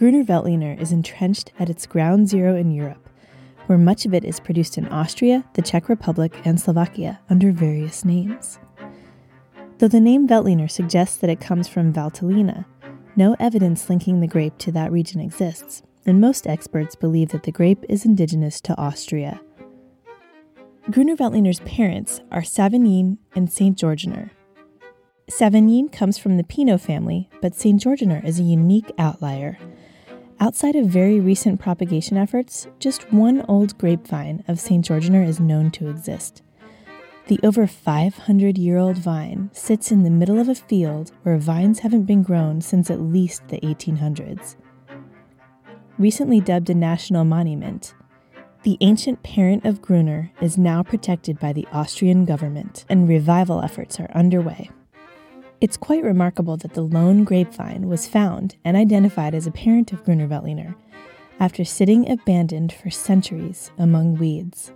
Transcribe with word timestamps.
Gruner 0.00 0.24
Veltliner 0.24 0.80
is 0.80 0.92
entrenched 0.92 1.52
at 1.58 1.68
its 1.68 1.84
ground 1.84 2.26
zero 2.26 2.56
in 2.56 2.70
Europe, 2.70 3.06
where 3.66 3.76
much 3.76 4.06
of 4.06 4.14
it 4.14 4.24
is 4.24 4.40
produced 4.40 4.78
in 4.78 4.88
Austria, 4.88 5.44
the 5.52 5.60
Czech 5.60 5.90
Republic, 5.90 6.40
and 6.46 6.58
Slovakia 6.58 7.20
under 7.28 7.52
various 7.52 8.02
names. 8.02 8.58
Though 9.76 9.88
the 9.88 10.00
name 10.00 10.26
Veltliner 10.26 10.70
suggests 10.70 11.18
that 11.18 11.28
it 11.28 11.38
comes 11.38 11.68
from 11.68 11.92
Valtellina, 11.92 12.64
no 13.14 13.36
evidence 13.38 13.90
linking 13.90 14.20
the 14.20 14.26
grape 14.26 14.56
to 14.60 14.72
that 14.72 14.90
region 14.90 15.20
exists, 15.20 15.82
and 16.06 16.18
most 16.18 16.46
experts 16.46 16.96
believe 16.96 17.28
that 17.32 17.42
the 17.42 17.52
grape 17.52 17.84
is 17.86 18.06
indigenous 18.06 18.58
to 18.62 18.78
Austria. 18.78 19.38
Gruner 20.90 21.14
Veltliner's 21.14 21.60
parents 21.60 22.22
are 22.30 22.40
Savagnin 22.40 23.18
and 23.34 23.52
St. 23.52 23.76
Georgener. 23.76 24.30
Savagnin 25.30 25.92
comes 25.92 26.16
from 26.16 26.38
the 26.38 26.44
Pinot 26.44 26.80
family, 26.80 27.28
but 27.42 27.54
St. 27.54 27.78
Georgener 27.78 28.24
is 28.24 28.40
a 28.40 28.44
unique 28.44 28.90
outlier. 28.96 29.58
Outside 30.42 30.74
of 30.74 30.86
very 30.86 31.20
recent 31.20 31.60
propagation 31.60 32.16
efforts, 32.16 32.66
just 32.78 33.12
one 33.12 33.44
old 33.46 33.76
grapevine 33.76 34.42
of 34.48 34.58
St. 34.58 34.82
Georgener 34.82 35.26
is 35.26 35.38
known 35.38 35.70
to 35.72 35.90
exist. 35.90 36.40
The 37.26 37.38
over 37.42 37.66
500 37.66 38.56
year 38.56 38.78
old 38.78 38.96
vine 38.96 39.50
sits 39.52 39.92
in 39.92 40.02
the 40.02 40.08
middle 40.08 40.38
of 40.38 40.48
a 40.48 40.54
field 40.54 41.12
where 41.24 41.36
vines 41.36 41.80
haven't 41.80 42.04
been 42.04 42.22
grown 42.22 42.62
since 42.62 42.90
at 42.90 43.02
least 43.02 43.48
the 43.48 43.60
1800s. 43.60 44.56
Recently 45.98 46.40
dubbed 46.40 46.70
a 46.70 46.74
national 46.74 47.26
monument, 47.26 47.92
the 48.62 48.78
ancient 48.80 49.22
parent 49.22 49.66
of 49.66 49.82
Gruner 49.82 50.32
is 50.40 50.56
now 50.56 50.82
protected 50.82 51.38
by 51.38 51.52
the 51.52 51.66
Austrian 51.70 52.24
government, 52.24 52.86
and 52.88 53.06
revival 53.06 53.60
efforts 53.60 54.00
are 54.00 54.10
underway. 54.14 54.70
It's 55.60 55.76
quite 55.76 56.02
remarkable 56.02 56.56
that 56.56 56.72
the 56.72 56.80
lone 56.80 57.24
grapevine 57.24 57.86
was 57.86 58.08
found 58.08 58.56
and 58.64 58.78
identified 58.78 59.34
as 59.34 59.46
a 59.46 59.50
parent 59.50 59.92
of 59.92 60.02
Gruner 60.04 60.26
Veltliner 60.26 60.74
after 61.38 61.66
sitting 61.66 62.10
abandoned 62.10 62.72
for 62.72 62.88
centuries 62.88 63.70
among 63.76 64.16
weeds. 64.16 64.72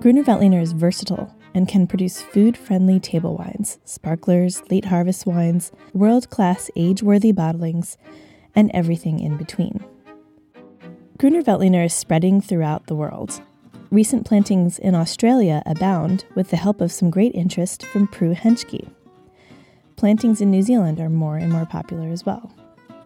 Gruner 0.00 0.22
Veltliner 0.22 0.62
is 0.62 0.70
versatile 0.70 1.34
and 1.52 1.66
can 1.66 1.88
produce 1.88 2.22
food 2.22 2.56
friendly 2.56 3.00
table 3.00 3.36
wines, 3.36 3.80
sparklers, 3.84 4.62
late 4.70 4.84
harvest 4.84 5.26
wines, 5.26 5.72
world 5.92 6.30
class 6.30 6.70
age 6.76 7.02
worthy 7.02 7.32
bottlings, 7.32 7.96
and 8.54 8.70
everything 8.72 9.18
in 9.18 9.36
between. 9.36 9.84
Gruner 11.18 11.42
Veltliner 11.42 11.86
is 11.86 11.94
spreading 11.94 12.40
throughout 12.40 12.86
the 12.86 12.94
world. 12.94 13.40
Recent 13.92 14.26
plantings 14.26 14.80
in 14.80 14.96
Australia 14.96 15.62
abound 15.64 16.24
with 16.34 16.50
the 16.50 16.56
help 16.56 16.80
of 16.80 16.90
some 16.90 17.08
great 17.08 17.32
interest 17.36 17.86
from 17.86 18.08
Prue 18.08 18.34
Henschke. 18.34 18.88
Plantings 19.94 20.40
in 20.40 20.50
New 20.50 20.62
Zealand 20.62 20.98
are 20.98 21.08
more 21.08 21.36
and 21.36 21.52
more 21.52 21.66
popular 21.66 22.08
as 22.08 22.26
well. 22.26 22.52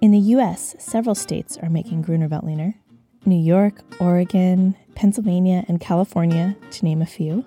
In 0.01 0.11
the 0.11 0.19
US, 0.19 0.75
several 0.79 1.15
states 1.15 1.59
are 1.59 1.69
making 1.69 2.03
Gruner 2.03 2.29
Veltliner 2.29 2.75
New 3.27 3.39
York, 3.39 3.83
Oregon, 4.01 4.75
Pennsylvania, 4.95 5.67
and 5.69 5.79
California, 5.79 6.57
to 6.71 6.85
name 6.87 7.03
a 7.03 7.07
few. 7.07 7.45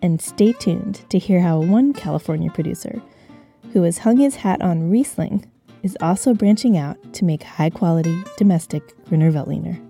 And 0.00 0.22
stay 0.22 0.54
tuned 0.54 1.04
to 1.10 1.18
hear 1.18 1.42
how 1.42 1.60
one 1.60 1.92
California 1.92 2.50
producer, 2.50 3.02
who 3.74 3.82
has 3.82 3.98
hung 3.98 4.16
his 4.16 4.36
hat 4.36 4.62
on 4.62 4.90
Riesling, 4.90 5.44
is 5.82 5.98
also 6.00 6.32
branching 6.32 6.78
out 6.78 6.96
to 7.12 7.26
make 7.26 7.42
high 7.42 7.68
quality 7.68 8.24
domestic 8.38 8.82
Gruner 9.04 9.30
Veltliner. 9.30 9.89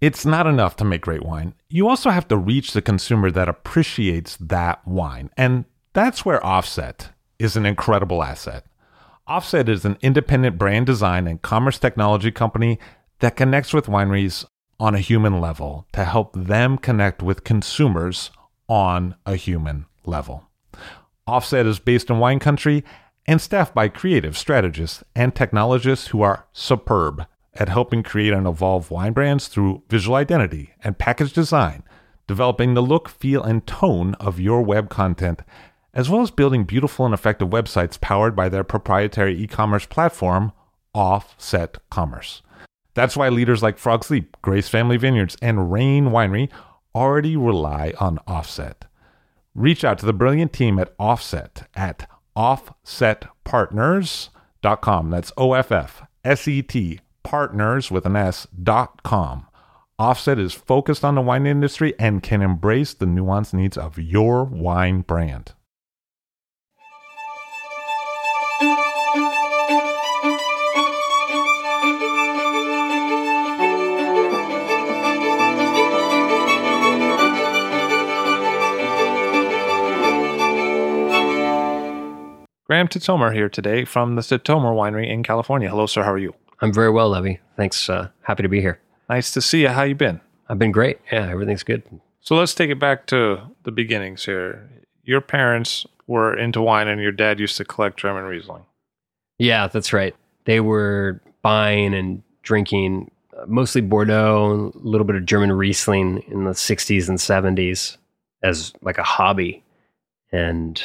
It's 0.00 0.24
not 0.24 0.46
enough 0.46 0.76
to 0.76 0.84
make 0.84 1.00
great 1.00 1.24
wine. 1.24 1.54
You 1.68 1.88
also 1.88 2.10
have 2.10 2.28
to 2.28 2.36
reach 2.36 2.72
the 2.72 2.82
consumer 2.82 3.30
that 3.32 3.48
appreciates 3.48 4.36
that 4.36 4.86
wine. 4.86 5.30
And 5.36 5.64
that's 5.92 6.24
where 6.24 6.44
Offset 6.44 7.10
is 7.38 7.56
an 7.56 7.66
incredible 7.66 8.22
asset. 8.22 8.64
Offset 9.26 9.68
is 9.68 9.84
an 9.84 9.98
independent 10.00 10.56
brand 10.56 10.86
design 10.86 11.26
and 11.26 11.42
commerce 11.42 11.78
technology 11.78 12.30
company 12.30 12.78
that 13.18 13.36
connects 13.36 13.74
with 13.74 13.86
wineries 13.86 14.44
on 14.80 14.94
a 14.94 15.00
human 15.00 15.40
level 15.40 15.86
to 15.92 16.04
help 16.04 16.32
them 16.34 16.78
connect 16.78 17.22
with 17.22 17.44
consumers 17.44 18.30
on 18.68 19.16
a 19.26 19.34
human 19.34 19.86
level. 20.04 20.44
Offset 21.26 21.66
is 21.66 21.80
based 21.80 22.08
in 22.08 22.18
wine 22.18 22.38
country 22.38 22.84
and 23.26 23.40
staffed 23.40 23.74
by 23.74 23.88
creative 23.88 24.38
strategists 24.38 25.02
and 25.14 25.34
technologists 25.34 26.08
who 26.08 26.22
are 26.22 26.46
superb 26.52 27.26
at 27.54 27.68
helping 27.68 28.02
create 28.02 28.32
and 28.32 28.46
evolve 28.46 28.90
wine 28.90 29.12
brands 29.12 29.48
through 29.48 29.82
visual 29.88 30.16
identity 30.16 30.70
and 30.84 30.98
package 30.98 31.32
design, 31.32 31.82
developing 32.26 32.74
the 32.74 32.82
look, 32.82 33.08
feel, 33.08 33.42
and 33.42 33.66
tone 33.66 34.14
of 34.14 34.40
your 34.40 34.62
web 34.62 34.88
content, 34.88 35.42
as 35.92 36.08
well 36.08 36.22
as 36.22 36.30
building 36.30 36.64
beautiful 36.64 37.04
and 37.04 37.14
effective 37.14 37.48
websites 37.48 38.00
powered 38.00 38.36
by 38.36 38.48
their 38.48 38.64
proprietary 38.64 39.36
e 39.36 39.46
commerce 39.46 39.86
platform, 39.86 40.52
Offset 40.94 41.78
Commerce. 41.90 42.42
That's 42.94 43.16
why 43.16 43.28
leaders 43.28 43.62
like 43.62 43.78
Frog's 43.78 44.10
Leap, 44.10 44.36
Grace 44.42 44.68
Family 44.68 44.96
Vineyards, 44.96 45.36
and 45.40 45.72
Rain 45.72 46.06
Winery 46.06 46.48
already 46.94 47.36
rely 47.36 47.92
on 48.00 48.18
Offset. 48.26 48.86
Reach 49.54 49.84
out 49.84 49.98
to 49.98 50.06
the 50.06 50.12
brilliant 50.12 50.52
team 50.52 50.78
at 50.78 50.94
Offset 50.98 51.68
at 51.74 52.08
offsetpartners.com. 52.36 55.10
That's 55.10 55.32
O 55.36 55.52
F 55.52 55.72
F 55.72 56.02
S 56.24 56.48
E 56.48 56.62
T 56.62 57.00
partners 57.22 57.90
with 57.90 58.06
an 58.06 58.16
S 58.16 58.46
dot 58.62 59.02
com. 59.02 59.46
Offset 59.98 60.38
is 60.38 60.54
focused 60.54 61.04
on 61.04 61.16
the 61.16 61.20
wine 61.20 61.46
industry 61.46 61.92
and 61.98 62.22
can 62.22 62.40
embrace 62.40 62.94
the 62.94 63.06
nuanced 63.06 63.52
needs 63.52 63.76
of 63.76 63.98
your 63.98 64.44
wine 64.44 65.00
brand. 65.00 65.54
Graham 82.66 82.86
Tatomer 82.86 83.32
here 83.32 83.48
today 83.48 83.86
from 83.86 84.14
the 84.14 84.20
Tatomer 84.20 84.76
Winery 84.76 85.10
in 85.10 85.22
California. 85.22 85.70
Hello, 85.70 85.86
sir. 85.86 86.02
How 86.02 86.12
are 86.12 86.18
you? 86.18 86.34
I'm 86.60 86.72
very 86.72 86.90
well, 86.90 87.10
Levi. 87.10 87.34
Thanks. 87.56 87.88
Uh, 87.88 88.08
happy 88.22 88.42
to 88.42 88.48
be 88.48 88.60
here. 88.60 88.80
Nice 89.08 89.30
to 89.32 89.40
see 89.40 89.62
you. 89.62 89.68
How 89.68 89.82
you 89.82 89.94
been? 89.94 90.20
I've 90.48 90.58
been 90.58 90.72
great. 90.72 90.98
Yeah, 91.12 91.28
everything's 91.28 91.62
good. 91.62 91.82
So 92.20 92.36
let's 92.36 92.54
take 92.54 92.70
it 92.70 92.78
back 92.78 93.06
to 93.06 93.40
the 93.64 93.70
beginnings 93.70 94.24
here. 94.24 94.68
Your 95.04 95.20
parents 95.20 95.86
were 96.06 96.36
into 96.36 96.60
wine 96.60 96.88
and 96.88 97.00
your 97.00 97.12
dad 97.12 97.38
used 97.38 97.56
to 97.58 97.64
collect 97.64 97.98
German 97.98 98.24
Riesling. 98.24 98.64
Yeah, 99.38 99.68
that's 99.68 99.92
right. 99.92 100.14
They 100.44 100.60
were 100.60 101.20
buying 101.42 101.94
and 101.94 102.22
drinking 102.42 103.10
uh, 103.36 103.44
mostly 103.46 103.80
Bordeaux, 103.80 104.72
a 104.74 104.78
little 104.78 105.06
bit 105.06 105.16
of 105.16 105.26
German 105.26 105.52
Riesling 105.52 106.24
in 106.28 106.44
the 106.44 106.52
60s 106.52 107.08
and 107.08 107.18
70s 107.18 107.96
as 108.42 108.72
like 108.82 108.98
a 108.98 109.02
hobby. 109.02 109.62
And 110.32 110.82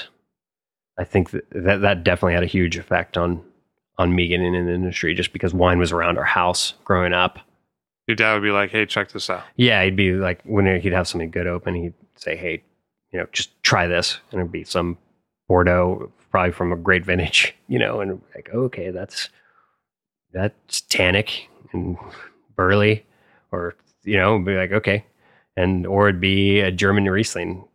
I 0.98 1.04
think 1.04 1.32
that 1.32 1.50
that, 1.52 1.82
that 1.82 2.04
definitely 2.04 2.34
had 2.34 2.44
a 2.44 2.48
huge 2.48 2.78
effect 2.78 3.18
on 3.18 3.44
on 3.98 4.16
me 4.16 4.28
getting 4.28 4.56
in 4.56 4.66
the 4.66 4.74
industry 4.74 5.14
just 5.14 5.34
because 5.34 5.54
wine 5.54 5.80
was 5.80 5.92
around 5.92 6.18
our 6.18 6.24
house 6.24 6.74
growing 6.84 7.14
up. 7.14 7.40
Your 8.08 8.16
dad 8.16 8.34
would 8.34 8.44
be 8.44 8.52
like, 8.52 8.72
"Hey, 8.72 8.86
check 8.86 9.12
this 9.12 9.30
out." 9.30 9.44
Yeah, 9.56 9.84
he'd 9.84 9.96
be 9.96 10.14
like 10.14 10.42
when 10.44 10.66
he'd 10.82 10.94
have 10.94 11.08
something 11.08 11.32
good 11.32 11.48
open, 11.48 11.76
he'd 11.76 11.94
say, 12.16 12.36
"Hey, 12.36 12.64
you 13.12 13.20
know, 13.20 13.28
just 13.32 13.52
try 13.64 13.88
this," 13.88 14.20
and 14.32 14.40
it'd 14.40 14.52
be 14.52 14.64
some 14.64 14.98
Bordeaux, 15.48 16.12
probably 16.32 16.52
from 16.52 16.72
a 16.72 16.76
great 16.76 17.06
vintage, 17.06 17.56
you 17.68 17.80
know, 17.80 18.02
and 18.02 18.22
like, 18.36 18.50
okay, 18.54 18.92
that's 18.92 19.30
that's 20.34 20.82
tannic 20.82 21.48
and 21.72 21.98
burly, 22.56 23.06
or 23.52 23.76
you 24.04 24.18
know, 24.18 24.40
be 24.40 24.56
like, 24.56 24.72
okay, 24.72 25.06
and 25.56 25.86
or 25.86 26.10
it'd 26.10 26.20
be 26.20 26.60
a 26.60 26.72
German 26.72 27.06
Riesling 27.06 27.66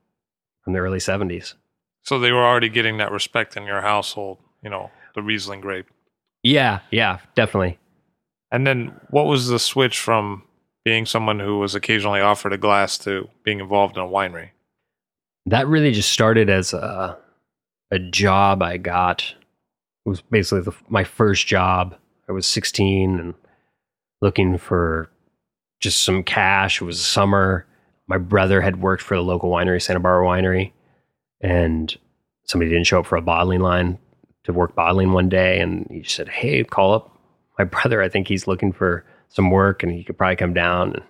from 0.63 0.73
the 0.73 0.81
early 0.81 1.01
seventies. 1.01 1.55
So 2.03 2.19
they 2.19 2.33
were 2.33 2.45
already 2.45 2.69
getting 2.69 2.97
that 2.99 3.13
respect 3.13 3.57
in 3.57 3.65
your 3.65 3.81
household, 3.81 4.39
you 4.63 4.71
know, 4.71 4.91
the 5.15 5.23
Riesling 5.23 5.61
grape. 5.61 5.87
Yeah, 6.43 6.81
yeah, 6.91 7.19
definitely. 7.35 7.79
And 8.51 8.67
then 8.67 8.99
what 9.11 9.27
was 9.27 9.49
the 9.49 9.59
switch 9.59 9.99
from 9.99 10.43
being 10.85 11.07
someone 11.07 11.41
who 11.41 11.59
was 11.59 11.75
occasionally 11.75 12.21
offered 12.21 12.53
a 12.53 12.59
glass 12.59 12.97
to 12.99 13.29
being 13.45 13.61
involved 13.61 13.97
in 13.97 14.03
a 14.03 14.07
winery? 14.07 14.51
That 15.47 15.67
really 15.67 15.93
just 15.93 16.13
started 16.13 16.49
as 16.49 16.73
a 16.73 17.19
a 17.91 17.99
job 17.99 18.63
I 18.63 18.77
got. 18.77 19.23
It 20.05 20.09
was 20.09 20.21
basically 20.21 20.63
the, 20.63 20.75
my 20.89 21.05
first 21.05 21.47
job. 21.47 21.97
I 22.29 22.33
was 22.33 22.47
16 22.47 23.19
and 23.19 23.35
looking 24.21 24.59
for 24.59 25.11
just 25.81 26.03
some 26.03 26.23
cash. 26.23 26.81
It 26.83 26.85
was 26.85 27.01
summer. 27.01 27.67
My 28.07 28.19
brother 28.19 28.61
had 28.61 28.83
worked 28.83 29.03
for 29.03 29.17
the 29.17 29.23
local 29.23 29.51
winery, 29.51 29.81
Santa 29.81 30.01
Barbara 30.01 30.27
Winery, 30.27 30.73
and 31.41 31.97
somebody 32.45 32.71
didn't 32.71 32.87
show 32.87 33.01
up 33.01 33.07
for 33.07 33.17
a 33.17 33.23
bottling 33.23 33.61
line 33.61 33.99
to 34.45 34.53
work 34.53 34.75
bottling 34.75 35.13
one 35.13 35.29
day. 35.29 35.61
And 35.61 35.87
he 35.91 36.03
said, 36.03 36.29
Hey, 36.29 36.65
call 36.65 36.95
up 36.95 37.19
my 37.59 37.65
brother. 37.65 38.03
I 38.03 38.09
think 38.09 38.29
he's 38.29 38.47
looking 38.47 38.73
for 38.73 39.05
some 39.29 39.51
work 39.51 39.83
and 39.83 39.93
he 39.93 40.05
could 40.05 40.17
probably 40.17 40.37
come 40.37 40.55
down. 40.55 40.95
And 40.95 41.03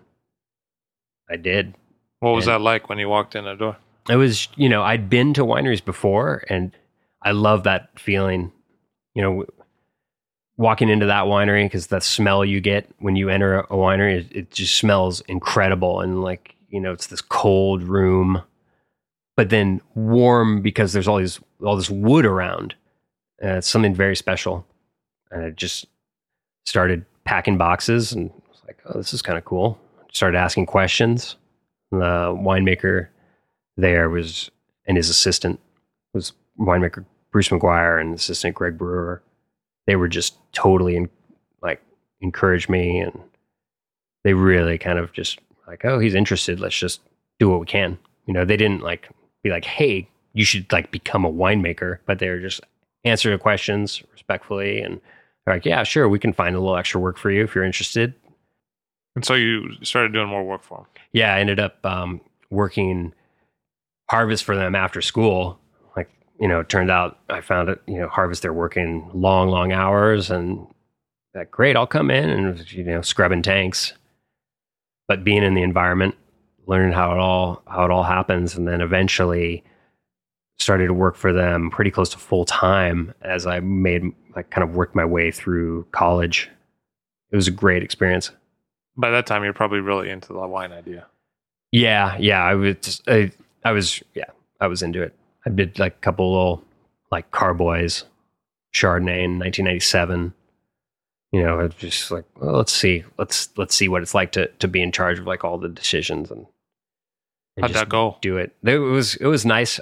I 1.31 1.37
did. 1.37 1.75
What 2.21 2.31
was 2.31 2.47
and 2.47 2.55
that 2.55 2.61
like 2.61 2.89
when 2.89 2.99
you 2.99 3.09
walked 3.09 3.37
in 3.37 3.45
the 3.45 3.55
door? 3.55 3.77
It 4.09 4.17
was, 4.17 4.49
you 4.57 4.69
know, 4.69 4.83
I'd 4.83 5.11
been 5.11 5.35
to 5.35 5.45
wineries 5.45 5.85
before 5.85 6.45
and 6.49 6.73
I 7.23 7.33
love 7.33 7.65
that 7.65 7.91
feeling, 7.99 8.53
you 9.15 9.23
know, 9.23 9.45
walking 10.57 10.89
into 10.89 11.07
that 11.07 11.25
winery 11.25 11.65
because 11.65 11.89
the 11.89 12.01
smell 12.01 12.45
you 12.45 12.61
get 12.61 12.91
when 12.99 13.17
you 13.17 13.29
enter 13.29 13.61
a 13.61 13.67
winery, 13.69 14.21
it, 14.21 14.27
it 14.37 14.51
just 14.51 14.77
smells 14.77 15.21
incredible. 15.23 16.01
And 16.01 16.23
like, 16.23 16.57
you 16.69 16.81
know, 16.81 16.93
it's 16.93 17.07
this 17.07 17.21
cold 17.21 17.83
room, 17.83 18.43
but 19.37 19.51
then 19.51 19.81
warm 19.95 20.63
because 20.63 20.93
there's 20.93 21.09
all 21.09 21.19
these, 21.19 21.41
all 21.63 21.77
this 21.77 21.91
wood 21.91 22.27
around. 22.27 22.75
Uh, 23.43 23.59
it's 23.59 23.69
something 23.69 23.95
very 23.95 24.17
special. 24.17 24.67
And 25.31 25.45
I 25.45 25.51
just 25.51 25.87
started 26.67 27.05
packing 27.25 27.59
boxes 27.59 28.13
and 28.13 28.31
was 28.49 28.63
like, 28.67 28.79
oh, 28.87 28.99
this 28.99 29.13
is 29.13 29.23
kind 29.23 29.39
of 29.39 29.45
cool. 29.45 29.79
Started 30.13 30.39
asking 30.39 30.67
questions. 30.67 31.37
The 31.91 32.35
winemaker 32.37 33.09
there 33.77 34.11
was, 34.11 34.51
and 34.87 34.97
his 34.97 35.09
assistant 35.09 35.61
was 36.13 36.33
winemaker 36.59 37.05
Bruce 37.31 37.49
McGuire 37.49 38.01
and 38.01 38.15
assistant 38.15 38.55
Greg 38.55 38.77
Brewer 38.77 39.23
they 39.89 39.97
were 39.97 40.07
just 40.07 40.37
totally 40.53 40.97
in, 40.97 41.09
like 41.63 41.83
encouraged 42.21 42.69
me 42.69 43.01
and 43.01 43.19
they 44.23 44.35
really 44.35 44.77
kind 44.77 44.99
of 44.99 45.13
just 45.15 45.41
like, 45.67 45.85
oh, 45.85 45.99
he's 45.99 46.15
interested. 46.15 46.61
Let's 46.61 46.79
just 46.79 47.01
do 47.41 47.49
what 47.49 47.59
we 47.59 47.67
can. 47.67 47.99
You 48.27 48.35
know, 48.35 48.45
they 48.45 48.59
didn't 48.59 48.83
like 48.83 49.09
be 49.43 49.49
like, 49.49 49.65
hey, 49.65 50.07
you 50.35 50.45
should 50.45 50.71
like 50.71 50.91
become 50.91 51.25
a 51.25 51.33
winemaker, 51.33 52.01
but 52.05 52.19
they 52.19 52.29
were 52.29 52.39
just 52.39 52.61
answering 53.05 53.39
questions 53.39 54.03
respectfully 54.13 54.81
and 54.81 55.01
they're 55.45 55.55
like, 55.55 55.65
yeah, 55.65 55.83
sure, 55.83 56.09
we 56.09 56.19
can 56.19 56.33
find 56.33 56.55
a 56.55 56.61
little 56.61 56.77
extra 56.77 57.01
work 57.01 57.17
for 57.17 57.31
you 57.31 57.45
if 57.45 57.55
you're 57.55 57.65
interested. 57.65 58.15
And 59.15 59.25
so 59.25 59.35
you 59.35 59.71
started 59.83 60.13
doing 60.13 60.29
more 60.29 60.45
work 60.45 60.63
for 60.63 60.79
them. 60.79 60.87
Yeah, 61.13 61.35
I 61.35 61.41
ended 61.41 61.59
up 61.59 61.85
um, 61.85 62.21
working 62.51 63.13
harvest 64.11 64.45
for 64.45 64.57
them 64.57 64.75
after 64.75 65.01
school 65.03 65.59
Like, 65.97 66.11
you 66.41 66.49
know, 66.49 66.61
it 66.61 66.69
turned 66.69 66.91
out 66.91 67.19
I 67.29 67.41
found 67.41 67.69
it, 67.69 67.83
you 67.87 67.99
know, 67.99 68.09
harvest 68.09 68.43
they're 68.43 68.53
working 68.53 69.11
long, 69.13 69.49
long 69.49 69.73
hours 69.73 70.31
and 70.31 70.67
that 71.35 71.51
great, 71.51 71.77
I'll 71.77 71.87
come 71.87 72.11
in 72.11 72.29
and 72.29 72.73
you 72.73 72.85
know, 72.85 73.03
scrubbing 73.03 73.43
tanks. 73.43 73.93
But 75.09 75.25
being 75.25 75.43
in 75.43 75.55
the 75.55 75.63
environment, 75.63 76.15
learning 76.67 76.93
how 76.93 77.13
it 77.13 77.19
all 77.19 77.63
how 77.67 77.85
it 77.85 77.91
all 77.91 78.03
happens 78.03 78.55
and 78.55 78.69
then 78.69 78.81
eventually 78.81 79.65
started 80.59 80.89
to 80.89 80.95
work 80.95 81.17
for 81.17 81.33
them 81.33 81.71
pretty 81.71 81.91
close 81.91 82.11
to 82.11 82.19
full 82.19 82.45
time 82.45 83.15
as 83.23 83.47
I 83.47 83.61
made 83.61 84.05
I 84.35 84.43
kind 84.43 84.69
of 84.69 84.75
worked 84.75 84.95
my 84.95 85.05
way 85.05 85.31
through 85.31 85.85
college. 85.93 86.51
It 87.31 87.37
was 87.37 87.49
a 87.49 87.53
great 87.53 87.83
experience. 87.83 88.31
By 88.97 89.11
that 89.11 89.27
time 89.27 89.45
you're 89.45 89.53
probably 89.53 89.81
really 89.81 90.11
into 90.11 90.33
the 90.33 90.47
wine 90.47 90.73
idea. 90.73 91.07
Yeah, 91.73 92.17
yeah, 92.19 92.43
I 92.43 92.55
was 92.55 93.03
I, 93.07 93.31
I 93.65 93.73
was 93.73 94.03
yeah, 94.15 94.31
I 94.61 94.67
was 94.67 94.83
into 94.83 95.03
it. 95.03 95.15
I 95.47 95.51
did 95.51 95.79
like 95.79 95.95
a 95.95 96.01
couple 96.01 96.31
little 96.33 96.65
like 97.11 97.31
Carboys, 97.31 98.05
Chardonnay 98.75 99.25
in 99.25 99.39
1997. 99.39 100.35
You 101.31 101.43
know, 101.43 101.69
just 101.69 102.11
like 102.11 102.25
well, 102.41 102.55
let's 102.55 102.73
see, 102.73 103.05
let's 103.19 103.51
let's 103.57 103.75
see 103.75 103.89
what 103.89 104.03
it's 104.03 104.15
like 104.15 104.33
to 104.33 104.47
to 104.47 104.69
be 104.69 104.83
in 104.83 104.93
charge 104.93 105.19
of 105.19 105.27
like 105.27 105.45
all 105.45 105.59
the 105.59 105.69
decisions 105.69 106.31
and, 106.31 106.47
and 107.57 107.67
how'd 107.67 107.75
that 107.75 107.89
go? 107.91 108.17
Do 108.23 108.39
it. 108.39 108.57
It 108.65 108.79
was 108.79 109.15
it 109.17 109.27
was 109.27 109.45
nice. 109.45 109.79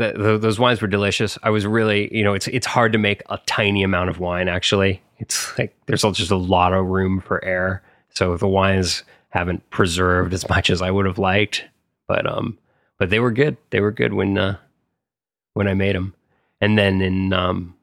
The, 0.00 0.38
those 0.38 0.58
wines 0.58 0.80
were 0.80 0.88
delicious. 0.88 1.38
I 1.42 1.50
was 1.50 1.66
really, 1.66 2.14
you 2.16 2.24
know, 2.24 2.34
it's 2.34 2.48
it's 2.48 2.66
hard 2.66 2.92
to 2.92 2.98
make 2.98 3.22
a 3.28 3.38
tiny 3.46 3.82
amount 3.82 4.10
of 4.10 4.18
wine. 4.18 4.48
Actually, 4.48 5.02
it's 5.18 5.56
like 5.58 5.76
there's 5.86 6.02
just 6.02 6.30
a 6.30 6.36
lot 6.36 6.72
of 6.72 6.86
room 6.86 7.20
for 7.20 7.44
air. 7.44 7.82
So 8.10 8.36
the 8.36 8.48
wines 8.48 9.04
haven't 9.28 9.68
preserved 9.70 10.34
as 10.34 10.48
much 10.48 10.70
as 10.70 10.82
I 10.82 10.90
would 10.90 11.06
have 11.06 11.18
liked, 11.18 11.64
but 12.08 12.26
um, 12.26 12.58
but 12.98 13.10
they 13.10 13.20
were 13.20 13.30
good. 13.30 13.56
They 13.70 13.80
were 13.80 13.92
good 13.92 14.12
when 14.12 14.36
uh, 14.38 14.56
when 15.54 15.68
I 15.68 15.74
made 15.74 15.94
them. 15.94 16.14
And 16.60 16.76
then 16.76 17.00
in 17.00 17.32
um, 17.32 17.74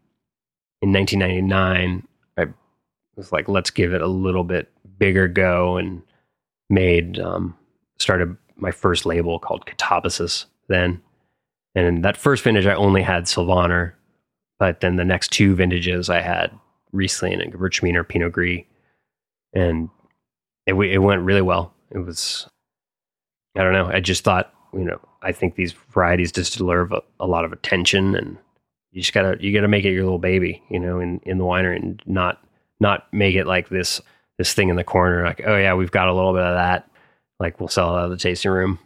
in 0.82 0.92
1999, 0.92 2.08
I 2.38 2.48
was 3.16 3.32
like, 3.32 3.48
let's 3.48 3.72
give 3.72 3.94
it 3.94 4.02
a 4.02 4.08
little 4.08 4.44
bit 4.44 4.72
bigger 5.00 5.28
go, 5.28 5.78
and 5.78 6.02
made 6.70 7.20
um, 7.20 7.56
started 7.98 8.36
my 8.56 8.72
first 8.72 9.06
label 9.06 9.40
called 9.40 9.66
Catabasis. 9.66 10.46
Then, 10.68 11.02
and 11.78 12.04
that 12.04 12.18
first 12.18 12.44
vintage, 12.44 12.66
I 12.66 12.74
only 12.74 13.04
had 13.04 13.28
Sylvaner, 13.28 13.96
but 14.58 14.80
then 14.80 14.96
the 14.96 15.06
next 15.06 15.32
two 15.32 15.54
vintages, 15.54 16.10
I 16.10 16.22
had 16.22 16.52
Riesling 16.92 17.40
and 17.40 17.54
Gewürztraminer 17.54 18.08
Pinot 18.08 18.32
Gris, 18.32 18.64
and 19.54 19.88
it 20.66 20.74
it 20.74 20.98
went 20.98 21.22
really 21.22 21.44
well. 21.44 21.72
It 21.92 22.00
was, 22.00 22.50
I 23.56 23.64
don't 23.64 23.74
know. 23.74 23.86
I 23.86 24.00
just 24.00 24.24
thought, 24.24 24.52
you 24.74 24.86
know, 24.86 25.00
I 25.22 25.32
think 25.32 25.54
these 25.54 25.74
varieties 25.92 26.32
just 26.32 26.58
deserve 26.58 26.92
a, 26.94 27.04
a, 27.20 27.28
lot 27.28 27.46
of 27.46 27.54
attention, 27.54 28.16
and 28.16 28.38
you 28.92 29.02
just 29.02 29.14
gotta 29.14 29.38
you 29.40 29.54
gotta 29.54 29.68
make 29.68 29.86
it 29.86 29.94
your 29.94 30.04
little 30.04 30.18
baby, 30.18 30.64
you 30.72 30.80
know, 30.80 31.00
in 31.00 31.20
in 31.24 31.38
the 31.38 31.44
winery, 31.44 31.76
and 31.76 32.02
not 32.08 32.44
not 32.80 33.06
make 33.14 33.36
it 33.36 33.46
like 33.46 33.70
this 33.70 34.02
this 34.40 34.56
thing 34.56 34.70
in 34.70 34.78
the 34.78 34.84
corner, 34.84 35.24
like 35.24 35.44
oh 35.46 35.56
yeah, 35.56 35.76
we've 35.76 35.92
got 35.92 36.08
a 36.08 36.14
little 36.14 36.34
bit 36.34 36.42
of 36.42 36.56
that, 36.56 36.90
like 37.40 37.60
we'll 37.60 37.70
sell 37.70 37.96
it 37.96 38.00
out 38.00 38.06
of 38.06 38.10
the 38.10 38.18
tasting 38.18 38.50
room. 38.50 38.80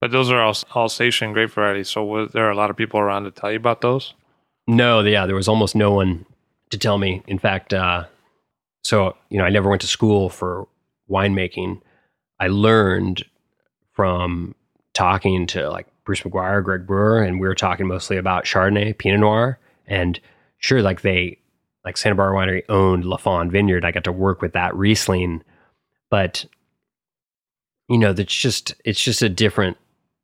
But 0.00 0.10
those 0.10 0.30
are 0.30 0.40
all 0.40 0.56
Alsatian 0.74 1.32
grape 1.32 1.50
varieties. 1.50 1.90
So 1.90 2.04
was 2.04 2.32
there 2.32 2.50
a 2.50 2.56
lot 2.56 2.70
of 2.70 2.76
people 2.76 3.00
around 3.00 3.24
to 3.24 3.30
tell 3.30 3.50
you 3.50 3.58
about 3.58 3.82
those? 3.82 4.14
No, 4.66 5.00
yeah, 5.00 5.26
there 5.26 5.34
was 5.34 5.48
almost 5.48 5.74
no 5.74 5.90
one 5.90 6.24
to 6.70 6.78
tell 6.78 6.96
me. 6.96 7.22
In 7.26 7.38
fact, 7.38 7.74
uh, 7.74 8.04
so 8.82 9.16
you 9.28 9.38
know, 9.38 9.44
I 9.44 9.50
never 9.50 9.68
went 9.68 9.82
to 9.82 9.88
school 9.88 10.30
for 10.30 10.66
winemaking. 11.10 11.80
I 12.38 12.48
learned 12.48 13.24
from 13.92 14.54
talking 14.94 15.46
to 15.48 15.68
like 15.68 15.86
Bruce 16.04 16.20
McGuire, 16.20 16.64
Greg 16.64 16.86
Brewer, 16.86 17.22
and 17.22 17.40
we 17.40 17.46
were 17.46 17.54
talking 17.54 17.86
mostly 17.86 18.16
about 18.16 18.44
Chardonnay, 18.44 18.96
Pinot 18.96 19.20
Noir, 19.20 19.58
and 19.86 20.18
sure, 20.58 20.82
like 20.82 21.02
they, 21.02 21.38
like 21.84 21.96
Santa 21.96 22.14
Barbara 22.14 22.38
Winery 22.38 22.62
owned 22.68 23.04
Lafond 23.04 23.50
Vineyard. 23.50 23.84
I 23.84 23.90
got 23.90 24.04
to 24.04 24.12
work 24.12 24.40
with 24.40 24.52
that 24.54 24.74
Riesling, 24.74 25.42
but 26.10 26.46
you 27.88 27.98
know, 27.98 28.12
that's 28.12 28.34
just 28.34 28.74
it's 28.84 29.02
just 29.02 29.20
a 29.20 29.28
different 29.28 29.76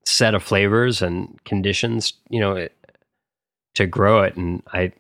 set 0.06 0.34
of 0.34 0.42
flavors 0.42 1.02
and 1.02 1.38
conditions. 1.44 2.14
You 2.30 2.40
know, 2.40 2.52
it, 2.56 2.72
to 3.74 3.86
grow 3.86 4.22
it, 4.22 4.36
and 4.36 4.62
I 4.72 4.92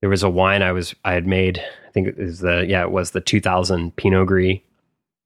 there 0.00 0.10
was 0.10 0.22
a 0.22 0.28
wine 0.28 0.62
I 0.62 0.72
was 0.72 0.94
I 1.04 1.12
had 1.14 1.26
made. 1.26 1.58
I 1.58 1.90
think 1.92 2.08
it 2.08 2.18
was 2.18 2.40
the 2.40 2.66
yeah, 2.68 2.82
it 2.82 2.90
was 2.90 3.12
the 3.12 3.20
2000 3.20 3.96
Pinot 3.96 4.26
Gris 4.26 4.58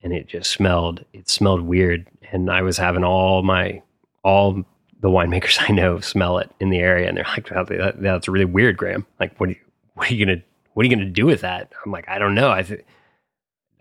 and 0.01 0.13
it 0.13 0.27
just 0.27 0.49
smelled 0.49 1.03
it 1.11 1.27
smelled 1.27 1.61
weird 1.61 2.07
and 2.31 2.49
i 2.49 2.61
was 2.61 2.77
having 2.77 3.03
all 3.03 3.43
my 3.43 3.81
all 4.23 4.63
the 4.99 5.09
winemakers 5.09 5.57
I 5.69 5.73
know 5.73 5.99
smell 5.99 6.37
it 6.39 6.51
in 6.59 6.69
the 6.69 6.79
area 6.79 7.07
and 7.07 7.17
they're 7.17 7.25
like, 7.25 7.49
that, 7.49 8.01
that's 8.01 8.27
really 8.27 8.45
weird, 8.45 8.77
Graham. 8.77 9.05
Like, 9.19 9.37
what 9.39 9.49
are 9.49 9.53
you, 9.53 9.59
what 9.93 10.09
are 10.09 10.13
you 10.13 10.25
gonna 10.25 10.41
what 10.73 10.85
are 10.85 10.89
you 10.89 10.95
gonna 10.95 11.09
do 11.09 11.25
with 11.25 11.41
that? 11.41 11.71
I'm 11.85 11.91
like, 11.91 12.07
I 12.07 12.19
don't 12.19 12.35
know. 12.35 12.51
I 12.51 12.63
th- 12.63 12.85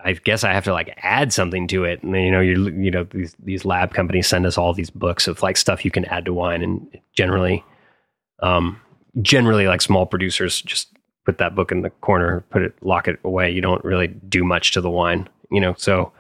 I 0.01 0.13
guess 0.13 0.45
I 0.45 0.53
have 0.53 0.65
to 0.65 0.73
like 0.73 0.97
add 1.03 1.33
something 1.33 1.67
to 1.69 1.85
it. 1.85 2.03
And 2.03 2.15
then, 2.15 2.23
you 2.23 2.31
know, 2.31 2.41
you 2.41 2.69
you 2.71 2.91
know 2.91 3.05
these 3.05 3.35
these 3.43 3.65
lab 3.65 3.95
companies 3.95 4.29
send 4.29 4.47
us 4.47 4.57
all 4.57 4.73
these 4.73 4.91
books 4.91 5.27
of 5.27 5.43
like 5.43 5.57
stuff 5.57 5.85
you 5.85 5.91
can 5.91 6.05
add 6.07 6.25
to 6.27 6.33
wine, 6.33 6.63
and 6.63 6.87
generally, 7.15 7.65
um, 8.41 8.81
generally 9.21 9.67
like 9.67 9.81
small 9.81 10.07
producers 10.07 10.63
just 10.63 10.89
put 11.25 11.39
that 11.39 11.55
book 11.55 11.73
in 11.73 11.83
the 11.83 11.91
corner, 11.91 12.43
put 12.49 12.63
it, 12.63 12.75
lock 12.81 13.07
it 13.07 13.19
away. 13.23 13.51
You 13.51 13.61
don't 13.61 13.85
really 13.85 14.07
do 14.07 14.45
much 14.45 14.73
to 14.73 14.81
the 14.81 14.91
wine, 14.91 15.29
you 15.51 15.61
know. 15.61 15.75
So 15.77 16.13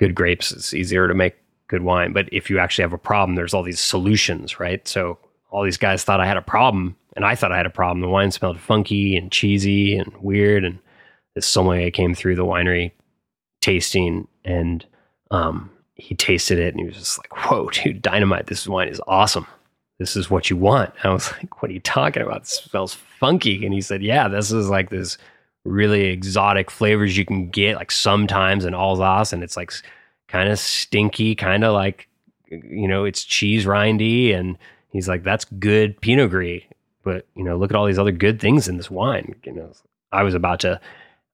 good 0.00 0.14
grapes, 0.14 0.52
it's 0.52 0.74
easier 0.74 1.08
to 1.08 1.14
make 1.14 1.36
good 1.68 1.82
wine. 1.82 2.12
But 2.12 2.28
if 2.32 2.50
you 2.50 2.58
actually 2.58 2.82
have 2.82 2.92
a 2.92 2.98
problem, 2.98 3.36
there's 3.36 3.54
all 3.54 3.62
these 3.62 3.80
solutions, 3.80 4.58
right? 4.60 4.86
So 4.86 5.18
all 5.50 5.64
these 5.64 5.78
guys 5.78 6.04
thought 6.04 6.20
I 6.20 6.26
had 6.26 6.36
a 6.36 6.42
problem, 6.42 6.96
and 7.16 7.24
I 7.24 7.36
thought 7.36 7.52
I 7.52 7.56
had 7.56 7.66
a 7.66 7.70
problem. 7.70 8.00
The 8.00 8.08
wine 8.08 8.30
smelled 8.30 8.60
funky 8.60 9.16
and 9.16 9.30
cheesy 9.30 9.96
and 9.96 10.12
weird, 10.18 10.64
and 10.64 10.78
this 11.38 11.46
sommelier 11.46 11.92
came 11.92 12.16
through 12.16 12.34
the 12.34 12.44
winery 12.44 12.90
tasting 13.60 14.26
and 14.44 14.84
um, 15.30 15.70
he 15.94 16.16
tasted 16.16 16.58
it 16.58 16.74
and 16.74 16.80
he 16.80 16.86
was 16.86 16.96
just 16.96 17.16
like, 17.16 17.32
whoa, 17.36 17.70
dude, 17.70 18.02
dynamite. 18.02 18.48
This 18.48 18.66
wine 18.66 18.88
is 18.88 19.00
awesome. 19.06 19.46
This 20.00 20.16
is 20.16 20.28
what 20.28 20.50
you 20.50 20.56
want. 20.56 20.92
I 21.04 21.10
was 21.10 21.30
like, 21.36 21.62
what 21.62 21.70
are 21.70 21.74
you 21.74 21.78
talking 21.80 22.24
about? 22.24 22.40
This 22.42 22.54
smells 22.54 22.92
funky. 22.94 23.64
And 23.64 23.72
he 23.72 23.80
said, 23.80 24.02
yeah, 24.02 24.26
this 24.26 24.50
is 24.50 24.68
like 24.68 24.90
this 24.90 25.16
really 25.64 26.06
exotic 26.06 26.72
flavors 26.72 27.16
you 27.16 27.24
can 27.24 27.50
get 27.50 27.76
like 27.76 27.92
sometimes 27.92 28.64
in 28.64 28.74
Alsace. 28.74 29.32
And 29.32 29.44
it's 29.44 29.56
like 29.56 29.70
kind 30.26 30.48
of 30.48 30.58
stinky, 30.58 31.36
kind 31.36 31.62
of 31.62 31.72
like, 31.72 32.08
you 32.48 32.88
know, 32.88 33.04
it's 33.04 33.22
cheese 33.22 33.64
rindy. 33.64 34.34
And 34.34 34.58
he's 34.90 35.06
like, 35.06 35.22
that's 35.22 35.44
good 35.44 36.00
Pinot 36.00 36.30
Gris. 36.30 36.64
But, 37.04 37.28
you 37.36 37.44
know, 37.44 37.56
look 37.56 37.70
at 37.70 37.76
all 37.76 37.86
these 37.86 38.00
other 38.00 38.10
good 38.10 38.40
things 38.40 38.66
in 38.66 38.76
this 38.76 38.90
wine. 38.90 39.36
You 39.44 39.52
know, 39.52 39.72
I 40.10 40.24
was 40.24 40.34
about 40.34 40.58
to 40.60 40.80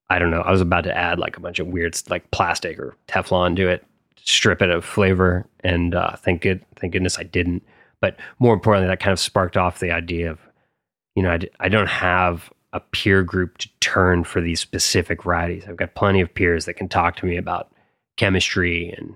I 0.09 0.19
don't 0.19 0.31
know. 0.31 0.41
I 0.41 0.51
was 0.51 0.61
about 0.61 0.83
to 0.83 0.95
add 0.95 1.19
like 1.19 1.37
a 1.37 1.39
bunch 1.41 1.59
of 1.59 1.67
weird 1.67 1.99
like 2.09 2.29
plastic 2.31 2.77
or 2.79 2.95
Teflon 3.07 3.55
to 3.55 3.67
it, 3.67 3.85
strip 4.23 4.61
it 4.61 4.69
of 4.69 4.85
flavor, 4.85 5.47
and 5.61 5.95
uh, 5.95 6.15
thank 6.17 6.41
good, 6.41 6.63
thank 6.75 6.93
goodness 6.93 7.17
I 7.17 7.23
didn't. 7.23 7.63
But 8.01 8.17
more 8.39 8.53
importantly, 8.53 8.87
that 8.87 8.99
kind 8.99 9.13
of 9.13 9.19
sparked 9.19 9.57
off 9.57 9.79
the 9.79 9.91
idea 9.91 10.29
of, 10.29 10.39
you 11.15 11.23
know, 11.23 11.37
I 11.59 11.69
don't 11.69 11.89
have 11.89 12.51
a 12.73 12.79
peer 12.79 13.23
group 13.23 13.57
to 13.59 13.69
turn 13.79 14.23
for 14.23 14.41
these 14.41 14.59
specific 14.59 15.23
varieties. 15.23 15.63
I've 15.67 15.77
got 15.77 15.95
plenty 15.95 16.21
of 16.21 16.33
peers 16.33 16.65
that 16.65 16.73
can 16.73 16.89
talk 16.89 17.15
to 17.17 17.25
me 17.25 17.37
about 17.37 17.71
chemistry 18.17 18.89
and 18.89 19.15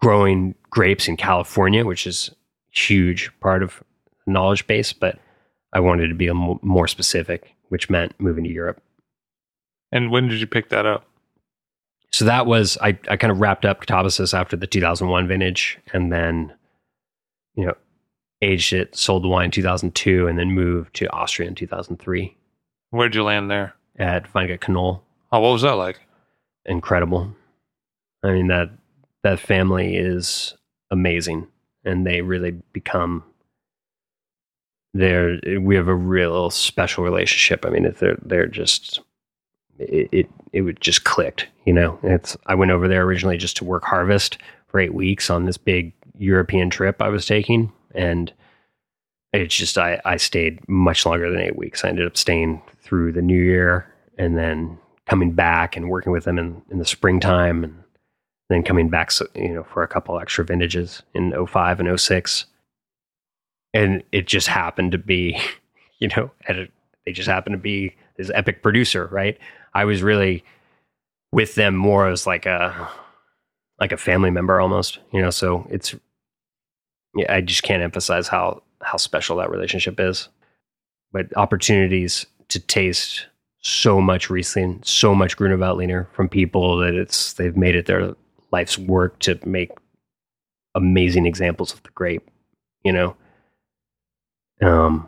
growing 0.00 0.54
grapes 0.70 1.08
in 1.08 1.16
California, 1.16 1.84
which 1.84 2.06
is 2.06 2.30
huge 2.70 3.30
part 3.40 3.62
of 3.62 3.82
knowledge 4.26 4.66
base. 4.66 4.92
But 4.92 5.18
I 5.72 5.80
wanted 5.80 6.08
to 6.08 6.14
be 6.14 6.26
a 6.26 6.34
m- 6.34 6.60
more 6.62 6.86
specific, 6.86 7.54
which 7.70 7.88
meant 7.88 8.14
moving 8.20 8.44
to 8.44 8.50
Europe. 8.50 8.82
And 9.92 10.10
when 10.10 10.28
did 10.28 10.40
you 10.40 10.46
pick 10.46 10.68
that 10.70 10.86
up? 10.86 11.06
So 12.12 12.24
that 12.24 12.46
was 12.46 12.78
I, 12.80 12.98
I 13.10 13.16
kind 13.16 13.30
of 13.30 13.40
wrapped 13.40 13.64
up 13.64 13.84
Katabasis 13.84 14.32
after 14.32 14.56
the 14.56 14.66
2001 14.66 15.28
vintage, 15.28 15.78
and 15.92 16.10
then 16.12 16.52
you 17.54 17.66
know 17.66 17.74
aged 18.42 18.72
it, 18.72 18.96
sold 18.96 19.24
the 19.24 19.28
wine 19.28 19.46
in 19.46 19.50
2002, 19.50 20.26
and 20.26 20.38
then 20.38 20.52
moved 20.52 20.94
to 20.94 21.10
Austria 21.12 21.48
in 21.48 21.54
2003. 21.54 22.36
Where'd 22.90 23.14
you 23.14 23.24
land 23.24 23.50
there? 23.50 23.74
At 23.98 24.32
Weingut 24.32 24.68
Knoll. 24.68 25.02
Oh, 25.32 25.40
what 25.40 25.52
was 25.52 25.62
that 25.62 25.72
like? 25.72 26.00
Incredible. 26.64 27.34
I 28.22 28.32
mean 28.32 28.48
that 28.48 28.70
that 29.22 29.40
family 29.40 29.96
is 29.96 30.54
amazing, 30.90 31.48
and 31.84 32.06
they 32.06 32.22
really 32.22 32.52
become. 32.72 33.24
They're 34.94 35.38
we 35.60 35.76
have 35.76 35.88
a 35.88 35.94
real 35.94 36.48
special 36.48 37.04
relationship. 37.04 37.66
I 37.66 37.70
mean, 37.70 37.94
they're 37.98 38.18
they're 38.22 38.46
just 38.46 39.00
it, 39.78 40.30
it 40.52 40.62
would 40.62 40.80
just 40.80 41.04
clicked. 41.04 41.46
You 41.64 41.72
know, 41.72 41.98
it's 42.02 42.36
I 42.46 42.54
went 42.54 42.70
over 42.70 42.88
there 42.88 43.02
originally 43.02 43.36
just 43.36 43.56
to 43.58 43.64
work 43.64 43.84
harvest 43.84 44.38
for 44.68 44.80
eight 44.80 44.94
weeks 44.94 45.30
on 45.30 45.44
this 45.44 45.56
big 45.56 45.92
European 46.18 46.70
trip 46.70 47.02
I 47.02 47.08
was 47.08 47.26
taking, 47.26 47.72
and 47.94 48.32
it's 49.32 49.56
just 49.56 49.78
I 49.78 50.00
I 50.04 50.16
stayed 50.16 50.66
much 50.68 51.06
longer 51.06 51.30
than 51.30 51.40
eight 51.40 51.56
weeks. 51.56 51.84
I 51.84 51.88
ended 51.88 52.06
up 52.06 52.16
staying 52.16 52.62
through 52.80 53.12
the 53.12 53.22
new 53.22 53.40
year 53.40 53.92
and 54.18 54.36
then 54.36 54.78
coming 55.06 55.32
back 55.32 55.76
and 55.76 55.88
working 55.88 56.12
with 56.12 56.24
them 56.24 56.38
in, 56.38 56.62
in 56.70 56.78
the 56.78 56.84
springtime 56.84 57.64
and 57.64 57.82
then 58.48 58.62
coming 58.62 58.88
back 58.88 59.10
so, 59.10 59.26
you 59.34 59.54
know 59.54 59.64
for 59.64 59.82
a 59.82 59.88
couple 59.88 60.18
extra 60.18 60.44
vintages 60.44 61.02
in 61.14 61.32
05 61.46 61.80
and 61.80 62.00
06 62.00 62.46
and 63.72 64.02
it 64.12 64.26
just 64.26 64.48
happened 64.48 64.92
to 64.92 64.98
be 64.98 65.40
you 65.98 66.08
know 66.08 66.30
a, 66.48 66.68
they 67.04 67.12
just 67.12 67.28
happened 67.28 67.54
to 67.54 67.58
be 67.58 67.94
this 68.16 68.30
epic 68.34 68.62
producer 68.62 69.06
right 69.12 69.38
I 69.76 69.84
was 69.84 70.02
really 70.02 70.42
with 71.32 71.54
them 71.54 71.76
more 71.76 72.08
as 72.08 72.26
like 72.26 72.46
a 72.46 72.88
like 73.78 73.92
a 73.92 73.98
family 73.98 74.30
member 74.30 74.58
almost, 74.58 75.00
you 75.12 75.20
know. 75.20 75.28
So 75.28 75.66
it's 75.70 75.94
yeah, 77.14 77.30
I 77.32 77.42
just 77.42 77.62
can't 77.62 77.82
emphasize 77.82 78.26
how 78.26 78.62
how 78.80 78.96
special 78.96 79.36
that 79.36 79.50
relationship 79.50 80.00
is. 80.00 80.28
But 81.12 81.36
opportunities 81.36 82.24
to 82.48 82.58
taste 82.58 83.26
so 83.60 84.00
much 84.00 84.30
Riesling, 84.30 84.80
so 84.82 85.14
much 85.14 85.36
Gruner 85.36 85.58
Veltliner 85.58 86.06
from 86.12 86.30
people 86.30 86.78
that 86.78 86.94
it's 86.94 87.34
they've 87.34 87.56
made 87.56 87.76
it 87.76 87.84
their 87.84 88.14
life's 88.52 88.78
work 88.78 89.18
to 89.20 89.38
make 89.44 89.72
amazing 90.74 91.26
examples 91.26 91.74
of 91.74 91.82
the 91.82 91.90
grape, 91.90 92.26
you 92.82 92.92
know. 92.92 93.14
Um, 94.62 95.06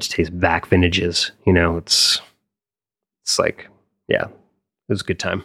to 0.00 0.08
taste 0.08 0.38
back 0.40 0.66
vintages, 0.66 1.30
you 1.46 1.52
know, 1.52 1.76
it's 1.76 2.20
it's 3.22 3.38
like 3.38 3.68
yeah, 4.08 4.24
it 4.24 4.32
was 4.88 5.02
a 5.02 5.04
good 5.04 5.18
time. 5.18 5.44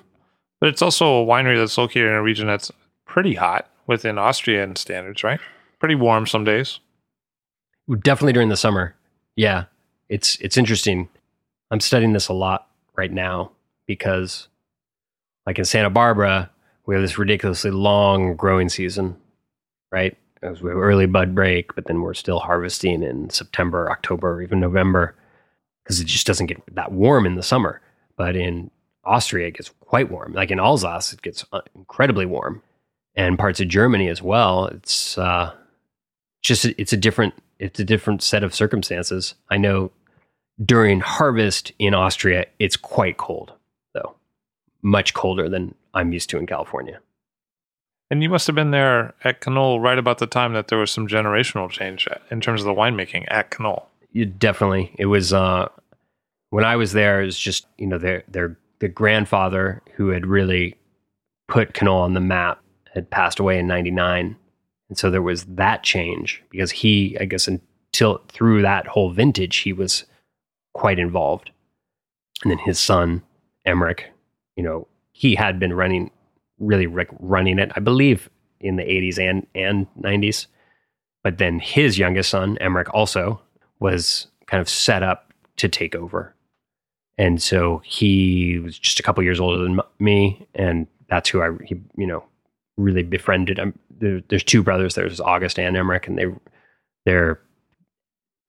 But 0.59 0.69
it's 0.69 0.81
also 0.81 1.21
a 1.21 1.25
winery 1.25 1.57
that's 1.57 1.77
located 1.77 2.07
in 2.07 2.13
a 2.13 2.23
region 2.23 2.47
that's 2.47 2.71
pretty 3.05 3.35
hot 3.35 3.69
within 3.85 4.17
Austrian 4.17 4.75
standards, 4.75 5.23
right? 5.23 5.39
Pretty 5.79 5.95
warm 5.95 6.25
some 6.25 6.45
days. 6.45 6.79
Definitely 8.01 8.33
during 8.33 8.49
the 8.49 8.57
summer. 8.57 8.95
Yeah. 9.35 9.65
It's 10.09 10.37
it's 10.37 10.57
interesting. 10.57 11.09
I'm 11.71 11.81
studying 11.81 12.13
this 12.13 12.29
a 12.29 12.33
lot 12.33 12.67
right 12.95 13.11
now 13.11 13.51
because 13.87 14.47
like 15.45 15.59
in 15.59 15.65
Santa 15.65 15.89
Barbara, 15.89 16.49
we 16.85 16.95
have 16.95 17.01
this 17.01 17.17
ridiculously 17.17 17.71
long 17.71 18.35
growing 18.35 18.69
season, 18.69 19.17
right? 19.91 20.17
As 20.41 20.61
we 20.61 20.69
have 20.69 20.77
early 20.77 21.05
bud 21.05 21.35
break, 21.35 21.75
but 21.75 21.85
then 21.85 22.01
we're 22.01 22.13
still 22.13 22.39
harvesting 22.39 23.03
in 23.03 23.29
September, 23.29 23.89
October, 23.91 24.41
even 24.41 24.59
November 24.59 25.15
because 25.83 25.99
it 25.99 26.07
just 26.07 26.25
doesn't 26.27 26.45
get 26.45 26.61
that 26.75 26.91
warm 26.91 27.25
in 27.25 27.35
the 27.35 27.43
summer. 27.43 27.81
But 28.17 28.35
in 28.35 28.71
Austria, 29.03 29.47
it 29.47 29.55
gets 29.55 29.69
quite 29.79 30.11
warm. 30.11 30.33
Like 30.33 30.51
in 30.51 30.59
Alsace, 30.59 31.13
it 31.13 31.21
gets 31.21 31.45
uh, 31.51 31.61
incredibly 31.75 32.25
warm, 32.25 32.61
and 33.15 33.37
parts 33.37 33.59
of 33.59 33.67
Germany 33.67 34.07
as 34.07 34.21
well. 34.21 34.67
It's 34.67 35.17
uh, 35.17 35.53
just 36.41 36.65
it's 36.65 36.93
a 36.93 36.97
different 36.97 37.33
it's 37.59 37.79
a 37.79 37.85
different 37.85 38.21
set 38.21 38.43
of 38.43 38.53
circumstances. 38.53 39.35
I 39.49 39.57
know 39.57 39.91
during 40.63 40.99
harvest 40.99 41.71
in 41.79 41.93
Austria, 41.93 42.45
it's 42.59 42.77
quite 42.77 43.17
cold, 43.17 43.53
though, 43.93 44.15
much 44.81 45.13
colder 45.13 45.49
than 45.49 45.75
I'm 45.93 46.13
used 46.13 46.29
to 46.31 46.37
in 46.37 46.45
California. 46.45 46.99
And 48.09 48.21
you 48.21 48.29
must 48.29 48.45
have 48.45 48.55
been 48.55 48.71
there 48.71 49.15
at 49.23 49.45
Knoll 49.47 49.79
right 49.79 49.97
about 49.97 50.19
the 50.19 50.27
time 50.27 50.53
that 50.53 50.67
there 50.67 50.77
was 50.77 50.91
some 50.91 51.07
generational 51.07 51.69
change 51.69 52.07
in 52.29 52.41
terms 52.41 52.61
of 52.61 52.65
the 52.65 52.73
winemaking 52.73 53.25
at 53.29 53.59
Knoll. 53.59 53.87
You 54.11 54.25
definitely. 54.25 54.93
It 54.99 55.07
was 55.07 55.33
uh, 55.33 55.69
when 56.53 56.65
I 56.65 56.75
was 56.75 56.93
there, 56.93 57.19
it 57.19 57.25
was 57.25 57.39
just 57.39 57.65
you 57.79 57.87
know 57.87 57.97
their 57.97 58.23
their 58.27 58.59
the 58.77 58.87
grandfather 58.87 59.81
who 59.95 60.09
had 60.09 60.27
really 60.27 60.75
put 61.47 61.81
Knoll 61.81 62.01
on 62.01 62.13
the 62.13 62.19
map 62.19 62.61
had 62.93 63.09
passed 63.09 63.39
away 63.39 63.57
in 63.57 63.65
'99, 63.65 64.35
and 64.87 64.97
so 64.97 65.09
there 65.09 65.23
was 65.23 65.45
that 65.45 65.81
change 65.81 66.43
because 66.51 66.69
he, 66.69 67.17
I 67.19 67.25
guess, 67.25 67.47
until 67.47 68.21
through 68.27 68.61
that 68.61 68.85
whole 68.85 69.09
vintage, 69.09 69.57
he 69.57 69.73
was 69.73 70.03
quite 70.75 70.99
involved, 70.99 71.49
and 72.43 72.51
then 72.51 72.59
his 72.59 72.79
son 72.79 73.23
Emmerich, 73.65 74.11
you 74.55 74.61
know, 74.61 74.87
he 75.11 75.33
had 75.33 75.59
been 75.59 75.73
running 75.73 76.11
really 76.59 76.85
running 76.85 77.57
it, 77.57 77.71
I 77.75 77.79
believe, 77.79 78.29
in 78.59 78.75
the 78.75 78.83
'80s 78.83 79.17
and 79.17 79.47
and 79.55 79.87
'90s, 79.99 80.45
but 81.23 81.39
then 81.39 81.57
his 81.57 81.97
youngest 81.97 82.29
son 82.29 82.59
Emmerich 82.61 82.93
also 82.93 83.41
was 83.79 84.27
kind 84.45 84.61
of 84.61 84.69
set 84.69 85.01
up 85.01 85.33
to 85.57 85.67
take 85.67 85.95
over 85.95 86.35
and 87.17 87.41
so 87.41 87.81
he 87.85 88.59
was 88.59 88.77
just 88.77 88.99
a 88.99 89.03
couple 89.03 89.23
years 89.23 89.39
older 89.39 89.61
than 89.61 89.79
me, 89.99 90.47
and 90.55 90.87
that's 91.09 91.29
who 91.29 91.41
I 91.41 91.51
he 91.65 91.79
you 91.95 92.07
know 92.07 92.23
really 92.77 93.03
befriended. 93.03 93.59
I'm, 93.59 93.77
there, 93.99 94.21
there's 94.29 94.43
two 94.43 94.63
brothers. 94.63 94.95
There's 94.95 95.19
August 95.19 95.59
and 95.59 95.77
Emmerich, 95.77 96.07
and 96.07 96.17
they 96.17 96.25
they're 97.05 97.39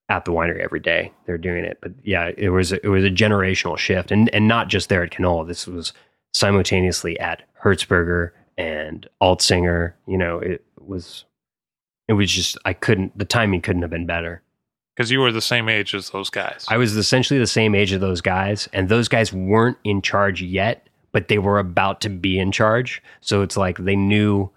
at 0.08 0.24
the 0.24 0.32
winery 0.32 0.60
every 0.62 0.80
day. 0.80 1.12
They're 1.26 1.38
doing 1.38 1.64
it, 1.64 1.78
but 1.80 1.92
yeah, 2.02 2.30
it 2.36 2.50
was 2.50 2.72
it 2.72 2.88
was 2.88 3.04
a 3.04 3.10
generational 3.10 3.78
shift, 3.78 4.10
and 4.10 4.32
and 4.34 4.48
not 4.48 4.68
just 4.68 4.88
there 4.88 5.02
at 5.02 5.18
Knoll. 5.18 5.44
This 5.44 5.66
was 5.66 5.92
simultaneously 6.32 7.18
at 7.20 7.42
Hirtzberger 7.62 8.30
and 8.56 9.08
Alzinger. 9.22 9.94
You 10.06 10.18
know, 10.18 10.38
it 10.38 10.64
was 10.78 11.24
it 12.08 12.14
was 12.14 12.30
just 12.30 12.58
I 12.64 12.72
couldn't 12.72 13.16
the 13.16 13.24
timing 13.24 13.60
couldn't 13.60 13.82
have 13.82 13.90
been 13.90 14.06
better. 14.06 14.42
Because 14.94 15.10
you 15.10 15.20
were 15.20 15.32
the 15.32 15.40
same 15.40 15.68
age 15.68 15.94
as 15.94 16.10
those 16.10 16.30
guys. 16.30 16.64
I 16.68 16.76
was 16.76 16.96
essentially 16.96 17.40
the 17.40 17.46
same 17.46 17.74
age 17.74 17.92
as 17.92 18.00
those 18.00 18.20
guys, 18.20 18.68
and 18.72 18.88
those 18.88 19.08
guys 19.08 19.32
weren't 19.32 19.78
in 19.82 20.02
charge 20.02 20.40
yet, 20.40 20.88
but 21.10 21.28
they 21.28 21.38
were 21.38 21.58
about 21.58 22.00
to 22.02 22.08
be 22.08 22.38
in 22.38 22.52
charge. 22.52 23.02
So 23.20 23.42
it's 23.42 23.56
like 23.56 23.78
they 23.78 23.96
knew 23.96 24.50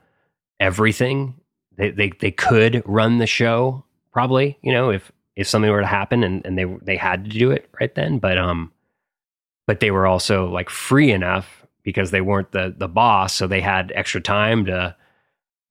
everything. 0.60 1.36
They 1.78 1.92
they 1.92 2.12
they 2.20 2.32
could 2.32 2.84
run 2.86 3.18
the 3.18 3.28
show 3.28 3.84
probably, 4.12 4.58
you 4.62 4.72
know, 4.72 4.90
if 4.92 5.12
if 5.36 5.48
something 5.48 5.72
were 5.72 5.82
to 5.82 5.88
happen 5.88 6.24
and, 6.24 6.46
and 6.46 6.58
they 6.58 6.66
they 6.82 6.98
had 6.98 7.26
to 7.26 7.30
do 7.30 7.52
it 7.52 7.70
right 7.80 7.94
then. 7.96 8.20
But 8.20 8.38
um 8.38 8.72
but 9.66 9.80
they 9.80 9.92
were 9.92 10.08
also 10.08 10.48
like 10.50 10.70
free 10.70 11.12
enough 11.12 11.66
because 11.84 12.12
they 12.12 12.22
weren't 12.22 12.52
the 12.52 12.74
the 12.78 12.88
boss, 12.88 13.34
so 13.34 13.48
they 13.48 13.62
had 13.62 13.92
extra 13.96 14.22
time 14.22 14.66
to 14.66 14.96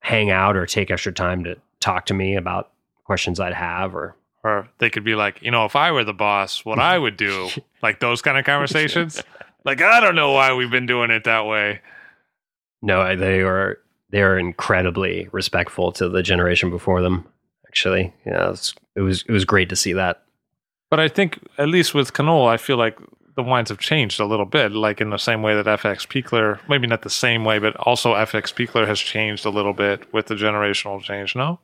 hang 0.00 0.30
out 0.30 0.56
or 0.56 0.66
take 0.66 0.90
extra 0.90 1.12
time 1.12 1.42
to 1.44 1.56
talk 1.80 2.06
to 2.06 2.14
me 2.14 2.36
about 2.36 2.70
questions 3.04 3.40
I'd 3.40 3.54
have 3.54 3.94
or 3.94 4.16
or 4.46 4.68
they 4.78 4.90
could 4.90 5.04
be 5.04 5.14
like, 5.14 5.42
you 5.42 5.50
know, 5.50 5.64
if 5.64 5.74
I 5.74 5.90
were 5.90 6.04
the 6.04 6.14
boss, 6.14 6.64
what 6.64 6.78
I 6.78 6.96
would 6.98 7.16
do, 7.16 7.48
like 7.82 8.00
those 8.00 8.22
kind 8.22 8.38
of 8.38 8.44
conversations. 8.44 9.22
like 9.64 9.82
I 9.82 10.00
don't 10.00 10.14
know 10.14 10.32
why 10.32 10.54
we've 10.54 10.70
been 10.70 10.86
doing 10.86 11.10
it 11.10 11.24
that 11.24 11.46
way. 11.46 11.80
No, 12.82 13.16
they 13.16 13.40
are 13.40 13.78
they 14.10 14.22
are 14.22 14.38
incredibly 14.38 15.28
respectful 15.32 15.90
to 15.92 16.08
the 16.08 16.22
generation 16.22 16.70
before 16.70 17.02
them. 17.02 17.26
Actually, 17.66 18.14
yeah, 18.24 18.46
it 18.46 18.50
was 18.50 18.74
it 18.94 19.00
was, 19.00 19.24
it 19.28 19.32
was 19.32 19.44
great 19.44 19.68
to 19.70 19.76
see 19.76 19.92
that. 19.94 20.22
But 20.90 21.00
I 21.00 21.08
think 21.08 21.40
at 21.58 21.68
least 21.68 21.94
with 21.94 22.16
Knoll, 22.16 22.46
I 22.46 22.56
feel 22.56 22.76
like 22.76 22.98
the 23.34 23.42
wines 23.42 23.68
have 23.68 23.78
changed 23.78 24.20
a 24.20 24.24
little 24.24 24.46
bit, 24.46 24.72
like 24.72 25.00
in 25.00 25.10
the 25.10 25.18
same 25.18 25.42
way 25.42 25.60
that 25.60 25.66
FX 25.66 26.06
Pichler, 26.06 26.58
maybe 26.68 26.86
not 26.86 27.02
the 27.02 27.10
same 27.10 27.44
way, 27.44 27.58
but 27.58 27.76
also 27.76 28.14
FX 28.14 28.54
Pichler 28.54 28.86
has 28.86 29.00
changed 29.00 29.44
a 29.44 29.50
little 29.50 29.74
bit 29.74 30.10
with 30.14 30.26
the 30.26 30.34
generational 30.34 31.02
change. 31.02 31.34
No, 31.36 31.58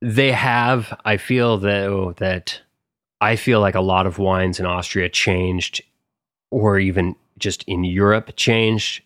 they 0.00 0.32
have. 0.32 0.98
I 1.04 1.16
feel 1.16 1.58
though 1.58 2.14
that 2.18 2.60
I 3.20 3.36
feel 3.36 3.60
like 3.60 3.74
a 3.74 3.80
lot 3.80 4.06
of 4.06 4.18
wines 4.18 4.58
in 4.58 4.66
Austria 4.66 5.08
changed, 5.08 5.82
or 6.50 6.78
even 6.78 7.16
just 7.38 7.62
in 7.64 7.84
Europe 7.84 8.32
changed 8.36 9.02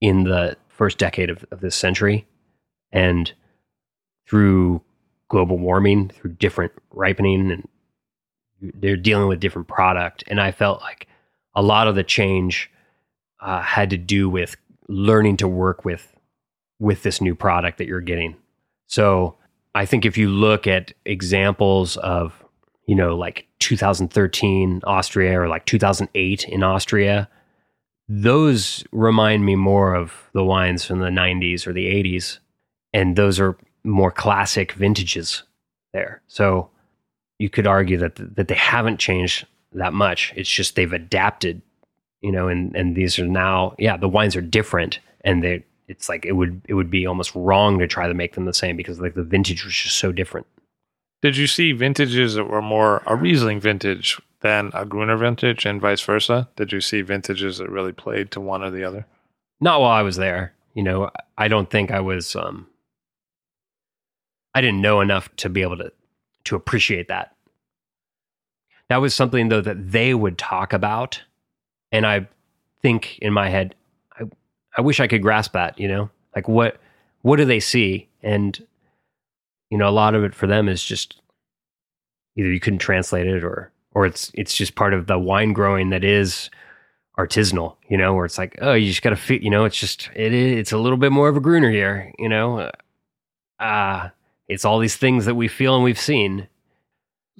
in 0.00 0.24
the 0.24 0.56
first 0.68 0.98
decade 0.98 1.30
of, 1.30 1.44
of 1.50 1.60
this 1.60 1.74
century, 1.76 2.26
and 2.92 3.32
through 4.28 4.82
global 5.28 5.58
warming, 5.58 6.08
through 6.08 6.32
different 6.32 6.72
ripening, 6.92 7.50
and 7.50 7.68
they're 8.60 8.96
dealing 8.96 9.28
with 9.28 9.40
different 9.40 9.68
product. 9.68 10.24
And 10.26 10.40
I 10.40 10.52
felt 10.52 10.80
like 10.80 11.06
a 11.54 11.62
lot 11.62 11.88
of 11.88 11.94
the 11.94 12.04
change 12.04 12.70
uh, 13.40 13.60
had 13.60 13.90
to 13.90 13.96
do 13.96 14.28
with 14.28 14.56
learning 14.88 15.36
to 15.38 15.48
work 15.48 15.84
with 15.84 16.14
with 16.80 17.02
this 17.02 17.20
new 17.20 17.34
product 17.34 17.78
that 17.78 17.86
you're 17.86 18.00
getting. 18.00 18.36
So 18.86 19.36
I 19.78 19.86
think 19.86 20.04
if 20.04 20.18
you 20.18 20.28
look 20.28 20.66
at 20.66 20.92
examples 21.04 21.96
of, 21.98 22.44
you 22.86 22.96
know, 22.96 23.14
like 23.14 23.46
2013 23.60 24.80
Austria 24.82 25.40
or 25.40 25.46
like 25.46 25.66
2008 25.66 26.48
in 26.48 26.64
Austria, 26.64 27.28
those 28.08 28.82
remind 28.90 29.44
me 29.44 29.54
more 29.54 29.94
of 29.94 30.30
the 30.32 30.42
wines 30.42 30.84
from 30.84 30.98
the 30.98 31.10
90s 31.10 31.64
or 31.64 31.72
the 31.72 31.86
80s. 31.86 32.40
And 32.92 33.14
those 33.14 33.38
are 33.38 33.56
more 33.84 34.10
classic 34.10 34.72
vintages 34.72 35.44
there. 35.92 36.22
So 36.26 36.70
you 37.38 37.48
could 37.48 37.68
argue 37.68 37.98
that 37.98 38.16
that 38.34 38.48
they 38.48 38.56
haven't 38.56 38.98
changed 38.98 39.46
that 39.74 39.92
much. 39.92 40.32
It's 40.34 40.50
just 40.50 40.74
they've 40.74 40.92
adapted, 40.92 41.62
you 42.20 42.32
know, 42.32 42.48
and 42.48 42.74
and 42.74 42.96
these 42.96 43.16
are 43.20 43.28
now, 43.28 43.76
yeah, 43.78 43.96
the 43.96 44.08
wines 44.08 44.34
are 44.34 44.42
different 44.42 44.98
and 45.20 45.44
they 45.44 45.64
it's 45.88 46.08
like 46.08 46.24
it 46.26 46.32
would 46.32 46.60
it 46.68 46.74
would 46.74 46.90
be 46.90 47.06
almost 47.06 47.34
wrong 47.34 47.78
to 47.78 47.88
try 47.88 48.06
to 48.06 48.14
make 48.14 48.34
them 48.34 48.44
the 48.44 48.54
same 48.54 48.76
because 48.76 49.00
like 49.00 49.14
the 49.14 49.22
vintage 49.22 49.64
was 49.64 49.74
just 49.74 49.96
so 49.96 50.12
different. 50.12 50.46
Did 51.22 51.36
you 51.36 51.46
see 51.46 51.72
vintages 51.72 52.34
that 52.34 52.44
were 52.44 52.62
more 52.62 53.02
a 53.06 53.16
Riesling 53.16 53.60
vintage 53.60 54.20
than 54.40 54.70
a 54.72 54.84
Gruner 54.84 55.16
vintage 55.16 55.66
and 55.66 55.80
vice 55.80 56.00
versa? 56.02 56.48
Did 56.54 56.70
you 56.70 56.80
see 56.80 57.02
vintages 57.02 57.58
that 57.58 57.70
really 57.70 57.92
played 57.92 58.30
to 58.32 58.40
one 58.40 58.62
or 58.62 58.70
the 58.70 58.84
other? 58.84 59.06
Not 59.60 59.80
while 59.80 59.90
I 59.90 60.02
was 60.02 60.16
there. 60.16 60.52
You 60.74 60.84
know, 60.84 61.10
I 61.36 61.48
don't 61.48 61.70
think 61.70 61.90
I 61.90 62.00
was 62.00 62.36
um 62.36 62.68
I 64.54 64.60
didn't 64.60 64.82
know 64.82 65.00
enough 65.00 65.34
to 65.36 65.48
be 65.48 65.62
able 65.62 65.78
to 65.78 65.92
to 66.44 66.56
appreciate 66.56 67.08
that. 67.08 67.34
That 68.88 69.00
was 69.00 69.14
something 69.14 69.48
though 69.48 69.60
that 69.62 69.90
they 69.90 70.14
would 70.14 70.38
talk 70.38 70.72
about 70.72 71.22
and 71.90 72.06
I 72.06 72.28
think 72.82 73.18
in 73.18 73.32
my 73.32 73.48
head 73.48 73.74
I 74.78 74.80
wish 74.80 75.00
I 75.00 75.08
could 75.08 75.22
grasp 75.22 75.52
that, 75.52 75.78
you 75.78 75.88
know? 75.88 76.08
Like 76.34 76.48
what 76.48 76.80
what 77.22 77.36
do 77.36 77.44
they 77.44 77.60
see? 77.60 78.08
And 78.22 78.64
you 79.70 79.76
know, 79.76 79.88
a 79.88 79.90
lot 79.90 80.14
of 80.14 80.24
it 80.24 80.34
for 80.34 80.46
them 80.46 80.68
is 80.68 80.82
just 80.82 81.20
either 82.36 82.50
you 82.50 82.60
couldn't 82.60 82.78
translate 82.78 83.26
it 83.26 83.42
or 83.44 83.72
or 83.92 84.06
it's 84.06 84.30
it's 84.34 84.54
just 84.54 84.76
part 84.76 84.94
of 84.94 85.08
the 85.08 85.18
wine 85.18 85.52
growing 85.52 85.90
that 85.90 86.04
is 86.04 86.48
artisanal, 87.18 87.76
you 87.88 87.96
know, 87.96 88.14
where 88.14 88.24
it's 88.24 88.38
like, 88.38 88.56
oh, 88.62 88.74
you 88.74 88.86
just 88.88 89.02
got 89.02 89.10
to 89.10 89.16
fit, 89.16 89.42
you 89.42 89.50
know, 89.50 89.64
it's 89.64 89.76
just 89.78 90.08
it 90.14 90.32
it's 90.32 90.72
a 90.72 90.78
little 90.78 90.96
bit 90.96 91.10
more 91.10 91.28
of 91.28 91.36
a 91.36 91.40
Gruner 91.40 91.70
here, 91.70 92.12
you 92.18 92.28
know. 92.28 92.70
Uh 93.58 94.10
it's 94.46 94.64
all 94.64 94.78
these 94.78 94.96
things 94.96 95.24
that 95.26 95.34
we 95.34 95.48
feel 95.48 95.74
and 95.74 95.84
we've 95.84 96.00
seen 96.00 96.46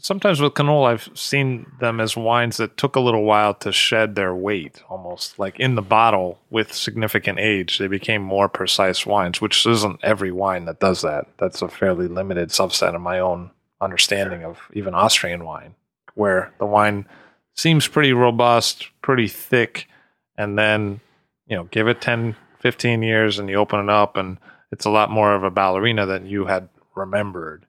sometimes 0.00 0.40
with 0.40 0.56
Knoll, 0.58 0.86
I've 0.86 1.08
seen 1.14 1.66
them 1.80 2.00
as 2.00 2.16
wines 2.16 2.56
that 2.58 2.76
took 2.76 2.96
a 2.96 3.00
little 3.00 3.24
while 3.24 3.54
to 3.54 3.72
shed 3.72 4.14
their 4.14 4.34
weight, 4.34 4.82
almost 4.88 5.38
like 5.38 5.58
in 5.58 5.74
the 5.74 5.82
bottle 5.82 6.38
with 6.50 6.72
significant 6.72 7.38
age. 7.38 7.78
They 7.78 7.88
became 7.88 8.22
more 8.22 8.48
precise 8.48 9.04
wines, 9.04 9.40
which 9.40 9.66
isn't 9.66 10.00
every 10.02 10.32
wine 10.32 10.64
that 10.66 10.80
does 10.80 11.02
that. 11.02 11.26
That's 11.38 11.62
a 11.62 11.68
fairly 11.68 12.08
limited 12.08 12.50
subset 12.50 12.94
of 12.94 13.00
my 13.00 13.18
own 13.18 13.50
understanding 13.80 14.44
of 14.44 14.58
even 14.72 14.94
Austrian 14.94 15.44
wine, 15.44 15.74
where 16.14 16.52
the 16.58 16.66
wine 16.66 17.06
seems 17.54 17.88
pretty 17.88 18.12
robust, 18.12 18.88
pretty 19.02 19.28
thick, 19.28 19.88
and 20.36 20.58
then, 20.58 21.00
you 21.46 21.56
know, 21.56 21.64
give 21.64 21.88
it 21.88 22.00
10, 22.00 22.36
15 22.60 23.02
years 23.02 23.38
and 23.38 23.48
you 23.48 23.56
open 23.56 23.80
it 23.80 23.90
up 23.90 24.16
and 24.16 24.38
it's 24.70 24.84
a 24.84 24.90
lot 24.90 25.10
more 25.10 25.34
of 25.34 25.44
a 25.44 25.50
ballerina 25.50 26.06
than 26.06 26.26
you 26.26 26.44
had 26.46 26.68
remembered. 26.94 27.64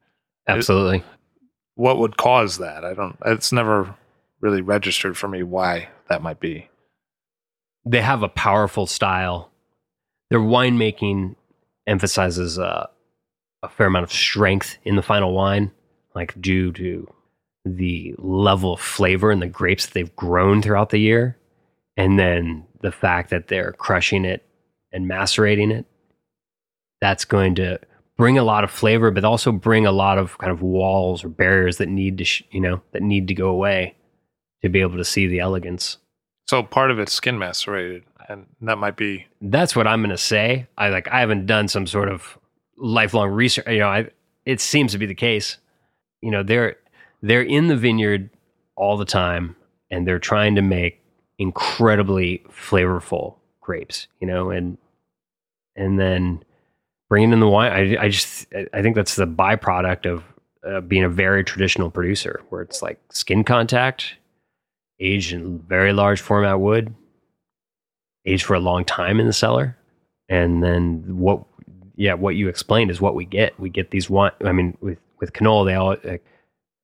Absolutely 0.48 1.04
what 1.80 1.98
would 1.98 2.18
cause 2.18 2.58
that? 2.58 2.84
I 2.84 2.94
don't. 2.94 3.18
It's 3.26 3.54
never 3.54 3.96
really 4.42 4.62
registered 4.62 5.18
for 5.18 5.30
me 5.30 5.44
why 5.44 5.88
that 6.10 6.22
might 6.22 6.42
be. 6.42 6.70
They 7.86 8.02
have 8.02 8.22
a 8.22 8.28
powerful 8.28 8.86
style. 8.86 9.50
Their 10.30 10.42
winemaking 10.42 11.38
emphasizes 11.88 12.60
uh, 12.60 12.88
a 13.64 13.70
fair 13.70 13.88
amount 13.88 14.04
of 14.04 14.12
strength 14.12 14.78
in 14.84 14.98
the 14.98 15.02
final 15.02 15.32
wine, 15.32 15.72
like 16.16 16.40
due 16.42 16.74
to 16.74 17.08
the 17.64 18.14
level 18.18 18.74
of 18.74 18.82
flavor 18.82 19.32
and 19.32 19.42
the 19.42 19.48
grapes 19.48 19.86
that 19.86 19.94
they've 19.94 20.16
grown 20.18 20.62
throughout 20.62 20.90
the 20.90 21.00
year, 21.00 21.38
and 21.96 22.20
then 22.20 22.66
the 22.82 22.92
fact 22.92 23.30
that 23.30 23.48
they're 23.48 23.72
crushing 23.72 24.26
it 24.26 24.46
and 24.92 25.08
macerating 25.08 25.72
it. 25.72 25.86
That's 27.00 27.24
going 27.24 27.56
to 27.56 27.80
bring 28.20 28.38
a 28.38 28.44
lot 28.44 28.66
of 28.66 28.70
flavor, 28.70 29.12
but 29.12 29.24
also 29.24 29.50
bring 29.50 29.86
a 29.86 29.94
lot 29.94 30.18
of 30.18 30.38
kind 30.40 30.52
of 30.52 30.62
walls 30.62 31.24
or 31.24 31.30
barriers 31.30 31.78
that 31.78 31.88
need 31.88 32.18
to, 32.18 32.26
sh- 32.26 32.44
you 32.52 32.60
know, 32.60 32.82
that 32.92 33.02
need 33.02 33.30
to 33.30 33.34
go 33.34 33.48
away 33.48 33.96
to 34.62 34.68
be 34.68 34.82
able 34.82 34.98
to 34.98 35.06
see 35.06 35.26
the 35.26 35.40
elegance. 35.40 35.98
So 36.50 36.62
part 36.62 36.92
of 36.92 37.00
it's 37.00 37.14
skin 37.14 37.40
macerated, 37.40 38.04
and 38.28 38.46
that 38.60 38.78
might 38.78 38.98
be. 38.98 39.26
That's 39.40 39.74
what 39.74 39.88
I'm 39.88 40.02
going 40.02 40.10
to 40.10 40.18
say. 40.18 40.68
I 40.78 40.90
like. 40.90 41.08
I 41.08 41.22
haven't 41.22 41.46
done 41.46 41.70
some 41.70 41.88
sort 41.88 42.10
of 42.10 42.38
lifelong 42.78 43.30
research. 43.30 43.66
You 43.68 43.80
know, 43.80 43.88
I, 43.88 44.10
it 44.46 44.60
seems 44.60 44.92
to 44.92 44.98
be 44.98 45.06
the 45.06 45.16
case. 45.16 45.56
You 46.22 46.32
know, 46.32 46.44
they're 46.44 46.76
they're 47.22 47.42
in 47.42 47.68
the 47.68 47.78
vineyard 47.78 48.32
all 48.76 48.98
the 48.98 49.06
time, 49.06 49.56
and 49.90 50.06
they're 50.06 50.20
trying 50.20 50.56
to 50.56 50.62
make 50.62 51.02
incredibly 51.38 52.44
flavorful 52.50 53.36
grapes. 53.62 54.08
You 54.20 54.28
know, 54.28 54.50
and 54.50 54.78
and 55.78 55.98
then 55.98 56.44
bringing 57.10 57.34
in 57.34 57.40
the 57.40 57.48
wine. 57.48 57.72
I, 57.72 58.04
I 58.04 58.10
just 58.10 58.48
I 58.74 58.82
think 58.82 58.96
that's 58.96 59.16
the 59.16 59.28
byproduct 59.28 60.06
of 60.06 60.24
uh, 60.66 60.82
being 60.82 61.04
a 61.04 61.10
very 61.10 61.44
traditional 61.44 61.90
producer, 61.90 62.42
where 62.50 62.62
it's 62.62 62.82
like 62.82 63.00
skin 63.10 63.44
contact, 63.44 64.16
aged 65.00 65.34
in 65.34 65.60
very 65.60 65.92
large 65.92 66.22
format 66.22 66.60
wood, 66.60 66.94
aged 68.26 68.46
for 68.46 68.54
a 68.54 68.60
long 68.60 68.86
time 68.86 69.20
in 69.20 69.28
the 69.28 69.34
cellar, 69.34 69.76
and 70.30 70.64
then 70.64 71.04
what? 71.18 71.44
Yeah, 71.96 72.14
what 72.14 72.36
you 72.36 72.48
explained 72.48 72.92
is 72.92 73.02
what 73.02 73.16
we 73.16 73.26
get. 73.26 73.60
We 73.60 73.70
get 73.70 73.92
these 73.92 74.10
wine. 74.10 74.32
I 74.46 74.54
mean, 74.54 74.78
with 74.80 75.00
with 75.20 75.34
Knoll, 75.42 75.66
they 75.66 75.76
all 75.76 75.98
like, 76.04 76.24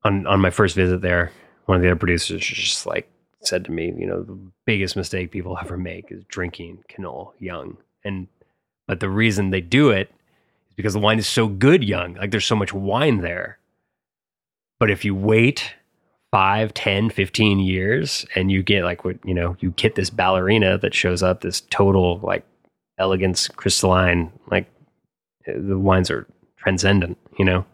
on 0.04 0.28
on 0.28 0.42
my 0.42 0.50
first 0.50 0.76
visit 0.76 1.02
there, 1.02 1.32
one 1.66 1.78
of 1.78 1.82
the 1.82 1.90
other 1.90 2.00
producers 2.00 2.42
just 2.42 2.86
like 2.86 3.10
said 3.42 3.64
to 3.66 3.72
me, 3.72 3.94
you 3.98 4.08
know, 4.08 4.24
the 4.24 4.38
biggest 4.66 4.96
mistake 4.96 5.32
people 5.32 5.58
ever 5.62 5.78
make 5.78 6.12
is 6.12 6.24
drinking 6.28 6.84
Knoll 6.98 7.34
young. 7.40 7.78
And 8.04 8.28
but 8.88 9.00
the 9.00 9.10
reason 9.10 9.50
they 9.50 9.62
do 9.62 9.90
it 9.90 10.12
because 10.76 10.94
the 10.94 11.00
wine 11.00 11.20
is 11.20 11.28
so 11.28 11.48
good 11.48 11.84
young. 11.84 12.16
Like 12.16 12.32
there's 12.32 12.46
so 12.46 12.56
much 12.56 12.74
wine 12.74 13.22
there. 13.22 13.58
But 14.80 14.92
if 14.92 15.06
you 15.06 15.16
wait 15.16 15.74
5, 16.32 16.74
10, 16.74 17.10
15 17.10 17.60
years 17.60 18.26
and 18.36 18.52
you 18.52 18.62
get 18.62 18.84
like 18.84 19.06
what, 19.06 19.18
you 19.24 19.34
know, 19.34 19.56
you 19.60 19.72
get 19.72 19.96
this 19.96 20.10
ballerina 20.10 20.78
that 20.80 20.94
shows 20.94 21.24
up, 21.24 21.42
this 21.42 21.62
total 21.70 22.20
like 22.22 22.46
elegance, 22.98 23.48
crystalline, 23.48 24.32
like 24.52 24.70
the 25.48 25.80
wines 25.80 26.12
are 26.12 26.28
transcendent, 26.58 27.18
you 27.38 27.46
know? 27.46 27.66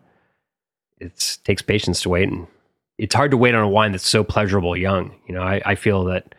it 1.02 1.40
takes 1.44 1.62
patience 1.62 2.02
to 2.04 2.10
wait, 2.10 2.30
and 2.30 2.48
it's 2.98 3.16
hard 3.16 3.32
to 3.32 3.38
wait 3.38 3.56
on 3.56 3.64
a 3.64 3.68
wine 3.68 3.92
that's 3.92 4.08
so 4.08 4.24
pleasurable 4.24 4.78
young. 4.78 5.16
You 5.28 5.34
know, 5.34 5.42
I, 5.42 5.62
I 5.66 5.76
feel 5.76 6.06
that 6.06 6.36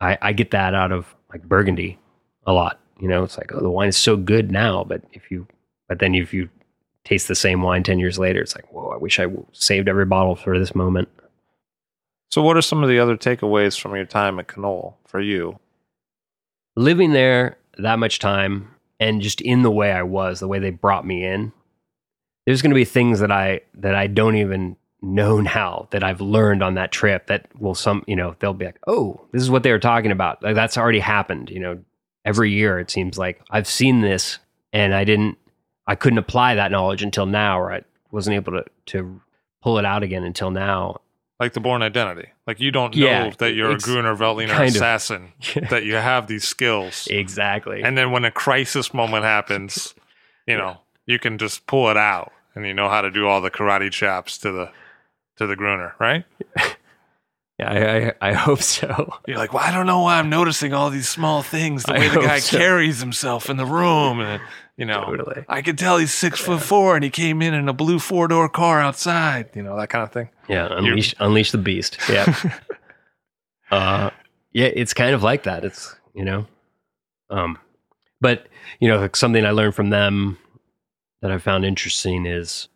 I, 0.00 0.18
I 0.20 0.32
get 0.32 0.50
that 0.50 0.74
out 0.74 0.92
of 0.92 1.14
like 1.30 1.44
Burgundy 1.44 1.98
a 2.46 2.52
lot. 2.52 2.80
You 2.98 3.08
know, 3.08 3.22
it's 3.22 3.38
like 3.38 3.52
oh, 3.54 3.60
the 3.60 3.70
wine 3.70 3.88
is 3.88 3.96
so 3.96 4.16
good 4.16 4.50
now, 4.50 4.84
but 4.84 5.02
if 5.12 5.30
you, 5.30 5.46
but 5.88 5.98
then 5.98 6.14
if 6.14 6.32
you 6.32 6.48
taste 7.04 7.28
the 7.28 7.34
same 7.34 7.62
wine 7.62 7.82
ten 7.82 7.98
years 7.98 8.18
later, 8.18 8.40
it's 8.40 8.54
like 8.54 8.72
whoa, 8.72 8.90
I 8.90 8.96
wish 8.96 9.18
I 9.20 9.26
saved 9.52 9.88
every 9.88 10.06
bottle 10.06 10.36
for 10.36 10.58
this 10.58 10.74
moment. 10.74 11.08
So, 12.30 12.42
what 12.42 12.56
are 12.56 12.62
some 12.62 12.82
of 12.82 12.88
the 12.88 12.98
other 12.98 13.16
takeaways 13.16 13.78
from 13.80 13.94
your 13.94 14.04
time 14.04 14.38
at 14.38 14.56
Knoll 14.56 14.98
for 15.06 15.20
you? 15.20 15.58
Living 16.74 17.12
there 17.12 17.56
that 17.78 17.98
much 17.98 18.18
time 18.18 18.74
and 18.98 19.20
just 19.20 19.40
in 19.40 19.62
the 19.62 19.70
way 19.70 19.92
I 19.92 20.02
was, 20.02 20.40
the 20.40 20.48
way 20.48 20.58
they 20.58 20.70
brought 20.70 21.06
me 21.06 21.24
in, 21.24 21.52
there's 22.46 22.62
going 22.62 22.70
to 22.70 22.76
be 22.76 22.84
things 22.84 23.20
that 23.20 23.30
I 23.30 23.60
that 23.74 23.94
I 23.94 24.06
don't 24.06 24.36
even 24.36 24.76
know 25.02 25.40
now 25.40 25.88
that 25.90 26.02
I've 26.02 26.20
learned 26.20 26.62
on 26.62 26.74
that 26.74 26.90
trip 26.90 27.26
that 27.26 27.48
will 27.58 27.74
some 27.74 28.02
you 28.06 28.16
know 28.16 28.34
they'll 28.38 28.54
be 28.54 28.66
like, 28.66 28.80
oh, 28.86 29.20
this 29.32 29.42
is 29.42 29.50
what 29.50 29.62
they 29.62 29.72
were 29.72 29.78
talking 29.78 30.12
about. 30.12 30.42
Like 30.42 30.54
that's 30.54 30.78
already 30.78 31.00
happened. 31.00 31.50
You 31.50 31.60
know, 31.60 31.78
every 32.24 32.52
year 32.52 32.78
it 32.78 32.90
seems 32.90 33.18
like 33.18 33.40
I've 33.50 33.68
seen 33.68 34.00
this 34.00 34.38
and 34.72 34.94
I 34.94 35.04
didn't, 35.04 35.38
I 35.86 35.94
couldn't 35.94 36.18
apply 36.18 36.54
that 36.56 36.70
knowledge 36.70 37.02
until 37.02 37.26
now, 37.26 37.60
or 37.60 37.72
I 37.72 37.82
wasn't 38.10 38.36
able 38.36 38.52
to 38.52 38.64
to 38.86 39.20
pull 39.62 39.78
it 39.78 39.84
out 39.84 40.02
again 40.02 40.24
until 40.24 40.50
now 40.50 41.00
like 41.38 41.52
the 41.52 41.60
Bourne 41.60 41.82
Identity. 41.82 42.28
Like 42.46 42.60
you 42.60 42.70
don't 42.70 42.96
know 42.96 43.06
Yeah, 43.06 43.30
that 43.38 43.54
you're 43.54 43.72
a 43.72 43.78
Gruner 43.78 44.16
Veltliner 44.16 44.66
assassin, 44.66 45.32
that 45.70 45.84
you 45.84 45.94
have 45.94 46.26
these 46.26 46.46
skills, 46.46 47.06
exactly. 47.10 47.82
and 47.82 47.96
then 47.96 48.10
when 48.10 48.24
a 48.24 48.30
crisis 48.30 48.94
moment 48.94 49.24
happens, 49.24 49.94
you 50.46 50.56
know 50.56 50.78
you 51.06 51.18
can 51.18 51.38
just 51.38 51.66
pull 51.66 51.90
it 51.90 51.96
out, 51.96 52.32
and 52.54 52.66
you 52.66 52.74
know 52.74 52.88
how 52.88 53.00
to 53.00 53.10
do 53.10 53.26
all 53.26 53.40
the 53.40 53.50
karate 53.50 53.90
chops 53.90 54.38
to 54.38 54.52
the 54.52 54.70
to 55.36 55.46
the 55.46 55.56
Gruner, 55.56 55.94
right? 55.98 56.24
yeah, 57.58 57.70
I, 58.20 58.28
I 58.28 58.30
I 58.30 58.32
hope 58.32 58.62
so. 58.62 59.14
You're 59.26 59.38
like, 59.38 59.52
well, 59.52 59.64
I 59.64 59.72
don't 59.72 59.86
know 59.86 60.02
why 60.02 60.18
I'm 60.18 60.30
noticing 60.30 60.72
all 60.72 60.88
these 60.90 61.08
small 61.08 61.42
things, 61.42 61.82
the 61.82 61.92
way 61.92 62.08
the 62.08 62.20
guy 62.20 62.38
so. 62.38 62.56
carries 62.56 63.00
himself 63.00 63.50
in 63.50 63.56
the 63.56 63.66
room, 63.66 64.20
and 64.20 64.40
you 64.76 64.84
know, 64.84 65.04
Totally. 65.04 65.44
I 65.48 65.62
can 65.62 65.76
tell 65.76 65.98
he's 65.98 66.12
six 66.12 66.40
foot 66.40 66.62
four, 66.62 66.94
and 66.96 67.04
he 67.04 67.10
came 67.10 67.40
in 67.42 67.54
in 67.54 67.68
a 67.68 67.72
blue 67.72 67.98
four 67.98 68.28
door 68.28 68.48
car 68.48 68.80
outside, 68.80 69.50
you 69.54 69.62
know 69.62 69.76
that 69.76 69.88
kind 69.88 70.04
of 70.04 70.12
thing. 70.12 70.28
Yeah, 70.48 70.68
unleash 70.70 71.14
unleash 71.18 71.50
the 71.50 71.58
beast. 71.58 71.98
Yeah. 72.08 72.34
uh 73.70 74.10
yeah, 74.52 74.68
it's 74.72 74.94
kind 74.94 75.14
of 75.14 75.22
like 75.22 75.42
that. 75.42 75.64
It's, 75.64 75.94
you 76.14 76.24
know. 76.24 76.46
Um 77.30 77.58
but, 78.20 78.48
you 78.80 78.88
know, 78.88 78.98
like 78.98 79.16
something 79.16 79.44
I 79.44 79.50
learned 79.50 79.74
from 79.74 79.90
them 79.90 80.38
that 81.22 81.30
I 81.30 81.38
found 81.38 81.64
interesting 81.64 82.26
is, 82.26 82.68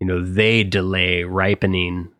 you 0.00 0.06
know, 0.06 0.24
they 0.24 0.64
delay 0.64 1.24
ripening 1.24 2.10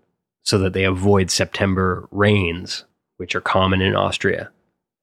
so 0.42 0.58
that 0.58 0.72
they 0.72 0.84
avoid 0.84 1.30
September 1.30 2.08
rains, 2.10 2.84
which 3.16 3.34
are 3.34 3.40
common 3.40 3.80
in 3.80 3.96
Austria. 3.96 4.50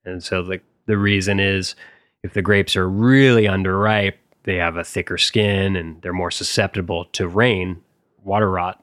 And 0.06 0.24
so 0.24 0.42
like 0.42 0.64
the 0.86 0.98
reason 0.98 1.40
is 1.40 1.76
if 2.24 2.34
the 2.34 2.42
grapes 2.42 2.76
are 2.76 2.90
really 2.90 3.44
underripe, 3.44 4.14
they 4.46 4.56
have 4.56 4.78
a 4.78 4.84
thicker 4.84 5.18
skin 5.18 5.76
and 5.76 6.02
they're 6.02 6.14
more 6.14 6.32
susceptible 6.32 7.06
to 7.06 7.28
rain, 7.28 7.82
water 8.24 8.50
rot. 8.50 8.82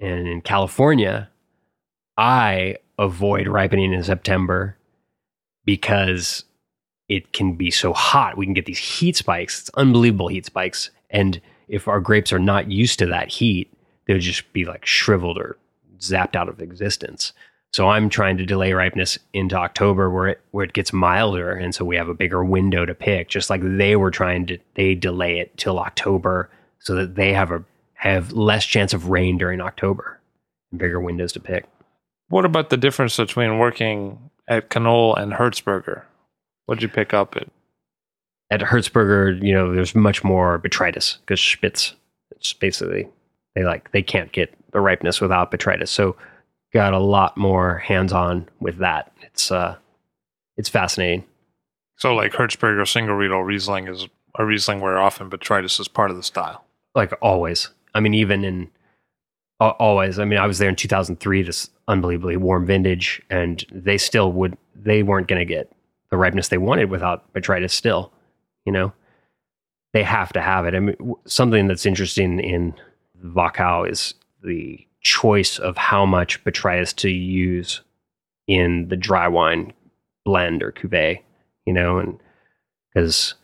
And 0.00 0.26
in 0.26 0.40
California, 0.40 1.28
I 2.16 2.76
avoid 2.98 3.46
ripening 3.46 3.92
in 3.92 4.02
September 4.02 4.76
because 5.64 6.44
it 7.08 7.32
can 7.32 7.54
be 7.54 7.70
so 7.70 7.92
hot. 7.92 8.36
We 8.36 8.46
can 8.46 8.54
get 8.54 8.66
these 8.66 8.78
heat 8.78 9.16
spikes. 9.16 9.60
It's 9.60 9.70
unbelievable 9.74 10.28
heat 10.28 10.46
spikes. 10.46 10.90
And 11.10 11.40
if 11.68 11.86
our 11.86 12.00
grapes 12.00 12.32
are 12.32 12.38
not 12.38 12.70
used 12.70 12.98
to 13.00 13.06
that 13.06 13.28
heat, 13.28 13.72
they'll 14.06 14.18
just 14.18 14.50
be 14.52 14.64
like 14.64 14.86
shriveled 14.86 15.38
or 15.38 15.58
zapped 15.98 16.36
out 16.36 16.48
of 16.48 16.60
existence. 16.60 17.32
So 17.72 17.88
I'm 17.88 18.08
trying 18.08 18.38
to 18.38 18.46
delay 18.46 18.72
ripeness 18.72 19.18
into 19.32 19.56
October 19.56 20.10
where 20.10 20.28
it 20.28 20.40
where 20.52 20.64
it 20.64 20.72
gets 20.72 20.92
milder 20.92 21.52
and 21.52 21.74
so 21.74 21.84
we 21.84 21.96
have 21.96 22.08
a 22.08 22.14
bigger 22.14 22.44
window 22.44 22.86
to 22.86 22.94
pick 22.94 23.28
just 23.28 23.50
like 23.50 23.60
they 23.62 23.94
were 23.94 24.10
trying 24.10 24.46
to 24.46 24.58
they 24.74 24.94
delay 24.94 25.38
it 25.38 25.56
till 25.56 25.78
October 25.78 26.50
so 26.80 26.94
that 26.94 27.14
they 27.14 27.32
have 27.32 27.50
a 27.50 27.62
have 27.94 28.32
less 28.32 28.64
chance 28.64 28.94
of 28.94 29.08
rain 29.08 29.36
during 29.36 29.60
October 29.60 30.20
and 30.70 30.78
bigger 30.78 31.00
windows 31.00 31.32
to 31.32 31.40
pick. 31.40 31.66
What 32.28 32.44
about 32.44 32.70
the 32.70 32.76
difference 32.76 33.16
between 33.16 33.58
working 33.58 34.30
at 34.48 34.74
Knoll 34.74 35.14
and 35.16 35.32
Hirtzberger? 35.32 36.02
What'd 36.66 36.82
you 36.82 36.88
pick 36.88 37.12
up 37.12 37.36
at? 37.36 37.48
At 38.50 38.60
Hirtzberger, 38.60 39.42
you 39.42 39.52
know, 39.52 39.74
there's 39.74 39.94
much 39.94 40.24
more 40.24 40.58
botrytis 40.58 41.18
because 41.20 41.40
Spitz, 41.40 41.94
it's 42.30 42.54
basically 42.54 43.08
they 43.54 43.64
like 43.64 43.90
they 43.92 44.02
can't 44.02 44.32
get 44.32 44.54
the 44.72 44.80
ripeness 44.80 45.20
without 45.20 45.50
botrytis. 45.50 45.88
So 45.88 46.16
got 46.72 46.92
a 46.92 46.98
lot 46.98 47.36
more 47.36 47.78
hands 47.78 48.12
on 48.12 48.48
with 48.60 48.78
that. 48.78 49.12
It's 49.22 49.50
uh 49.50 49.76
it's 50.56 50.68
fascinating. 50.68 51.24
So, 51.96 52.14
like 52.14 52.32
Hirtzberger 52.32 52.86
single 52.86 53.14
riedel 53.16 53.42
Riesling 53.42 53.88
is 53.88 54.06
a 54.36 54.44
Riesling 54.44 54.80
where 54.80 54.98
often 54.98 55.30
botrytis 55.30 55.80
is 55.80 55.88
part 55.88 56.10
of 56.10 56.16
the 56.16 56.22
style. 56.22 56.64
like 56.94 57.12
always. 57.22 57.70
I 57.94 58.00
mean, 58.00 58.14
even 58.14 58.44
in 58.44 58.70
al- 59.60 59.76
always. 59.78 60.18
I 60.18 60.24
mean, 60.24 60.38
I 60.38 60.46
was 60.46 60.58
there 60.58 60.68
in 60.68 60.76
2003, 60.76 61.42
this 61.42 61.70
unbelievably 61.88 62.36
warm 62.36 62.66
vintage, 62.66 63.20
and 63.30 63.64
they 63.72 63.98
still 63.98 64.30
would. 64.32 64.56
They 64.76 65.02
weren't 65.02 65.26
going 65.26 65.40
to 65.40 65.44
get 65.44 65.72
the 66.10 66.16
ripeness 66.16 66.48
they 66.48 66.58
wanted 66.58 66.90
without 66.90 67.32
botrytis. 67.32 67.70
Still, 67.72 68.12
you 68.64 68.72
know, 68.72 68.92
they 69.92 70.02
have 70.04 70.32
to 70.34 70.40
have 70.40 70.66
it. 70.66 70.74
I 70.74 70.80
mean, 70.80 70.96
w- 70.98 71.18
something 71.26 71.66
that's 71.66 71.86
interesting 71.86 72.38
in 72.38 72.74
Wachau 73.24 73.90
is 73.90 74.14
the 74.42 74.86
choice 75.00 75.58
of 75.58 75.76
how 75.76 76.04
much 76.04 76.42
botrytis 76.44 76.94
to 76.96 77.10
use 77.10 77.82
in 78.46 78.88
the 78.88 78.96
dry 78.96 79.28
wine 79.28 79.72
blend 80.24 80.62
or 80.62 80.72
cuvee. 80.72 81.20
You 81.66 81.72
know, 81.72 81.98
and 81.98 82.18
because 82.94 83.34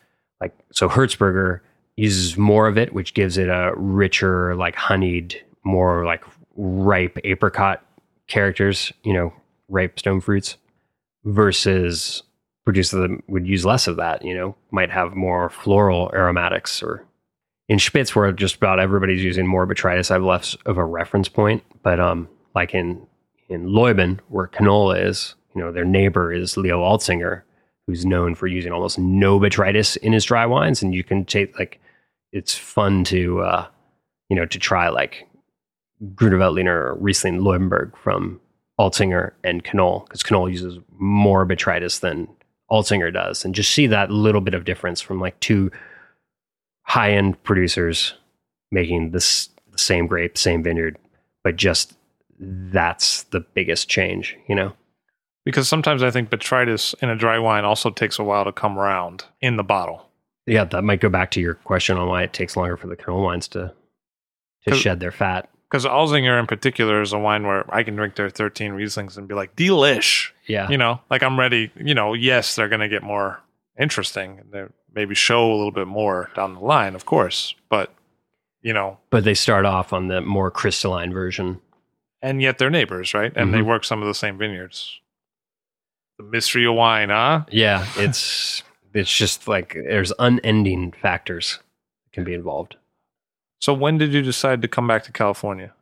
like 0.40 0.54
so 0.72 0.88
Hirtzberger 0.88 1.60
uses 1.96 2.36
more 2.36 2.66
of 2.66 2.78
it, 2.78 2.92
which 2.92 3.14
gives 3.14 3.38
it 3.38 3.48
a 3.48 3.72
richer, 3.76 4.56
like 4.56 4.74
honeyed, 4.74 5.40
more 5.64 6.04
like 6.04 6.24
ripe 6.56 7.18
apricot 7.24 7.84
characters, 8.26 8.92
you 9.02 9.12
know, 9.12 9.32
ripe 9.68 9.98
stone 9.98 10.20
fruits, 10.20 10.56
versus 11.24 12.22
producers 12.64 13.00
that 13.00 13.20
would 13.28 13.46
use 13.46 13.64
less 13.64 13.86
of 13.86 13.96
that, 13.96 14.24
you 14.24 14.34
know, 14.34 14.56
might 14.70 14.90
have 14.90 15.14
more 15.14 15.50
floral 15.50 16.10
aromatics 16.14 16.82
or 16.82 17.04
in 17.68 17.78
Spitz 17.78 18.14
where 18.14 18.30
just 18.32 18.56
about 18.56 18.78
everybody's 18.78 19.24
using 19.24 19.46
more 19.46 19.66
botrytis, 19.66 20.10
I 20.10 20.14
have 20.14 20.22
less 20.22 20.54
of 20.66 20.76
a 20.76 20.84
reference 20.84 21.28
point. 21.28 21.62
But 21.82 22.00
um 22.00 22.28
like 22.54 22.74
in 22.74 23.06
in 23.48 23.66
Loiben, 23.66 24.20
where 24.28 24.50
Knoll 24.60 24.92
is, 24.92 25.34
you 25.54 25.60
know, 25.60 25.70
their 25.72 25.84
neighbor 25.84 26.32
is 26.32 26.56
Leo 26.56 26.82
Alzinger, 26.82 27.42
who's 27.86 28.06
known 28.06 28.34
for 28.34 28.46
using 28.46 28.72
almost 28.72 28.98
no 28.98 29.38
botrytis 29.38 29.96
in 29.98 30.12
his 30.12 30.24
dry 30.24 30.46
wines. 30.46 30.82
And 30.82 30.94
you 30.94 31.04
can 31.04 31.24
take 31.24 31.58
like 31.58 31.80
it's 32.32 32.54
fun 32.54 33.04
to 33.04 33.40
uh, 33.40 33.66
you 34.28 34.36
know, 34.36 34.46
to 34.46 34.58
try 34.58 34.88
like 34.88 35.26
Gruner 36.14 36.38
Veltliner 36.38 36.66
or 36.66 36.94
Riesling 36.96 37.40
Loibenberg 37.40 37.96
from 37.96 38.40
Alzinger 38.80 39.32
and 39.44 39.62
Knoll, 39.72 40.00
because 40.00 40.28
Knoll 40.30 40.50
uses 40.50 40.78
more 40.98 41.46
botrytis 41.46 42.00
than 42.00 42.28
Alzinger 42.70 43.12
does. 43.12 43.44
And 43.44 43.54
just 43.54 43.70
see 43.70 43.86
that 43.86 44.10
little 44.10 44.40
bit 44.40 44.54
of 44.54 44.64
difference 44.64 45.00
from 45.00 45.20
like 45.20 45.38
two 45.40 45.70
high 46.84 47.10
end 47.10 47.42
producers 47.42 48.14
making 48.70 49.10
this 49.10 49.48
the 49.72 49.78
same 49.78 50.06
grape, 50.06 50.38
same 50.38 50.62
vineyard, 50.62 50.96
but 51.42 51.56
just 51.56 51.94
that's 52.38 53.24
the 53.24 53.40
biggest 53.40 53.88
change, 53.88 54.36
you 54.48 54.54
know? 54.54 54.72
Because 55.44 55.68
sometimes 55.68 56.02
I 56.02 56.10
think 56.10 56.30
botrytis 56.30 56.94
in 57.02 57.10
a 57.10 57.16
dry 57.16 57.38
wine 57.38 57.64
also 57.64 57.90
takes 57.90 58.18
a 58.18 58.24
while 58.24 58.44
to 58.44 58.52
come 58.52 58.78
around 58.78 59.24
in 59.40 59.56
the 59.56 59.64
bottle. 59.64 60.08
Yeah, 60.46 60.64
that 60.64 60.84
might 60.84 61.00
go 61.00 61.08
back 61.08 61.30
to 61.32 61.40
your 61.40 61.54
question 61.54 61.96
on 61.96 62.08
why 62.08 62.22
it 62.22 62.32
takes 62.32 62.56
longer 62.56 62.76
for 62.76 62.86
the 62.86 62.96
Knoll 62.96 63.22
wines 63.22 63.48
to 63.48 63.72
to 64.66 64.74
shed 64.74 65.00
their 65.00 65.10
fat. 65.10 65.48
Because 65.70 65.84
Alzinger 65.84 66.38
in 66.38 66.46
particular 66.46 67.02
is 67.02 67.12
a 67.12 67.18
wine 67.18 67.46
where 67.46 67.64
I 67.74 67.82
can 67.82 67.96
drink 67.96 68.14
their 68.14 68.30
13 68.30 68.72
Rieslings 68.72 69.18
and 69.18 69.26
be 69.26 69.34
like, 69.34 69.56
delish. 69.56 70.30
Yeah. 70.46 70.68
You 70.70 70.78
know, 70.78 71.00
like 71.10 71.22
I'm 71.22 71.38
ready. 71.38 71.70
You 71.76 71.94
know, 71.94 72.14
yes, 72.14 72.54
they're 72.54 72.68
going 72.68 72.80
to 72.80 72.88
get 72.88 73.02
more 73.02 73.40
interesting. 73.78 74.42
They 74.50 74.64
maybe 74.92 75.14
show 75.14 75.50
a 75.50 75.54
little 75.56 75.72
bit 75.72 75.86
more 75.86 76.30
down 76.36 76.54
the 76.54 76.60
line, 76.60 76.94
of 76.94 77.04
course. 77.04 77.54
But, 77.68 77.92
you 78.62 78.72
know, 78.72 78.98
but 79.10 79.24
they 79.24 79.34
start 79.34 79.64
off 79.66 79.92
on 79.92 80.08
the 80.08 80.20
more 80.20 80.50
crystalline 80.50 81.12
version. 81.12 81.60
and 82.22 82.40
yet 82.40 82.56
they're 82.56 82.70
neighbors, 82.70 83.12
right? 83.12 83.32
And 83.36 83.52
they 83.52 83.58
Mhm. 83.58 83.66
work 83.66 83.84
some 83.84 84.00
of 84.00 84.08
the 84.08 84.14
same 84.14 84.38
vineyards. 84.38 84.98
The 86.16 86.24
mystery 86.24 86.64
of 86.66 86.74
wine, 86.74 87.10
huh? 87.10 87.44
Yeah, 87.50 87.84
it's 87.98 88.62
it's 88.94 89.14
just 89.14 89.46
like 89.46 89.74
there's 89.74 90.10
unending 90.18 90.92
factors 90.92 91.58
that 92.04 92.12
can 92.14 92.24
be 92.24 92.32
involved. 92.32 92.76
So 93.60 93.74
when 93.74 93.98
did 93.98 94.14
you 94.14 94.22
decide 94.22 94.62
to 94.62 94.68
come 94.68 94.86
back 94.86 95.02
to 95.04 95.12
California? 95.12 95.74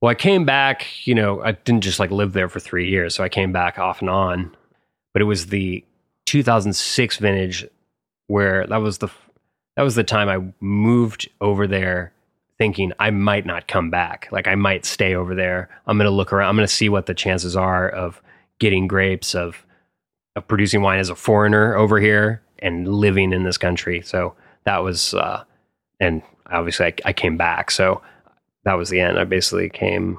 Well, 0.00 0.10
I 0.10 0.14
came 0.14 0.44
back, 0.44 0.86
you 1.06 1.14
know, 1.16 1.42
I 1.42 1.52
didn't 1.52 1.82
just 1.82 1.98
like 1.98 2.12
live 2.12 2.34
there 2.34 2.48
for 2.48 2.60
three 2.60 2.88
years. 2.88 3.16
So 3.16 3.24
I 3.24 3.28
came 3.28 3.50
back 3.50 3.78
off 3.80 4.00
and 4.00 4.10
on. 4.10 4.54
But 5.12 5.22
it 5.22 5.24
was 5.24 5.46
the 5.46 5.84
2006 6.28 7.16
vintage 7.16 7.66
where 8.26 8.66
that 8.66 8.76
was 8.76 8.98
the 8.98 9.08
that 9.76 9.82
was 9.82 9.94
the 9.94 10.04
time 10.04 10.28
I 10.28 10.52
moved 10.60 11.26
over 11.40 11.66
there 11.66 12.12
thinking 12.58 12.92
I 12.98 13.10
might 13.10 13.46
not 13.46 13.66
come 13.66 13.90
back. 13.90 14.28
Like 14.30 14.46
I 14.46 14.54
might 14.54 14.84
stay 14.84 15.14
over 15.14 15.34
there. 15.34 15.70
I'm 15.86 15.96
going 15.96 16.04
to 16.04 16.14
look 16.14 16.32
around. 16.32 16.50
I'm 16.50 16.56
going 16.56 16.66
to 16.66 16.72
see 16.72 16.90
what 16.90 17.06
the 17.06 17.14
chances 17.14 17.56
are 17.56 17.88
of 17.88 18.20
getting 18.58 18.86
grapes 18.86 19.34
of 19.34 19.64
of 20.36 20.46
producing 20.46 20.82
wine 20.82 20.98
as 20.98 21.08
a 21.08 21.14
foreigner 21.14 21.74
over 21.74 21.98
here 21.98 22.42
and 22.58 22.86
living 22.86 23.32
in 23.32 23.44
this 23.44 23.56
country. 23.56 24.02
So 24.02 24.34
that 24.64 24.84
was 24.84 25.14
uh 25.14 25.44
and 25.98 26.22
obviously 26.50 26.86
I, 26.86 26.94
I 27.06 27.12
came 27.14 27.38
back. 27.38 27.70
So 27.70 28.02
that 28.64 28.74
was 28.74 28.90
the 28.90 29.00
end. 29.00 29.18
I 29.18 29.24
basically 29.24 29.70
came 29.70 30.18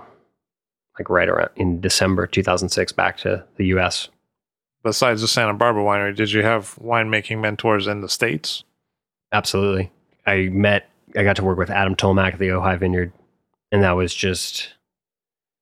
like 0.97 1.07
right 1.07 1.29
around 1.29 1.51
in 1.55 1.79
December 1.79 2.25
2006 2.25 2.93
back 2.93 3.17
to 3.17 3.45
the 3.57 3.67
US. 3.67 4.09
Besides 4.83 5.21
the 5.21 5.27
Santa 5.27 5.53
Barbara 5.53 5.83
winery, 5.83 6.15
did 6.15 6.31
you 6.31 6.43
have 6.43 6.75
winemaking 6.75 7.41
mentors 7.41 7.87
in 7.87 8.01
the 8.01 8.09
States? 8.09 8.63
Absolutely. 9.31 9.91
I 10.25 10.49
met, 10.51 10.89
I 11.15 11.23
got 11.23 11.35
to 11.37 11.43
work 11.43 11.57
with 11.57 11.69
Adam 11.69 11.95
Tolmach 11.95 12.33
at 12.33 12.39
the 12.39 12.47
Ojai 12.49 12.79
Vineyard, 12.79 13.11
and 13.71 13.83
that 13.83 13.91
was 13.91 14.13
just, 14.13 14.73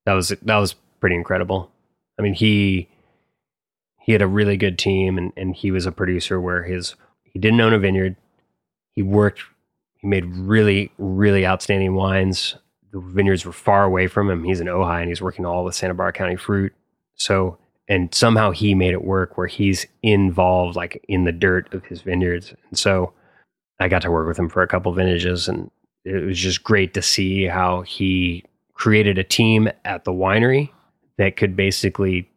that 0.06 0.14
was, 0.14 0.30
that 0.30 0.58
was 0.58 0.76
pretty 1.00 1.16
incredible. 1.16 1.72
I 2.20 2.22
mean, 2.22 2.34
he, 2.34 2.88
he 4.00 4.12
had 4.12 4.22
a 4.22 4.28
really 4.28 4.56
good 4.56 4.78
team 4.78 5.18
and, 5.18 5.34
and 5.36 5.56
he 5.56 5.72
was 5.72 5.86
a 5.86 5.92
producer 5.92 6.40
where 6.40 6.64
his, 6.64 6.96
he 7.24 7.40
didn't 7.40 7.60
own 7.60 7.74
a 7.74 7.80
vineyard. 7.80 8.16
He 8.92 9.02
worked, 9.02 9.42
he 9.98 10.08
made 10.08 10.26
really, 10.26 10.92
really 10.98 11.46
outstanding 11.46 11.94
wines. 11.94 12.56
The 12.92 13.00
vineyards 13.00 13.46
were 13.46 13.52
far 13.52 13.84
away 13.84 14.08
from 14.08 14.30
him. 14.30 14.44
He's 14.44 14.62
in 14.62 14.68
Ojai 14.68 15.02
and 15.02 15.10
he's 15.10 15.22
working 15.22 15.46
all 15.46 15.66
with 15.66 15.76
Santa 15.76 15.94
Barbara 15.94 16.14
County 16.14 16.36
fruit. 16.36 16.74
So, 17.16 17.58
and 17.88 18.14
somehow 18.14 18.52
he 18.52 18.76
made 18.76 18.94
it 18.94 19.04
work 19.04 19.38
where 19.38 19.48
he's 19.48 19.86
involved 20.04 20.76
like 20.76 21.04
in 21.08 21.24
the 21.24 21.32
dirt 21.32 21.74
of 21.74 21.86
his 21.86 22.02
vineyards. 22.02 22.54
And 22.70 22.78
so, 22.78 23.14
I 23.80 23.88
got 23.88 24.02
to 24.04 24.12
work 24.12 24.28
with 24.28 24.40
him 24.40 24.50
for 24.50 24.62
a 24.62 24.68
couple 24.68 24.92
vintages, 24.94 25.48
and 25.48 25.70
it 26.04 26.26
was 26.26 26.40
just 26.40 26.64
great 26.64 26.94
to 26.96 27.02
see 27.02 27.46
how 27.46 27.82
he 27.82 28.44
created 28.74 29.18
a 29.18 29.24
team 29.24 29.70
at 29.86 30.04
the 30.04 30.12
winery 30.12 30.70
that 31.18 31.36
could 31.36 31.56
basically 31.56 32.30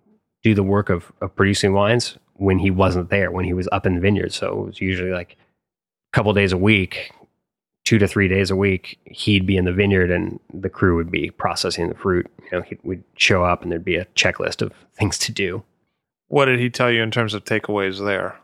do 0.43 0.55
the 0.55 0.63
work 0.63 0.91
of, 0.91 1.13
of 1.21 1.35
producing 1.35 1.73
wines 1.73 2.17
when 2.35 2.59
he 2.59 2.71
wasn't 2.71 3.11
there, 3.11 3.31
when 3.31 3.45
he 3.45 3.53
was 3.53 3.69
up 3.73 3.87
in 3.87 3.95
the 3.95 4.01
vineyard. 4.01 4.33
So 4.33 4.49
it 4.49 4.67
was 4.67 4.81
usually 4.81 5.11
like 5.11 5.33
a 5.33 6.17
couple 6.17 6.33
days 6.33 6.53
a 6.53 6.59
week, 6.59 7.13
two 7.85 7.99
to 7.99 8.07
three 8.07 8.29
days 8.29 8.51
a 8.51 8.57
week, 8.57 8.99
he'd 9.05 9.47
be 9.47 9.57
in 9.57 9.65
the 9.65 9.73
vineyard 9.73 10.11
and 10.11 10.39
the 10.53 10.69
crew 10.69 10.97
would 10.97 11.11
be 11.11 11.31
processing 11.31 11.89
the 11.89 11.95
fruit. 11.95 12.27
You 12.51 12.59
know, 12.59 12.65
we'd 12.83 13.05
show 13.17 13.45
up 13.45 13.63
and 13.63 13.73
there'd 13.73 13.85
be 13.85 13.97
a 13.97 14.05
checklist 14.17 14.63
of 14.63 14.73
things 14.95 15.19
to 15.19 15.33
do. 15.33 15.63
What 16.29 16.45
did 16.45 16.61
he 16.61 16.71
tell 16.71 16.91
you 16.91 17.03
in 17.03 17.11
terms 17.11 17.35
of 17.35 17.45
takeaways 17.45 18.05
there? 18.05 18.39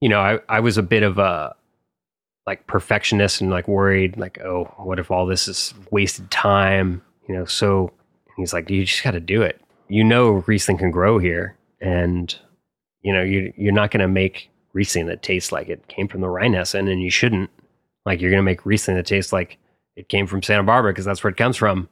You 0.00 0.08
know, 0.08 0.20
I, 0.20 0.40
I 0.48 0.60
was 0.60 0.76
a 0.76 0.82
bit 0.82 1.02
of 1.02 1.18
a 1.18 1.54
like 2.46 2.66
perfectionist 2.66 3.40
and 3.40 3.50
like 3.50 3.68
worried, 3.68 4.16
like, 4.16 4.40
oh, 4.40 4.64
what 4.76 4.98
if 4.98 5.10
all 5.10 5.26
this 5.26 5.48
is 5.48 5.72
wasted 5.90 6.30
time? 6.30 7.02
You 7.28 7.36
know, 7.36 7.44
so 7.44 7.92
he's 8.36 8.52
like, 8.52 8.68
you 8.68 8.84
just 8.84 9.02
got 9.02 9.12
to 9.12 9.20
do 9.20 9.42
it. 9.42 9.60
You 9.88 10.04
know, 10.04 10.44
Riesling 10.46 10.78
can 10.78 10.90
grow 10.90 11.18
here, 11.18 11.56
and 11.80 12.34
you 13.02 13.12
know, 13.12 13.22
you 13.22 13.52
you're 13.56 13.72
not 13.72 13.90
going 13.90 14.00
to 14.00 14.08
make 14.08 14.50
Riesling 14.72 15.06
that 15.06 15.22
tastes 15.22 15.52
like 15.52 15.68
it 15.68 15.86
came 15.88 16.08
from 16.08 16.20
the 16.20 16.26
Rheinhessen, 16.26 16.90
and 16.90 17.02
you 17.02 17.10
shouldn't. 17.10 17.50
Like, 18.06 18.20
you're 18.20 18.30
going 18.30 18.38
to 18.38 18.44
make 18.44 18.66
Riesling 18.66 18.96
that 18.96 19.06
tastes 19.06 19.32
like 19.32 19.58
it 19.96 20.08
came 20.08 20.26
from 20.26 20.42
Santa 20.42 20.62
Barbara 20.62 20.92
because 20.92 21.04
that's 21.04 21.22
where 21.24 21.30
it 21.30 21.36
comes 21.36 21.56
from, 21.56 21.88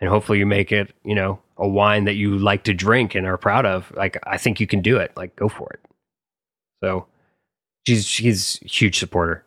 and 0.00 0.10
hopefully 0.10 0.38
you 0.38 0.46
make 0.46 0.72
it, 0.72 0.92
you 1.04 1.14
know, 1.14 1.40
a 1.56 1.68
wine 1.68 2.04
that 2.04 2.14
you 2.14 2.38
like 2.38 2.64
to 2.64 2.74
drink 2.74 3.14
and 3.14 3.26
are 3.26 3.38
proud 3.38 3.66
of. 3.66 3.92
Like, 3.96 4.18
I 4.26 4.38
think 4.38 4.60
you 4.60 4.66
can 4.66 4.80
do 4.80 4.96
it. 4.96 5.12
Like, 5.16 5.36
go 5.36 5.48
for 5.48 5.70
it. 5.72 5.80
So, 6.82 7.06
she's 7.86 8.06
she's 8.06 8.60
a 8.62 8.68
huge 8.68 8.98
supporter 8.98 9.44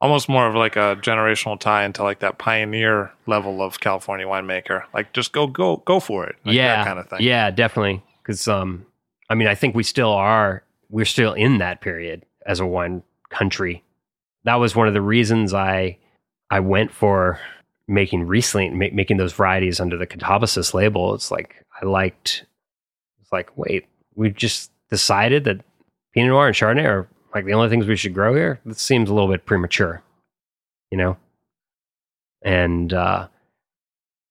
almost 0.00 0.28
more 0.28 0.46
of 0.46 0.54
like 0.54 0.76
a 0.76 0.96
generational 1.00 1.58
tie 1.58 1.84
into 1.84 2.02
like 2.02 2.20
that 2.20 2.38
pioneer 2.38 3.12
level 3.26 3.62
of 3.62 3.80
California 3.80 4.26
winemaker. 4.26 4.84
Like 4.92 5.12
just 5.12 5.32
go 5.32 5.46
go 5.46 5.78
go 5.78 6.00
for 6.00 6.26
it. 6.26 6.36
Like 6.44 6.54
yeah, 6.54 6.84
kind 6.84 6.98
of 6.98 7.08
thing. 7.08 7.18
Yeah, 7.22 7.50
definitely. 7.50 8.02
Because 8.22 8.46
um, 8.48 8.86
I 9.30 9.34
mean, 9.34 9.48
I 9.48 9.54
think 9.54 9.74
we 9.74 9.82
still 9.82 10.10
are. 10.10 10.62
We're 10.88 11.04
still 11.04 11.32
in 11.32 11.58
that 11.58 11.80
period 11.80 12.24
as 12.46 12.60
a 12.60 12.66
wine 12.66 13.02
country. 13.30 13.82
That 14.46 14.56
was 14.56 14.74
one 14.74 14.88
of 14.88 14.94
the 14.94 15.02
reasons 15.02 15.52
I 15.52 15.98
I 16.50 16.60
went 16.60 16.92
for 16.92 17.38
making 17.86 18.26
Riesling, 18.26 18.78
ma- 18.78 18.86
making 18.92 19.18
those 19.18 19.34
varieties 19.34 19.80
under 19.80 19.96
the 19.96 20.06
Catabasis 20.06 20.72
label. 20.72 21.14
It's 21.14 21.30
like 21.30 21.62
I 21.80 21.84
liked. 21.84 22.46
It's 23.20 23.30
like 23.30 23.50
wait, 23.56 23.86
we 24.14 24.30
just 24.30 24.70
decided 24.88 25.44
that 25.44 25.60
Pinot 26.14 26.30
Noir 26.30 26.46
and 26.46 26.56
Chardonnay 26.56 26.84
are 26.84 27.08
like 27.36 27.44
the 27.44 27.52
only 27.52 27.68
things 27.68 27.86
we 27.86 27.96
should 27.96 28.14
grow 28.14 28.34
here, 28.34 28.58
this 28.64 28.80
seems 28.80 29.10
a 29.10 29.14
little 29.14 29.28
bit 29.28 29.44
premature, 29.44 30.02
you 30.90 30.96
know? 30.96 31.18
And 32.42 32.94
uh, 32.94 33.28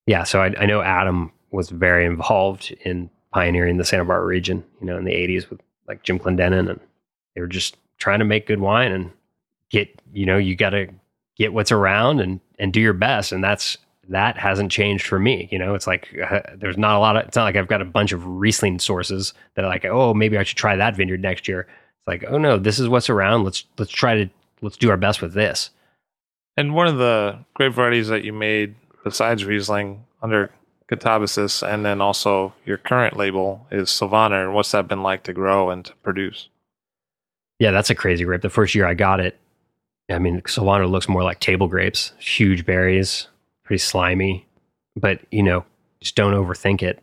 yeah, 0.07 0.23
so 0.23 0.41
I, 0.41 0.55
I 0.57 0.65
know 0.65 0.81
Adam 0.81 1.31
was 1.51 1.69
very 1.69 2.05
involved 2.05 2.75
in 2.83 3.11
pioneering 3.31 3.77
the 3.77 3.85
Santa 3.85 4.05
Barbara 4.05 4.25
region, 4.25 4.63
you 4.81 4.87
know, 4.87 4.97
in 4.97 5.05
the 5.05 5.13
80s 5.13 5.49
with 5.51 5.61
like 5.87 6.01
Jim 6.01 6.17
Clendenen. 6.17 6.67
And 6.67 6.79
they 7.35 7.41
were 7.41 7.47
just 7.47 7.77
trying 7.99 8.19
to 8.19 8.25
make 8.25 8.47
good 8.47 8.59
wine 8.59 8.91
and 8.91 9.11
get, 9.75 10.01
you 10.13 10.25
know, 10.25 10.37
you 10.37 10.55
got 10.55 10.69
to 10.69 10.87
get 11.37 11.53
what's 11.53 11.71
around 11.71 12.21
and, 12.21 12.39
and 12.59 12.71
do 12.71 12.79
your 12.79 12.93
best. 12.93 13.31
And 13.31 13.43
that's, 13.43 13.77
that 14.07 14.37
hasn't 14.37 14.71
changed 14.71 15.05
for 15.05 15.19
me. 15.19 15.49
You 15.51 15.59
know, 15.59 15.75
it's 15.75 15.87
like 15.87 16.07
uh, 16.29 16.39
there's 16.55 16.77
not 16.77 16.95
a 16.95 16.99
lot 16.99 17.17
of, 17.17 17.25
it's 17.25 17.35
not 17.35 17.43
like 17.43 17.55
I've 17.55 17.67
got 17.67 17.81
a 17.81 17.85
bunch 17.85 18.11
of 18.11 18.25
Riesling 18.25 18.79
sources 18.79 19.33
that 19.55 19.65
are 19.65 19.67
like, 19.67 19.85
oh, 19.85 20.13
maybe 20.13 20.37
I 20.37 20.43
should 20.43 20.57
try 20.57 20.75
that 20.75 20.95
vineyard 20.95 21.21
next 21.21 21.47
year. 21.47 21.61
It's 21.61 22.07
like, 22.07 22.23
oh 22.29 22.37
no, 22.37 22.57
this 22.57 22.79
is 22.79 22.87
what's 22.87 23.09
around. 23.09 23.43
Let's 23.43 23.65
let's 23.77 23.91
try 23.91 24.15
to 24.15 24.29
let's 24.61 24.77
do 24.77 24.89
our 24.91 24.97
best 24.97 25.21
with 25.21 25.33
this. 25.33 25.71
And 26.55 26.73
one 26.73 26.87
of 26.87 26.97
the 26.97 27.39
grape 27.55 27.73
varieties 27.73 28.07
that 28.07 28.23
you 28.23 28.31
made 28.31 28.75
besides 29.03 29.43
Riesling 29.43 30.05
under 30.21 30.51
Catabasis 30.89 31.67
and 31.67 31.83
then 31.83 31.99
also 31.99 32.53
your 32.65 32.77
current 32.77 33.17
label 33.17 33.65
is 33.71 33.89
Sylvaner. 33.89 34.43
And 34.45 34.53
what's 34.53 34.71
that 34.71 34.87
been 34.87 35.03
like 35.03 35.23
to 35.23 35.33
grow 35.33 35.71
and 35.71 35.83
to 35.83 35.95
produce? 35.95 36.47
Yeah, 37.59 37.71
that's 37.71 37.89
a 37.89 37.95
crazy 37.95 38.23
grape. 38.23 38.41
The 38.41 38.49
first 38.49 38.75
year 38.75 38.85
I 38.85 38.93
got 38.93 39.19
it, 39.19 39.39
I 40.09 40.19
mean, 40.19 40.41
Sylvaner 40.45 40.87
looks 40.87 41.09
more 41.09 41.23
like 41.23 41.39
table 41.39 41.67
grapes, 41.67 42.13
huge 42.19 42.65
berries, 42.65 43.27
pretty 43.63 43.79
slimy, 43.79 44.47
but 44.95 45.19
you 45.31 45.41
know, 45.41 45.65
just 45.99 46.15
don't 46.15 46.33
overthink 46.33 46.83
it. 46.83 47.01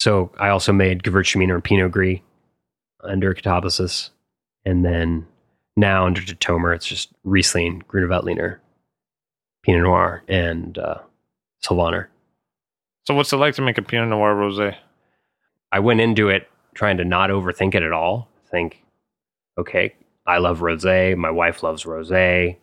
So 0.00 0.30
I 0.38 0.50
also 0.50 0.72
made 0.72 1.02
Gewürztraminer 1.02 1.54
and 1.54 1.64
Pinot 1.64 1.90
Gris 1.90 2.20
under 3.02 3.34
Catabasis. 3.34 4.10
And 4.64 4.84
then 4.84 5.26
now 5.76 6.06
under 6.06 6.20
Tatomer, 6.20 6.74
it's 6.74 6.86
just 6.86 7.10
Riesling, 7.24 7.82
Grüner 7.88 8.08
Veltliner, 8.08 8.58
Pinot 9.62 9.82
Noir, 9.82 10.22
and 10.28 10.76
uh. 10.78 10.98
So 13.06 13.14
what's 13.14 13.32
it 13.32 13.36
like 13.36 13.54
to 13.56 13.62
make 13.62 13.78
a 13.78 13.82
Pinot 13.82 14.08
Noir 14.08 14.34
rosé? 14.34 14.76
I 15.72 15.80
went 15.80 16.00
into 16.00 16.28
it 16.28 16.48
trying 16.74 16.98
to 16.98 17.04
not 17.04 17.30
overthink 17.30 17.74
it 17.74 17.82
at 17.82 17.92
all. 17.92 18.28
Think, 18.50 18.82
okay, 19.58 19.94
I 20.28 20.38
love 20.38 20.60
rosé. 20.60 21.16
My 21.16 21.30
wife 21.30 21.62
loves 21.62 21.84
rosé. 21.84 22.50
It 22.50 22.58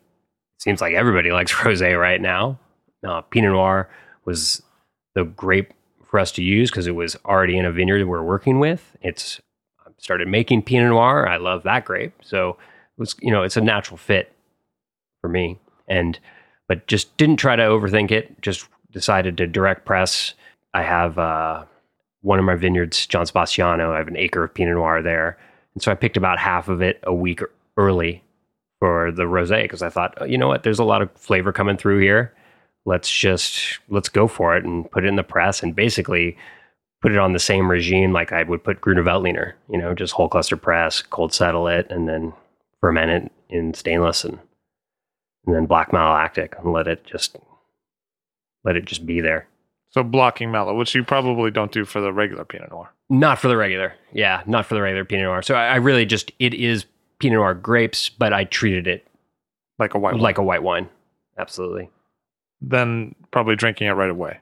seems 0.60 0.82
like 0.82 0.94
everybody 0.94 1.32
likes 1.34 1.52
rosé 1.52 2.00
right 2.00 2.22
now. 2.22 2.60
Uh, 3.06 3.22
Pinot 3.22 3.52
Noir 3.52 3.90
was 4.26 4.62
the 5.16 5.26
grape 5.26 5.74
for 6.04 6.20
us 6.20 6.32
to 6.34 6.44
use 6.44 6.70
because 6.70 6.88
it 6.88 6.96
was 6.96 7.16
already 7.26 7.58
in 7.58 7.66
a 7.66 7.72
vineyard 7.72 8.00
that 8.00 8.08
we're 8.08 8.24
working 8.24 8.60
with. 8.60 8.96
It's 9.02 9.42
started 9.98 10.28
making 10.28 10.62
Pinot 10.62 10.90
Noir. 10.90 11.28
I 11.28 11.38
love 11.38 11.64
that 11.64 11.86
grape. 11.86 12.14
So 12.22 12.50
it 12.50 13.00
was, 13.00 13.16
you 13.22 13.32
know, 13.32 13.44
it's 13.44 13.58
a 13.58 13.62
natural 13.62 13.98
fit 13.98 14.32
for 15.22 15.30
me. 15.30 15.60
And, 15.88 16.20
but 16.68 16.88
just 16.88 17.16
didn't 17.18 17.38
try 17.38 17.56
to 17.56 17.64
overthink 17.64 18.12
it. 18.12 18.42
Just 18.42 18.68
decided 18.92 19.38
to 19.38 19.48
direct 19.48 19.86
press. 19.86 20.34
I 20.74 20.84
have 20.84 21.18
uh, 21.18 21.66
one 22.22 22.40
of 22.40 22.46
my 22.46 22.56
vineyards, 22.56 23.08
John 23.08 23.26
Sebastiano. 23.26 23.94
I 23.94 23.98
have 23.98 24.08
an 24.08 24.18
acre 24.18 24.44
of 24.44 24.54
Pinot 24.54 24.76
Noir 24.76 25.02
there. 25.02 25.38
And 25.74 25.84
so 25.84 25.92
I 25.92 25.96
picked 25.96 26.18
about 26.18 26.40
half 26.40 26.70
of 26.70 26.82
it 26.82 27.00
a 27.04 27.14
week 27.14 27.42
early 27.78 28.24
for 28.80 29.12
the 29.12 29.24
rosé 29.24 29.64
because 29.64 29.82
I 29.82 29.90
thought, 29.90 30.16
oh, 30.20 30.26
you 30.26 30.38
know 30.38 30.48
what, 30.48 30.64
there's 30.64 30.80
a 30.80 30.84
lot 30.84 31.02
of 31.02 31.12
flavor 31.14 31.52
coming 31.52 31.78
through 31.78 32.00
here. 32.00 32.34
Let's 32.86 33.10
just 33.10 33.80
let's 33.90 34.10
go 34.10 34.28
for 34.28 34.56
it 34.56 34.64
and 34.64 34.90
put 34.92 35.06
it 35.06 35.08
in 35.08 35.16
the 35.16 35.24
press 35.24 35.64
and 35.64 35.76
basically 35.76 36.38
put 37.02 37.12
it 37.12 37.18
on 37.18 37.34
the 37.34 37.40
same 37.40 37.70
regime 37.70 38.14
like 38.14 38.32
I 38.32 38.44
would 38.44 38.64
put 38.64 38.82
Grüner 38.82 39.04
Veltliner, 39.04 39.54
you 39.70 39.78
know, 39.78 39.94
just 39.94 40.14
whole 40.14 40.30
cluster 40.30 40.58
press, 40.58 41.02
cold 41.02 41.34
settle 41.34 41.68
it, 41.68 41.88
and 41.90 42.08
then 42.08 42.34
ferment 42.82 43.12
it 43.12 43.32
in 43.50 43.74
stainless 43.74 44.24
and 44.24 44.40
and 45.46 45.56
then 45.56 45.66
block 45.66 45.92
malolactic 45.92 46.60
and 46.60 46.74
let 46.74 46.88
it 46.88 47.04
just 47.06 47.38
let 48.64 48.76
it 48.76 48.86
just 48.86 49.06
be 49.06 49.22
there. 49.22 49.48
So 49.92 50.04
blocking 50.04 50.52
malo, 50.52 50.76
which 50.76 50.94
you 50.94 51.04
probably 51.04 51.52
don't 51.52 51.72
do 51.72 51.86
for 51.86 52.02
the 52.02 52.12
regular 52.12 52.44
Pinot 52.44 52.72
Noir. 52.72 52.92
Not 53.10 53.40
for 53.40 53.48
the 53.48 53.56
regular, 53.56 53.94
yeah, 54.12 54.44
not 54.46 54.66
for 54.66 54.74
the 54.76 54.82
regular 54.82 55.06
Pinot 55.06 55.26
Noir. 55.26 55.42
So 55.42 55.56
I, 55.56 55.68
I 55.68 55.76
really 55.76 56.06
just 56.06 56.32
it 56.40 56.54
is 56.54 56.86
Pinot 57.20 57.38
Noir 57.38 57.54
grapes, 57.54 58.10
but 58.10 58.34
I 58.34 58.44
treated 58.46 58.88
it 58.88 59.08
like 59.80 59.94
a 59.94 60.00
white 60.00 60.16
like 60.16 60.38
wine. 60.38 60.44
a 60.44 60.48
white 60.48 60.64
wine, 60.64 60.90
absolutely. 61.38 61.90
Then 62.62 63.16
probably 63.32 63.56
drinking 63.56 63.88
it 63.88 63.92
right 63.92 64.10
away. 64.10 64.40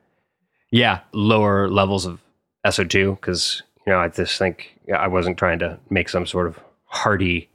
Yeah, 0.71 1.01
lower 1.13 1.69
levels 1.69 2.05
of 2.05 2.19
SO2 2.65 3.19
because 3.19 3.61
you 3.85 3.93
know 3.93 3.99
I 3.99 4.07
just 4.07 4.37
think 4.37 4.79
I 4.95 5.07
wasn't 5.07 5.37
trying 5.37 5.59
to 5.59 5.79
make 5.89 6.09
some 6.09 6.25
sort 6.25 6.47
of 6.47 6.59
hearty 6.85 7.49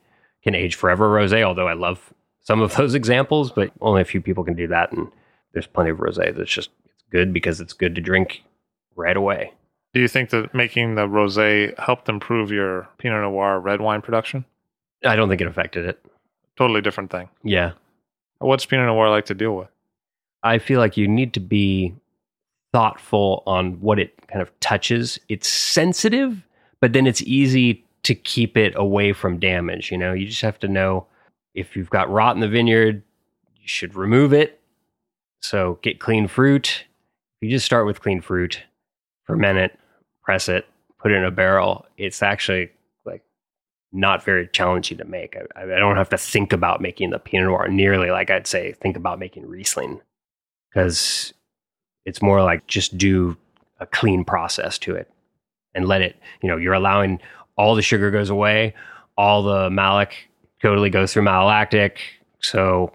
can 0.44 0.54
age 0.54 0.74
forever 0.74 1.09
rosé. 1.09 1.42
Although 1.42 1.68
I 1.68 1.74
love 1.74 2.12
some 2.40 2.61
of 2.61 2.74
those 2.76 2.94
examples, 2.94 3.50
but 3.50 3.72
only 3.81 4.02
a 4.02 4.07
few 4.07 4.20
people 4.20 4.44
can 4.44 4.54
do 4.54 4.66
that. 4.68 4.92
And 4.92 5.11
there's 5.52 5.66
plenty 5.66 5.90
of 5.90 5.98
rosé 5.98 6.37
that's 6.37 6.50
just 6.50 6.70
it's 6.85 7.04
good 7.11 7.33
because 7.33 7.61
it's 7.61 7.72
good 7.72 7.94
to 7.94 8.00
drink 8.00 8.42
right 8.96 9.16
away. 9.16 9.52
Do 9.94 10.00
you 10.00 10.09
think 10.09 10.31
that 10.31 10.54
making 10.54 10.94
the 10.94 11.07
rosé 11.07 11.76
helped 11.78 12.09
improve 12.09 12.50
your 12.50 12.88
Pinot 12.98 13.22
Noir 13.22 13.59
red 13.59 13.81
wine 13.81 14.02
production? 14.02 14.44
I 15.05 15.17
don't 15.17 15.29
think 15.29 15.41
it 15.41 15.47
affected 15.47 15.87
it. 15.87 16.05
Totally 16.57 16.81
different 16.81 17.11
thing. 17.11 17.29
Yeah. 17.43 17.73
What's 18.39 18.67
Pinot 18.67 18.87
Noir 18.87 19.11
like 19.11 19.27
to 19.27 19.35
deal 19.35 19.57
with? 19.57 19.69
I 20.43 20.59
feel 20.59 20.79
like 20.79 20.97
you 20.97 21.09
need 21.09 21.35
to 21.35 21.41
be 21.41 21.95
thoughtful 22.73 23.43
on 23.47 23.81
what 23.81 23.99
it 23.99 24.15
kind 24.29 24.43
of 24.43 24.61
touches. 24.61 25.19
It's 25.29 25.49
sensitive, 25.49 26.47
but 26.81 26.93
then 26.93 27.07
it's 27.07 27.23
easy 27.23 27.85
to 28.05 28.15
keep 28.15 28.57
it 28.57 28.73
away 28.77 29.13
from 29.13 29.39
damage. 29.39 29.91
You 29.91 29.99
know, 29.99 30.13
you 30.13 30.27
just 30.27 30.43
have 30.43 30.59
to 30.61 30.69
know 30.69 31.07
if 31.55 31.77
you've 31.77 31.91
got 31.91 32.11
rot 32.11 32.37
in 32.37 32.41
the 32.41 32.49
vineyard, 32.49 33.03
you 33.57 33.67
should 33.69 33.95
remove 33.95 34.33
it. 34.33 34.61
So 35.41 35.79
get 35.83 36.01
clean 36.01 36.29
fruit. 36.29 36.85
If 37.41 37.49
you 37.49 37.51
just 37.51 37.67
start 37.67 37.87
with 37.87 38.01
clean 38.01 38.21
fruit, 38.21 38.63
ferment 39.25 39.59
it, 39.59 39.79
press 40.23 40.49
it, 40.49 40.67
put 40.99 41.13
it 41.13 41.17
in 41.17 41.25
a 41.25 41.31
barrel, 41.31 41.87
it's 41.97 42.23
actually 42.23 42.71
not 43.92 44.24
very 44.24 44.48
challenging 44.48 44.98
to 44.98 45.05
make. 45.05 45.37
I, 45.57 45.62
I 45.62 45.79
don't 45.79 45.96
have 45.96 46.11
to 46.11 46.18
think 46.18 46.53
about 46.53 46.81
making 46.81 47.11
the 47.11 47.18
Pinot 47.18 47.46
Noir 47.46 47.68
nearly 47.68 48.11
like 48.11 48.31
I'd 48.31 48.46
say 48.46 48.72
think 48.72 48.96
about 48.96 49.18
making 49.18 49.46
Riesling 49.46 50.01
because 50.68 51.33
it's 52.05 52.22
more 52.22 52.42
like 52.42 52.66
just 52.66 52.98
do 52.98 53.37
a 53.81 53.87
clean 53.87 54.24
process 54.24 54.79
to 54.79 54.94
it 54.94 55.11
and 55.74 55.87
let 55.87 56.03
it, 56.03 56.16
you 56.42 56.48
know, 56.48 56.57
you're 56.57 56.74
allowing 56.74 57.20
all 57.57 57.74
the 57.74 57.83
sugar 57.83 58.11
goes 58.11 58.31
away, 58.31 58.74
all 59.16 59.42
the 59.42 59.70
malic 59.70 60.29
totally 60.62 60.90
goes 60.90 61.12
through 61.12 61.22
malolactic. 61.22 61.98
So, 62.40 62.92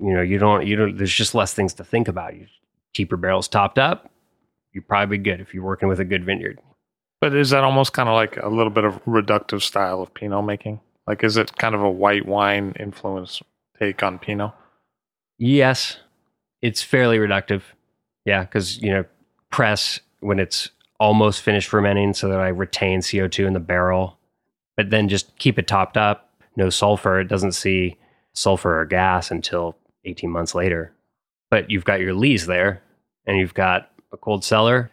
you 0.00 0.12
know, 0.12 0.22
you 0.22 0.38
don't, 0.38 0.66
you 0.66 0.76
don't, 0.76 0.96
there's 0.96 1.12
just 1.12 1.34
less 1.34 1.54
things 1.54 1.74
to 1.74 1.84
think 1.84 2.08
about. 2.08 2.34
You 2.34 2.46
keep 2.92 3.10
your 3.10 3.18
barrels 3.18 3.48
topped 3.48 3.78
up, 3.78 4.10
you're 4.72 4.82
probably 4.82 5.18
good 5.18 5.40
if 5.40 5.54
you're 5.54 5.64
working 5.64 5.88
with 5.88 6.00
a 6.00 6.04
good 6.04 6.24
vineyard. 6.24 6.60
But 7.20 7.34
is 7.34 7.50
that 7.50 7.64
almost 7.64 7.92
kind 7.92 8.08
of 8.08 8.14
like 8.14 8.36
a 8.36 8.48
little 8.48 8.70
bit 8.70 8.84
of 8.84 9.02
reductive 9.04 9.62
style 9.62 10.02
of 10.02 10.12
Pinot 10.12 10.44
making? 10.44 10.80
Like, 11.06 11.24
is 11.24 11.36
it 11.36 11.56
kind 11.56 11.74
of 11.74 11.82
a 11.82 11.90
white 11.90 12.26
wine 12.26 12.74
influence 12.78 13.42
take 13.78 14.02
on 14.02 14.18
Pinot? 14.18 14.52
Yes, 15.38 15.98
it's 16.62 16.82
fairly 16.82 17.18
reductive. 17.18 17.62
Yeah, 18.24 18.42
because 18.42 18.80
you 18.80 18.90
know, 18.90 19.04
press 19.50 20.00
when 20.20 20.38
it's 20.38 20.70
almost 21.00 21.42
finished 21.42 21.68
fermenting, 21.68 22.14
so 22.14 22.28
that 22.28 22.40
I 22.40 22.48
retain 22.48 23.02
CO 23.02 23.28
two 23.28 23.46
in 23.46 23.52
the 23.52 23.60
barrel, 23.60 24.18
but 24.76 24.90
then 24.90 25.08
just 25.08 25.36
keep 25.38 25.58
it 25.58 25.66
topped 25.66 25.96
up. 25.96 26.30
No 26.56 26.70
sulfur. 26.70 27.20
It 27.20 27.28
doesn't 27.28 27.52
see 27.52 27.96
sulfur 28.32 28.80
or 28.80 28.84
gas 28.86 29.30
until 29.30 29.76
eighteen 30.04 30.30
months 30.30 30.54
later. 30.54 30.92
But 31.50 31.70
you've 31.70 31.84
got 31.84 32.00
your 32.00 32.14
lees 32.14 32.46
there, 32.46 32.82
and 33.26 33.36
you've 33.36 33.54
got 33.54 33.90
a 34.12 34.16
cold 34.16 34.44
cellar. 34.44 34.90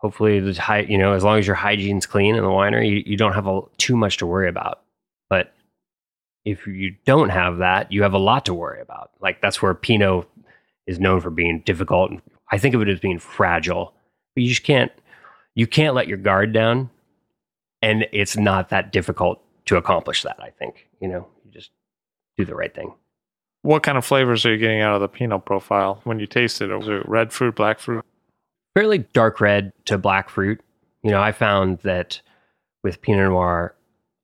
Hopefully, 0.00 0.40
the 0.40 0.54
high, 0.54 0.80
you 0.80 0.96
know, 0.96 1.12
as 1.12 1.22
long 1.22 1.38
as 1.38 1.46
your 1.46 1.56
hygiene's 1.56 2.06
clean 2.06 2.34
in 2.34 2.42
the 2.42 2.48
winery, 2.48 2.88
you, 2.88 3.02
you 3.04 3.16
don't 3.18 3.34
have 3.34 3.46
a, 3.46 3.60
too 3.76 3.96
much 3.96 4.16
to 4.18 4.26
worry 4.26 4.48
about. 4.48 4.80
But 5.28 5.52
if 6.44 6.66
you 6.66 6.96
don't 7.04 7.28
have 7.28 7.58
that, 7.58 7.92
you 7.92 8.02
have 8.02 8.14
a 8.14 8.18
lot 8.18 8.46
to 8.46 8.54
worry 8.54 8.80
about. 8.80 9.10
Like 9.20 9.42
that's 9.42 9.60
where 9.60 9.74
Pinot 9.74 10.26
is 10.86 10.98
known 10.98 11.20
for 11.20 11.30
being 11.30 11.60
difficult. 11.60 12.12
I 12.50 12.56
think 12.58 12.74
of 12.74 12.80
it 12.80 12.88
as 12.88 12.98
being 12.98 13.18
fragile. 13.18 13.94
But 14.34 14.42
you 14.42 14.48
just 14.48 14.64
can't 14.64 14.92
you 15.54 15.66
can't 15.66 15.94
let 15.94 16.08
your 16.08 16.18
guard 16.18 16.52
down, 16.52 16.90
and 17.82 18.06
it's 18.12 18.36
not 18.36 18.70
that 18.70 18.92
difficult 18.92 19.42
to 19.66 19.76
accomplish 19.76 20.22
that. 20.22 20.36
I 20.40 20.50
think 20.50 20.88
you 21.00 21.08
know 21.08 21.26
you 21.44 21.50
just 21.50 21.70
do 22.38 22.44
the 22.44 22.54
right 22.54 22.74
thing. 22.74 22.94
What 23.62 23.82
kind 23.82 23.98
of 23.98 24.06
flavors 24.06 24.46
are 24.46 24.52
you 24.52 24.58
getting 24.58 24.80
out 24.80 24.94
of 24.94 25.02
the 25.02 25.08
Pinot 25.08 25.44
profile 25.44 26.00
when 26.04 26.18
you 26.18 26.26
taste 26.26 26.62
it? 26.62 26.70
Is 26.70 26.88
it 26.88 27.06
red 27.06 27.32
fruit, 27.32 27.54
black 27.54 27.78
fruit? 27.78 28.04
Fairly 28.74 28.98
dark 28.98 29.40
red 29.40 29.72
to 29.86 29.98
black 29.98 30.28
fruit. 30.28 30.60
You 31.02 31.10
know, 31.10 31.20
I 31.20 31.32
found 31.32 31.78
that 31.78 32.20
with 32.82 33.02
Pinot 33.02 33.30
Noir, 33.30 33.74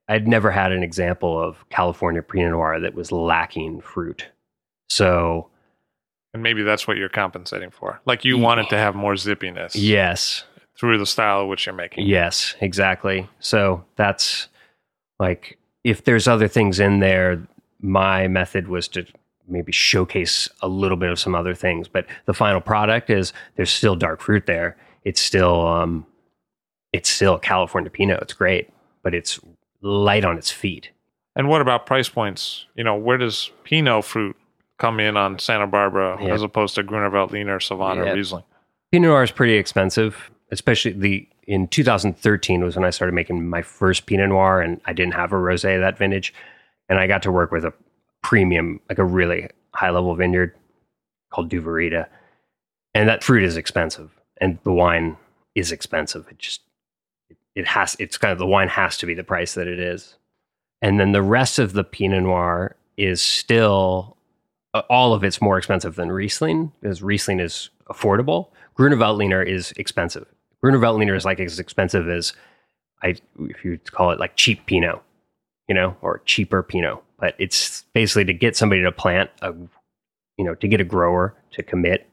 I'd 0.09 0.29
never 0.29 0.51
had 0.51 0.73
an 0.73 0.83
example 0.83 1.41
of 1.41 1.69
California 1.69 2.23
Pinot 2.23 2.53
Noir 2.53 2.81
that 2.81 2.95
was 2.95 3.11
lacking 3.11 3.81
fruit. 3.81 4.27
So 4.89 5.51
and 6.37 6.43
maybe 6.43 6.63
that's 6.63 6.87
what 6.87 6.99
you're 6.99 7.09
compensating 7.09 7.71
for. 7.71 7.99
Like 8.05 8.25
you 8.25 8.37
want 8.37 8.61
it 8.61 8.69
to 8.69 8.77
have 8.77 8.95
more 8.95 9.15
zippiness. 9.15 9.73
Yes. 9.75 10.45
Through 10.79 10.99
the 10.99 11.07
style 11.07 11.41
of 11.41 11.49
which 11.49 11.65
you're 11.65 11.75
making. 11.75 12.07
Yes, 12.07 12.55
exactly. 12.61 13.27
So 13.41 13.83
that's 13.97 14.49
like 15.19 15.59
if 15.83 16.05
there's 16.05 16.29
other 16.29 16.47
things 16.47 16.79
in 16.79 17.01
there, 17.01 17.43
my 17.81 18.29
method 18.29 18.69
was 18.69 18.87
to 18.89 19.07
maybe 19.49 19.73
showcase 19.73 20.49
a 20.61 20.69
little 20.69 20.97
bit 20.97 21.11
of 21.11 21.19
some 21.19 21.35
other 21.35 21.55
things. 21.55 21.89
But 21.89 22.07
the 22.27 22.35
final 22.35 22.61
product 22.61 23.11
is 23.11 23.33
there's 23.57 23.71
still 23.71 23.97
dark 23.97 24.21
fruit 24.21 24.47
there. 24.47 24.77
It's 25.05 25.21
still 25.21 25.67
um 25.67 26.07
it's 26.93 27.09
still 27.09 27.39
California 27.39 27.91
Pinot. 27.91 28.21
It's 28.23 28.33
great, 28.33 28.71
but 29.03 29.15
it's 29.15 29.39
light 29.83 30.25
on 30.25 30.39
its 30.39 30.51
feet. 30.51 30.91
And 31.35 31.49
what 31.49 31.61
about 31.61 31.85
price 31.87 32.09
points? 32.09 32.65
You 32.75 32.85
know, 32.85 32.97
where 32.97 33.19
does 33.19 33.51
Pinot 33.65 34.05
fruit 34.05 34.37
come 34.79 35.01
in 35.01 35.17
on 35.17 35.39
Santa 35.39 35.67
Barbara 35.67 36.19
Yeah. 36.23 36.33
as 36.35 36.43
opposed 36.43 36.75
to 36.77 36.83
Gruner 36.83 37.11
Veltliner, 37.11 37.63
Savannah, 37.63 38.05
Yeah. 38.07 38.13
Riesling. 38.13 38.45
Pinot 38.93 39.09
Noir 39.11 39.23
is 39.23 39.31
pretty 39.31 39.55
expensive, 39.55 40.31
especially 40.51 40.93
the 40.93 41.29
in 41.47 41.69
2013 41.69 42.65
was 42.65 42.75
when 42.77 42.85
I 42.85 42.91
started 42.91 43.13
making 43.15 43.49
my 43.49 43.63
first 43.63 44.07
Pinot 44.07 44.29
Noir, 44.31 44.61
and 44.61 44.81
I 44.87 44.93
didn't 44.93 45.15
have 45.15 45.33
a 45.33 45.37
rosé 45.37 45.79
that 45.79 45.97
vintage, 45.99 46.35
and 46.89 46.99
I 46.99 47.07
got 47.07 47.23
to 47.23 47.31
work 47.33 47.53
with 47.53 47.65
a 47.65 47.73
premium, 48.27 48.81
like 48.89 48.99
a 48.99 49.05
really 49.05 49.49
high 49.73 49.91
level 49.91 50.13
vineyard 50.17 50.53
called 51.33 51.49
Duvarita, 51.49 52.09
and 52.93 53.09
that 53.09 53.23
fruit 53.23 53.45
is 53.45 53.57
expensive, 53.57 54.11
and 54.41 54.59
the 54.65 54.73
wine 54.73 55.17
is 55.55 55.71
expensive. 55.71 56.27
It 56.29 56.39
just 56.39 56.63
it 57.55 57.69
has 57.69 57.95
it's 58.01 58.19
kind 58.19 58.33
of 58.33 58.39
the 58.39 58.47
wine 58.47 58.67
has 58.67 58.99
to 58.99 59.07
be 59.07 59.15
the 59.15 59.23
price 59.23 59.55
that 59.55 59.69
it 59.69 59.79
is, 59.79 60.17
and 60.83 60.99
then 60.99 61.13
the 61.13 61.23
rest 61.23 61.61
of 61.61 61.73
the 61.73 61.85
Pinot 61.85 62.25
Noir 62.25 62.75
is 62.97 63.23
still 63.23 64.17
uh, 64.75 64.83
all 64.91 65.15
of 65.15 65.23
it's 65.23 65.41
more 65.41 65.57
expensive 65.57 65.95
than 65.95 66.11
Riesling 66.11 66.73
because 66.81 67.05
Riesling 67.05 67.39
is 67.39 67.71
affordable. 67.89 68.49
Gruner 68.75 68.97
Veltliner 68.97 69.47
is 69.47 69.71
expensive. 69.77 70.27
Gruner 70.61 70.81
Veltliner 70.81 71.17
is 71.17 71.25
like 71.25 71.39
as 71.39 71.61
expensive 71.61 72.09
as 72.09 72.33
I, 73.05 73.15
if 73.39 73.65
you 73.65 73.79
call 73.79 74.11
it 74.11 74.19
like 74.19 74.35
cheap 74.35 74.67
Pinot, 74.67 75.01
you 75.69 75.77
know, 75.77 75.97
or 76.03 76.23
cheaper 76.25 76.65
Pinot. 76.65 77.05
But 77.19 77.35
it's 77.39 77.85
basically 77.95 78.25
to 78.27 78.35
get 78.35 78.57
somebody 78.57 78.83
to 78.83 78.93
plant 78.93 79.31
a, 79.43 79.53
you 80.37 80.45
know, 80.45 80.55
to 80.57 80.69
get 80.69 80.81
a 80.81 80.85
grower 80.85 81.35
to 81.53 81.63
commit 81.63 82.09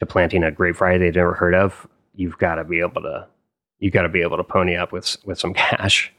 to 0.00 0.06
planting 0.06 0.44
a 0.44 0.50
grape 0.50 0.76
variety 0.76 1.06
they've 1.06 1.16
never 1.16 1.34
heard 1.34 1.54
of. 1.54 1.88
You've 2.14 2.38
got 2.38 2.56
to 2.56 2.64
be 2.64 2.80
able 2.80 3.02
to, 3.02 3.26
you've 3.78 3.92
got 3.92 4.02
to 4.02 4.08
be 4.08 4.22
able 4.22 4.36
to 4.36 4.44
pony 4.44 4.76
up 4.76 4.92
with 4.92 5.16
with 5.24 5.38
some 5.38 5.54
cash 5.54 6.12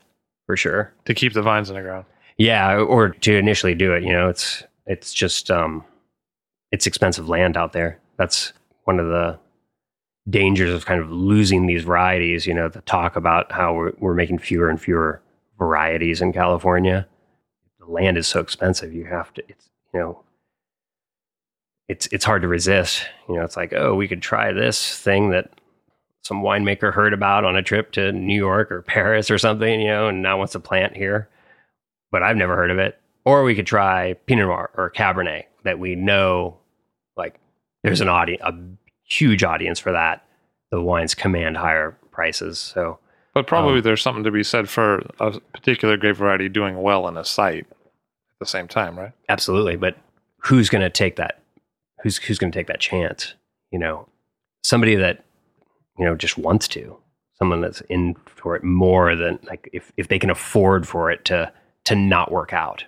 for 0.45 0.57
sure. 0.57 0.93
To 1.05 1.13
keep 1.13 1.33
the 1.33 1.41
vines 1.41 1.69
in 1.69 1.75
the 1.75 1.81
ground. 1.81 2.05
Yeah, 2.37 2.77
or 2.77 3.09
to 3.09 3.35
initially 3.35 3.75
do 3.75 3.93
it, 3.93 4.03
you 4.03 4.13
know, 4.13 4.29
it's 4.29 4.63
it's 4.85 5.13
just 5.13 5.51
um 5.51 5.83
it's 6.71 6.87
expensive 6.87 7.29
land 7.29 7.57
out 7.57 7.73
there. 7.73 7.99
That's 8.17 8.53
one 8.85 8.99
of 8.99 9.07
the 9.07 9.37
dangers 10.29 10.73
of 10.73 10.85
kind 10.85 11.01
of 11.01 11.11
losing 11.11 11.65
these 11.65 11.83
varieties, 11.83 12.45
you 12.45 12.53
know, 12.53 12.69
the 12.69 12.81
talk 12.81 13.15
about 13.15 13.51
how 13.51 13.73
we're, 13.73 13.93
we're 13.99 14.13
making 14.13 14.39
fewer 14.39 14.69
and 14.69 14.79
fewer 14.79 15.21
varieties 15.57 16.21
in 16.21 16.33
California. 16.33 17.07
Land 17.89 18.17
is 18.17 18.27
so 18.27 18.39
expensive, 18.39 18.93
you 18.93 19.05
have 19.05 19.33
to 19.33 19.43
it's 19.47 19.69
you 19.93 19.99
know 19.99 20.23
it's 21.87 22.07
it's 22.07 22.25
hard 22.25 22.43
to 22.43 22.47
resist. 22.47 23.05
You 23.27 23.35
know, 23.35 23.43
it's 23.43 23.57
like, 23.57 23.73
oh, 23.73 23.95
we 23.95 24.07
could 24.07 24.21
try 24.21 24.51
this 24.51 24.97
thing 24.99 25.31
that 25.31 25.51
some 26.23 26.43
winemaker 26.43 26.93
heard 26.93 27.13
about 27.13 27.45
on 27.45 27.55
a 27.55 27.63
trip 27.63 27.91
to 27.93 28.11
New 28.11 28.35
York 28.35 28.71
or 28.71 28.81
Paris 28.83 29.31
or 29.31 29.37
something, 29.37 29.81
you 29.81 29.87
know, 29.87 30.07
and 30.07 30.21
now 30.21 30.37
wants 30.37 30.53
to 30.53 30.59
plant 30.59 30.95
here 30.95 31.29
but 32.11 32.23
I've 32.23 32.37
never 32.37 32.55
heard 32.55 32.71
of 32.71 32.79
it. 32.79 32.99
Or 33.25 33.43
we 33.43 33.55
could 33.55 33.67
try 33.67 34.13
Pinot 34.25 34.47
Noir 34.47 34.69
or 34.75 34.89
Cabernet 34.89 35.45
that 35.63 35.79
we 35.79 35.95
know, 35.95 36.57
like 37.15 37.39
there's 37.83 38.01
an 38.01 38.09
audience, 38.09 38.41
a 38.43 38.53
huge 39.03 39.43
audience 39.43 39.79
for 39.79 39.91
that. 39.91 40.25
The 40.71 40.81
wines 40.81 41.15
command 41.15 41.57
higher 41.57 41.97
prices. 42.11 42.59
So 42.59 42.99
But 43.33 43.47
probably 43.47 43.77
Um, 43.77 43.81
there's 43.81 44.01
something 44.01 44.23
to 44.23 44.31
be 44.31 44.43
said 44.43 44.69
for 44.69 45.05
a 45.19 45.39
particular 45.53 45.97
grape 45.97 46.15
variety 46.15 46.49
doing 46.49 46.81
well 46.81 47.07
in 47.07 47.17
a 47.17 47.25
site 47.25 47.67
the 48.39 48.45
same 48.45 48.67
time, 48.67 48.97
right? 48.97 49.11
absolutely, 49.27 49.75
but 49.75 49.97
who's 50.37 50.69
going 50.69 50.81
to 50.81 50.89
take 50.89 51.17
that? 51.17 51.41
Who's 52.03 52.17
who's 52.17 52.39
going 52.39 52.51
to 52.51 52.57
take 52.57 52.67
that 52.67 52.79
chance? 52.79 53.33
You 53.71 53.79
know, 53.79 54.07
somebody 54.63 54.95
that 54.95 55.23
you 55.97 56.05
know 56.05 56.15
just 56.15 56.37
wants 56.37 56.67
to, 56.69 56.97
someone 57.37 57.61
that's 57.61 57.81
in 57.81 58.15
for 58.25 58.55
it 58.55 58.63
more 58.63 59.15
than 59.15 59.39
like 59.43 59.69
if 59.73 59.91
if 59.97 60.07
they 60.07 60.19
can 60.19 60.29
afford 60.29 60.87
for 60.87 61.11
it 61.11 61.25
to 61.25 61.51
to 61.85 61.95
not 61.95 62.31
work 62.31 62.53
out. 62.53 62.85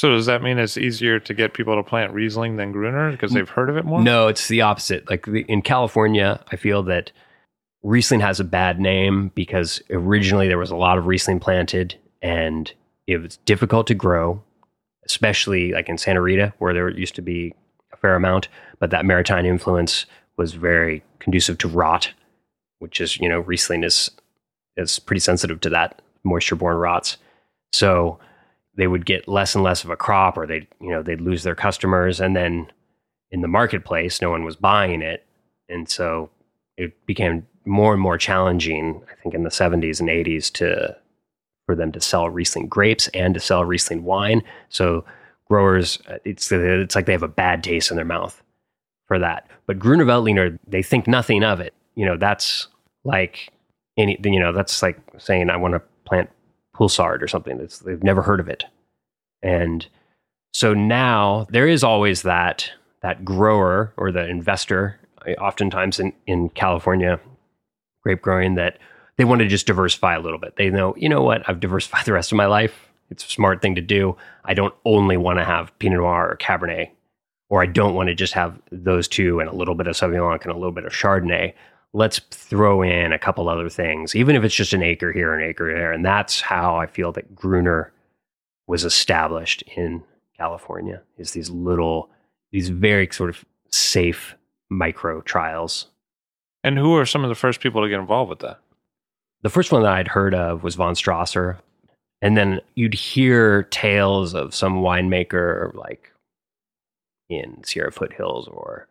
So 0.00 0.10
does 0.10 0.26
that 0.26 0.42
mean 0.42 0.58
it's 0.58 0.76
easier 0.76 1.20
to 1.20 1.34
get 1.34 1.54
people 1.54 1.76
to 1.76 1.82
plant 1.84 2.12
Riesling 2.12 2.56
than 2.56 2.72
Gruner 2.72 3.12
because 3.12 3.30
mm. 3.30 3.34
they've 3.34 3.48
heard 3.48 3.70
of 3.70 3.76
it 3.76 3.84
more? 3.84 4.02
No, 4.02 4.26
it's 4.26 4.48
the 4.48 4.62
opposite. 4.62 5.08
Like 5.08 5.26
the, 5.26 5.42
in 5.42 5.62
California, 5.62 6.42
I 6.50 6.56
feel 6.56 6.82
that 6.84 7.12
Riesling 7.84 8.18
has 8.18 8.40
a 8.40 8.44
bad 8.44 8.80
name 8.80 9.30
because 9.36 9.80
originally 9.90 10.48
there 10.48 10.58
was 10.58 10.72
a 10.72 10.76
lot 10.76 10.98
of 10.98 11.06
Riesling 11.06 11.38
planted 11.38 11.94
and 12.20 12.72
it 13.06 13.18
was 13.18 13.36
difficult 13.44 13.86
to 13.88 13.94
grow 13.94 14.42
especially 15.06 15.72
like 15.72 15.88
in 15.88 15.98
Santa 15.98 16.20
Rita, 16.20 16.52
where 16.58 16.74
there 16.74 16.88
used 16.90 17.14
to 17.16 17.22
be 17.22 17.54
a 17.92 17.96
fair 17.96 18.14
amount, 18.14 18.48
but 18.78 18.90
that 18.90 19.04
maritime 19.04 19.44
influence 19.46 20.06
was 20.36 20.54
very 20.54 21.02
conducive 21.18 21.58
to 21.58 21.68
rot, 21.68 22.12
which 22.78 23.00
is, 23.00 23.18
you 23.18 23.28
know, 23.28 23.40
Riesling 23.40 23.84
is 23.84 24.10
is 24.76 24.98
pretty 24.98 25.20
sensitive 25.20 25.60
to 25.60 25.70
that 25.70 26.00
moisture 26.24 26.56
borne 26.56 26.76
rots. 26.76 27.18
So 27.72 28.18
they 28.76 28.86
would 28.86 29.06
get 29.06 29.28
less 29.28 29.54
and 29.54 29.64
less 29.64 29.84
of 29.84 29.90
a 29.90 29.96
crop 29.96 30.36
or 30.36 30.46
they'd, 30.46 30.66
you 30.80 30.90
know 30.90 31.02
they'd 31.02 31.20
lose 31.20 31.42
their 31.42 31.54
customers 31.54 32.20
and 32.20 32.34
then 32.34 32.70
in 33.30 33.40
the 33.40 33.48
marketplace 33.48 34.20
no 34.20 34.30
one 34.30 34.44
was 34.44 34.56
buying 34.56 35.02
it 35.02 35.26
and 35.68 35.88
so 35.88 36.30
it 36.76 37.04
became 37.06 37.46
more 37.66 37.92
and 37.92 38.02
more 38.02 38.18
challenging 38.18 39.02
i 39.10 39.22
think 39.22 39.34
in 39.34 39.42
the 39.42 39.50
70s 39.50 40.00
and 40.00 40.08
80s 40.08 40.50
to 40.52 40.96
for 41.66 41.74
them 41.74 41.92
to 41.92 42.00
sell 42.00 42.28
riesling 42.28 42.66
grapes 42.66 43.08
and 43.08 43.34
to 43.34 43.40
sell 43.40 43.64
riesling 43.64 44.04
wine 44.04 44.42
so 44.68 45.04
growers 45.48 45.98
uh, 46.08 46.18
it's 46.24 46.50
it's 46.50 46.94
like 46.94 47.06
they 47.06 47.12
have 47.12 47.22
a 47.22 47.28
bad 47.28 47.62
taste 47.62 47.90
in 47.90 47.96
their 47.96 48.04
mouth 48.04 48.42
for 49.06 49.18
that 49.18 49.48
but 49.66 49.78
gruner 49.78 50.04
veltliner 50.04 50.58
they 50.66 50.82
think 50.82 51.06
nothing 51.06 51.44
of 51.44 51.60
it 51.60 51.74
you 51.94 52.04
know 52.04 52.16
that's 52.16 52.68
like 53.04 53.50
any 53.96 54.18
you 54.24 54.40
know 54.40 54.52
that's 54.52 54.82
like 54.82 54.98
saying 55.18 55.50
i 55.50 55.56
want 55.56 55.74
to 55.74 55.82
plant 56.04 56.30
Poulsard 56.74 57.22
or 57.22 57.28
something. 57.28 57.60
It's, 57.60 57.78
they've 57.80 58.02
never 58.02 58.22
heard 58.22 58.40
of 58.40 58.48
it. 58.48 58.64
And 59.42 59.86
so 60.52 60.74
now 60.74 61.46
there 61.50 61.66
is 61.66 61.84
always 61.84 62.22
that 62.22 62.70
that 63.02 63.24
grower 63.24 63.92
or 63.96 64.12
the 64.12 64.28
investor, 64.28 64.98
oftentimes 65.38 65.98
in, 65.98 66.12
in 66.26 66.48
California 66.50 67.18
grape 68.02 68.22
growing, 68.22 68.54
that 68.54 68.78
they 69.16 69.24
want 69.24 69.40
to 69.40 69.46
just 69.46 69.66
diversify 69.66 70.14
a 70.14 70.20
little 70.20 70.38
bit. 70.38 70.56
They 70.56 70.70
know, 70.70 70.94
you 70.96 71.08
know 71.08 71.22
what, 71.22 71.48
I've 71.48 71.60
diversified 71.60 72.04
the 72.06 72.12
rest 72.12 72.32
of 72.32 72.36
my 72.36 72.46
life. 72.46 72.88
It's 73.10 73.24
a 73.24 73.28
smart 73.28 73.60
thing 73.60 73.74
to 73.74 73.82
do. 73.82 74.16
I 74.44 74.54
don't 74.54 74.74
only 74.84 75.16
want 75.16 75.38
to 75.38 75.44
have 75.44 75.76
Pinot 75.78 75.98
Noir 75.98 76.30
or 76.30 76.36
Cabernet, 76.36 76.90
or 77.50 77.62
I 77.62 77.66
don't 77.66 77.94
want 77.94 78.08
to 78.08 78.14
just 78.14 78.32
have 78.32 78.58
those 78.70 79.06
two 79.06 79.40
and 79.40 79.50
a 79.50 79.54
little 79.54 79.74
bit 79.74 79.86
of 79.86 79.96
Sauvignon 79.96 80.26
Blanc 80.26 80.44
and 80.44 80.52
a 80.52 80.56
little 80.56 80.72
bit 80.72 80.86
of 80.86 80.92
Chardonnay 80.92 81.52
let's 81.92 82.20
throw 82.30 82.82
in 82.82 83.12
a 83.12 83.18
couple 83.18 83.48
other 83.48 83.68
things, 83.68 84.14
even 84.14 84.34
if 84.36 84.44
it's 84.44 84.54
just 84.54 84.72
an 84.72 84.82
acre 84.82 85.12
here, 85.12 85.34
an 85.34 85.42
acre 85.42 85.72
there. 85.74 85.92
And 85.92 86.04
that's 86.04 86.40
how 86.40 86.76
I 86.76 86.86
feel 86.86 87.12
that 87.12 87.34
Gruner 87.34 87.92
was 88.66 88.84
established 88.84 89.62
in 89.76 90.02
California 90.36 91.02
is 91.18 91.32
these 91.32 91.50
little, 91.50 92.08
these 92.50 92.70
very 92.70 93.08
sort 93.12 93.30
of 93.30 93.44
safe 93.70 94.34
micro 94.70 95.20
trials. 95.20 95.88
And 96.64 96.78
who 96.78 96.96
are 96.96 97.06
some 97.06 97.24
of 97.24 97.28
the 97.28 97.34
first 97.34 97.60
people 97.60 97.82
to 97.82 97.88
get 97.88 98.00
involved 98.00 98.30
with 98.30 98.38
that? 98.40 98.60
The 99.42 99.50
first 99.50 99.72
one 99.72 99.82
that 99.82 99.92
I'd 99.92 100.08
heard 100.08 100.34
of 100.34 100.62
was 100.62 100.76
von 100.76 100.94
Strasser. 100.94 101.58
And 102.20 102.36
then 102.36 102.60
you'd 102.76 102.94
hear 102.94 103.64
tales 103.64 104.34
of 104.34 104.54
some 104.54 104.82
winemaker 104.82 105.74
like 105.74 106.12
in 107.28 107.62
Sierra 107.64 107.90
Foothills 107.90 108.46
or 108.46 108.86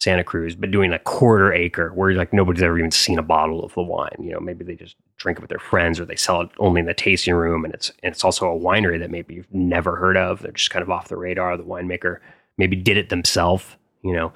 Santa 0.00 0.22
Cruz, 0.22 0.54
but 0.54 0.70
doing 0.70 0.92
a 0.92 0.98
quarter 0.98 1.52
acre 1.52 1.90
where 1.94 2.12
like 2.12 2.32
nobody's 2.32 2.62
ever 2.62 2.78
even 2.78 2.90
seen 2.90 3.18
a 3.18 3.22
bottle 3.22 3.64
of 3.64 3.74
the 3.74 3.82
wine. 3.82 4.16
You 4.20 4.32
know, 4.32 4.40
maybe 4.40 4.64
they 4.64 4.74
just 4.74 4.96
drink 5.16 5.38
it 5.38 5.40
with 5.40 5.48
their 5.48 5.58
friends 5.58 5.98
or 5.98 6.04
they 6.04 6.14
sell 6.14 6.42
it 6.42 6.50
only 6.58 6.80
in 6.80 6.86
the 6.86 6.94
tasting 6.94 7.34
room. 7.34 7.64
And 7.64 7.72
it's 7.74 7.90
and 8.02 8.12
it's 8.12 8.24
also 8.24 8.46
a 8.46 8.58
winery 8.58 8.98
that 8.98 9.10
maybe 9.10 9.34
you've 9.34 9.52
never 9.52 9.96
heard 9.96 10.16
of. 10.16 10.40
They're 10.40 10.52
just 10.52 10.70
kind 10.70 10.82
of 10.82 10.90
off 10.90 11.08
the 11.08 11.16
radar. 11.16 11.56
The 11.56 11.64
winemaker 11.64 12.18
maybe 12.58 12.76
did 12.76 12.96
it 12.96 13.08
themselves, 13.08 13.76
you 14.02 14.12
know. 14.12 14.32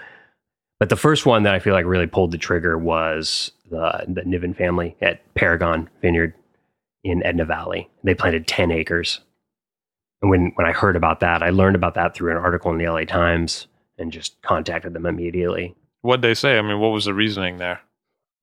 But 0.81 0.89
the 0.89 0.97
first 0.97 1.27
one 1.27 1.45
that 1.45 1.55
I 1.55 1.61
feel 1.61 1.75
like 1.75 1.85
really 1.85 2.09
pulled 2.09 2.33
the 2.33 2.39
trigger 2.39 2.77
was 2.77 3.53
the 3.73 4.05
the 4.07 4.23
Niven 4.25 4.55
family 4.55 4.97
at 5.01 5.35
Paragon 5.35 5.91
Vineyard 6.01 6.35
in 7.03 7.25
Edna 7.25 7.45
Valley. 7.45 7.91
They 8.05 8.15
planted 8.15 8.47
10 8.47 8.71
acres. 8.71 9.21
And 10.21 10.31
when 10.31 10.53
when 10.55 10.67
I 10.67 10.73
heard 10.73 10.95
about 10.95 11.21
that, 11.21 11.43
I 11.43 11.51
learned 11.51 11.75
about 11.75 11.95
that 11.95 12.15
through 12.15 12.31
an 12.31 12.37
article 12.37 12.71
in 12.71 12.79
the 12.79 12.89
LA 12.89 13.05
Times 13.05 13.67
and 13.99 14.13
just 14.13 14.41
contacted 14.43 14.93
them 14.93 15.07
immediately. 15.07 15.75
What'd 16.03 16.23
they 16.23 16.35
say? 16.35 16.59
I 16.59 16.63
mean, 16.63 16.79
what 16.79 16.93
was 16.93 17.07
the 17.07 17.15
reasoning 17.15 17.59
there? 17.59 17.81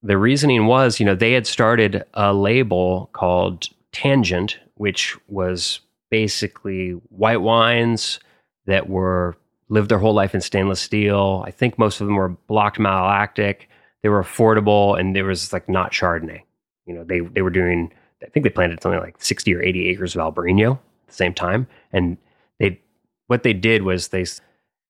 The 0.01 0.17
reasoning 0.17 0.65
was, 0.65 0.99
you 0.99 1.05
know, 1.05 1.15
they 1.15 1.33
had 1.33 1.45
started 1.45 2.03
a 2.13 2.33
label 2.33 3.09
called 3.13 3.67
Tangent, 3.91 4.57
which 4.75 5.17
was 5.27 5.81
basically 6.09 6.91
white 7.09 7.41
wines 7.41 8.19
that 8.65 8.89
were 8.89 9.35
lived 9.67 9.89
their 9.89 9.99
whole 9.99 10.13
life 10.13 10.33
in 10.33 10.41
stainless 10.41 10.79
steel. 10.79 11.43
I 11.45 11.51
think 11.51 11.77
most 11.77 12.01
of 12.01 12.07
them 12.07 12.15
were 12.15 12.29
blocked 12.29 12.79
malolactic. 12.79 13.67
They 14.03 14.09
were 14.09 14.23
affordable, 14.23 14.99
and 14.99 15.15
there 15.15 15.25
was 15.25 15.51
like 15.51 15.67
not 15.67 15.91
Chardonnay. 15.91 16.41
You 16.85 16.95
know, 16.95 17.03
they 17.03 17.19
they 17.19 17.41
were 17.41 17.49
doing. 17.49 17.91
I 18.23 18.27
think 18.27 18.43
they 18.43 18.49
planted 18.49 18.81
something 18.81 18.99
like 18.99 19.21
sixty 19.21 19.53
or 19.53 19.61
eighty 19.61 19.87
acres 19.87 20.15
of 20.15 20.21
Albariño 20.21 20.73
at 20.73 21.07
the 21.07 21.13
same 21.13 21.33
time, 21.33 21.67
and 21.91 22.17
they 22.59 22.81
what 23.27 23.43
they 23.43 23.53
did 23.53 23.83
was 23.83 24.09
they 24.09 24.25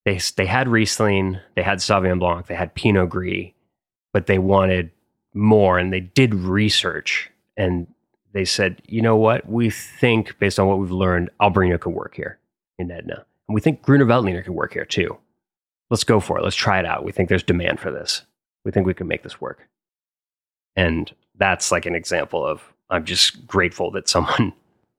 they 0.05 0.19
they 0.37 0.45
had 0.45 0.67
Riesling, 0.67 1.37
they 1.55 1.63
had 1.63 1.79
Sauvignon 1.79 2.19
Blanc, 2.19 2.47
they 2.47 2.55
had 2.55 2.73
Pinot 2.75 3.09
Gris, 3.09 3.51
but 4.13 4.27
they 4.27 4.39
wanted 4.39 4.91
more, 5.33 5.77
and 5.77 5.93
they 5.93 5.99
did 5.99 6.33
research, 6.33 7.29
and 7.57 7.87
they 8.33 8.45
said, 8.45 8.81
you 8.87 9.01
know 9.01 9.15
what, 9.15 9.47
we 9.49 9.69
think 9.69 10.37
based 10.39 10.59
on 10.59 10.67
what 10.67 10.79
we've 10.79 10.91
learned, 10.91 11.29
Albariño 11.41 11.79
could 11.79 11.93
work 11.93 12.15
here 12.15 12.39
in 12.77 12.91
Edna, 12.91 13.25
and 13.47 13.55
we 13.55 13.61
think 13.61 13.81
Gruner 13.81 14.05
Veltliner 14.05 14.43
could 14.43 14.53
work 14.53 14.73
here 14.73 14.85
too. 14.85 15.17
Let's 15.89 16.03
go 16.03 16.19
for 16.19 16.37
it. 16.37 16.43
Let's 16.43 16.55
try 16.55 16.79
it 16.79 16.85
out. 16.85 17.03
We 17.03 17.11
think 17.11 17.29
there's 17.29 17.43
demand 17.43 17.79
for 17.79 17.91
this. 17.91 18.23
We 18.65 18.71
think 18.71 18.85
we 18.85 18.93
can 18.93 19.07
make 19.07 19.23
this 19.23 19.39
work, 19.39 19.67
and 20.75 21.11
that's 21.35 21.71
like 21.71 21.85
an 21.85 21.95
example 21.95 22.45
of 22.45 22.61
I'm 22.89 23.05
just 23.05 23.47
grateful 23.47 23.91
that 23.91 24.09
someone 24.09 24.53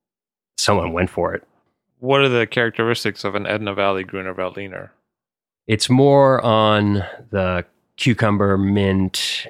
someone 0.56 0.92
went 0.92 1.10
for 1.10 1.34
it 1.34 1.46
what 2.00 2.22
are 2.22 2.28
the 2.28 2.46
characteristics 2.46 3.24
of 3.24 3.34
an 3.34 3.46
Edna 3.46 3.74
Valley 3.74 4.04
Gruner 4.04 4.34
Veltliner? 4.34 4.90
It's 5.66 5.88
more 5.88 6.40
on 6.40 7.04
the 7.30 7.64
cucumber, 7.96 8.58
mint. 8.58 9.46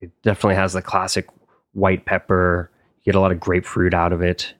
It 0.00 0.10
definitely 0.22 0.56
has 0.56 0.74
the 0.74 0.82
classic 0.82 1.28
white 1.72 2.04
pepper. 2.04 2.70
You 2.98 3.12
get 3.12 3.18
a 3.18 3.20
lot 3.20 3.32
of 3.32 3.40
grapefruit 3.40 3.94
out 3.94 4.12
of 4.12 4.20
it. 4.20 4.52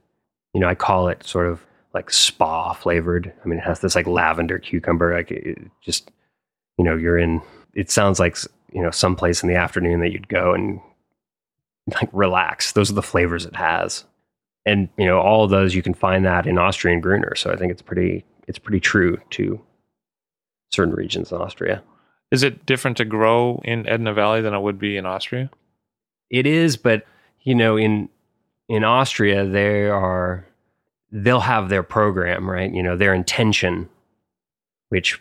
You 0.55 0.61
know, 0.61 0.69
I 0.69 0.75
call 0.75 1.09
it 1.09 1.27
sort 1.27 1.47
of 1.47 1.61
like 1.93 2.11
spa 2.11 2.73
flavored. 2.73 3.33
I 3.45 3.49
mean, 3.49 3.59
it 3.59 3.65
has 3.65 3.81
this 3.81 3.97
like 3.97 4.07
lavender 4.07 4.59
cucumber. 4.59 5.15
Like 5.15 5.31
it 5.31 5.59
just, 5.83 6.11
you 6.79 6.85
know, 6.85 6.97
you're 6.97 7.19
in. 7.19 7.43
It 7.75 7.91
sounds 7.91 8.21
like 8.21 8.37
you 8.73 8.83
know 8.83 8.91
some 8.91 9.17
place 9.17 9.43
in 9.43 9.49
the 9.49 9.57
afternoon 9.57 10.01
that 10.01 10.13
you'd 10.13 10.29
go 10.29 10.55
and 10.55 10.81
like 11.95 12.11
relax. 12.13 12.73
Those 12.73 12.91
are 12.91 12.95
the 12.95 13.03
flavors 13.03 13.45
it 13.45 13.57
has 13.57 14.05
and 14.65 14.89
you 14.97 15.07
know 15.07 15.19
all 15.19 15.45
of 15.45 15.51
those 15.51 15.75
you 15.75 15.83
can 15.83 15.95
find 15.95 16.25
that 16.25 16.47
in 16.47 16.59
Austrian 16.59 17.01
Gruner. 17.01 17.35
So 17.35 17.51
I 17.51 17.57
think 17.57 17.73
it's 17.73 17.83
pretty 17.83 18.25
it's 18.47 18.59
pretty 18.59 18.81
true 18.81 19.19
to 19.31 19.61
certain 20.73 20.95
regions 20.95 21.33
in 21.33 21.39
Austria. 21.39 21.83
Is 22.31 22.43
it 22.43 22.65
different 22.65 22.97
to 22.97 23.05
grow 23.05 23.61
in 23.65 23.87
Edna 23.87 24.15
Valley 24.15 24.41
than 24.41 24.55
it 24.55 24.61
would 24.61 24.79
be 24.79 24.97
in 24.97 25.07
Austria? 25.07 25.51
It 26.31 26.47
is, 26.47 26.77
but 26.77 27.05
you 27.41 27.55
know 27.55 27.77
in 27.77 28.09
in 28.69 28.85
Austria 28.85 29.45
they 29.45 29.87
are 29.87 30.47
they'll 31.11 31.41
have 31.41 31.69
their 31.69 31.83
program, 31.83 32.49
right? 32.49 32.73
You 32.73 32.83
know, 32.83 32.97
their 32.97 33.15
intention 33.15 33.89
which 34.89 35.21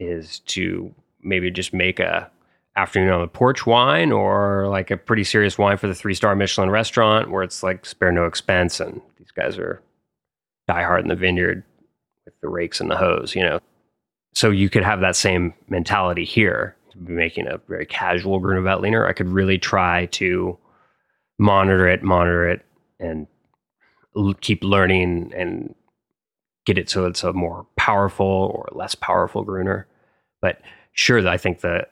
is 0.00 0.38
to 0.40 0.94
maybe 1.22 1.50
just 1.50 1.74
make 1.74 2.00
a 2.00 2.30
afternoon 2.76 3.10
on 3.10 3.20
the 3.22 3.26
porch 3.26 3.66
wine 3.66 4.12
or 4.12 4.68
like 4.68 4.90
a 4.90 4.96
pretty 4.96 5.24
serious 5.24 5.56
wine 5.56 5.78
for 5.78 5.86
the 5.86 5.94
three 5.94 6.14
star 6.14 6.36
Michelin 6.36 6.70
restaurant 6.70 7.30
where 7.30 7.42
it's 7.42 7.62
like 7.62 7.86
spare 7.86 8.12
no 8.12 8.26
expense 8.26 8.80
and 8.80 9.00
these 9.18 9.30
guys 9.30 9.58
are 9.58 9.82
die 10.68 10.82
hard 10.82 11.02
in 11.02 11.08
the 11.08 11.16
vineyard 11.16 11.64
with 12.24 12.34
the 12.40 12.48
rakes 12.48 12.80
and 12.80 12.90
the 12.90 12.96
hose, 12.96 13.34
you 13.34 13.42
know. 13.42 13.60
So 14.34 14.50
you 14.50 14.68
could 14.68 14.84
have 14.84 15.00
that 15.00 15.16
same 15.16 15.54
mentality 15.68 16.24
here 16.24 16.76
to 16.90 16.98
be 16.98 17.12
making 17.12 17.46
a 17.46 17.58
very 17.68 17.86
casual 17.86 18.38
Gruner 18.38 18.60
Veltliner. 18.60 19.08
I 19.08 19.12
could 19.12 19.28
really 19.28 19.58
try 19.58 20.06
to 20.06 20.58
monitor 21.38 21.88
it, 21.88 22.02
monitor 22.02 22.48
it, 22.48 22.64
and 23.00 23.26
l- 24.16 24.34
keep 24.34 24.62
learning 24.62 25.32
and 25.34 25.74
get 26.66 26.76
it 26.76 26.90
so 26.90 27.06
it's 27.06 27.24
a 27.24 27.32
more 27.32 27.66
powerful 27.76 28.26
or 28.26 28.68
less 28.72 28.94
powerful 28.94 29.42
Gruner. 29.42 29.86
But 30.42 30.60
sure, 30.92 31.26
I 31.26 31.38
think 31.38 31.60
the 31.60 31.86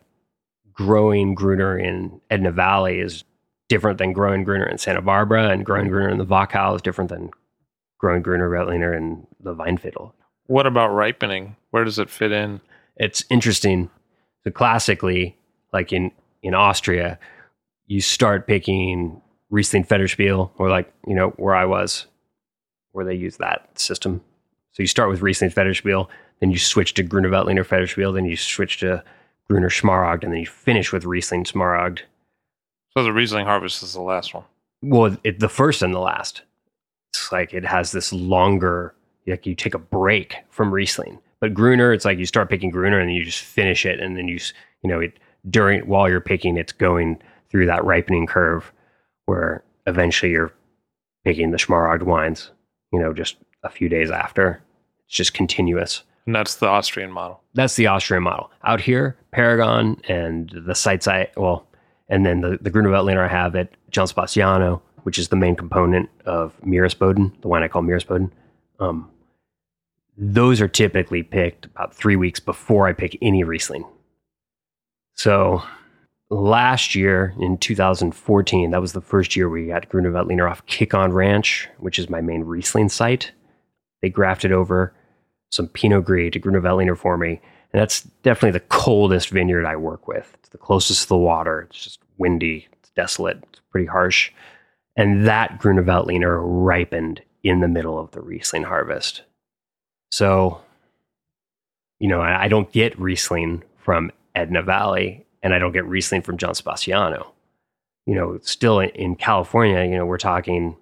growing 0.75 1.35
Gruner 1.35 1.79
in 1.79 2.21
Edna 2.31 2.53
Valley 2.53 3.01
is 3.01 3.25
different 3.69 3.99
than 3.99 4.13
growing 4.13 4.45
Gruner 4.45 4.67
in 4.67 4.79
Santa 4.79 5.03
Barbara, 5.03 5.49
and 5.49 5.65
growing 5.65 5.89
Gruner 5.89 6.11
in 6.11 6.19
the 6.19 6.27
Wachau 6.27 6.77
is 6.77 6.83
different 6.83 7.11
than 7.11 7.31
growing 7.99 8.23
Gruner 8.23 8.51
Veltliner 8.51 8.97
in 8.97 9.27
the 9.41 9.55
Weinviertel. 9.55 10.13
What 10.47 10.67
about 10.67 10.89
ripening? 10.89 11.57
Where 11.71 11.85
does 11.85 11.99
it 11.99 12.11
fit 12.11 12.33
in? 12.33 12.61
It's 12.97 13.25
interesting. 13.31 13.91
So 14.45 14.51
classically, 14.51 15.37
like 15.73 15.93
in 15.93 16.13
in 16.43 16.55
Austria, 16.55 17.19
you 17.87 18.01
start 18.01 18.47
picking 18.47 19.23
Riesling 19.51 19.85
Federspiel, 19.85 20.51
or 20.59 20.69
like 20.69 20.93
you 21.07 21.15
know 21.15 21.31
where 21.37 21.55
I 21.55 21.65
was, 21.65 22.07
where 22.93 23.05
they 23.05 23.15
use 23.15 23.39
that 23.39 23.79
system. 23.79 24.21
So 24.73 24.83
you 24.83 24.87
start 24.87 25.09
with 25.09 25.23
Riesling 25.23 25.51
Federspiel, 25.51 26.09
then 26.41 26.51
you 26.51 26.59
switch 26.59 26.95
to 26.95 27.03
Gruner 27.03 27.31
Veltliner 27.31 27.65
Federspiel, 27.65 28.13
then 28.13 28.25
you 28.25 28.37
switch 28.37 28.79
to 28.81 29.03
Gruner 29.49 29.69
Smaragd, 29.71 30.25
and 30.25 30.33
then 30.33 30.41
you 30.41 30.47
finish 30.47 30.93
with 30.93 31.05
Riesling 31.05 31.45
Smaragd. 31.45 32.01
So 32.97 33.03
the 33.05 33.13
Riesling 33.13 33.47
harvest 33.47 33.83
is 33.83 33.93
the 33.93 34.01
last 34.01 34.35
one. 34.35 34.45
Well, 34.83 35.17
it, 35.25 35.41
the 35.41 35.49
first 35.49 35.83
and 35.83 35.95
the 35.95 35.99
last. 36.01 36.43
It's 37.13 37.31
like 37.33 37.53
it 37.55 37.65
has 37.65 37.93
this 37.93 38.13
longer, 38.13 38.95
like 39.27 39.47
you 39.47 39.55
take 39.55 39.75
a 39.75 39.79
break 39.79 40.37
from 40.51 40.73
Riesling. 40.73 41.19
But 41.41 41.55
Gruner, 41.55 41.93
it's 41.93 42.05
like 42.05 42.19
you 42.19 42.27
start 42.27 42.49
picking 42.49 42.71
Gruner 42.71 42.99
and 43.01 43.09
then 43.09 43.17
you 43.17 43.25
just 43.25 43.43
finish 43.43 43.85
it, 43.85 44.01
and 44.01 44.17
then 44.17 44.29
you 44.29 44.37
s- 44.37 44.53
you 44.83 44.89
know 44.89 45.01
it 45.01 45.19
during 45.51 45.83
while 45.87 46.09
you're 46.09 46.21
picking, 46.21 46.57
it's 46.57 46.73
going 46.73 47.21
through 47.51 47.67
that 47.67 47.85
ripening 47.85 48.27
curve 48.27 48.73
where 49.27 49.63
eventually 49.87 50.33
you're 50.33 50.53
picking 51.25 51.51
the 51.51 51.59
Smaragd 51.59 52.03
wines. 52.03 52.51
You 52.93 52.99
know, 53.01 53.13
just 53.13 53.37
a 53.63 53.69
few 53.71 53.89
days 53.89 54.11
after, 54.11 54.63
it's 55.07 55.17
just 55.17 55.35
continuous. 55.35 56.03
And 56.27 56.35
that's 56.35 56.57
the 56.57 56.69
Austrian 56.69 57.11
model. 57.13 57.43
That's 57.55 57.77
the 57.77 57.87
Austrian 57.87 58.23
model. 58.23 58.51
Out 58.65 58.81
here, 58.81 59.17
Paragon 59.31 60.01
and 60.09 60.51
the 60.67 60.75
sites 60.75 61.07
I 61.07 61.29
well, 61.37 61.67
and 62.09 62.25
then 62.25 62.41
the 62.41 62.59
the 62.61 62.71
Gruner 62.71 62.91
Veltliner 62.91 63.25
I 63.25 63.29
have 63.29 63.55
at 63.55 63.71
John 63.91 64.07
Sebastiano, 64.07 64.83
which 65.03 65.19
is 65.19 65.29
the 65.29 65.37
main 65.37 65.55
component 65.55 66.09
of 66.25 66.59
Meeresboden, 66.63 67.41
the 67.43 67.49
wine 67.49 67.63
I 67.63 67.69
call 67.69 67.83
Meeresboden. 67.83 68.31
Um, 68.81 69.11
those 70.17 70.61
are 70.61 70.69
typically 70.69 71.23
picked 71.23 71.67
about 71.67 71.95
three 71.95 72.17
weeks 72.17 72.41
before 72.41 72.87
I 72.87 72.93
pick 72.93 73.19
any 73.21 73.45
Riesling. 73.45 73.85
So 75.15 75.63
last 76.31 76.95
year 76.95 77.35
in 77.39 77.59
2014, 77.59 78.71
that 78.71 78.81
was 78.81 78.93
the 78.93 79.01
first 79.01 79.37
year 79.37 79.49
we 79.49 79.67
got 79.67 79.89
Gruner 79.89 80.11
Veltliner 80.11 80.51
off 80.51 80.65
Kick 80.67 80.95
On 80.95 81.13
Ranch, 81.13 81.69
which 81.79 81.99
is 81.99 82.09
my 82.09 82.21
main 82.21 82.45
Riesling 82.45 82.89
site. 82.89 83.33
They 84.03 84.09
grafted 84.09 84.53
over 84.53 84.93
some 85.55 85.69
Pinot 85.69 86.05
Gris 86.05 86.33
to 86.33 86.39
Gruner 86.39 86.61
Veltliner 86.61 86.97
for 86.97 87.17
me. 87.17 87.41
And 87.73 87.81
that's 87.81 88.03
definitely 88.23 88.53
the 88.53 88.67
coldest 88.67 89.31
vineyard 89.31 89.67
I 89.67 89.77
work 89.77 90.07
with. 90.07 90.37
It's 90.41 90.49
the 90.51 90.59
closest 90.59 91.03
to 91.03 91.09
the 91.09 91.17
water. 91.17 91.63
It's 91.63 91.83
just 91.83 92.01
windy, 92.19 92.69
it's 92.73 92.91
desolate, 92.91 93.43
it's 93.51 93.61
pretty 93.71 93.87
harsh. 93.87 94.31
And 94.97 95.27
that 95.27 95.59
Gruner 95.59 95.83
Veltliner 95.83 96.41
ripened 96.43 97.23
in 97.43 97.61
the 97.61 97.69
middle 97.69 97.99
of 97.99 98.13
the 98.13 98.21
Riesling 98.21 98.63
harvest. 98.65 99.23
So, 100.11 100.61
you 101.99 102.09
know, 102.09 102.21
I, 102.21 102.49
don't 102.49 102.71
get 102.71 102.99
Riesling 102.99 103.65
from 103.79 104.13
Edna 104.35 104.63
Valley 104.63 105.27
and 105.43 105.53
I 105.53 105.59
don't 105.59 105.73
get 105.73 105.85
Riesling 105.85 106.23
from 106.23 106.39
John 106.39 106.55
Sebastiano. 106.55 107.33
You 108.07 108.15
know, 108.15 108.39
still 108.43 108.81
in 108.81 109.17
California, 109.17 109.85
you 109.85 109.97
know, 109.97 110.07
we're 110.07 110.19
talking 110.19 110.77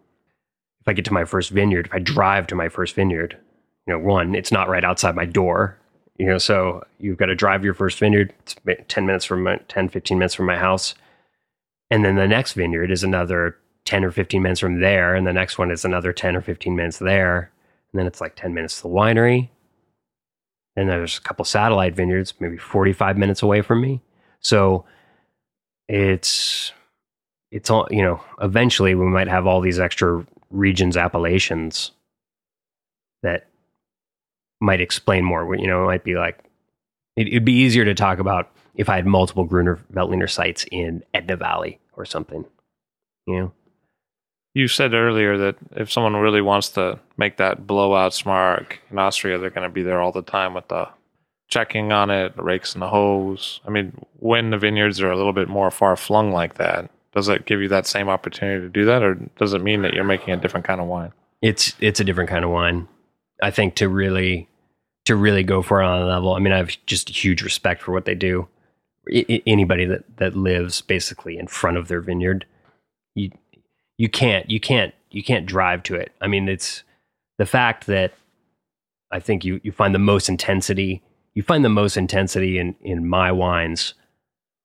if 0.83 0.89
I 0.89 0.93
get 0.93 1.05
to 1.07 1.13
my 1.13 1.25
first 1.25 1.51
vineyard, 1.51 1.87
if 1.87 1.95
I 1.95 2.01
drive 2.01 2.49
to 2.49 2.57
my 2.57 2.69
first 2.69 2.97
vineyard, 2.97 3.39
you 3.87 3.93
know, 3.93 3.99
one, 3.99 4.35
it's 4.35 4.53
not 4.53 4.69
right 4.69 4.85
outside 4.85 5.15
my 5.15 5.27
door. 5.27 5.79
You 6.19 6.27
know, 6.27 6.39
so 6.39 6.85
you've 6.99 7.17
got 7.17 7.27
to 7.27 7.35
drive 7.35 7.65
your 7.65 7.75
first 7.75 7.99
vineyard. 7.99 8.33
It's 8.41 8.55
10 8.89 9.07
minutes 9.07 9.25
from 9.25 9.43
my, 9.43 9.57
10, 9.69 9.89
15 9.89 10.19
minutes 10.19 10.35
from 10.35 10.47
my 10.47 10.57
house. 10.57 10.95
And 11.91 12.05
then 12.05 12.17
the 12.17 12.29
next 12.29 12.53
vineyard 12.53 12.91
is 12.91 13.03
another 13.03 13.57
10 13.85 14.05
or 14.05 14.13
15 14.13 14.41
minutes 14.43 14.61
from 14.61 14.81
there. 14.81 15.15
And 15.15 15.27
the 15.27 15.33
next 15.33 15.59
one 15.59 15.71
is 15.71 15.85
another 15.85 16.13
10 16.13 16.37
or 16.37 16.41
15 16.41 16.77
minutes 16.77 16.99
there. 16.99 17.51
And 17.93 17.99
then 17.99 18.07
it's 18.07 18.21
like 18.21 18.37
10 18.37 18.55
minutes 18.55 18.77
to 18.77 18.83
the 18.85 18.89
winery. 18.89 19.49
And 20.77 20.89
there's 20.89 21.19
a 21.19 21.23
couple 21.23 21.45
satellite 21.45 21.95
vineyards, 21.95 22.35
maybe 22.41 22.57
45 22.57 23.19
minutes 23.19 23.43
away 23.43 23.61
from 23.61 23.81
me. 23.81 24.01
So 24.41 24.85
it's, 25.89 26.73
it's 27.51 27.69
all, 27.69 27.87
you 27.91 28.03
know, 28.03 28.23
eventually 28.41 28.95
we 28.95 29.07
might 29.07 29.29
have 29.29 29.47
all 29.47 29.61
these 29.61 29.79
extra 29.79 30.25
regions, 30.51 30.97
appellations 30.97 31.91
that 33.23 33.49
might 34.63 34.81
explain 34.81 35.25
more. 35.25 35.55
You 35.57 35.67
know, 35.67 35.83
it 35.83 35.87
might 35.87 36.05
be 36.05 36.15
like 36.15 36.39
it, 37.17 37.29
it'd 37.29 37.45
be 37.45 37.53
easier 37.53 37.85
to 37.85 37.95
talk 37.95 38.19
about 38.19 38.51
if 38.75 38.89
I 38.89 38.97
had 38.97 39.07
multiple 39.07 39.45
Gruner 39.45 39.81
Veltliner 39.93 40.31
sites 40.31 40.65
in 40.71 41.03
Edna 41.13 41.37
Valley 41.37 41.79
or 41.95 42.05
something. 42.05 42.45
You 43.27 43.39
know, 43.39 43.53
You 44.55 44.69
said 44.69 44.95
earlier 44.95 45.37
that 45.39 45.57
if 45.77 45.93
someone 45.93 46.17
really 46.17 46.41
wants 46.41 46.71
to 46.71 46.99
make 47.17 47.37
that 47.37 47.67
blowout 47.67 48.13
smarg 48.13 48.79
in 48.91 48.99
Austria, 48.99 49.39
they're 49.39 49.51
going 49.51 49.69
to 49.69 49.73
be 49.73 49.83
there 49.83 50.01
all 50.01 50.13
the 50.13 50.23
time 50.23 50.55
with 50.55 50.69
the 50.69 50.89
checking 51.49 51.93
on 51.93 52.11
it, 52.11 52.35
the 52.37 52.43
rakes 52.43 52.73
and 52.73 52.81
the 52.83 52.89
hose. 52.89 53.61
I 53.67 53.71
mean, 53.71 53.93
when 54.19 54.51
the 54.51 54.59
vineyards 54.59 55.01
are 55.03 55.11
a 55.11 55.17
little 55.17 55.35
bit 55.35 55.49
more 55.49 55.71
far 55.71 55.97
flung 55.97 56.33
like 56.33 56.55
that, 56.55 56.91
does 57.13 57.29
it 57.29 57.45
give 57.45 57.61
you 57.61 57.69
that 57.69 57.87
same 57.87 58.09
opportunity 58.09 58.63
to 58.63 58.71
do 58.71 58.87
that, 58.87 59.03
or 59.03 59.15
does 59.39 59.53
it 59.53 59.63
mean 59.63 59.83
that 59.83 59.93
you're 59.93 60.03
making 60.03 60.33
a 60.33 60.39
different 60.39 60.67
kind 60.67 60.81
of 60.81 60.87
wine? 60.87 61.13
it's 61.43 61.75
it's 61.81 62.01
a 62.01 62.05
different 62.05 62.31
kind 62.31 62.45
of 62.45 62.51
wine. 62.51 62.89
I 63.43 63.51
think 63.51 63.75
to 63.77 63.89
really 63.89 64.49
to 65.05 65.17
really 65.17 65.43
go 65.43 65.63
for 65.63 65.83
it 65.83 65.87
on 65.87 66.03
a 66.03 66.07
level. 66.07 66.35
I 66.35 66.39
mean, 66.39 66.53
I 66.53 66.59
have 66.59 66.77
just 66.87 67.09
huge 67.09 67.43
respect 67.43 67.83
for 67.83 67.93
what 67.93 68.05
they 68.05 68.15
do. 68.15 68.49
I, 69.13 69.43
anybody 69.47 69.85
that 69.87 70.05
that 70.19 70.37
lives 70.37 70.81
basically 70.81 71.39
in 71.39 71.49
front 71.49 71.77
of 71.77 71.89
their 71.89 72.01
vineyard, 72.01 72.47
you 73.15 73.31
you 73.99 74.09
can't 74.09 74.49
you 74.49 74.61
can't 74.61 74.95
you 75.11 75.23
can't 75.23 75.47
drive 75.47 75.83
to 75.85 75.95
it. 75.95 76.13
I 76.21 76.29
mean, 76.29 76.49
it's 76.49 76.85
the 77.39 77.47
fact 77.47 77.87
that 77.87 78.15
I 79.11 79.21
think 79.21 79.45
you 79.45 79.61
you 79.63 79.73
find 79.73 79.95
the 79.95 79.99
most 79.99 80.29
intensity. 80.29 81.03
You 81.35 81.43
find 81.43 81.65
the 81.65 81.69
most 81.69 81.97
intensity 81.97 82.59
in 82.59 82.77
in 82.81 83.09
my 83.09 83.33
wines 83.33 83.95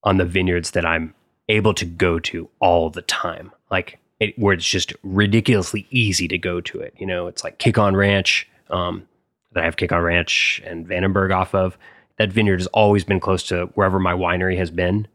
on 0.03 0.17
the 0.17 0.25
vineyards 0.25 0.71
that 0.71 0.85
I'm 0.85 1.13
able 1.49 1.73
to 1.73 1.85
go 1.85 2.19
to 2.19 2.49
all 2.59 2.89
the 2.89 3.01
time. 3.01 3.51
Like 3.71 3.99
it, 4.19 4.37
where 4.37 4.53
it's 4.53 4.67
just 4.67 4.93
ridiculously 5.03 5.87
easy 5.89 6.27
to 6.27 6.37
go 6.37 6.61
to 6.61 6.79
it. 6.79 6.93
You 6.97 7.05
know, 7.05 7.27
it's 7.27 7.43
like 7.43 7.57
Kick 7.57 7.77
On 7.77 7.95
Ranch 7.95 8.47
um, 8.69 9.07
that 9.57 9.63
I 9.63 9.65
have 9.65 9.77
Kick 9.77 9.91
On 9.91 10.01
Ranch 10.01 10.61
and 10.63 10.87
Vandenberg 10.87 11.35
off 11.35 11.55
of. 11.55 11.77
That 12.17 12.31
vineyard 12.31 12.59
has 12.59 12.67
always 12.67 13.03
been 13.03 13.19
close 13.19 13.43
to 13.47 13.65
wherever 13.73 13.99
my 13.99 14.13
winery 14.13 14.57
has 14.57 14.71
been, 14.71 15.07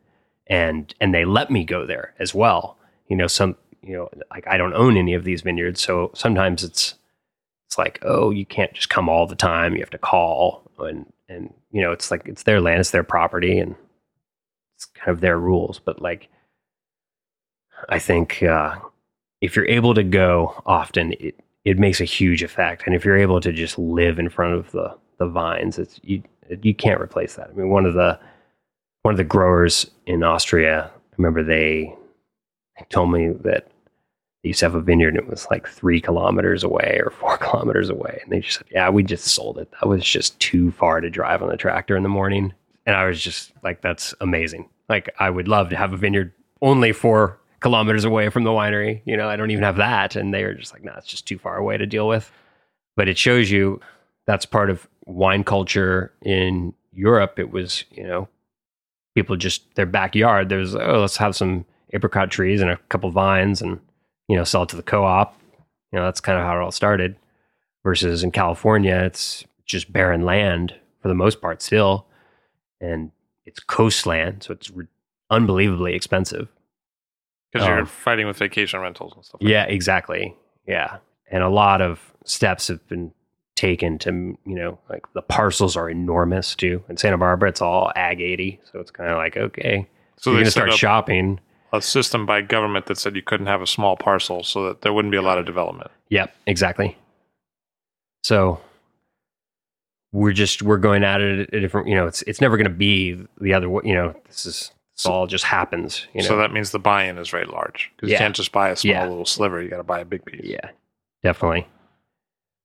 and 0.49 0.93
and 1.01 1.15
they 1.15 1.25
let 1.25 1.51
me 1.51 1.65
go 1.65 1.87
there 1.87 2.13
as 2.19 2.35
well. 2.35 2.77
You 3.09 3.17
know, 3.17 3.29
some 3.29 3.57
you 3.83 3.97
know, 3.97 4.09
like 4.31 4.47
I 4.49 4.57
don't 4.57 4.75
own 4.75 4.97
any 4.97 5.15
of 5.15 5.25
these 5.25 5.43
vineyards, 5.43 5.81
so 5.81 6.11
sometimes 6.15 6.65
it's 6.65 6.95
it's 7.67 7.79
like, 7.79 8.01
oh, 8.03 8.31
you 8.31 8.45
can't 8.45 8.73
just 8.75 8.91
come 8.91 9.09
all 9.09 9.27
the 9.27 9.37
time. 9.37 9.75
You 9.75 9.81
have 9.81 9.91
to 9.91 9.99
call, 9.99 10.69
and 10.79 11.07
and 11.29 11.55
you 11.71 11.81
know, 11.81 11.93
it's 11.93 12.11
like 12.11 12.27
it's 12.27 12.43
their 12.43 12.61
land, 12.61 12.81
it's 12.81 12.91
their 12.91 13.05
property, 13.05 13.59
and 13.59 13.77
it's 14.77 14.87
kind 14.87 15.11
of 15.11 15.21
their 15.21 15.39
rules. 15.39 15.79
But 15.79 16.03
like, 16.03 16.29
I 17.89 17.99
think 18.01 18.43
uh, 18.43 18.77
if 19.41 19.55
you're 19.55 19.67
able 19.69 19.95
to 19.95 20.03
go 20.03 20.63
often, 20.67 21.13
it 21.13 21.37
it 21.65 21.79
makes 21.79 22.01
a 22.01 22.05
huge 22.05 22.43
effect. 22.43 22.83
And 22.87 22.95
if 22.95 23.05
you're 23.05 23.19
able 23.19 23.41
to 23.41 23.53
just 23.53 23.79
live 23.79 24.19
in 24.19 24.29
front 24.29 24.55
of 24.55 24.71
the 24.73 24.97
the 25.19 25.27
vines, 25.27 25.79
it's 25.79 26.01
you 26.03 26.23
you 26.63 26.75
can't 26.75 27.01
replace 27.01 27.37
that. 27.37 27.51
I 27.51 27.53
mean, 27.53 27.71
one 27.71 27.87
of 27.87 27.95
the 27.95 28.19
one 29.03 29.15
of 29.15 29.19
the 29.19 29.25
growers 29.25 29.91
in 30.07 30.23
Austria, 30.23 30.91
I 30.93 31.15
remember 31.17 31.43
they 31.43 31.95
told 32.89 33.13
me 33.13 33.31
that 33.45 33.69
they 34.43 34.49
used 34.49 34.61
to 34.61 34.67
have 34.67 34.75
a 34.75 34.81
vineyard 34.81 35.15
and 35.15 35.19
it 35.19 35.29
was 35.29 35.47
like 35.51 35.69
three 35.69 36.01
kilometers 36.01 36.65
away 36.65 37.01
or 37.05 37.11
four 37.11 37.39
kilometers 37.39 37.89
away. 37.89 38.21
And 38.23 38.33
they 38.33 38.41
just 38.41 38.59
said, 38.59 38.67
Yeah, 38.71 38.91
we 38.91 39.03
just 39.03 39.27
sold 39.27 39.59
it. 39.59 39.71
That 39.73 39.89
was 39.89 40.05
just 40.05 40.39
too 40.41 40.73
far 40.73 41.01
to 41.01 41.11
drive 41.11 41.43
on 41.43 41.49
the 41.49 41.57
tractor 41.57 41.97
in 41.97 42.03
the 42.03 42.09
morning. 42.09 42.53
And 42.87 42.97
I 42.97 43.07
was 43.07 43.21
just 43.21 43.53
like, 43.63 43.83
That's 43.83 44.15
amazing. 44.21 44.69
Like, 44.89 45.11
I 45.19 45.31
would 45.31 45.49
love 45.49 45.69
to 45.71 45.77
have 45.77 45.93
a 45.93 45.97
vineyard 45.97 46.33
only 46.61 46.93
four 46.93 47.39
kilometers 47.63 48.05
away 48.05 48.29
from 48.29 48.45
the 48.45 48.51
winery. 48.51 49.01
You 49.05 49.17
know, 49.17 49.29
I 49.29 49.37
don't 49.37 49.51
even 49.51 49.65
have 49.65 49.77
that. 49.77 50.17
And 50.17 50.35
they 50.35 50.45
were 50.45 50.55
just 50.55 50.73
like, 50.73 50.85
No, 50.85 50.93
it's 50.97 51.07
just 51.07 51.27
too 51.27 51.39
far 51.39 51.57
away 51.57 51.77
to 51.77 51.87
deal 51.87 52.09
with. 52.09 52.31
But 52.97 53.09
it 53.09 53.17
shows 53.17 53.51
you 53.51 53.81
that's 54.27 54.45
part 54.45 54.71
of 54.71 54.87
wine 55.07 55.45
culture 55.45 56.13
in 56.23 56.75
Europe. 56.93 57.39
It 57.39 57.51
was, 57.51 57.85
you 57.91 58.05
know, 58.05 58.29
people 59.15 59.37
just 59.37 59.75
their 59.75 59.87
backyard. 59.87 60.49
There's, 60.49 60.75
oh, 60.75 61.01
let's 61.01 61.17
have 61.17 61.35
some 61.35 61.65
apricot 61.95 62.31
trees 62.31 62.61
and 62.61 62.71
a 62.71 62.77
couple 62.89 63.11
vines 63.11 63.63
and 63.63 63.81
you 64.29 64.37
know, 64.37 64.45
sell 64.45 64.63
it 64.63 64.71
to 64.71 64.77
the 64.77 64.83
co-op. 64.83 65.39
You 65.93 65.99
know, 65.99 66.05
that's 66.07 66.21
kind 66.21 66.39
of 66.39 66.45
how 66.45 66.57
it 66.57 66.63
all 66.63 66.73
started. 66.73 67.17
Versus 67.85 68.23
in 68.23 68.31
California, 68.31 68.95
it's 68.95 69.45
just 69.67 69.93
barren 69.93 70.25
land 70.25 70.75
for 71.03 71.09
the 71.09 71.15
most 71.15 71.41
part 71.41 71.61
still, 71.61 72.07
and 72.81 73.11
it's 73.45 73.59
coastland, 73.59 74.45
so 74.45 74.53
it's 74.53 74.71
re- 74.71 74.87
unbelievably 75.31 75.95
expensive. 75.95 76.49
Because 77.53 77.69
you're 77.69 77.81
Um, 77.81 77.87
fighting 77.87 78.27
with 78.27 78.39
vacation 78.39 78.81
rentals 78.81 79.13
and 79.15 79.25
stuff. 79.25 79.41
like 79.43 79.51
Yeah, 79.51 79.65
exactly. 79.65 80.35
Yeah, 80.67 80.99
and 81.31 81.43
a 81.43 81.49
lot 81.49 81.81
of 81.83 82.13
steps 82.25 82.69
have 82.69 82.87
been 82.89 83.13
taken 83.57 83.99
to 83.99 84.11
you 84.47 84.55
know, 84.55 84.79
like 84.89 85.05
the 85.13 85.23
parcels 85.23 85.77
are 85.77 85.91
enormous 85.91 86.55
too. 86.55 86.83
In 86.89 86.97
Santa 86.97 87.19
Barbara, 87.19 87.49
it's 87.51 87.61
all 87.61 87.93
Ag 87.95 88.21
80, 88.21 88.61
so 88.71 88.81
it's 88.81 88.91
kind 88.91 89.11
of 89.11 89.17
like 89.19 89.37
okay, 89.37 89.87
So 90.17 90.31
you're 90.31 90.39
they 90.39 90.43
gonna 90.45 90.51
start 90.51 90.73
shopping. 90.73 91.41
a 91.73 91.83
system 91.83 92.25
by 92.27 92.41
government 92.43 92.87
that 92.87 92.97
said 92.99 93.15
you 93.17 93.23
couldn't 93.23 93.47
have 93.47 93.61
a 93.63 93.67
small 93.67 93.97
parcel, 93.97 94.43
so 94.43 94.67
that 94.69 94.81
there 94.83 94.93
wouldn't 94.93 95.13
be 95.13 95.19
a 95.19 95.23
lot 95.23 95.39
of 95.39 95.45
development. 95.47 95.91
Yep, 96.09 96.35
exactly. 96.47 96.97
So 98.25 98.61
we're 100.13 100.33
just 100.33 100.63
we're 100.63 100.79
going 100.79 101.05
at 101.05 101.21
it 101.21 101.53
a 101.53 101.61
different. 101.61 101.89
You 101.89 101.97
know, 101.97 102.07
it's 102.07 102.23
it's 102.23 102.41
never 102.41 102.57
going 102.57 102.69
to 102.69 102.75
be 102.77 103.19
the 103.41 103.55
other 103.55 103.69
way. 103.69 103.83
You 103.85 103.95
know, 103.95 104.15
this 104.27 104.47
is 104.47 104.73
this 105.03 105.11
all 105.11 105.27
just 105.27 105.45
happens. 105.45 106.07
You 106.15 106.23
know, 106.23 106.29
So 106.29 106.37
that 106.39 106.53
means 106.53 106.71
the 106.71 106.79
buy-in 106.79 107.19
is 107.19 107.29
very 107.31 107.47
large 107.47 107.91
because 107.97 108.11
you 108.11 108.17
can't 108.17 108.35
just 108.37 108.53
buy 108.53 108.71
a 108.71 108.77
small 108.77 108.93
Yeah. 108.93 109.09
little 109.09 109.27
sliver. 109.27 109.63
You 109.63 109.69
got 109.69 109.79
to 109.79 109.83
buy 109.85 110.01
a 110.01 110.05
big 110.05 110.25
piece. 110.25 110.41
yeah, 110.45 110.71
definitely, 111.23 111.67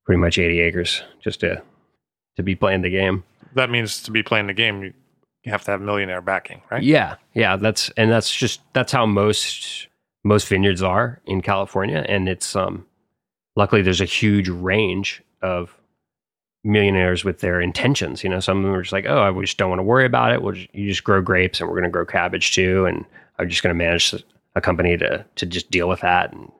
pretty 0.05 0.19
much 0.19 0.37
eighty 0.37 0.59
acres 0.61 1.03
just 1.21 1.39
to 1.41 1.61
to 2.35 2.43
be 2.43 2.55
playing 2.55 2.81
the 2.81 2.89
game. 2.89 3.23
That 3.55 3.69
means 3.69 4.01
to 4.03 4.11
be 4.11 4.23
playing 4.23 4.47
the 4.47 4.53
game, 4.53 4.83
you 4.83 4.93
you 5.43 5.51
have 5.51 5.63
to 5.63 5.71
have 5.71 5.81
millionaire 5.81 6.21
backing, 6.21 6.61
right? 6.69 6.83
Yeah, 6.83 7.15
yeah. 7.33 7.55
That's 7.55 7.89
and 7.97 8.11
that's 8.11 8.33
just 8.35 8.61
that's 8.73 8.91
how 8.91 9.05
most 9.05 9.87
most 10.23 10.47
vineyards 10.47 10.83
are 10.83 11.21
in 11.25 11.41
California, 11.41 12.05
and 12.07 12.27
it's 12.27 12.55
um 12.55 12.85
luckily 13.55 13.81
there's 13.81 14.01
a 14.01 14.05
huge 14.05 14.49
range 14.49 15.23
of 15.41 15.76
millionaires 16.63 17.23
with 17.23 17.39
their 17.39 17.61
intentions. 17.61 18.23
You 18.23 18.29
know, 18.29 18.39
some 18.39 18.57
of 18.57 18.63
them 18.63 18.73
are 18.73 18.81
just 18.81 18.93
like, 18.93 19.05
oh, 19.07 19.21
I 19.21 19.41
just 19.41 19.57
don't 19.57 19.69
want 19.69 19.79
to 19.79 19.83
worry 19.83 20.05
about 20.05 20.31
it. 20.31 20.41
We'll 20.41 20.53
just, 20.53 20.73
you 20.73 20.89
just 20.89 21.03
grow 21.03 21.21
grapes, 21.21 21.59
and 21.59 21.69
we're 21.69 21.75
going 21.75 21.83
to 21.83 21.89
grow 21.89 22.05
cabbage 22.05 22.53
too, 22.53 22.85
and 22.85 23.05
I'm 23.39 23.49
just 23.49 23.63
going 23.63 23.73
to 23.73 23.77
manage 23.77 24.13
a 24.55 24.61
company 24.61 24.97
to 24.97 25.25
to 25.35 25.45
just 25.45 25.69
deal 25.69 25.87
with 25.87 26.01
that 26.01 26.33
and 26.33 26.51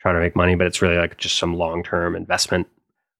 try 0.00 0.12
to 0.12 0.20
make 0.20 0.36
money. 0.36 0.54
But 0.54 0.66
it's 0.66 0.82
really 0.82 0.96
like 0.96 1.16
just 1.16 1.38
some 1.38 1.54
long 1.54 1.82
term 1.82 2.16
investment, 2.16 2.66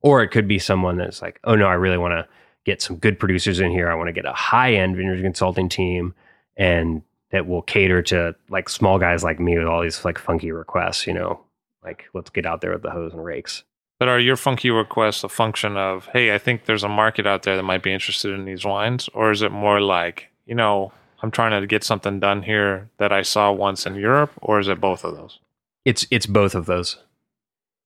or 0.02 0.22
it 0.22 0.28
could 0.28 0.48
be 0.48 0.58
someone 0.58 0.96
that's 0.96 1.22
like, 1.22 1.40
oh 1.44 1.54
no, 1.54 1.66
I 1.66 1.74
really 1.74 1.98
want 1.98 2.12
to 2.12 2.28
get 2.64 2.82
some 2.82 2.96
good 2.96 3.18
producers 3.18 3.60
in 3.60 3.70
here. 3.70 3.90
I 3.90 3.94
want 3.94 4.08
to 4.08 4.12
get 4.12 4.26
a 4.26 4.32
high 4.32 4.74
end 4.74 4.96
vineyard 4.96 5.22
consulting 5.22 5.68
team, 5.68 6.14
and 6.56 7.02
that 7.30 7.46
will 7.46 7.62
cater 7.62 8.02
to 8.02 8.34
like 8.48 8.68
small 8.68 8.98
guys 8.98 9.24
like 9.24 9.40
me 9.40 9.58
with 9.58 9.66
all 9.66 9.82
these 9.82 10.04
like 10.04 10.18
funky 10.18 10.52
requests. 10.52 11.06
You 11.06 11.14
know, 11.14 11.40
like 11.82 12.04
let's 12.14 12.30
get 12.30 12.46
out 12.46 12.60
there 12.60 12.72
with 12.72 12.82
the 12.82 12.90
hose 12.90 13.12
and 13.12 13.24
rakes. 13.24 13.64
But 13.98 14.08
are 14.08 14.18
your 14.18 14.36
funky 14.36 14.70
requests 14.70 15.22
a 15.22 15.28
function 15.28 15.76
of, 15.76 16.06
hey, 16.12 16.34
I 16.34 16.38
think 16.38 16.64
there's 16.64 16.82
a 16.82 16.88
market 16.88 17.26
out 17.26 17.44
there 17.44 17.56
that 17.56 17.62
might 17.62 17.82
be 17.82 17.92
interested 17.92 18.32
in 18.32 18.44
these 18.44 18.64
wines? 18.64 19.08
Or 19.14 19.30
is 19.30 19.40
it 19.42 19.52
more 19.52 19.80
like, 19.80 20.28
you 20.46 20.54
know, 20.54 20.92
I'm 21.22 21.30
trying 21.30 21.58
to 21.58 21.66
get 21.66 21.84
something 21.84 22.20
done 22.20 22.42
here 22.42 22.90
that 22.98 23.12
I 23.12 23.22
saw 23.22 23.52
once 23.52 23.86
in 23.86 23.94
Europe? 23.94 24.32
Or 24.42 24.58
is 24.58 24.68
it 24.68 24.80
both 24.80 25.04
of 25.04 25.16
those? 25.16 25.38
It's 25.84 26.06
it's 26.10 26.26
both 26.26 26.54
of 26.54 26.66
those. 26.66 26.98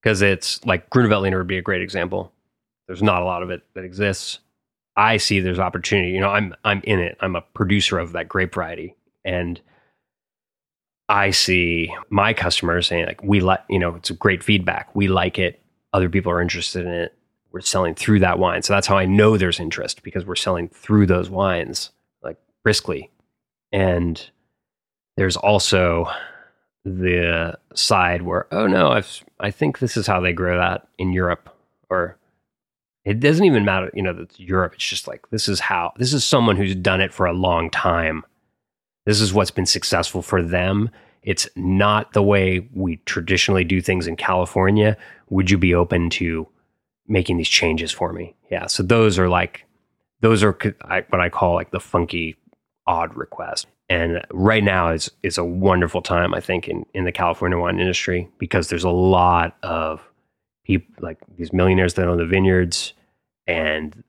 Because 0.02 0.22
it's 0.22 0.64
like 0.64 0.88
Gruner 0.90 1.08
Veltliner 1.08 1.38
would 1.38 1.46
be 1.46 1.58
a 1.58 1.62
great 1.62 1.82
example. 1.82 2.32
There's 2.86 3.02
not 3.02 3.22
a 3.22 3.24
lot 3.24 3.42
of 3.42 3.50
it 3.50 3.62
that 3.74 3.84
exists. 3.84 4.38
I 4.96 5.18
see 5.18 5.40
there's 5.40 5.58
opportunity. 5.58 6.10
You 6.10 6.20
know, 6.20 6.30
I'm 6.30 6.54
I'm 6.64 6.80
in 6.84 7.00
it. 7.00 7.16
I'm 7.20 7.36
a 7.36 7.42
producer 7.42 7.98
of 7.98 8.12
that 8.12 8.28
grape 8.28 8.54
variety. 8.54 8.96
And 9.24 9.60
I 11.08 11.30
see 11.30 11.94
my 12.10 12.32
customers 12.32 12.86
saying 12.86 13.06
like 13.06 13.22
we 13.22 13.40
like 13.40 13.60
you 13.68 13.78
know 13.78 13.94
it's 13.94 14.10
a 14.10 14.14
great 14.14 14.42
feedback. 14.42 14.94
We 14.94 15.08
like 15.08 15.38
it 15.38 15.60
other 15.92 16.08
people 16.08 16.32
are 16.32 16.42
interested 16.42 16.84
in 16.84 16.92
it. 16.92 17.14
We're 17.50 17.60
selling 17.60 17.94
through 17.94 18.20
that 18.20 18.38
wine. 18.38 18.62
So 18.62 18.72
that's 18.72 18.86
how 18.86 18.98
I 18.98 19.06
know 19.06 19.36
there's 19.36 19.60
interest 19.60 20.02
because 20.02 20.26
we're 20.26 20.36
selling 20.36 20.68
through 20.68 21.06
those 21.06 21.30
wines 21.30 21.90
like 22.22 22.36
briskly. 22.62 23.10
And 23.72 24.30
there's 25.16 25.36
also 25.36 26.08
the 26.84 27.58
side 27.74 28.22
where, 28.22 28.46
oh 28.52 28.66
no, 28.66 28.90
I've, 28.90 29.24
I 29.40 29.50
think 29.50 29.78
this 29.78 29.96
is 29.96 30.06
how 30.06 30.20
they 30.20 30.32
grow 30.32 30.58
that 30.58 30.88
in 30.98 31.12
Europe. 31.12 31.48
Or 31.90 32.18
it 33.04 33.20
doesn't 33.20 33.44
even 33.44 33.64
matter, 33.64 33.90
you 33.94 34.02
know, 34.02 34.12
that's 34.12 34.38
Europe. 34.38 34.74
It's 34.74 34.86
just 34.86 35.08
like, 35.08 35.28
this 35.30 35.48
is 35.48 35.60
how, 35.60 35.92
this 35.96 36.12
is 36.12 36.24
someone 36.24 36.56
who's 36.56 36.74
done 36.74 37.00
it 37.00 37.12
for 37.12 37.24
a 37.26 37.32
long 37.32 37.70
time. 37.70 38.24
This 39.06 39.22
is 39.22 39.32
what's 39.32 39.50
been 39.50 39.66
successful 39.66 40.20
for 40.20 40.42
them. 40.42 40.90
It's 41.22 41.48
not 41.56 42.12
the 42.12 42.22
way 42.22 42.68
we 42.74 42.96
traditionally 43.06 43.64
do 43.64 43.80
things 43.80 44.06
in 44.06 44.16
California. 44.16 44.96
Would 45.30 45.50
you 45.50 45.58
be 45.58 45.74
open 45.74 46.10
to 46.10 46.48
making 47.06 47.36
these 47.36 47.48
changes 47.48 47.92
for 47.92 48.12
me? 48.12 48.34
Yeah. 48.50 48.66
So 48.66 48.82
those 48.82 49.18
are 49.18 49.28
like, 49.28 49.64
those 50.20 50.42
are 50.42 50.52
what 50.52 51.20
I 51.20 51.28
call 51.28 51.54
like 51.54 51.70
the 51.70 51.80
funky, 51.80 52.36
odd 52.86 53.16
request. 53.16 53.66
And 53.90 54.24
right 54.32 54.62
now 54.62 54.90
is 54.90 55.10
is 55.22 55.38
a 55.38 55.44
wonderful 55.44 56.02
time, 56.02 56.34
I 56.34 56.40
think, 56.40 56.68
in, 56.68 56.84
in 56.92 57.04
the 57.04 57.12
California 57.12 57.58
wine 57.58 57.80
industry 57.80 58.28
because 58.38 58.68
there's 58.68 58.84
a 58.84 58.90
lot 58.90 59.56
of 59.62 60.02
people 60.64 60.94
like 61.00 61.18
these 61.38 61.52
millionaires 61.52 61.94
that 61.94 62.06
own 62.06 62.18
the 62.18 62.26
vineyards 62.26 62.92
and 63.46 64.04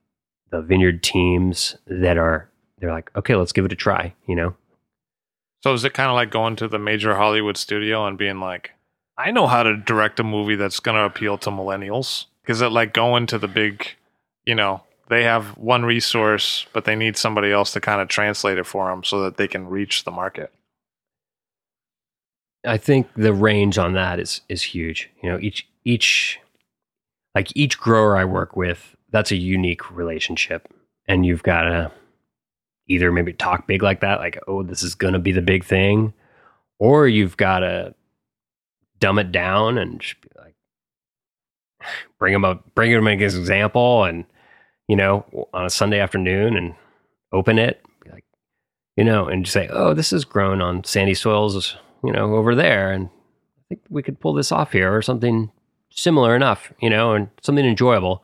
the 0.52 0.62
vineyard 0.62 1.02
teams 1.02 1.78
that 1.88 2.18
are 2.18 2.50
they're 2.80 2.92
like, 2.92 3.10
okay, 3.16 3.36
let's 3.36 3.54
give 3.54 3.66
it 3.66 3.72
a 3.72 3.76
try, 3.76 4.14
you 4.26 4.36
know, 4.36 4.54
so 5.62 5.74
is 5.74 5.84
it 5.84 5.94
kind 5.94 6.10
of 6.10 6.16
like 6.16 6.32
going 6.32 6.56
to 6.58 6.68
the 6.68 6.80
major 6.80 7.16
Hollywood 7.16 7.58
studio 7.58 8.06
and 8.06 8.18
being 8.18 8.40
like, 8.40 8.72
I 9.20 9.32
know 9.32 9.48
how 9.48 9.64
to 9.64 9.76
direct 9.76 10.22
a 10.22 10.24
movie 10.24 10.56
that's 10.56 10.80
going 10.80 10.96
to 10.96 11.04
appeal 11.04 11.38
to 11.40 11.50
millennials? 11.50 12.26
Is 12.48 12.62
it 12.62 12.72
like 12.72 12.94
going 12.94 13.26
to 13.28 13.38
the 13.38 13.50
big, 13.50 13.86
you 14.46 14.56
know, 14.56 14.82
they 15.10 15.24
have 15.24 15.58
one 15.58 15.84
resource, 15.84 16.66
but 16.72 16.86
they 16.86 16.96
need 16.96 17.18
somebody 17.18 17.52
else 17.52 17.74
to 17.74 17.82
kind 17.82 18.00
of 18.00 18.08
translate 18.08 18.58
it 18.58 18.66
for 18.66 18.88
them 18.90 19.04
so 19.04 19.22
that 19.24 19.36
they 19.36 19.48
can 19.48 19.68
reach 19.68 20.06
the 20.06 20.12
market? 20.12 20.54
I 22.66 22.78
think 22.78 23.10
the 23.16 23.34
range 23.34 23.78
on 23.78 23.94
that 23.94 24.20
is 24.20 24.42
is 24.48 24.64
huge. 24.64 25.10
You 25.22 25.32
know, 25.32 25.40
each 25.40 25.68
each 25.84 26.40
like 27.36 27.52
each 27.56 27.78
grower 27.78 28.16
I 28.16 28.24
work 28.24 28.56
with, 28.56 28.96
that's 29.12 29.32
a 29.32 29.36
unique 29.36 29.92
relationship, 29.92 30.72
and 31.08 31.26
you've 31.26 31.44
got 31.44 31.64
to 31.64 31.92
either 32.88 33.12
maybe 33.12 33.34
talk 33.34 33.68
big 33.68 33.84
like 33.84 34.00
that, 34.00 34.20
like, 34.20 34.40
oh, 34.48 34.64
this 34.64 34.82
is 34.82 34.96
going 34.96 35.14
to 35.14 35.20
be 35.20 35.32
the 35.32 35.42
big 35.42 35.64
thing, 35.66 36.14
or 36.80 37.08
you've 37.08 37.38
got 37.38 37.60
to 37.60 37.94
dumb 39.00 39.20
it 39.20 39.32
down 39.32 39.78
and 39.78 40.00
just 40.00 40.22
be 40.22 40.30
like, 40.38 40.56
bring 42.20 42.34
them 42.34 42.46
up, 42.46 42.74
bring 42.76 42.92
them 42.92 43.08
as 43.08 43.36
an 43.36 43.42
example, 43.42 44.04
and 44.04 44.26
you 44.88 44.96
know, 44.96 45.48
on 45.54 45.66
a 45.66 45.70
Sunday 45.70 46.00
afternoon 46.00 46.58
and 46.58 46.74
open 47.32 47.60
it, 47.60 47.80
like, 48.12 48.26
you 48.98 49.04
know, 49.04 49.28
and 49.28 49.46
just 49.46 49.54
say, 49.54 49.68
oh, 49.72 49.94
this 49.94 50.12
is 50.12 50.26
grown 50.26 50.62
on 50.62 50.84
sandy 50.84 51.14
soils, 51.14 51.78
you 52.04 52.12
know, 52.12 52.36
over 52.36 52.56
there, 52.56 52.92
and 52.92 53.08
I 53.08 53.62
think 53.70 53.82
we 53.90 54.02
could 54.02 54.20
pull 54.20 54.34
this 54.34 54.52
off 54.52 54.72
here 54.72 54.96
or 54.96 55.02
something 55.02 55.52
similar 55.92 56.36
enough, 56.36 56.74
you 56.82 56.90
know, 56.90 57.14
and 57.14 57.30
something 57.42 57.66
enjoyable, 57.66 58.24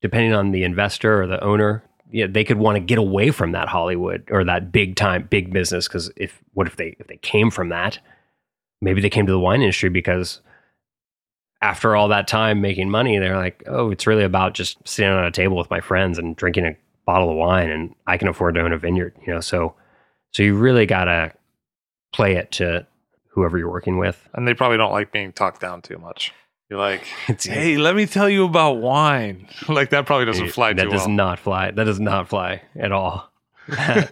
depending 0.00 0.32
on 0.32 0.50
the 0.50 0.64
investor 0.64 1.22
or 1.22 1.26
the 1.26 1.42
owner 1.42 1.84
know, 2.12 2.26
they 2.32 2.44
could 2.44 2.58
want 2.58 2.76
to 2.76 2.80
get 2.80 2.98
away 2.98 3.30
from 3.30 3.52
that 3.52 3.68
Hollywood 3.68 4.28
or 4.30 4.44
that 4.44 4.70
big 4.70 4.96
time 4.96 5.26
big 5.30 5.52
business 5.52 5.88
because 5.88 6.10
if 6.16 6.40
what 6.52 6.66
if 6.66 6.76
they 6.76 6.96
if 6.98 7.06
they 7.06 7.16
came 7.16 7.50
from 7.50 7.70
that, 7.70 7.98
maybe 8.82 9.00
they 9.00 9.08
came 9.08 9.24
to 9.26 9.32
the 9.32 9.38
wine 9.38 9.62
industry 9.62 9.88
because 9.88 10.40
after 11.62 11.94
all 11.94 12.08
that 12.08 12.26
time 12.26 12.60
making 12.60 12.90
money, 12.90 13.18
they're 13.18 13.36
like, 13.36 13.62
oh, 13.66 13.90
it's 13.90 14.06
really 14.06 14.24
about 14.24 14.52
just 14.52 14.76
sitting 14.86 15.10
on 15.10 15.24
a 15.24 15.30
table 15.30 15.56
with 15.56 15.70
my 15.70 15.80
friends 15.80 16.18
and 16.18 16.36
drinking 16.36 16.66
a 16.66 16.76
bottle 17.06 17.30
of 17.30 17.36
wine, 17.36 17.70
and 17.70 17.94
I 18.06 18.18
can 18.18 18.28
afford 18.28 18.56
to 18.56 18.60
own 18.60 18.72
a 18.72 18.78
vineyard, 18.78 19.14
you 19.24 19.32
know. 19.32 19.40
So, 19.40 19.74
so 20.32 20.42
you 20.42 20.56
really 20.56 20.86
gotta 20.86 21.32
play 22.12 22.34
it 22.34 22.50
to 22.52 22.86
whoever 23.28 23.56
you're 23.56 23.70
working 23.70 23.96
with, 23.96 24.28
and 24.34 24.46
they 24.46 24.54
probably 24.54 24.76
don't 24.76 24.92
like 24.92 25.12
being 25.12 25.32
talked 25.32 25.60
down 25.60 25.82
too 25.82 25.98
much. 25.98 26.34
You're 26.68 26.80
like, 26.80 27.04
hey, 27.40 27.76
let 27.76 27.94
me 27.94 28.06
tell 28.06 28.28
you 28.28 28.44
about 28.44 28.74
wine. 28.74 29.46
like 29.68 29.90
that 29.90 30.04
probably 30.04 30.26
doesn't 30.26 30.50
fly. 30.50 30.72
That 30.72 30.90
does 30.90 31.02
well. 31.02 31.10
not 31.10 31.38
fly. 31.38 31.70
That 31.70 31.84
does 31.84 32.00
not 32.00 32.28
fly 32.28 32.62
at 32.76 32.92
all. 32.92 33.30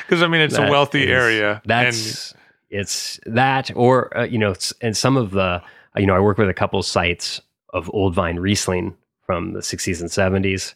Because 0.00 0.22
I 0.22 0.28
mean, 0.28 0.40
it's 0.40 0.56
that 0.56 0.68
a 0.68 0.70
wealthy 0.70 1.04
is, 1.04 1.10
area. 1.10 1.60
That's 1.66 2.32
and, 2.32 2.37
it's 2.70 3.18
that, 3.26 3.70
or 3.74 4.16
uh, 4.16 4.24
you 4.24 4.38
know, 4.38 4.54
and 4.80 4.96
some 4.96 5.16
of 5.16 5.30
the 5.32 5.62
you 5.96 6.06
know, 6.06 6.14
I 6.14 6.20
work 6.20 6.38
with 6.38 6.48
a 6.48 6.54
couple 6.54 6.82
sites 6.82 7.40
of 7.72 7.90
old 7.92 8.14
vine 8.14 8.38
Riesling 8.38 8.96
from 9.26 9.52
the 9.52 9.60
60s 9.60 10.00
and 10.00 10.10
70s, 10.10 10.74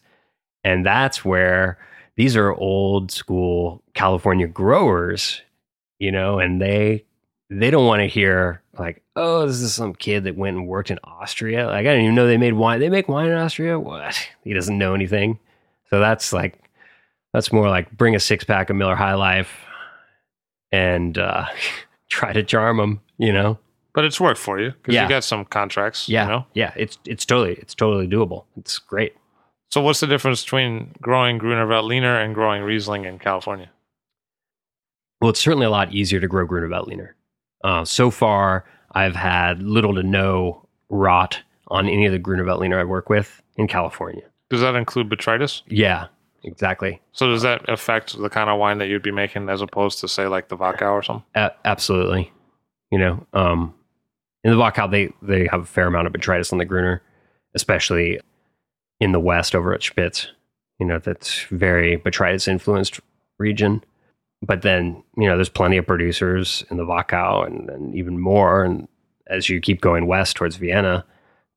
and 0.63 0.85
that's 0.85 1.25
where 1.25 1.77
these 2.15 2.35
are 2.35 2.53
old 2.53 3.11
school 3.11 3.81
California 3.93 4.47
growers, 4.47 5.41
you 5.99 6.11
know, 6.11 6.39
and 6.39 6.61
they 6.61 7.05
they 7.49 7.69
don't 7.69 7.85
want 7.85 8.01
to 8.01 8.07
hear 8.07 8.61
like, 8.77 9.03
oh, 9.15 9.45
this 9.45 9.61
is 9.61 9.73
some 9.73 9.93
kid 9.93 10.23
that 10.23 10.35
went 10.35 10.57
and 10.57 10.67
worked 10.67 10.89
in 10.89 10.99
Austria. 11.03 11.67
Like, 11.67 11.81
I 11.81 11.83
didn't 11.83 12.03
even 12.03 12.15
know 12.15 12.25
they 12.25 12.37
made 12.37 12.53
wine. 12.53 12.79
They 12.79 12.89
make 12.89 13.07
wine 13.07 13.29
in 13.29 13.37
Austria? 13.37 13.79
What? 13.79 14.15
He 14.43 14.53
doesn't 14.53 14.77
know 14.77 14.95
anything. 14.95 15.39
So 15.89 15.99
that's 15.99 16.33
like, 16.33 16.59
that's 17.33 17.51
more 17.51 17.69
like 17.69 17.95
bring 17.95 18.15
a 18.15 18.19
six 18.19 18.43
pack 18.43 18.69
of 18.69 18.75
Miller 18.75 18.95
High 18.95 19.13
Life 19.13 19.51
and 20.73 21.19
uh, 21.19 21.45
try 22.09 22.33
to 22.33 22.43
charm 22.43 22.77
them, 22.77 22.99
you 23.17 23.31
know? 23.31 23.59
But 23.93 24.05
it's 24.05 24.19
worked 24.19 24.39
for 24.39 24.59
you 24.59 24.71
because 24.71 24.95
yeah. 24.95 25.03
you 25.03 25.09
got 25.09 25.23
some 25.23 25.45
contracts. 25.45 26.09
Yeah. 26.09 26.23
You 26.23 26.29
know? 26.29 26.45
Yeah. 26.53 26.73
It's, 26.75 26.97
it's 27.05 27.25
totally, 27.25 27.53
it's 27.53 27.75
totally 27.75 28.07
doable. 28.07 28.45
It's 28.57 28.79
great. 28.79 29.13
So 29.69 29.81
what's 29.81 29.99
the 29.99 30.07
difference 30.07 30.43
between 30.43 30.93
growing 30.99 31.37
Gruner 31.37 31.67
Veltliner 31.67 32.23
and 32.23 32.33
growing 32.33 32.63
Riesling 32.63 33.05
in 33.05 33.19
California? 33.19 33.69
Well, 35.21 35.29
it's 35.29 35.39
certainly 35.39 35.67
a 35.67 35.69
lot 35.69 35.93
easier 35.93 36.19
to 36.19 36.27
grow 36.27 36.45
Gruner 36.45 36.67
Veltliner. 36.67 37.11
Uh, 37.63 37.85
so 37.85 38.11
far, 38.11 38.65
I've 38.91 39.15
had 39.15 39.61
little 39.61 39.95
to 39.95 40.03
no 40.03 40.67
rot 40.89 41.39
on 41.67 41.87
any 41.87 42.05
of 42.07 42.11
the 42.11 42.19
Gruner 42.19 42.43
Veltliner 42.43 42.79
I 42.79 42.83
work 42.83 43.09
with 43.09 43.41
in 43.55 43.67
California. 43.67 44.23
Does 44.49 44.61
that 44.61 44.75
include 44.75 45.09
botrytis? 45.09 45.61
Yeah, 45.67 46.07
exactly. 46.43 47.01
So 47.11 47.27
does 47.27 47.41
that 47.43 47.67
affect 47.69 48.17
the 48.17 48.29
kind 48.29 48.49
of 48.49 48.59
wine 48.59 48.77
that 48.79 48.87
you'd 48.87 49.03
be 49.03 49.11
making 49.11 49.49
as 49.49 49.61
opposed 49.61 49.99
to 49.99 50.07
say 50.07 50.27
like 50.27 50.49
the 50.49 50.57
Wachau 50.57 50.91
or 50.91 51.03
something? 51.03 51.25
A- 51.35 51.51
absolutely. 51.65 52.31
You 52.91 52.99
know, 52.99 53.27
um, 53.33 53.73
in 54.43 54.51
the 54.51 54.57
Wachau, 54.57 54.89
they 54.89 55.11
they 55.21 55.47
have 55.47 55.61
a 55.61 55.65
fair 55.65 55.87
amount 55.87 56.07
of 56.07 56.13
botrytis 56.13 56.51
on 56.51 56.59
the 56.59 56.65
Gruner, 56.65 57.01
especially 57.55 58.19
in 58.99 59.11
the 59.11 59.19
west 59.19 59.55
over 59.55 59.73
at 59.73 59.81
Spitz. 59.81 60.27
You 60.79 60.85
know, 60.85 60.99
that's 60.99 61.43
very 61.43 61.97
botrytis 61.97 62.47
influenced 62.47 62.99
region 63.39 63.83
but 64.45 64.61
then 64.61 65.01
you 65.17 65.27
know 65.27 65.35
there's 65.35 65.49
plenty 65.49 65.77
of 65.77 65.87
producers 65.87 66.63
in 66.69 66.77
the 66.77 66.85
Wachau 66.85 67.47
and, 67.47 67.69
and 67.69 67.95
even 67.95 68.19
more, 68.19 68.63
and 68.63 68.87
as 69.27 69.49
you 69.49 69.61
keep 69.61 69.81
going 69.81 70.05
west 70.05 70.35
towards 70.35 70.57
Vienna, 70.57 71.05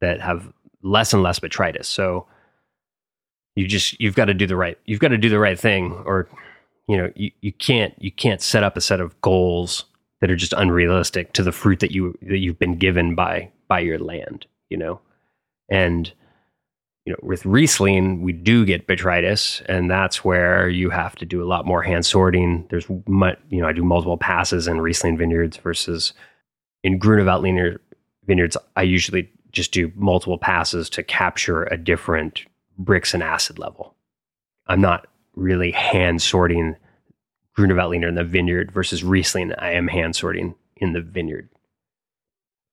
that 0.01 0.21
have 0.21 0.53
less 0.83 1.13
and 1.13 1.23
less 1.23 1.41
botrytis. 1.41 1.87
So 1.87 2.27
you 3.57 3.67
just 3.67 3.99
you've 4.01 4.15
got 4.15 4.27
to 4.27 4.35
do 4.35 4.47
the 4.47 4.57
right 4.57 4.79
you've 4.85 5.01
got 5.01 5.09
to 5.09 5.19
do 5.19 5.29
the 5.29 5.39
right 5.39 5.59
thing, 5.59 5.93
or 6.05 6.29
you 6.87 6.97
know 6.97 7.11
you, 7.17 7.33
you 7.41 7.53
can't 7.53 7.95
you 7.99 8.13
can't 8.13 8.41
set 8.41 8.63
up 8.63 8.77
a 8.77 8.81
set 8.81 9.01
of 9.01 9.21
goals 9.23 9.87
that 10.21 10.31
are 10.31 10.37
just 10.37 10.53
unrealistic 10.53 11.33
to 11.33 11.43
the 11.43 11.53
fruit 11.53 11.81
that 11.81 11.91
you 11.91 12.17
that 12.23 12.39
you've 12.39 12.59
been 12.59 12.77
given 12.77 13.15
by 13.15 13.51
by 13.69 13.81
your 13.81 13.99
land. 13.99 14.47
You 14.71 14.77
know, 14.77 15.01
and 15.69 16.13
you 17.07 17.13
know, 17.13 17.19
with 17.23 17.47
Riesling, 17.47 18.21
we 18.23 18.33
do 18.33 18.65
get 18.65 18.89
botrytis, 18.89 19.65
and 19.67 19.89
that's 19.89 20.25
where 20.25 20.69
you 20.69 20.91
have 20.91 21.15
to 21.17 21.25
do 21.25 21.41
a 21.43 21.47
lot 21.47 21.65
more 21.65 21.81
hand 21.81 22.05
sorting. 22.05 22.67
There's, 22.69 22.87
much, 23.07 23.39
you 23.49 23.61
know, 23.61 23.69
I 23.69 23.73
do 23.73 23.85
multiple 23.85 24.17
passes 24.17 24.67
in 24.67 24.81
Riesling 24.81 25.17
vineyards 25.17 25.57
versus 25.57 26.13
in 26.83 26.99
Gruner 26.99 27.81
vineyards. 28.27 28.57
I 28.75 28.83
usually 28.83 29.31
just 29.53 29.71
do 29.71 29.93
multiple 29.95 30.37
passes 30.37 30.91
to 30.91 31.05
capture 31.05 31.63
a 31.65 31.77
different 31.77 32.45
Brix 32.81 33.15
and 33.15 33.23
acid 33.23 33.59
level. 33.59 33.95
I'm 34.67 34.81
not 34.81 35.07
really 35.35 35.71
hand 35.71 36.23
sorting 36.23 36.77
Gruner 37.55 38.07
in 38.07 38.15
the 38.15 38.25
vineyard 38.25 38.71
versus 38.73 39.03
Riesling. 39.03 39.53
I 39.59 39.73
am 39.73 39.89
hand 39.89 40.15
sorting 40.15 40.55
in 40.77 40.93
the 40.93 41.01
vineyard. 41.01 41.49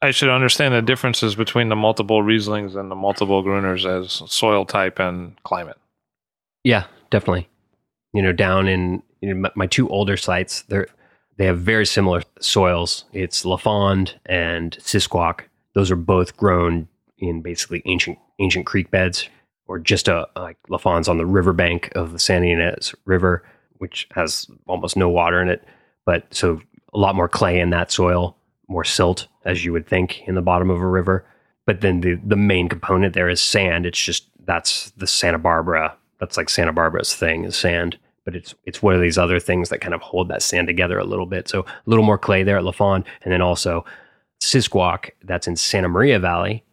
I 0.02 0.12
should 0.12 0.30
understand 0.30 0.74
the 0.74 0.82
differences 0.82 1.36
between 1.36 1.70
the 1.70 1.78
multiple 1.78 2.22
Rieslings 2.22 2.76
and 2.76 2.92
the 2.92 2.96
multiple 2.96 3.42
Gruners 3.42 3.86
as 3.86 4.30
soil 4.30 4.66
type 4.66 5.00
and 5.00 5.42
climate. 5.44 5.78
Yeah, 6.66 6.86
definitely. 7.10 7.48
You 8.14 8.22
know, 8.22 8.34
down 8.34 8.68
in 8.68 9.02
you 9.22 9.34
know, 9.34 9.50
my 9.56 9.68
two 9.68 9.88
older 9.88 10.18
sites, 10.18 10.64
they're 10.64 10.88
they 11.38 11.46
have 11.46 11.60
very 11.60 11.86
similar 11.86 12.22
soils. 12.40 13.06
It's 13.14 13.44
Lafond 13.44 14.14
and 14.26 14.78
Sisquoc. 14.80 15.42
Those 15.74 15.90
are 15.90 15.96
both 15.96 16.38
grown 16.38 16.88
in 17.18 17.42
basically 17.42 17.82
ancient 17.86 18.20
ancient 18.40 18.66
creek 18.66 18.92
beds, 18.92 19.30
or 19.68 19.80
just 19.80 20.08
a 20.08 20.28
like 20.36 20.58
Lafond's 20.70 21.08
on 21.08 21.18
the 21.18 21.26
riverbank 21.26 21.92
of 21.96 22.12
the 22.12 22.20
San 22.20 22.44
Ynez 22.44 22.94
River, 23.06 23.44
which 23.78 24.08
has 24.12 24.48
almost 24.68 24.98
no 24.98 25.10
water 25.10 25.42
in 25.42 25.50
it, 25.50 25.64
but 26.06 26.26
so 26.34 26.62
a 26.94 26.98
lot 26.98 27.16
more 27.16 27.30
clay 27.30 27.60
in 27.60 27.70
that 27.72 27.92
soil 27.92 28.38
more 28.68 28.84
silt, 28.84 29.28
as 29.46 29.64
you 29.64 29.74
would 29.74 29.88
think, 29.88 30.22
in 30.28 30.36
the 30.36 30.42
bottom 30.42 30.70
of 30.70 30.82
a 30.82 30.88
river. 30.88 31.26
But 31.66 31.82
then 31.82 32.02
the 32.02 32.16
the 32.16 32.36
main 32.36 32.70
component 32.70 33.14
there 33.14 33.30
is 33.30 33.42
sand. 33.42 33.86
It's 33.86 34.02
just 34.02 34.30
that's 34.46 34.92
the 34.92 35.08
Santa 35.08 35.38
Barbara. 35.40 35.96
That's 36.20 36.38
like 36.38 36.50
Santa 36.50 36.74
Barbara's 36.74 37.16
thing 37.16 37.46
is 37.46 37.56
sand. 37.56 37.98
But 38.26 38.36
it's 38.36 38.56
it's 38.66 38.82
one 38.82 38.96
of 38.96 39.02
these 39.02 39.18
other 39.18 39.40
things 39.40 39.70
that 39.70 39.82
kind 39.82 39.94
of 39.94 40.02
hold 40.02 40.30
that 40.30 40.42
sand 40.42 40.68
together 40.68 40.98
a 40.98 41.06
little 41.06 41.26
bit. 41.26 41.48
So 41.48 41.62
a 41.62 41.66
little 41.86 42.06
more 42.06 42.18
clay 42.18 42.44
there 42.44 42.58
at 42.58 42.64
Lafond, 42.64 43.06
and 43.24 43.32
then 43.32 43.42
also 43.42 43.86
Sisquoc, 44.42 45.12
that's 45.24 45.48
in 45.48 45.56
Santa 45.56 45.88
Maria 45.88 46.20
Valley, 46.20 46.64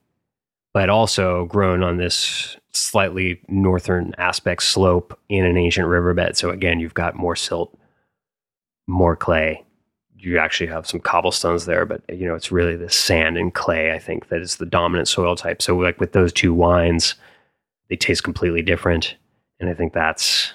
but 0.72 0.90
also 0.90 1.44
grown 1.46 1.82
on 1.82 1.98
this 1.98 2.56
slightly 2.72 3.40
northern 3.48 4.14
aspect 4.18 4.62
slope 4.62 5.18
in 5.28 5.44
an 5.44 5.56
ancient 5.56 5.88
riverbed. 5.88 6.36
So 6.36 6.50
again, 6.50 6.80
you've 6.80 6.94
got 6.94 7.16
more 7.16 7.36
silt, 7.36 7.76
more 8.86 9.16
clay, 9.16 9.64
you 10.22 10.38
actually 10.38 10.66
have 10.66 10.86
some 10.86 11.00
cobblestones 11.00 11.66
there, 11.66 11.86
but 11.86 12.02
you 12.08 12.26
know, 12.26 12.34
it's 12.34 12.52
really 12.52 12.76
the 12.76 12.90
sand 12.90 13.36
and 13.38 13.54
clay, 13.54 13.92
I 13.92 13.98
think, 13.98 14.28
that 14.28 14.40
is 14.40 14.56
the 14.56 14.66
dominant 14.66 15.08
soil 15.08 15.34
type. 15.34 15.62
So 15.62 15.76
like 15.76 15.98
with 15.98 16.12
those 16.12 16.32
two 16.32 16.52
wines, 16.52 17.14
they 17.88 17.96
taste 17.96 18.22
completely 18.22 18.62
different. 18.62 19.16
And 19.58 19.68
I 19.68 19.74
think 19.74 19.92
that's 19.92 20.52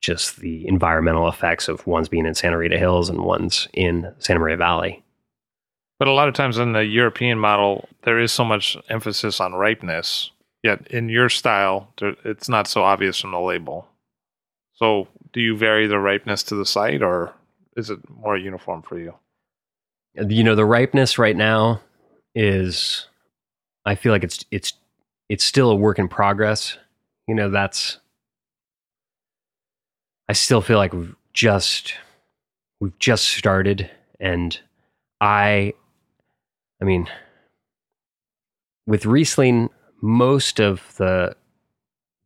just 0.00 0.38
the 0.38 0.66
environmental 0.66 1.28
effects 1.28 1.68
of 1.68 1.86
one's 1.86 2.08
being 2.08 2.26
in 2.26 2.34
Santa 2.34 2.56
Rita 2.56 2.78
Hills 2.78 3.08
and 3.08 3.20
one's 3.20 3.68
in 3.72 4.12
Santa 4.18 4.40
Maria 4.40 4.56
Valley. 4.56 5.02
But 5.98 6.08
a 6.08 6.12
lot 6.12 6.28
of 6.28 6.34
times 6.34 6.58
in 6.58 6.72
the 6.72 6.84
European 6.84 7.38
model, 7.38 7.88
there 8.04 8.20
is 8.20 8.30
so 8.30 8.44
much 8.44 8.76
emphasis 8.88 9.40
on 9.40 9.54
ripeness. 9.54 10.30
Yet 10.68 10.86
in 10.88 11.08
your 11.08 11.30
style, 11.30 11.94
it's 11.98 12.46
not 12.46 12.66
so 12.66 12.82
obvious 12.82 13.18
from 13.18 13.30
the 13.30 13.40
label. 13.40 13.88
So, 14.74 15.08
do 15.32 15.40
you 15.40 15.56
vary 15.56 15.86
the 15.86 15.98
ripeness 15.98 16.42
to 16.42 16.56
the 16.56 16.66
site, 16.66 17.00
or 17.00 17.32
is 17.74 17.88
it 17.88 17.98
more 18.10 18.36
uniform 18.36 18.82
for 18.82 18.98
you? 18.98 19.14
You 20.14 20.44
know, 20.44 20.54
the 20.54 20.66
ripeness 20.66 21.16
right 21.16 21.34
now 21.34 21.80
is 22.34 23.06
I 23.86 23.94
feel 23.94 24.12
like 24.12 24.24
it's 24.24 24.44
it's 24.50 24.74
it's 25.30 25.42
still 25.42 25.70
a 25.70 25.74
work 25.74 25.98
in 25.98 26.06
progress. 26.06 26.76
You 27.26 27.34
know, 27.34 27.48
that's 27.48 27.98
I 30.28 30.34
still 30.34 30.60
feel 30.60 30.76
like 30.76 30.92
we've 30.92 31.16
just 31.32 31.94
we've 32.78 32.98
just 32.98 33.28
started 33.28 33.90
and 34.20 34.60
I 35.18 35.72
I 36.82 36.84
mean 36.84 37.08
with 38.86 39.06
Riesling 39.06 39.70
most 40.00 40.60
of 40.60 40.94
the 40.96 41.36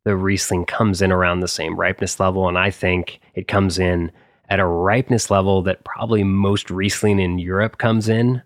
the 0.05 0.17
Riesling 0.17 0.65
comes 0.65 1.01
in 1.01 1.13
around 1.13 1.41
the 1.41 1.49
same 1.49 1.79
ripeness 1.79 2.19
level 2.19 2.49
and 2.49 2.59
I 2.59 2.71
think 2.71 3.21
it 3.35 3.47
comes 3.47 3.79
in 3.79 4.11
at 4.49 4.61
a 4.61 4.67
ripeness 4.67 5.31
level 5.31 5.63
that 5.63 5.85
probably 5.85 6.25
most 6.25 6.71
Riesling 6.71 7.21
in 7.21 7.39
Europe 7.39 7.79
comes 7.79 8.09
in. 8.09 8.43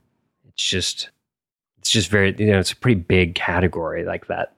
It's 0.46 0.62
just, 0.62 1.10
it's 1.78 1.90
just 1.90 2.10
very, 2.10 2.34
you 2.38 2.52
know, 2.52 2.60
it's 2.60 2.72
a 2.72 2.76
pretty 2.76 3.00
big 3.00 3.34
category 3.34 4.04
like 4.04 4.26
that 4.28 4.54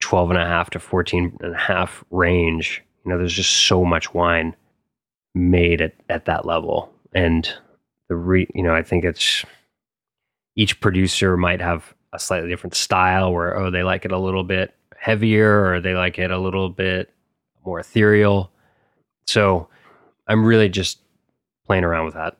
12 0.00 0.30
and 0.30 0.38
a 0.40 0.46
half 0.46 0.70
to 0.70 0.80
14 0.80 1.38
and 1.40 1.54
a 1.54 1.58
half 1.58 2.02
range. 2.10 2.82
You 3.04 3.12
know, 3.12 3.18
there's 3.18 3.34
just 3.34 3.52
so 3.52 3.84
much 3.84 4.12
wine 4.12 4.56
made 5.34 5.80
at, 5.80 5.94
at 6.08 6.24
that 6.24 6.46
level. 6.46 6.92
And 7.14 7.48
the 8.08 8.16
re, 8.16 8.48
you 8.54 8.62
know, 8.62 8.74
I 8.74 8.82
think 8.82 9.04
it's 9.04 9.44
each 10.56 10.80
producer 10.80 11.36
might 11.36 11.60
have 11.60 11.94
a 12.12 12.18
slightly 12.18 12.48
different 12.48 12.74
style 12.74 13.32
where, 13.32 13.56
oh, 13.56 13.70
they 13.70 13.82
like 13.82 14.04
it 14.04 14.12
a 14.12 14.18
little 14.18 14.44
bit 14.44 14.74
heavier 14.96 15.72
or 15.72 15.80
they 15.80 15.94
like 15.94 16.18
it 16.18 16.30
a 16.30 16.38
little 16.38 16.68
bit 16.68 17.12
more 17.64 17.80
ethereal. 17.80 18.50
So, 19.26 19.68
I'm 20.28 20.44
really 20.44 20.68
just 20.68 20.98
playing 21.66 21.84
around 21.84 22.06
with 22.06 22.14
that. 22.14 22.36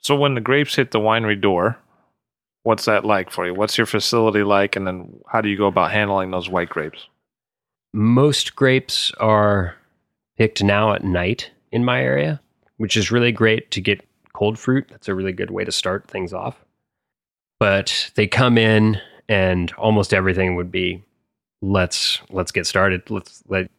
So 0.00 0.16
when 0.16 0.34
the 0.34 0.40
grapes 0.40 0.76
hit 0.76 0.90
the 0.90 1.00
winery 1.00 1.40
door, 1.40 1.78
what's 2.62 2.84
that 2.84 3.04
like 3.04 3.30
for 3.30 3.46
you? 3.46 3.54
What's 3.54 3.76
your 3.76 3.86
facility 3.86 4.42
like, 4.42 4.76
and 4.76 4.86
then 4.86 5.20
how 5.30 5.40
do 5.40 5.48
you 5.48 5.56
go 5.56 5.66
about 5.66 5.92
handling 5.92 6.30
those 6.30 6.48
white 6.48 6.68
grapes? 6.68 7.06
Most 7.92 8.56
grapes 8.56 9.12
are 9.18 9.76
picked 10.36 10.62
now 10.62 10.92
at 10.92 11.04
night 11.04 11.50
in 11.72 11.84
my 11.84 12.02
area, 12.02 12.40
which 12.76 12.96
is 12.96 13.10
really 13.10 13.32
great 13.32 13.70
to 13.72 13.80
get 13.80 14.06
cold 14.32 14.58
fruit. 14.58 14.86
That's 14.90 15.08
a 15.08 15.14
really 15.14 15.32
good 15.32 15.50
way 15.50 15.64
to 15.64 15.72
start 15.72 16.06
things 16.08 16.32
off. 16.32 16.64
But 17.60 18.10
they 18.14 18.26
come 18.26 18.56
in, 18.56 19.00
and 19.28 19.72
almost 19.72 20.14
everything 20.14 20.56
would 20.56 20.70
be 20.70 21.02
let's 21.60 22.20
let's 22.30 22.52
get 22.52 22.66
started. 22.66 23.10
Let's 23.10 23.42
let 23.48 23.70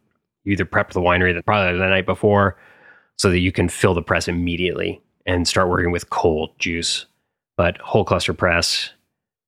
you 0.43 0.53
either 0.53 0.65
prep 0.65 0.91
the 0.91 1.01
winery 1.01 1.33
the 1.33 1.43
probably 1.43 1.77
the 1.77 1.87
night 1.87 2.05
before 2.05 2.57
so 3.17 3.29
that 3.29 3.39
you 3.39 3.51
can 3.51 3.69
fill 3.69 3.93
the 3.93 4.01
press 4.01 4.27
immediately 4.27 5.01
and 5.25 5.47
start 5.47 5.69
working 5.69 5.91
with 5.91 6.09
cold 6.09 6.51
juice. 6.59 7.05
But 7.57 7.77
whole 7.79 8.05
cluster 8.05 8.33
press 8.33 8.91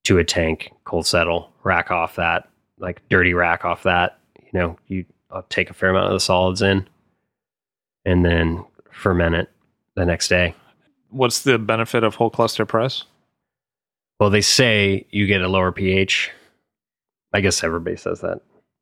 to 0.04 0.18
a 0.18 0.24
tank, 0.24 0.72
cold 0.84 1.06
settle, 1.06 1.52
rack 1.64 1.92
off 1.92 2.16
that, 2.18 2.50
like 2.80 3.02
dirty 3.10 3.34
rack 3.34 3.64
off 3.64 3.84
that. 3.84 4.20
You 4.38 4.60
know, 4.60 4.78
you 4.88 5.06
take 5.50 5.70
a 5.70 5.74
fair 5.74 5.90
amount 5.90 6.08
of 6.08 6.14
the 6.14 6.20
solids 6.20 6.62
in 6.62 6.88
and 8.06 8.26
then 8.26 8.66
ferment 8.92 9.36
it 9.36 9.50
the 9.96 10.06
next 10.06 10.28
day. 10.28 10.54
What's 11.10 11.44
the 11.44 11.58
benefit 11.58 12.04
of 12.04 12.16
whole 12.16 12.30
cluster 12.30 12.66
press? 12.66 13.06
Well, 14.22 14.30
they 14.30 14.41
say 14.41 15.07
you 15.09 15.26
get 15.26 15.41
a 15.41 15.47
lower 15.47 15.72
pH. 15.72 16.30
I 17.34 17.41
guess 17.41 17.63
everybody 17.63 17.95
says 17.95 18.22
that. 18.22 18.41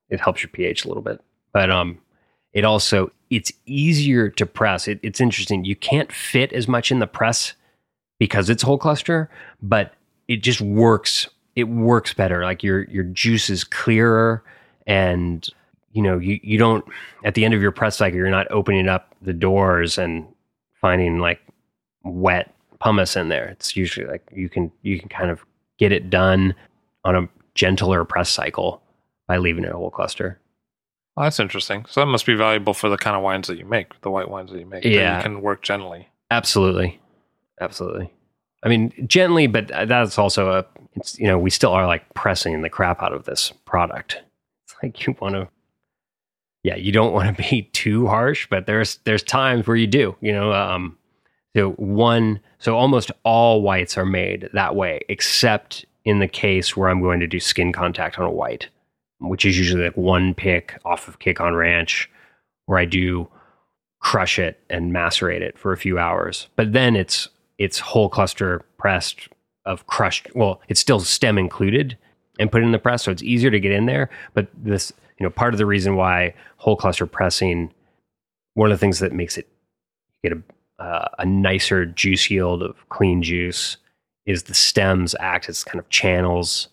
It 0.09 0.19
helps 0.19 0.43
your 0.43 0.49
pH 0.49 0.83
a 0.83 0.89
little 0.89 1.01
bit. 1.01 1.21
But 1.53 1.71
um 1.71 1.97
it 2.51 2.65
also 2.65 3.09
it's 3.29 3.53
easier 3.65 4.27
to 4.27 4.45
press. 4.45 4.85
It, 4.85 4.99
it's 5.01 5.21
interesting. 5.21 5.63
You 5.63 5.77
can't 5.77 6.11
fit 6.11 6.51
as 6.51 6.67
much 6.67 6.91
in 6.91 6.99
the 6.99 7.07
press 7.07 7.53
because 8.19 8.49
it's 8.49 8.63
whole 8.63 8.77
cluster, 8.77 9.29
but 9.61 9.93
it 10.27 10.43
just 10.43 10.59
works. 10.59 11.29
It 11.55 11.69
works 11.69 12.13
better. 12.13 12.43
Like 12.43 12.61
your 12.61 12.83
your 12.89 13.05
juice 13.05 13.49
is 13.49 13.63
clearer, 13.63 14.43
and 14.87 15.47
you 15.93 16.01
know 16.01 16.17
you 16.17 16.41
you 16.43 16.57
don't 16.57 16.83
at 17.23 17.35
the 17.35 17.45
end 17.45 17.53
of 17.53 17.61
your 17.61 17.71
press 17.71 17.95
cycle 17.95 18.17
you're 18.17 18.29
not 18.29 18.51
opening 18.51 18.89
up 18.89 19.15
the 19.21 19.31
doors 19.31 19.97
and 19.97 20.27
finding 20.81 21.19
like 21.19 21.39
wet 22.03 22.53
pomace 22.81 23.15
in 23.19 23.29
there. 23.29 23.47
It's 23.49 23.75
usually 23.75 24.07
like 24.07 24.27
you 24.33 24.49
can 24.49 24.71
you 24.81 24.99
can 24.99 25.09
kind 25.09 25.29
of 25.29 25.45
get 25.77 25.91
it 25.91 26.09
done 26.09 26.55
on 27.05 27.15
a 27.15 27.29
gentler 27.55 28.05
press 28.05 28.29
cycle 28.29 28.81
by 29.27 29.37
leaving 29.37 29.63
it 29.63 29.71
a 29.71 29.77
whole 29.77 29.91
cluster. 29.91 30.39
Oh, 31.17 31.23
that's 31.23 31.39
interesting. 31.39 31.85
So 31.89 31.99
that 32.01 32.05
must 32.05 32.25
be 32.25 32.35
valuable 32.35 32.73
for 32.73 32.89
the 32.89 32.97
kind 32.97 33.15
of 33.15 33.21
wines 33.21 33.47
that 33.47 33.57
you 33.57 33.65
make, 33.65 33.99
the 34.01 34.09
white 34.09 34.29
wines 34.29 34.51
that 34.51 34.59
you 34.59 34.65
make. 34.65 34.85
Yeah, 34.85 35.17
you 35.17 35.23
can 35.23 35.41
work 35.41 35.61
gently. 35.61 36.07
Absolutely, 36.31 36.99
absolutely. 37.59 38.11
I 38.63 38.69
mean, 38.69 38.93
gently, 39.07 39.47
but 39.47 39.67
that's 39.67 40.17
also 40.17 40.51
a. 40.51 40.65
It's 40.93 41.19
you 41.19 41.27
know 41.27 41.37
we 41.37 41.49
still 41.49 41.71
are 41.71 41.87
like 41.87 42.13
pressing 42.13 42.61
the 42.61 42.69
crap 42.69 43.01
out 43.01 43.13
of 43.13 43.25
this 43.25 43.53
product. 43.65 44.21
It's 44.65 44.75
like 44.81 45.05
you 45.05 45.15
want 45.19 45.35
to. 45.35 45.49
Yeah, 46.63 46.75
you 46.75 46.91
don't 46.91 47.13
want 47.13 47.35
to 47.35 47.49
be 47.49 47.63
too 47.73 48.07
harsh, 48.07 48.47
but 48.49 48.65
there's 48.65 48.97
there's 49.03 49.23
times 49.23 49.67
where 49.67 49.77
you 49.77 49.87
do. 49.87 50.15
You 50.21 50.33
know, 50.33 50.53
um, 50.53 50.97
so 51.55 51.71
one, 51.71 52.39
so 52.59 52.77
almost 52.77 53.11
all 53.23 53.61
whites 53.61 53.97
are 53.97 54.05
made 54.05 54.49
that 54.53 54.75
way, 54.75 55.01
except 55.09 55.85
in 56.05 56.19
the 56.19 56.27
case 56.27 56.77
where 56.77 56.89
I'm 56.89 57.01
going 57.01 57.19
to 57.19 57.27
do 57.27 57.39
skin 57.39 57.71
contact 57.71 58.19
on 58.19 58.25
a 58.25 58.31
white 58.31 58.69
which 59.19 59.45
is 59.45 59.57
usually 59.57 59.83
like 59.83 59.97
one 59.97 60.33
pick 60.33 60.79
off 60.85 61.07
of 61.07 61.19
Kick 61.19 61.39
on 61.41 61.55
Ranch, 61.55 62.09
where 62.65 62.79
I 62.79 62.85
do 62.85 63.27
crush 63.99 64.39
it 64.39 64.59
and 64.69 64.93
macerate 64.93 65.41
it 65.41 65.57
for 65.57 65.73
a 65.73 65.77
few 65.77 65.99
hours. 65.99 66.47
But 66.55 66.73
then 66.73 66.95
it's 66.95 67.27
it's 67.57 67.79
whole 67.79 68.09
cluster 68.09 68.63
pressed 68.77 69.27
of 69.65 69.85
crushed. 69.87 70.27
Well, 70.33 70.61
it's 70.69 70.79
still 70.79 71.01
stem 71.01 71.37
included, 71.37 71.97
and 72.39 72.51
put 72.51 72.63
in 72.63 72.71
the 72.71 72.79
press. 72.79 73.03
So 73.03 73.11
it's 73.11 73.23
easier 73.23 73.51
to 73.51 73.59
get 73.59 73.73
in 73.73 73.85
there. 73.85 74.09
But 74.33 74.47
this, 74.57 74.93
you 75.19 75.25
know, 75.25 75.29
part 75.29 75.53
of 75.53 75.57
the 75.57 75.65
reason 75.65 75.95
why 75.95 76.33
whole 76.57 76.77
cluster 76.77 77.05
pressing, 77.05 77.73
one 78.53 78.71
of 78.71 78.77
the 78.77 78.79
things 78.79 78.99
that 78.99 79.11
makes 79.11 79.37
it 79.37 79.47
get 80.23 80.31
a, 80.31 80.41
uh, 80.79 81.07
a 81.19 81.25
nicer 81.25 81.85
juice 81.85 82.29
yield 82.29 82.63
of 82.63 82.89
clean 82.89 83.21
juice 83.21 83.77
is 84.25 84.43
the 84.43 84.53
stems 84.53 85.15
act 85.19 85.49
as 85.49 85.63
kind 85.63 85.79
of 85.79 85.89
channels 85.89 86.69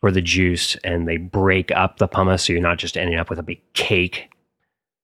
for 0.00 0.10
the 0.10 0.20
juice 0.20 0.76
and 0.84 1.06
they 1.06 1.16
break 1.16 1.70
up 1.72 1.98
the 1.98 2.08
pomace. 2.08 2.46
So 2.46 2.52
you're 2.52 2.62
not 2.62 2.78
just 2.78 2.96
ending 2.96 3.18
up 3.18 3.30
with 3.30 3.38
a 3.38 3.44
big 3.44 3.60
cake. 3.72 4.28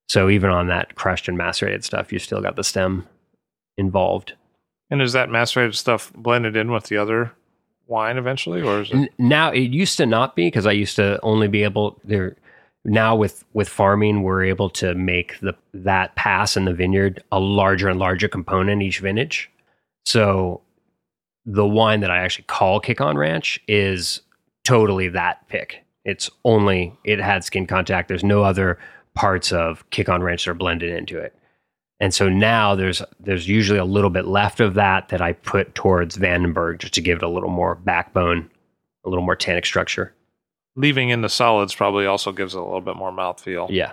So 0.09 0.29
even 0.29 0.51
on 0.51 0.69
that 0.69 0.95
crushed 0.95 1.29
and 1.29 1.37
macerated 1.37 1.85
stuff, 1.85 2.13
you 2.13 2.19
still 2.19 2.41
got 2.41 2.57
the 2.57 2.65
stem 2.65 3.07
involved. 3.77 4.35
And 4.91 5.03
is 5.03 5.13
that 5.13 5.31
macerated 5.31 5.75
stuff 5.75 6.13
blended 6.15 6.57
in 6.57 6.71
with 6.71 6.85
the 6.85 6.97
other 6.97 7.33
wine 7.87 8.19
eventually, 8.19 8.63
or 8.63 8.83
is 8.83 8.91
it? 8.91 9.13
Now 9.19 9.51
it 9.51 9.71
used 9.71 9.97
to 9.99 10.07
not 10.07 10.35
be 10.35 10.47
because 10.47 10.67
I 10.67 10.73
used 10.73 10.97
to 10.97 11.19
only 11.23 11.49
be 11.49 11.63
able 11.63 12.01
there. 12.05 12.37
Now 12.85 13.17
with 13.17 13.45
with 13.53 13.69
farming, 13.69 14.23
we're 14.23 14.45
able 14.45 14.71
to 14.71 14.95
make 14.95 15.39
the 15.41 15.55
that 15.75 16.15
pass 16.17 16.57
in 16.57 16.65
the 16.65 16.73
vineyard 16.73 17.23
a 17.33 17.39
larger 17.39 17.89
and 17.89 17.99
larger 17.99 18.29
component 18.29 18.83
each 18.83 19.01
vintage. 19.01 19.51
So 20.07 20.63
the 21.45 21.67
wine 21.67 22.01
that 22.01 22.11
I 22.11 22.19
actually 22.19 22.45
call 22.45 22.81
Kick 22.81 23.01
on 23.01 23.17
Ranch 23.17 23.61
is 23.69 24.21
totally 24.65 25.09
that 25.09 25.47
pick. 25.49 25.85
It's 26.05 26.31
only 26.45 26.97
it 27.05 27.21
had 27.21 27.45
skin 27.45 27.67
contact. 27.67 28.09
There's 28.09 28.25
no 28.25 28.43
other 28.43 28.79
parts 29.15 29.53
of 29.53 29.89
Kick 29.91 30.09
on 30.09 30.23
Ranch 30.23 30.45
that 30.45 30.53
are 30.53 30.55
blended 30.55 30.97
into 30.97 31.19
it. 31.19 31.35
And 32.01 32.15
so 32.15 32.29
now 32.29 32.75
there's 32.75 33.03
there's 33.19 33.49
usually 33.49 33.79
a 33.79 33.85
little 33.85 34.11
bit 34.11 34.27
left 34.27 34.61
of 34.61 34.75
that 34.75 35.09
that 35.09 35.21
I 35.21 35.33
put 35.33 35.75
towards 35.75 36.17
Vandenberg 36.17 36.79
just 36.79 36.95
to 36.95 37.01
give 37.01 37.19
it 37.19 37.25
a 37.25 37.29
little 37.29 37.51
more 37.51 37.75
backbone, 37.75 38.51
a 39.05 39.09
little 39.09 39.25
more 39.25 39.37
tannic 39.37 39.67
structure. 39.67 40.15
Leaving 40.79 41.09
in 41.09 41.23
the 41.23 41.29
solids 41.29 41.75
probably 41.75 42.07
also 42.07 42.33
gives 42.33 42.55
it 42.55 42.59
a 42.59 42.65
little 42.65 42.81
bit 42.81 42.97
more 42.97 43.13
mouthfeel. 43.13 43.69
Yeah. 43.71 43.93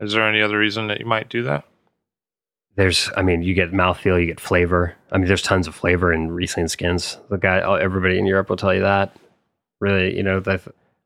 Is 0.00 0.12
there 0.12 0.28
any 0.28 0.42
other 0.42 0.58
reason 0.58 0.88
that 0.88 1.00
you 1.00 1.06
might 1.06 1.28
do 1.28 1.42
that? 1.44 1.64
There's, 2.76 3.08
I 3.16 3.22
mean, 3.22 3.42
you 3.42 3.54
get 3.54 3.72
mouthfeel, 3.72 4.20
you 4.20 4.26
get 4.26 4.40
flavor. 4.40 4.94
I 5.10 5.18
mean, 5.18 5.28
there's 5.28 5.42
tons 5.42 5.66
of 5.66 5.74
flavor 5.74 6.12
in 6.12 6.32
Riesling 6.32 6.68
skins. 6.68 7.18
The 7.30 7.38
guy, 7.38 7.58
everybody 7.80 8.18
in 8.18 8.26
Europe 8.26 8.48
will 8.48 8.56
tell 8.56 8.74
you 8.74 8.82
that. 8.82 9.16
Really, 9.80 10.16
you 10.16 10.22
know, 10.22 10.42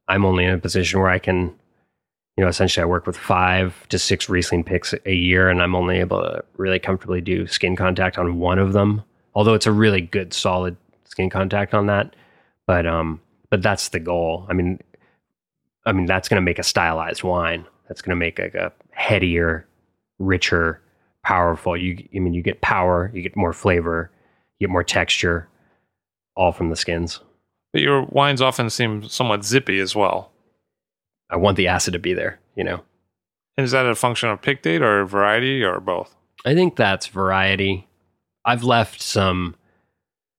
I'm 0.08 0.24
only 0.24 0.44
in 0.44 0.54
a 0.54 0.58
position 0.58 1.00
where 1.00 1.10
I 1.10 1.18
can 1.18 1.54
you 2.38 2.44
know, 2.44 2.48
essentially 2.48 2.82
I 2.82 2.86
work 2.86 3.04
with 3.04 3.16
five 3.16 3.84
to 3.88 3.98
six 3.98 4.28
Riesling 4.28 4.62
picks 4.62 4.94
a 5.04 5.12
year, 5.12 5.50
and 5.50 5.60
I'm 5.60 5.74
only 5.74 5.98
able 5.98 6.22
to 6.22 6.44
really 6.56 6.78
comfortably 6.78 7.20
do 7.20 7.48
skin 7.48 7.74
contact 7.74 8.16
on 8.16 8.38
one 8.38 8.60
of 8.60 8.74
them. 8.74 9.02
Although 9.34 9.54
it's 9.54 9.66
a 9.66 9.72
really 9.72 10.00
good, 10.00 10.32
solid 10.32 10.76
skin 11.02 11.30
contact 11.30 11.74
on 11.74 11.86
that, 11.86 12.14
but 12.64 12.86
um, 12.86 13.20
but 13.50 13.62
that's 13.62 13.88
the 13.88 14.00
goal. 14.00 14.46
I 14.48 14.52
mean, 14.52 14.80
I 15.86 15.92
mean 15.92 16.06
that's 16.06 16.28
going 16.28 16.40
to 16.40 16.44
make 16.44 16.58
a 16.58 16.64
stylized 16.64 17.22
wine. 17.22 17.66
That's 17.88 18.02
going 18.02 18.10
to 18.10 18.16
make 18.16 18.38
like 18.38 18.54
a 18.54 18.72
headier, 18.90 19.66
richer, 20.18 20.82
powerful. 21.24 21.76
You, 21.76 21.96
I 22.14 22.18
mean, 22.18 22.34
you 22.34 22.42
get 22.42 22.60
power, 22.60 23.10
you 23.14 23.22
get 23.22 23.36
more 23.36 23.52
flavor, 23.52 24.10
you 24.58 24.66
get 24.66 24.72
more 24.72 24.84
texture, 24.84 25.48
all 26.36 26.52
from 26.52 26.70
the 26.70 26.76
skins. 26.76 27.20
But 27.72 27.82
your 27.82 28.02
wines 28.02 28.42
often 28.42 28.70
seem 28.70 29.08
somewhat 29.08 29.44
zippy 29.44 29.78
as 29.78 29.94
well. 29.94 30.32
I 31.30 31.36
want 31.36 31.56
the 31.56 31.68
acid 31.68 31.92
to 31.92 31.98
be 31.98 32.14
there, 32.14 32.40
you 32.56 32.64
know. 32.64 32.82
And 33.56 33.64
is 33.64 33.72
that 33.72 33.86
a 33.86 33.94
function 33.94 34.28
of 34.28 34.40
pick 34.40 34.62
date 34.62 34.82
or 34.82 35.04
variety 35.04 35.62
or 35.62 35.80
both? 35.80 36.14
I 36.44 36.54
think 36.54 36.76
that's 36.76 37.08
variety. 37.08 37.88
I've 38.44 38.64
left 38.64 39.02
some 39.02 39.56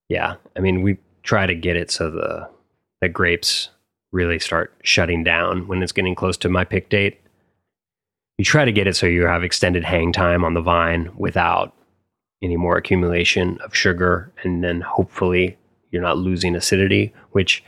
yeah, 0.10 0.36
I 0.58 0.60
mean 0.60 0.82
we 0.82 0.98
try 1.24 1.46
to 1.46 1.56
get 1.56 1.78
it 1.78 1.92
so 1.92 2.10
the 2.10 2.50
the 3.02 3.10
grapes 3.10 3.70
really 4.12 4.40
start 4.40 4.74
shutting 4.84 5.24
down 5.24 5.68
when 5.68 5.84
it's 5.84 5.92
getting 5.92 6.16
close 6.16 6.38
to 6.38 6.50
my 6.50 6.64
pick 6.64 6.90
date. 6.90 7.20
You 8.38 8.46
try 8.46 8.66
to 8.66 8.72
get 8.72 8.88
it 8.88 8.96
so 8.96 9.06
you 9.06 9.26
have 9.26 9.44
extended 9.44 9.84
hang 9.84 10.12
time 10.12 10.44
on 10.44 10.54
the 10.54 10.62
vine 10.62 11.12
without 11.16 11.76
any 12.42 12.56
more 12.56 12.78
accumulation 12.78 13.60
of 13.64 13.76
sugar 13.76 14.32
and 14.44 14.64
then 14.64 14.82
hopefully 14.82 15.58
you're 15.92 16.02
not 16.02 16.18
losing 16.18 16.56
acidity, 16.56 17.14
which 17.32 17.64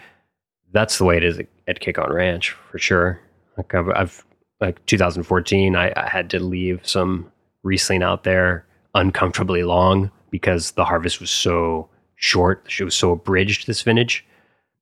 that's 0.72 0.98
the 0.98 1.06
way 1.06 1.18
it 1.18 1.24
is 1.24 1.40
at 1.68 1.80
Kick 1.80 1.98
on 1.98 2.12
Ranch 2.12 2.52
for 2.72 2.80
sure. 2.80 3.20
Like 3.58 3.74
I've, 3.74 3.90
I've 3.90 4.26
like 4.60 4.86
2014, 4.86 5.76
I, 5.76 5.92
I, 5.96 6.08
had 6.08 6.30
to 6.30 6.40
leave 6.40 6.80
some 6.88 7.32
Riesling 7.64 8.04
out 8.04 8.24
there 8.24 8.66
uncomfortably 8.96 9.64
long 9.64 10.12
because 10.30 10.72
the 10.72 10.86
harvest 10.86 11.20
was 11.20 11.32
so 11.32 11.90
short. 12.16 12.66
It 12.80 12.84
was 12.84 12.96
so 12.96 13.12
abridged 13.12 13.68
this 13.68 13.82
vintage, 13.82 14.26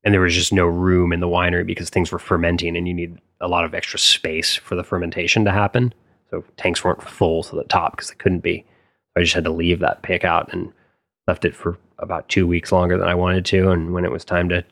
and 0.03 0.13
there 0.13 0.21
was 0.21 0.33
just 0.33 0.53
no 0.53 0.65
room 0.65 1.11
in 1.11 1.19
the 1.19 1.27
winery 1.27 1.65
because 1.65 1.89
things 1.89 2.11
were 2.11 2.19
fermenting, 2.19 2.75
and 2.77 2.87
you 2.87 2.93
need 2.93 3.19
a 3.41 3.47
lot 3.47 3.65
of 3.65 3.73
extra 3.73 3.99
space 3.99 4.55
for 4.55 4.75
the 4.75 4.83
fermentation 4.83 5.45
to 5.45 5.51
happen. 5.51 5.93
So 6.29 6.43
tanks 6.57 6.83
weren't 6.83 7.01
full 7.01 7.43
to 7.43 7.55
the 7.55 7.63
top 7.63 7.93
because 7.93 8.09
they 8.09 8.15
couldn't 8.15 8.41
be. 8.41 8.65
I 9.17 9.21
just 9.21 9.33
had 9.33 9.45
to 9.45 9.51
leave 9.51 9.79
that 9.79 10.03
pick 10.03 10.23
out 10.23 10.53
and 10.53 10.71
left 11.27 11.45
it 11.45 11.55
for 11.55 11.77
about 11.97 12.29
two 12.29 12.47
weeks 12.47 12.71
longer 12.71 12.97
than 12.97 13.07
I 13.07 13.15
wanted 13.15 13.45
to. 13.45 13.71
And 13.71 13.93
when 13.93 14.05
it 14.05 14.11
was 14.11 14.23
time 14.23 14.49
to 14.49 14.63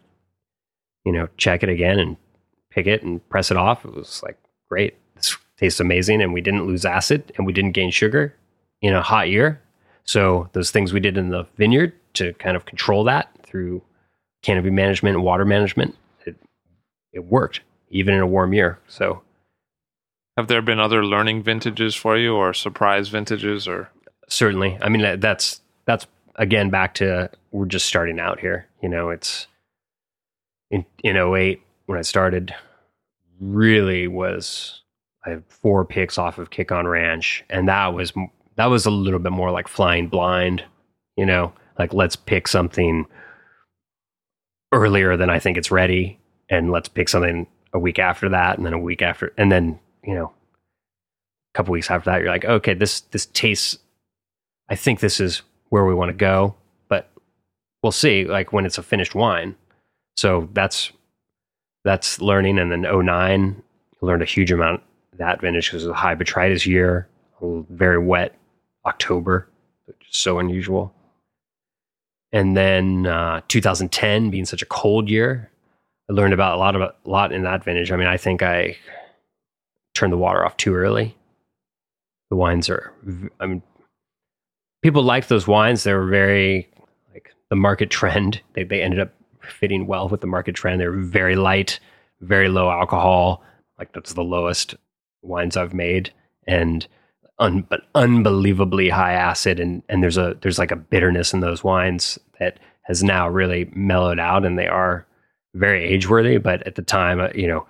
you 1.08 1.14
know, 1.14 1.30
check 1.38 1.64
it 1.64 1.70
again 1.70 2.00
and 2.00 2.18
pick 2.70 2.86
it 2.86 3.02
and 3.02 3.28
press 3.30 3.50
it 3.50 3.56
off. 3.56 3.86
It 3.86 3.96
was 3.96 4.22
like, 4.24 4.38
great. 4.68 4.98
This 5.16 5.38
tastes 5.58 5.80
amazing. 5.80 6.22
And 6.22 6.34
we 6.34 6.42
didn't 6.42 6.68
lose 6.68 6.84
acid 6.84 7.32
and 7.38 7.48
we 7.48 7.54
didn't 7.54 7.72
gain 7.72 7.92
sugar 7.92 8.36
in 8.82 8.94
a 8.94 9.02
hot 9.02 9.30
year. 9.30 9.62
So 10.04 10.50
those 10.52 10.70
things 10.70 10.92
we 10.92 11.00
did 11.00 11.18
in 11.18 11.30
the 11.30 11.46
vineyard 11.56 11.94
to 12.16 12.34
kind 12.34 12.58
of 12.58 12.66
control 12.66 13.06
that 13.06 13.30
through 13.44 13.82
canopy 14.42 14.70
management 14.70 15.16
and 15.16 15.24
water 15.24 15.46
management, 15.46 15.96
it, 16.26 16.36
it 17.14 17.26
worked 17.26 17.62
even 17.90 18.14
in 18.14 18.22
a 18.22 18.28
warm 18.28 18.54
year. 18.54 18.80
So 18.88 19.22
have 20.36 20.48
there 20.48 20.62
been 20.62 20.80
other 20.80 21.04
learning 21.04 21.44
vintages 21.44 21.96
for 21.96 22.18
you 22.18 22.36
or 22.36 22.54
surprise 22.54 23.10
vintages 23.10 23.68
or 23.68 23.90
certainly. 24.28 24.78
I 24.82 24.90
mean, 24.90 25.20
that's, 25.20 25.62
that's 25.86 26.06
again, 26.36 26.70
back 26.70 26.94
to 26.96 27.30
we're 27.52 27.66
just 27.66 27.86
starting 27.86 28.20
out 28.20 28.40
here. 28.40 28.68
You 28.82 28.90
know, 28.90 29.10
it's, 29.10 29.48
in 30.70 30.86
in 31.04 31.16
08 31.16 31.62
when 31.86 31.98
I 31.98 32.02
started 32.02 32.54
really 33.40 34.08
was 34.08 34.82
I 35.26 35.32
had 35.32 35.44
four 35.48 35.86
picks 35.86 36.18
off 36.18 36.38
of 36.38 36.50
Kick 36.50 36.72
on 36.72 36.88
Ranch, 36.88 37.44
and 37.50 37.68
that 37.68 37.94
was 37.94 38.14
that 38.56 38.66
was 38.66 38.86
a 38.86 38.92
little 38.92 39.20
bit 39.20 39.32
more 39.32 39.52
like 39.52 39.68
flying 39.68 40.08
blind, 40.08 40.64
you 41.16 41.26
know, 41.26 41.54
like 41.78 41.94
let's 41.94 42.16
pick 42.16 42.48
something 42.48 43.06
earlier 44.72 45.18
than 45.18 45.30
I 45.30 45.40
think 45.40 45.58
it's 45.58 45.72
ready, 45.72 46.20
and 46.50 46.72
let's 46.72 46.90
pick 46.90 47.10
something 47.10 47.48
a 47.74 47.80
week 47.80 48.00
after 48.00 48.30
that, 48.30 48.58
and 48.58 48.66
then 48.66 48.74
a 48.74 48.80
week 48.80 49.02
after, 49.02 49.34
and 49.38 49.52
then 49.52 49.80
you 50.04 50.14
know, 50.14 50.28
a 50.28 51.58
couple 51.58 51.72
weeks 51.72 51.92
after 51.92 52.10
that, 52.10 52.22
you're 52.22 52.32
like, 52.32 52.46
okay, 52.46 52.74
this 52.74 53.02
this 53.02 53.26
tastes. 53.28 53.78
I 54.70 54.76
think 54.76 55.00
this 55.00 55.20
is 55.20 55.42
where 55.70 55.86
we 55.86 55.94
want 55.94 56.10
to 56.10 56.14
go, 56.14 56.56
but 56.90 57.10
we'll 57.82 57.92
see. 57.92 58.26
Like 58.26 58.52
when 58.52 58.66
it's 58.66 58.78
a 58.78 58.84
finished 58.84 59.16
wine, 59.16 59.56
so 60.16 60.50
that's 60.54 60.92
that's 61.84 62.22
learning. 62.22 62.60
And 62.60 62.72
then 62.72 62.82
09, 62.82 63.64
learned 64.02 64.22
a 64.22 64.26
huge 64.26 64.52
amount 64.52 64.84
that 65.18 65.42
vintage 65.42 65.68
because 65.68 65.84
it 65.84 65.88
was 65.88 65.94
a 65.94 66.00
high 66.00 66.16
botrytis 66.16 66.66
year, 66.66 67.08
very 67.42 68.00
wet 68.00 68.36
October, 68.86 69.48
which 69.86 69.98
is 70.10 70.18
so 70.18 70.40
unusual. 70.40 70.94
And 72.32 72.58
then 72.58 73.08
uh, 73.08 73.42
2010 73.48 74.30
being 74.30 74.46
such 74.46 74.62
a 74.62 74.66
cold 74.66 75.10
year, 75.10 75.50
I 76.10 76.14
learned 76.14 76.34
about 76.34 76.56
a 76.56 76.60
lot 76.60 76.76
of 76.76 76.82
a 76.82 76.94
lot 77.06 77.32
in 77.32 77.44
that 77.44 77.64
vintage. 77.64 77.92
I 77.92 77.98
mean, 77.98 78.08
I 78.08 78.18
think 78.18 78.42
I 78.44 78.78
turned 79.94 80.14
the 80.14 80.18
water 80.18 80.46
off 80.46 80.58
too 80.58 80.76
early. 80.76 81.16
The 82.30 82.36
wines 82.36 82.70
are, 82.70 82.94
I 83.40 83.46
mean, 83.46 83.62
people 84.82 85.04
liked 85.04 85.30
those 85.30 85.48
wines. 85.48 85.84
They 85.84 85.94
were 85.94 86.06
very 86.06 86.70
like 87.14 87.32
the 87.50 87.56
market 87.56 87.90
trend. 87.90 88.42
They 88.54 88.64
they 88.64 88.82
ended 88.82 89.00
up 89.00 89.14
fitting 89.42 89.88
well 89.88 90.10
with 90.10 90.22
the 90.22 90.28
market 90.28 90.56
trend. 90.56 90.82
They're 90.82 90.92
very 90.92 91.36
light, 91.36 91.80
very 92.22 92.50
low 92.50 92.70
alcohol. 92.70 93.44
Like 93.78 93.94
that's 93.94 94.14
the 94.14 94.24
lowest 94.24 94.76
wines 95.22 95.56
I've 95.56 95.74
made, 95.74 96.12
and 96.48 96.88
un, 97.40 97.62
but 97.62 97.82
unbelievably 97.96 98.90
high 98.90 99.14
acid. 99.14 99.60
And 99.60 99.84
and 99.90 100.04
there's 100.04 100.18
a 100.18 100.38
there's 100.42 100.60
like 100.60 100.72
a 100.72 100.76
bitterness 100.76 101.34
in 101.34 101.40
those 101.40 101.64
wines 101.64 102.20
that 102.40 102.60
has 102.84 103.04
now 103.04 103.28
really 103.28 103.70
mellowed 103.74 104.20
out, 104.20 104.46
and 104.46 104.58
they 104.58 104.68
are 104.68 105.06
very 105.54 105.84
age 105.84 106.10
worthy. 106.10 106.38
But 106.38 106.66
at 106.66 106.76
the 106.76 106.82
time, 106.82 107.20
uh, 107.20 107.30
you 107.36 107.48
know, 107.48 107.68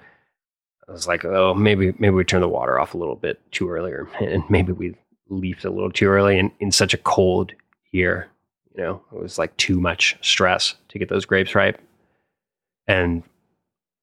I 0.88 0.92
was 0.92 1.08
like, 1.08 1.26
oh, 1.26 1.54
maybe 1.54 1.94
maybe 2.00 2.16
we 2.16 2.24
turn 2.24 2.42
the 2.42 2.50
water 2.50 2.80
off 2.80 2.94
a 2.94 2.98
little 2.98 3.16
bit 3.16 3.40
too 3.52 3.70
earlier, 3.70 4.08
and 4.22 4.44
maybe 4.50 4.72
we 4.72 4.96
leafed 5.30 5.66
a 5.66 5.70
little 5.70 5.92
too 5.92 6.08
early 6.08 6.40
in, 6.40 6.52
in 6.60 6.72
such 6.72 6.94
a 6.94 6.98
cold 6.98 7.52
year. 7.92 8.30
You 8.76 8.84
know, 8.84 9.02
it 9.12 9.20
was 9.20 9.38
like 9.38 9.56
too 9.58 9.80
much 9.82 10.18
stress 10.22 10.76
to 10.90 11.00
get 11.00 11.10
those 11.10 11.26
grapes 11.26 11.56
ripe. 11.56 11.82
And 12.88 13.24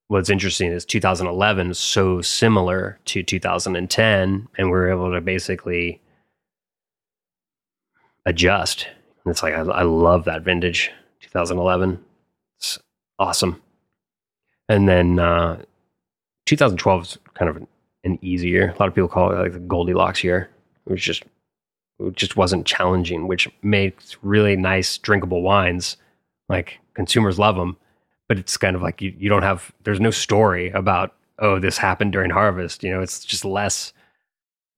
what's 0.09 0.31
interesting 0.31 0.71
is 0.71 0.85
2011 0.85 1.71
is 1.71 1.79
so 1.79 2.21
similar 2.21 2.99
to 3.07 3.23
2010, 3.23 4.49
and 4.57 4.71
we 4.71 4.77
are 4.77 4.91
able 4.91 5.13
to 5.13 5.21
basically 5.21 6.01
adjust. 8.27 8.87
And 9.25 9.31
it's 9.31 9.43
like 9.43 9.55
I, 9.55 9.61
I 9.61 9.83
love 9.83 10.25
that 10.25 10.43
vintage 10.43 10.91
2011. 11.21 12.03
It's 12.59 12.79
awesome. 13.19 13.61
And 14.69 14.89
then 14.89 15.19
uh, 15.19 15.63
2012 16.47 17.03
is 17.03 17.19
kind 17.35 17.49
of 17.49 17.57
an, 17.57 17.67
an 18.05 18.19
easy 18.23 18.49
year. 18.49 18.71
A 18.71 18.79
lot 18.79 18.89
of 18.89 18.95
people 18.95 19.09
call 19.09 19.33
it 19.33 19.39
like 19.39 19.53
the 19.53 19.59
Goldilocks 19.59 20.25
year. 20.25 20.51
It 20.87 20.93
was 20.93 21.03
just 21.03 21.25
it 22.01 22.17
just 22.17 22.37
wasn't 22.37 22.67
challenging, 22.67 23.29
which 23.29 23.49
makes 23.63 24.17
really 24.23 24.57
nice 24.57 24.99
drinkable 24.99 25.43
wines. 25.43 25.97
Like 26.49 26.79
consumers 26.95 27.39
love 27.39 27.57
them, 27.57 27.77
but 28.29 28.39
it's 28.39 28.57
kind 28.57 28.77
of 28.77 28.83
like 28.83 29.03
you, 29.03 29.15
you 29.19 29.29
don't 29.29 29.43
have 29.43 29.73
there's 29.85 30.01
no 30.01 30.11
story 30.11 30.71
about 30.71 31.15
oh 31.39 31.59
this 31.59 31.79
happened 31.79 32.13
during 32.13 32.31
harvest. 32.31 32.83
You 32.83 32.93
know, 32.93 33.01
it's 33.01 33.25
just 33.25 33.45
less 33.45 33.93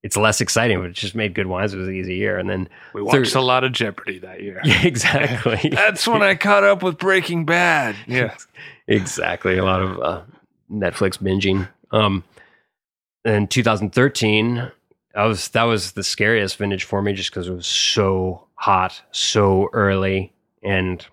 it's 0.03 0.17
less 0.17 0.41
exciting, 0.41 0.79
but 0.79 0.91
it 0.91 0.93
just 0.93 1.17
made 1.17 1.35
good 1.35 1.49
wines. 1.49 1.75
It 1.75 1.79
was 1.79 1.89
an 1.89 1.95
easy 1.95 2.15
year, 2.15 2.39
and 2.39 2.49
then 2.49 2.69
We 2.95 3.03
watched 3.03 3.35
a 3.35 3.41
lot 3.41 3.65
of 3.65 3.73
Jeopardy 3.73 4.21
that 4.21 4.41
year. 4.41 4.61
yeah, 4.65 4.87
exactly. 4.87 5.69
That's 5.73 6.07
when 6.07 6.23
I 6.23 6.37
caught 6.37 6.63
up 6.63 6.83
with 6.83 6.97
Breaking 6.97 7.45
Bad. 7.45 7.97
Yeah. 8.07 8.37
exactly. 8.87 9.59
A 9.59 9.65
lot 9.65 9.83
of 9.83 9.99
uh, 9.99 10.23
Netflix 10.71 11.19
binging. 11.19 11.69
Um, 11.91 12.23
in 13.25 13.49
2013, 13.49 14.71
that 15.15 15.25
was 15.25 15.49
that 15.49 15.65
was 15.65 15.93
the 15.93 16.05
scariest 16.05 16.57
vintage 16.57 16.85
for 16.85 17.03
me, 17.03 17.13
just 17.13 17.31
because 17.31 17.49
it 17.49 17.53
was 17.53 17.67
so 17.67 18.47
hot, 18.55 19.03
so 19.11 19.69
early, 19.73 20.33
and 20.63 21.05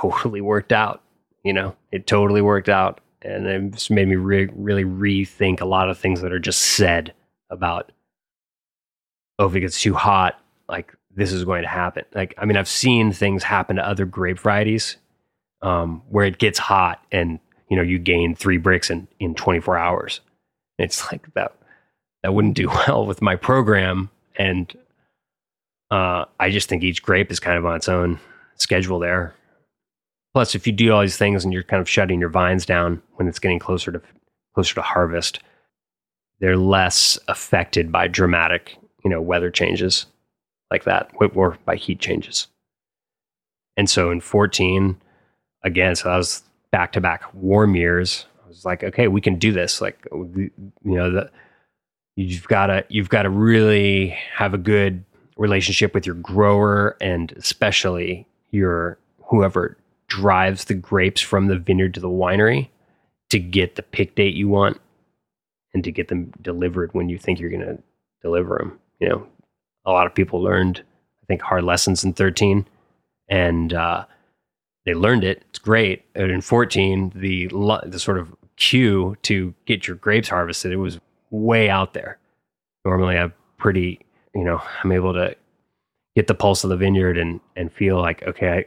totally 0.00 0.40
worked 0.40 0.72
out. 0.72 1.02
You 1.42 1.52
know, 1.52 1.76
it 1.92 2.06
totally 2.06 2.42
worked 2.42 2.68
out, 2.68 3.00
and 3.22 3.46
it 3.46 3.90
made 3.90 4.08
me 4.08 4.16
re- 4.16 4.50
really 4.54 4.84
rethink 4.84 5.60
a 5.60 5.66
lot 5.66 5.88
of 5.88 5.98
things 5.98 6.20
that 6.22 6.32
are 6.32 6.38
just 6.38 6.60
said 6.60 7.14
about. 7.50 7.92
Oh, 9.38 9.46
if 9.46 9.54
it 9.54 9.60
gets 9.60 9.80
too 9.80 9.94
hot, 9.94 10.40
like 10.68 10.94
this 11.14 11.32
is 11.32 11.44
going 11.44 11.62
to 11.62 11.68
happen. 11.68 12.04
Like, 12.14 12.34
I 12.38 12.44
mean, 12.44 12.56
I've 12.56 12.68
seen 12.68 13.12
things 13.12 13.42
happen 13.42 13.76
to 13.76 13.86
other 13.86 14.06
grape 14.06 14.38
varieties 14.38 14.96
um, 15.62 16.02
where 16.08 16.26
it 16.26 16.38
gets 16.38 16.58
hot 16.58 17.04
and 17.10 17.38
you 17.68 17.76
know 17.76 17.82
you 17.82 17.98
gain 17.98 18.34
three 18.34 18.58
Brix 18.58 18.90
in 18.90 19.08
in 19.18 19.34
24 19.34 19.76
hours. 19.76 20.20
It's 20.78 21.10
like 21.10 21.32
that 21.34 21.54
that 22.22 22.34
wouldn't 22.34 22.54
do 22.54 22.68
well 22.88 23.06
with 23.06 23.22
my 23.22 23.36
program, 23.36 24.10
and 24.36 24.72
uh, 25.90 26.26
I 26.38 26.50
just 26.50 26.68
think 26.68 26.82
each 26.82 27.02
grape 27.02 27.30
is 27.30 27.40
kind 27.40 27.58
of 27.58 27.66
on 27.66 27.76
its 27.76 27.88
own 27.88 28.18
schedule 28.56 28.98
there. 28.98 29.34
Plus, 30.36 30.54
if 30.54 30.66
you 30.66 30.72
do 30.74 30.92
all 30.92 31.00
these 31.00 31.16
things 31.16 31.44
and 31.44 31.52
you're 31.54 31.62
kind 31.62 31.80
of 31.80 31.88
shutting 31.88 32.20
your 32.20 32.28
vines 32.28 32.66
down 32.66 33.00
when 33.14 33.26
it's 33.26 33.38
getting 33.38 33.58
closer 33.58 33.90
to 33.90 34.02
closer 34.54 34.74
to 34.74 34.82
harvest, 34.82 35.40
they're 36.40 36.58
less 36.58 37.18
affected 37.26 37.90
by 37.90 38.06
dramatic, 38.06 38.76
you 39.02 39.08
know, 39.08 39.18
weather 39.18 39.50
changes 39.50 40.04
like 40.70 40.84
that, 40.84 41.10
or 41.18 41.56
by 41.64 41.76
heat 41.76 42.00
changes. 42.00 42.48
And 43.78 43.88
so 43.88 44.10
in 44.10 44.20
14, 44.20 45.00
again, 45.64 45.96
so 45.96 46.10
that 46.10 46.18
was 46.18 46.42
back 46.70 46.92
to 46.92 47.00
back 47.00 47.22
warm 47.32 47.74
years. 47.74 48.26
I 48.44 48.48
was 48.48 48.66
like, 48.66 48.84
okay, 48.84 49.08
we 49.08 49.22
can 49.22 49.36
do 49.38 49.52
this. 49.52 49.80
Like, 49.80 50.06
you 50.12 50.50
know, 50.84 51.10
the, 51.12 51.30
you've 52.14 52.46
got 52.48 52.66
to 52.66 52.84
you've 52.90 53.08
got 53.08 53.22
to 53.22 53.30
really 53.30 54.08
have 54.34 54.52
a 54.52 54.58
good 54.58 55.02
relationship 55.38 55.94
with 55.94 56.04
your 56.04 56.16
grower 56.16 56.94
and 57.00 57.32
especially 57.38 58.26
your 58.50 58.98
whoever 59.30 59.78
drives 60.08 60.64
the 60.64 60.74
grapes 60.74 61.20
from 61.20 61.46
the 61.46 61.58
vineyard 61.58 61.94
to 61.94 62.00
the 62.00 62.08
winery 62.08 62.68
to 63.30 63.38
get 63.38 63.74
the 63.74 63.82
pick 63.82 64.14
date 64.14 64.34
you 64.34 64.48
want 64.48 64.80
and 65.74 65.84
to 65.84 65.92
get 65.92 66.08
them 66.08 66.32
delivered 66.40 66.94
when 66.94 67.08
you 67.08 67.18
think 67.18 67.38
you're 67.38 67.50
going 67.50 67.60
to 67.60 67.78
deliver 68.22 68.58
them. 68.58 68.78
You 69.00 69.08
know, 69.08 69.26
a 69.84 69.92
lot 69.92 70.06
of 70.06 70.14
people 70.14 70.42
learned, 70.42 70.82
I 71.22 71.26
think, 71.26 71.42
hard 71.42 71.64
lessons 71.64 72.04
in 72.04 72.12
13, 72.12 72.66
and 73.28 73.74
uh, 73.74 74.06
they 74.84 74.94
learned 74.94 75.24
it. 75.24 75.44
It's 75.50 75.58
great. 75.58 76.04
And 76.14 76.30
in 76.30 76.40
14, 76.40 77.12
the 77.14 77.48
the 77.86 77.98
sort 77.98 78.18
of 78.18 78.34
cue 78.56 79.16
to 79.22 79.54
get 79.66 79.86
your 79.86 79.96
grapes 79.96 80.28
harvested, 80.28 80.72
it 80.72 80.76
was 80.76 80.98
way 81.30 81.68
out 81.68 81.92
there. 81.92 82.18
Normally, 82.84 83.18
I'm 83.18 83.34
pretty, 83.58 84.00
you 84.34 84.44
know, 84.44 84.62
I'm 84.82 84.92
able 84.92 85.12
to 85.12 85.36
get 86.14 86.26
the 86.26 86.34
pulse 86.34 86.64
of 86.64 86.70
the 86.70 86.76
vineyard 86.76 87.18
and 87.18 87.40
and 87.54 87.72
feel 87.72 88.00
like, 88.00 88.22
okay, 88.22 88.48
I, 88.50 88.64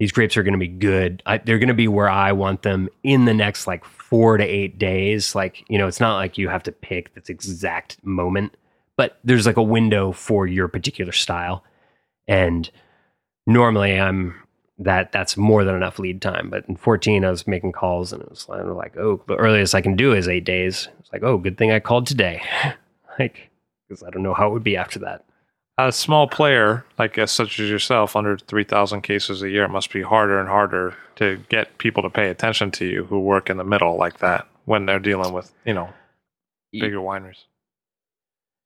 these 0.00 0.12
grapes 0.12 0.38
are 0.38 0.42
going 0.42 0.54
to 0.54 0.58
be 0.58 0.66
good. 0.66 1.22
I, 1.26 1.38
they're 1.38 1.58
going 1.58 1.68
to 1.68 1.74
be 1.74 1.86
where 1.86 2.08
I 2.08 2.32
want 2.32 2.62
them 2.62 2.88
in 3.02 3.26
the 3.26 3.34
next 3.34 3.66
like 3.66 3.84
four 3.84 4.38
to 4.38 4.42
eight 4.42 4.78
days. 4.78 5.34
Like, 5.34 5.62
you 5.68 5.76
know, 5.76 5.86
it's 5.86 6.00
not 6.00 6.16
like 6.16 6.38
you 6.38 6.48
have 6.48 6.62
to 6.64 6.72
pick 6.72 7.14
this 7.14 7.28
exact 7.28 8.02
moment, 8.02 8.56
but 8.96 9.18
there's 9.24 9.44
like 9.44 9.58
a 9.58 9.62
window 9.62 10.10
for 10.10 10.46
your 10.46 10.68
particular 10.68 11.12
style. 11.12 11.62
And 12.26 12.70
normally 13.46 14.00
I'm 14.00 14.34
that 14.78 15.12
that's 15.12 15.36
more 15.36 15.64
than 15.64 15.74
enough 15.74 15.98
lead 15.98 16.22
time. 16.22 16.48
But 16.48 16.64
in 16.66 16.76
14, 16.76 17.22
I 17.22 17.30
was 17.30 17.46
making 17.46 17.72
calls 17.72 18.10
and 18.14 18.22
it 18.22 18.30
was 18.30 18.48
like, 18.48 18.96
oh, 18.96 19.22
the 19.28 19.36
earliest 19.36 19.74
I 19.74 19.82
can 19.82 19.96
do 19.96 20.14
is 20.14 20.28
eight 20.28 20.46
days. 20.46 20.88
It's 21.00 21.12
like, 21.12 21.22
oh, 21.22 21.36
good 21.36 21.58
thing 21.58 21.72
I 21.72 21.78
called 21.78 22.06
today. 22.06 22.40
like, 23.18 23.50
because 23.86 24.02
I 24.02 24.08
don't 24.08 24.22
know 24.22 24.32
how 24.32 24.48
it 24.48 24.52
would 24.54 24.64
be 24.64 24.78
after 24.78 24.98
that. 25.00 25.26
A 25.88 25.92
small 25.92 26.28
player 26.28 26.84
like 26.98 27.16
as 27.16 27.30
such 27.30 27.58
as 27.58 27.70
yourself, 27.70 28.14
under 28.14 28.36
three 28.36 28.64
thousand 28.64 29.00
cases 29.00 29.42
a 29.42 29.48
year, 29.48 29.64
it 29.64 29.70
must 29.70 29.92
be 29.92 30.02
harder 30.02 30.38
and 30.38 30.48
harder 30.48 30.94
to 31.16 31.42
get 31.48 31.78
people 31.78 32.02
to 32.02 32.10
pay 32.10 32.28
attention 32.28 32.70
to 32.72 32.84
you 32.84 33.04
who 33.04 33.18
work 33.20 33.48
in 33.48 33.56
the 33.56 33.64
middle 33.64 33.96
like 33.96 34.18
that 34.18 34.46
when 34.66 34.86
they're 34.86 34.98
dealing 34.98 35.32
with 35.32 35.52
you 35.64 35.72
know 35.72 35.92
bigger 36.72 36.98
wineries. 36.98 37.44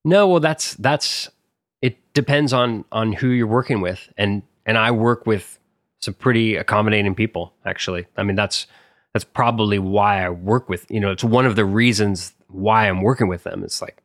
No, 0.04 0.28
well, 0.28 0.40
that's 0.40 0.74
that's 0.74 1.30
it 1.80 1.96
depends 2.14 2.52
on 2.52 2.84
on 2.90 3.12
who 3.12 3.28
you're 3.28 3.46
working 3.46 3.80
with, 3.80 4.12
and 4.18 4.42
and 4.66 4.76
I 4.76 4.90
work 4.90 5.26
with 5.26 5.58
some 6.00 6.14
pretty 6.14 6.56
accommodating 6.56 7.14
people. 7.14 7.54
Actually, 7.64 8.06
I 8.16 8.22
mean 8.24 8.36
that's 8.36 8.66
that's 9.12 9.24
probably 9.24 9.78
why 9.78 10.24
I 10.24 10.30
work 10.30 10.68
with. 10.68 10.90
You 10.90 11.00
know, 11.00 11.12
it's 11.12 11.24
one 11.24 11.46
of 11.46 11.56
the 11.56 11.64
reasons 11.64 12.34
why 12.48 12.88
I'm 12.88 13.02
working 13.02 13.28
with 13.28 13.44
them. 13.44 13.62
It's 13.62 13.80
like 13.80 14.02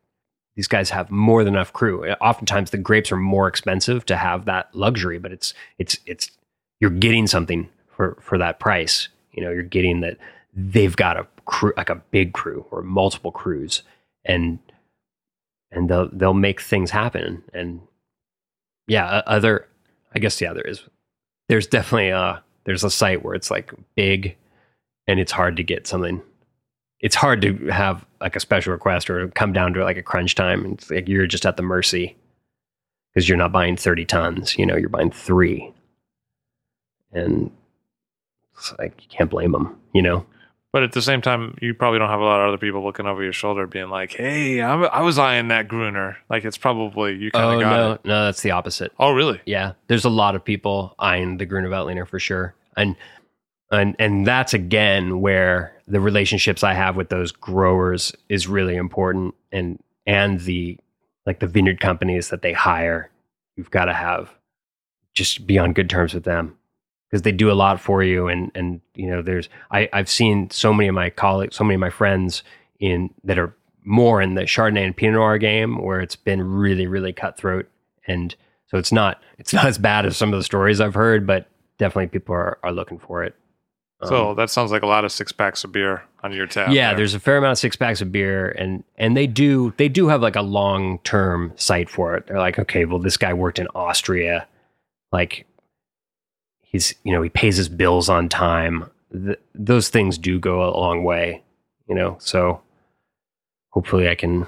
these 0.56 0.68
guys 0.68 0.89
have 0.89 1.10
more 1.10 1.43
than 1.43 1.56
enough 1.56 1.74
crew. 1.74 2.06
Uh, 2.06 2.16
oftentimes 2.22 2.72
the 2.72 2.78
grapes 2.78 3.12
are 3.12 3.18
more 3.18 3.47
expensive 3.47 4.06
to 4.08 4.18
have 4.18 4.45
that 4.45 4.74
luxury, 4.76 5.20
but 5.20 5.32
it's 5.32 5.54
it's 5.78 5.97
it's 6.06 6.32
you're 6.80 6.89
getting 6.89 7.28
something 7.28 7.70
for 7.88 8.18
for 8.22 8.38
that 8.38 8.60
price. 8.60 9.08
You 9.32 9.43
know, 9.43 9.52
you're 9.52 9.64
getting 9.64 10.02
that 10.02 10.18
they've 10.54 10.95
got 10.95 11.18
a 11.18 11.28
crew 11.45 11.74
like 11.78 11.89
a 11.89 12.02
big 12.12 12.34
crew 12.34 12.66
or 12.72 12.82
multiple 12.82 13.32
crews 13.32 13.82
and 14.26 14.60
and 15.72 15.89
they'll 15.89 16.10
they'll 16.14 16.34
make 16.34 16.62
things 16.62 16.91
happen 16.91 17.43
and 17.54 17.82
yeah 18.88 19.22
other 19.26 19.68
i 20.14 20.20
guess 20.20 20.39
yeah 20.41 20.54
there 20.54 20.68
is 20.68 20.84
there's 21.47 21.68
definitely 21.68 22.10
a 22.10 22.41
there's 22.66 22.84
a 22.84 22.89
site 22.89 23.24
where 23.24 23.34
it's 23.34 23.50
like 23.50 23.74
big 23.95 24.36
and 25.08 25.20
it's 25.20 25.32
hard 25.32 25.58
to 25.58 25.64
get 25.64 25.88
something 25.88 26.22
it's 27.00 27.16
hard 27.16 27.41
to 27.41 27.56
have 27.68 28.06
like 28.20 28.36
a 28.36 28.39
special 28.39 28.74
request 28.74 29.10
or 29.10 29.30
come 29.30 29.54
down 29.54 29.74
to 29.74 29.84
like 29.84 29.97
a 29.97 30.04
crunch 30.04 30.36
time. 30.36 30.74
It's 30.74 30.89
like 30.89 31.08
you're 31.08 31.28
just 31.28 31.45
at 31.45 31.58
the 31.58 31.64
mercy 31.64 32.18
because 33.14 33.28
you're 33.28 33.38
not 33.38 33.52
buying 33.52 33.78
30 33.78 34.06
tons, 34.06 34.58
you 34.58 34.66
know, 34.66 34.76
you're 34.76 34.89
buying 34.89 35.12
three. 35.12 35.74
And 37.12 37.52
it's 38.54 38.74
like, 38.78 38.93
you 39.02 39.08
can't 39.10 39.30
blame 39.30 39.52
them, 39.52 39.80
you 39.93 40.02
know? 40.02 40.26
But 40.72 40.84
at 40.84 40.91
the 40.91 41.02
same 41.02 41.22
time, 41.22 41.58
you 41.62 41.74
probably 41.74 41.97
don't 41.97 42.10
have 42.10 42.20
a 42.20 42.24
lot 42.24 42.41
of 42.41 42.50
other 42.50 42.60
people 42.60 42.84
looking 42.84 43.08
over 43.08 43.24
your 43.24 43.34
shoulder 43.34 43.66
being 43.66 43.89
like, 43.89 44.14
hey, 44.14 44.62
I'm, 44.62 44.84
i 44.84 45.02
was 45.02 45.18
eyeing 45.18 45.47
that 45.47 45.68
Gruner. 45.68 46.18
Like, 46.30 46.45
it's 46.45 46.60
probably 46.60 47.16
you 47.16 47.32
kind 47.32 47.45
of 47.45 47.58
oh, 47.58 47.60
got 47.60 47.76
no, 47.76 47.91
it. 47.93 48.06
no, 48.06 48.26
that's 48.26 48.43
the 48.43 48.52
opposite. 48.52 48.91
Oh, 49.00 49.12
really? 49.12 49.41
Yeah. 49.47 49.74
There's 49.88 50.06
a 50.06 50.12
lot 50.12 50.36
of 50.36 50.45
people 50.45 50.93
eyeing 51.00 51.38
the 51.38 51.47
Gruner 51.47 51.70
Veltliner 51.70 52.08
for 52.08 52.20
sure. 52.20 52.54
And, 52.78 52.95
and, 53.72 53.95
and 53.97 54.28
that's 54.28 54.54
again 54.54 55.22
where 55.22 55.74
the 55.90 56.00
relationships 56.00 56.64
I 56.64 56.74
have 56.74 56.96
with 56.96 57.10
those 57.10 57.32
growers 57.32 58.14
is 58.30 58.48
really 58.48 58.76
important. 58.76 59.34
And 59.52 59.82
and 60.06 60.40
the 60.42 60.78
like 61.26 61.40
the 61.40 61.48
vineyard 61.48 61.80
companies 61.80 62.30
that 62.30 62.42
they 62.42 62.54
hire 62.54 63.12
you've 63.56 63.72
got 63.72 63.86
to 63.86 63.94
have 63.94 64.34
just 65.14 65.46
be 65.46 65.58
on 65.58 65.74
good 65.74 65.90
terms 65.90 66.14
with 66.14 66.24
them. 66.24 66.56
Because 67.10 67.24
they 67.24 67.32
do 67.32 67.52
a 67.52 67.54
lot 67.54 67.82
for 67.82 68.04
you 68.04 68.28
and 68.28 68.52
and 68.54 68.82
you 68.94 69.10
know 69.10 69.24
there's 69.24 69.50
I 69.72 69.90
I've 69.92 70.10
seen 70.10 70.52
so 70.52 70.72
many 70.72 70.88
of 70.88 70.96
my 70.96 71.10
colleagues 71.10 71.56
so 71.56 71.64
many 71.64 71.74
of 71.74 71.82
my 71.82 71.90
friends 71.90 72.44
in 72.80 73.10
that 73.24 73.40
are 73.40 73.56
more 73.84 74.22
in 74.22 74.36
the 74.36 74.44
Chardonnay 74.44 74.86
and 74.86 74.96
Pinot 74.96 75.16
Noir 75.16 75.40
game 75.40 75.82
where 75.82 76.02
it's 76.02 76.16
been 76.16 76.44
really 76.44 76.86
really 76.86 77.12
cutthroat. 77.12 77.68
And 78.06 78.36
so 78.68 78.78
it's 78.78 78.92
not 78.92 79.20
it's 79.40 79.54
not 79.54 79.66
as 79.66 79.80
bad 79.80 80.06
as 80.06 80.16
some 80.18 80.32
of 80.34 80.40
the 80.40 80.44
stories 80.44 80.80
I've 80.80 80.94
heard 80.94 81.26
but 81.26 81.48
definitely 81.80 82.08
people 82.08 82.36
are, 82.36 82.60
are 82.62 82.72
looking 82.72 83.00
for 83.00 83.24
it 83.24 83.36
So 84.06 84.30
Um, 84.30 84.36
that 84.38 84.50
sounds 84.50 84.72
like 84.72 84.82
a 84.82 84.88
lot 84.88 85.04
of 85.04 85.12
six 85.12 85.32
packs 85.34 85.64
of 85.66 85.72
beer 85.74 86.04
on 86.24 86.32
your 86.32 86.47
tab. 86.47 86.72
yeah, 86.72 86.89
there. 86.89 86.97
there's 86.97 87.14
a 87.14 87.20
fair 87.20 87.38
amount 87.38 87.52
of 87.54 87.58
six 87.58 87.76
packs 87.76 88.00
of 88.02 88.12
beer, 88.12 88.50
and 88.58 88.84
and 88.97 89.16
they 89.18 89.28
do 89.28 89.74
they 89.78 89.89
do 89.89 90.08
have 90.08 90.22
like 90.22 90.38
a 90.38 90.41
long 90.41 91.00
term 91.00 91.52
site 91.58 91.89
for 91.89 92.16
it. 92.16 92.28
They're 92.28 92.38
like, 92.39 92.58
okay, 92.60 92.86
well, 92.86 93.00
this 93.00 93.18
guy 93.18 93.34
worked 93.34 93.60
in 93.60 93.68
Austria, 93.76 94.47
like 95.12 95.45
he's 96.62 96.95
you 97.04 97.12
know 97.12 97.22
he 97.22 97.30
pays 97.30 97.58
his 97.58 97.68
bills 97.68 98.08
on 98.10 98.30
time. 98.30 98.89
Th- 99.12 99.39
those 99.54 99.89
things 99.89 100.18
do 100.18 100.39
go 100.39 100.64
a 100.64 100.72
long 100.72 101.04
way, 101.04 101.43
you 101.88 101.95
know. 101.95 102.16
So 102.20 102.62
hopefully, 103.72 104.08
I 104.08 104.16
can, 104.16 104.45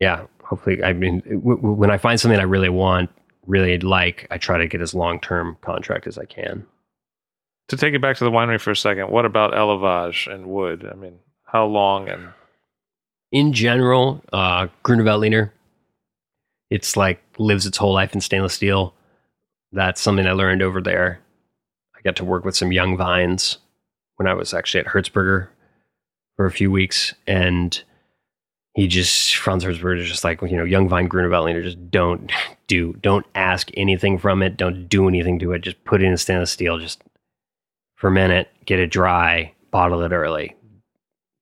yeah. 0.00 0.24
Hopefully, 0.44 0.82
I 0.84 0.92
mean, 0.92 1.20
w- 1.20 1.56
w- 1.56 1.74
when 1.74 1.90
I 1.90 1.96
find 1.98 2.20
something 2.20 2.38
I 2.38 2.44
really 2.44 2.68
want, 2.68 3.10
really 3.46 3.78
like, 3.78 4.26
I 4.30 4.38
try 4.38 4.58
to 4.58 4.66
get 4.68 4.80
as 4.80 4.94
long 4.94 5.18
term 5.18 5.56
contract 5.62 6.06
as 6.06 6.18
I 6.18 6.24
can. 6.24 6.66
To 7.68 7.76
take 7.76 7.94
it 7.94 8.00
back 8.00 8.16
to 8.18 8.24
the 8.24 8.30
winery 8.30 8.60
for 8.60 8.70
a 8.70 8.76
second, 8.76 9.10
what 9.10 9.24
about 9.24 9.52
élevage 9.52 10.32
and 10.32 10.46
wood? 10.46 10.88
I 10.90 10.94
mean, 10.94 11.18
how 11.44 11.66
long 11.66 12.08
and 12.08 12.28
In 13.32 13.52
general, 13.52 14.22
uh, 14.32 14.68
Gruner 14.82 15.02
Veltliner, 15.02 15.50
it's 16.70 16.96
like 16.96 17.20
lives 17.38 17.66
its 17.66 17.78
whole 17.78 17.92
life 17.92 18.14
in 18.14 18.20
stainless 18.20 18.54
steel. 18.54 18.94
That's 19.72 20.00
something 20.00 20.26
I 20.26 20.32
learned 20.32 20.62
over 20.62 20.80
there. 20.80 21.20
I 21.96 22.00
got 22.02 22.16
to 22.16 22.24
work 22.24 22.44
with 22.44 22.56
some 22.56 22.72
young 22.72 22.96
vines 22.96 23.58
when 24.16 24.28
I 24.28 24.34
was 24.34 24.54
actually 24.54 24.80
at 24.80 24.86
Hirtzberger 24.86 25.48
for 26.36 26.46
a 26.46 26.52
few 26.52 26.70
weeks, 26.70 27.14
and 27.26 27.82
he 28.74 28.86
just 28.86 29.36
Franz 29.36 29.64
Hirtzberger 29.64 30.00
is 30.00 30.08
just 30.08 30.22
like 30.22 30.40
you 30.42 30.56
know 30.56 30.64
young 30.64 30.88
vine 30.88 31.08
Gruner 31.08 31.30
Veltliner. 31.30 31.64
Just 31.64 31.90
don't 31.90 32.30
do, 32.68 32.92
don't 32.94 33.26
ask 33.34 33.70
anything 33.74 34.18
from 34.18 34.42
it. 34.42 34.56
Don't 34.56 34.88
do 34.88 35.08
anything 35.08 35.38
to 35.40 35.52
it. 35.52 35.62
Just 35.62 35.82
put 35.84 36.02
it 36.02 36.06
in 36.06 36.16
stainless 36.16 36.52
steel. 36.52 36.78
Just 36.78 37.02
ferment 37.96 38.32
it, 38.32 38.48
get 38.64 38.78
it 38.78 38.90
dry, 38.90 39.52
bottle 39.70 40.02
it 40.02 40.12
early. 40.12 40.54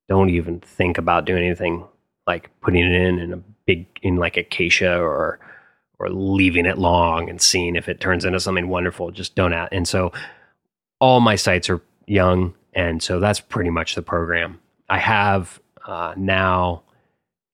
Don't 0.08 0.30
even 0.30 0.60
think 0.60 0.98
about 0.98 1.24
doing 1.24 1.44
anything 1.44 1.84
like 2.26 2.50
putting 2.60 2.84
it 2.84 2.92
in 2.92 3.18
in 3.18 3.32
a 3.32 3.36
big 3.66 3.86
in 4.02 4.16
like 4.16 4.36
acacia 4.36 4.98
or 4.98 5.38
or 5.98 6.08
leaving 6.10 6.66
it 6.66 6.78
long 6.78 7.28
and 7.28 7.40
seeing 7.40 7.76
if 7.76 7.88
it 7.88 8.00
turns 8.00 8.24
into 8.24 8.40
something 8.40 8.68
wonderful. 8.68 9.10
Just 9.10 9.34
don't 9.34 9.52
add. 9.52 9.68
And 9.72 9.86
so 9.86 10.12
all 11.00 11.20
my 11.20 11.36
sites 11.36 11.70
are 11.70 11.80
young, 12.06 12.54
and 12.72 13.02
so 13.02 13.20
that's 13.20 13.40
pretty 13.40 13.70
much 13.70 13.94
the 13.94 14.02
program. 14.02 14.60
I 14.88 14.98
have 14.98 15.60
uh, 15.86 16.14
now 16.16 16.82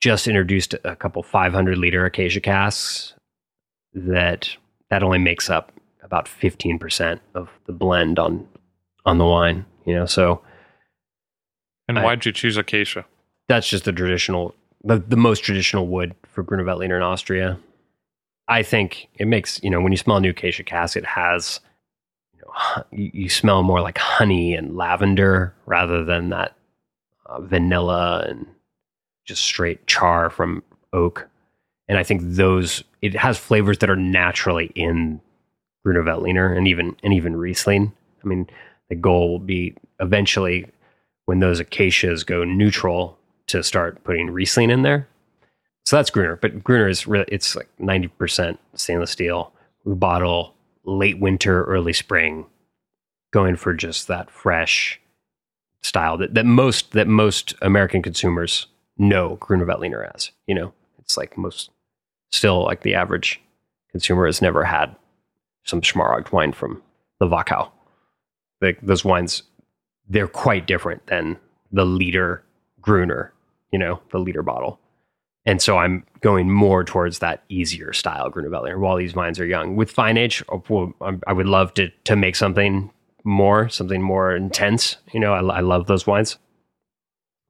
just 0.01 0.27
introduced 0.27 0.75
a 0.85 0.97
couple 0.97 1.23
500 1.23 1.77
liter 1.77 2.05
acacia 2.05 2.41
casks 2.41 3.15
that 3.93 4.57
that 4.89 5.03
only 5.03 5.19
makes 5.19 5.51
up 5.51 5.73
about 6.03 6.27
15% 6.27 7.21
of 7.35 7.51
the 7.67 7.73
blend 7.73 8.19
on 8.19 8.49
on 9.07 9.19
the 9.19 9.27
wine. 9.27 9.65
You 9.85 9.95
know, 9.95 10.07
so 10.07 10.43
and 11.89 11.99
I- 11.99 12.05
why'd 12.05 12.25
you 12.25 12.33
choose 12.33 12.57
acacia? 12.57 13.05
that's 13.49 13.69
just 13.69 13.85
the 13.85 13.93
traditional 13.93 14.55
the, 14.85 14.99
the 14.99 15.17
most 15.17 15.43
traditional 15.45 15.87
wood 15.89 16.15
for 16.29 16.43
Gruner 16.43 16.65
Veltliner 16.65 16.97
in 16.97 17.03
Austria. 17.03 17.59
I 18.49 18.63
think 18.63 19.09
it 19.15 19.27
makes, 19.27 19.63
you 19.63 19.69
know, 19.71 19.81
when 19.81 19.93
you 19.93 19.99
smell 19.99 20.17
a 20.17 20.21
new 20.21 20.31
acacia 20.31 20.63
cask, 20.65 20.97
it 20.97 21.05
has, 21.05 21.61
you 22.33 22.41
know, 22.41 22.85
you, 22.91 23.11
you 23.13 23.29
smell 23.29 23.63
more 23.63 23.81
like 23.81 23.99
honey 23.99 24.55
and 24.55 24.77
lavender 24.77 25.55
rather 25.67 26.05
than 26.05 26.31
that 26.31 26.57
uh, 27.27 27.41
vanilla 27.43 28.25
and 28.27 28.47
just 29.27 29.43
straight 29.43 29.87
char 29.87 30.31
from 30.31 30.63
oak. 30.93 31.29
And 31.89 31.99
I 31.99 32.03
think 32.03 32.23
those, 32.25 32.83
it 33.03 33.15
has 33.15 33.37
flavors 33.37 33.79
that 33.79 33.91
are 33.91 33.97
naturally 33.97 34.73
in 34.75 35.21
Gruner 35.85 36.03
Veltliner 36.03 36.57
and 36.57 36.67
even, 36.67 36.97
and 37.03 37.13
even 37.13 37.37
Riesling. 37.37 37.93
I 38.25 38.27
mean, 38.27 38.49
the 38.91 38.97
goal 38.97 39.31
will 39.31 39.39
be 39.39 39.75
eventually 40.01 40.67
when 41.25 41.39
those 41.39 41.61
acacias 41.61 42.25
go 42.25 42.45
neutral 42.45 43.19
to 43.47 43.63
start 43.63 44.05
putting 44.05 44.31
Riesling 44.31 44.71
in 44.71 44.83
there. 44.83 45.09
So 45.87 45.97
that's 45.97 46.11
Gruner, 46.11 46.37
but 46.37 46.63
Gruner 46.63 46.89
is 46.89 47.07
really 47.07 47.25
it's 47.29 47.57
like 47.57 47.69
ninety 47.79 48.09
percent 48.09 48.61
stainless 48.75 49.11
steel. 49.11 49.53
We 49.85 49.95
bottle 49.95 50.55
late 50.85 51.19
winter, 51.19 51.65
early 51.65 51.95
spring, 51.95 52.47
going 53.33 53.57
for 53.57 53.73
just 53.73 54.09
that 54.09 54.31
fresh 54.31 55.01
style 55.83 56.19
that, 56.19 56.35
that 56.35 56.47
most 56.47 56.93
that 56.93 57.09
most 57.09 57.55
American 57.63 58.03
consumers 58.03 58.67
know 58.99 59.37
Gruner 59.41 59.65
Veltliner 59.65 60.15
as. 60.15 60.31
You 60.47 60.55
know, 60.55 60.73
it's 60.99 61.17
like 61.17 61.39
most 61.39 61.71
still 62.31 62.63
like 62.65 62.83
the 62.83 62.95
average 62.95 63.41
consumer 63.91 64.27
has 64.27 64.43
never 64.43 64.65
had 64.65 64.95
some 65.65 65.81
Smaragd 65.81 66.31
wine 66.33 66.53
from 66.53 66.83
the 67.19 67.27
Wachau. 67.27 67.71
Like 68.61 68.79
those 68.83 69.05
wines, 69.05 69.43
they're 70.09 70.29
quite 70.29 70.67
different 70.67 71.07
than 71.07 71.39
the 71.73 71.85
liter 71.85 72.45
Gruner, 72.81 73.33
you 73.73 73.79
know, 73.79 74.01
the 74.11 74.19
liter 74.19 74.43
bottle. 74.43 74.81
And 75.47 75.63
so 75.63 75.79
I'm 75.79 76.05
going 76.21 76.51
more 76.51 76.85
towards 76.85 77.21
that 77.21 77.45
easier 77.49 77.93
style 77.93 78.29
Gruner 78.29 78.51
Veltliner 78.51 78.79
while 78.79 78.97
these 78.97 79.13
vines 79.13 79.41
are 79.41 79.47
young. 79.47 79.77
With 79.77 79.91
fine 79.91 80.17
age, 80.17 80.43
oh, 80.51 80.95
I 81.27 81.33
would 81.33 81.47
love 81.47 81.75
to 81.75 81.89
to 82.05 82.17
make 82.17 82.37
something 82.37 82.91
more, 83.25 83.69
something 83.69 84.03
more 84.03 84.35
intense. 84.35 84.97
You 85.13 85.21
know, 85.21 85.33
I, 85.33 85.59
I 85.59 85.61
love 85.61 85.87
those 85.87 86.07
wines. 86.07 86.39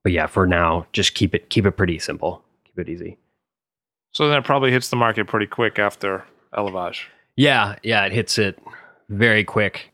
But 0.02 0.12
yeah, 0.12 0.26
for 0.26 0.46
now, 0.46 0.86
just 0.92 1.14
keep 1.14 1.34
it 1.34 1.50
keep 1.50 1.66
it 1.66 1.72
pretty 1.72 1.98
simple. 1.98 2.42
Keep 2.64 2.78
it 2.78 2.88
easy. 2.88 3.18
So 4.12 4.28
then 4.28 4.38
it 4.38 4.44
probably 4.44 4.72
hits 4.72 4.88
the 4.88 4.96
market 4.96 5.26
pretty 5.26 5.46
quick 5.46 5.78
after 5.78 6.24
élevage. 6.54 7.04
Yeah, 7.36 7.76
yeah, 7.82 8.04
it 8.06 8.12
hits 8.12 8.38
it 8.38 8.58
very 9.08 9.44
quick. 9.44 9.89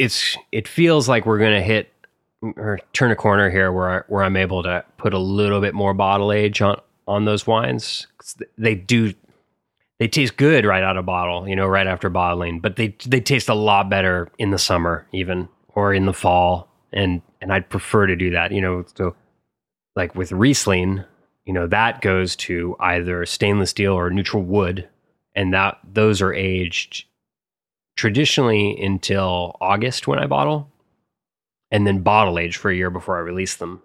It's 0.00 0.34
it 0.50 0.66
feels 0.66 1.10
like 1.10 1.26
we're 1.26 1.38
gonna 1.38 1.60
hit 1.60 1.92
or 2.56 2.78
turn 2.94 3.10
a 3.10 3.16
corner 3.16 3.50
here 3.50 3.70
where 3.70 3.90
I, 3.90 4.02
where 4.08 4.24
I'm 4.24 4.36
able 4.36 4.62
to 4.62 4.82
put 4.96 5.12
a 5.12 5.18
little 5.18 5.60
bit 5.60 5.74
more 5.74 5.92
bottle 5.92 6.32
age 6.32 6.62
on 6.62 6.80
on 7.06 7.26
those 7.26 7.46
wines. 7.46 8.06
They 8.56 8.74
do 8.74 9.12
they 9.98 10.08
taste 10.08 10.38
good 10.38 10.64
right 10.64 10.82
out 10.82 10.96
of 10.96 11.04
bottle, 11.04 11.46
you 11.46 11.54
know, 11.54 11.66
right 11.66 11.86
after 11.86 12.08
bottling, 12.08 12.60
but 12.60 12.76
they 12.76 12.96
they 13.06 13.20
taste 13.20 13.50
a 13.50 13.54
lot 13.54 13.90
better 13.90 14.30
in 14.38 14.52
the 14.52 14.58
summer 14.58 15.06
even 15.12 15.50
or 15.74 15.92
in 15.92 16.06
the 16.06 16.14
fall 16.14 16.68
and 16.94 17.20
and 17.42 17.52
I'd 17.52 17.68
prefer 17.68 18.06
to 18.06 18.16
do 18.16 18.30
that, 18.30 18.52
you 18.52 18.62
know, 18.62 18.84
so 18.94 19.14
like 19.96 20.14
with 20.14 20.32
Riesling, 20.32 21.04
you 21.44 21.52
know, 21.52 21.66
that 21.66 22.00
goes 22.00 22.36
to 22.36 22.74
either 22.80 23.26
stainless 23.26 23.70
steel 23.70 23.92
or 23.92 24.08
neutral 24.08 24.42
wood 24.42 24.88
and 25.34 25.52
that 25.52 25.78
those 25.92 26.22
are 26.22 26.32
aged 26.32 27.04
traditionally 28.00 28.82
until 28.82 29.58
August 29.60 30.08
when 30.08 30.18
I 30.18 30.26
bottle, 30.26 30.70
and 31.70 31.86
then 31.86 32.00
bottle 32.00 32.38
age 32.38 32.56
for 32.56 32.70
a 32.70 32.74
year 32.74 32.88
before 32.88 33.18
I 33.18 33.20
release 33.20 33.56
them. 33.56 33.82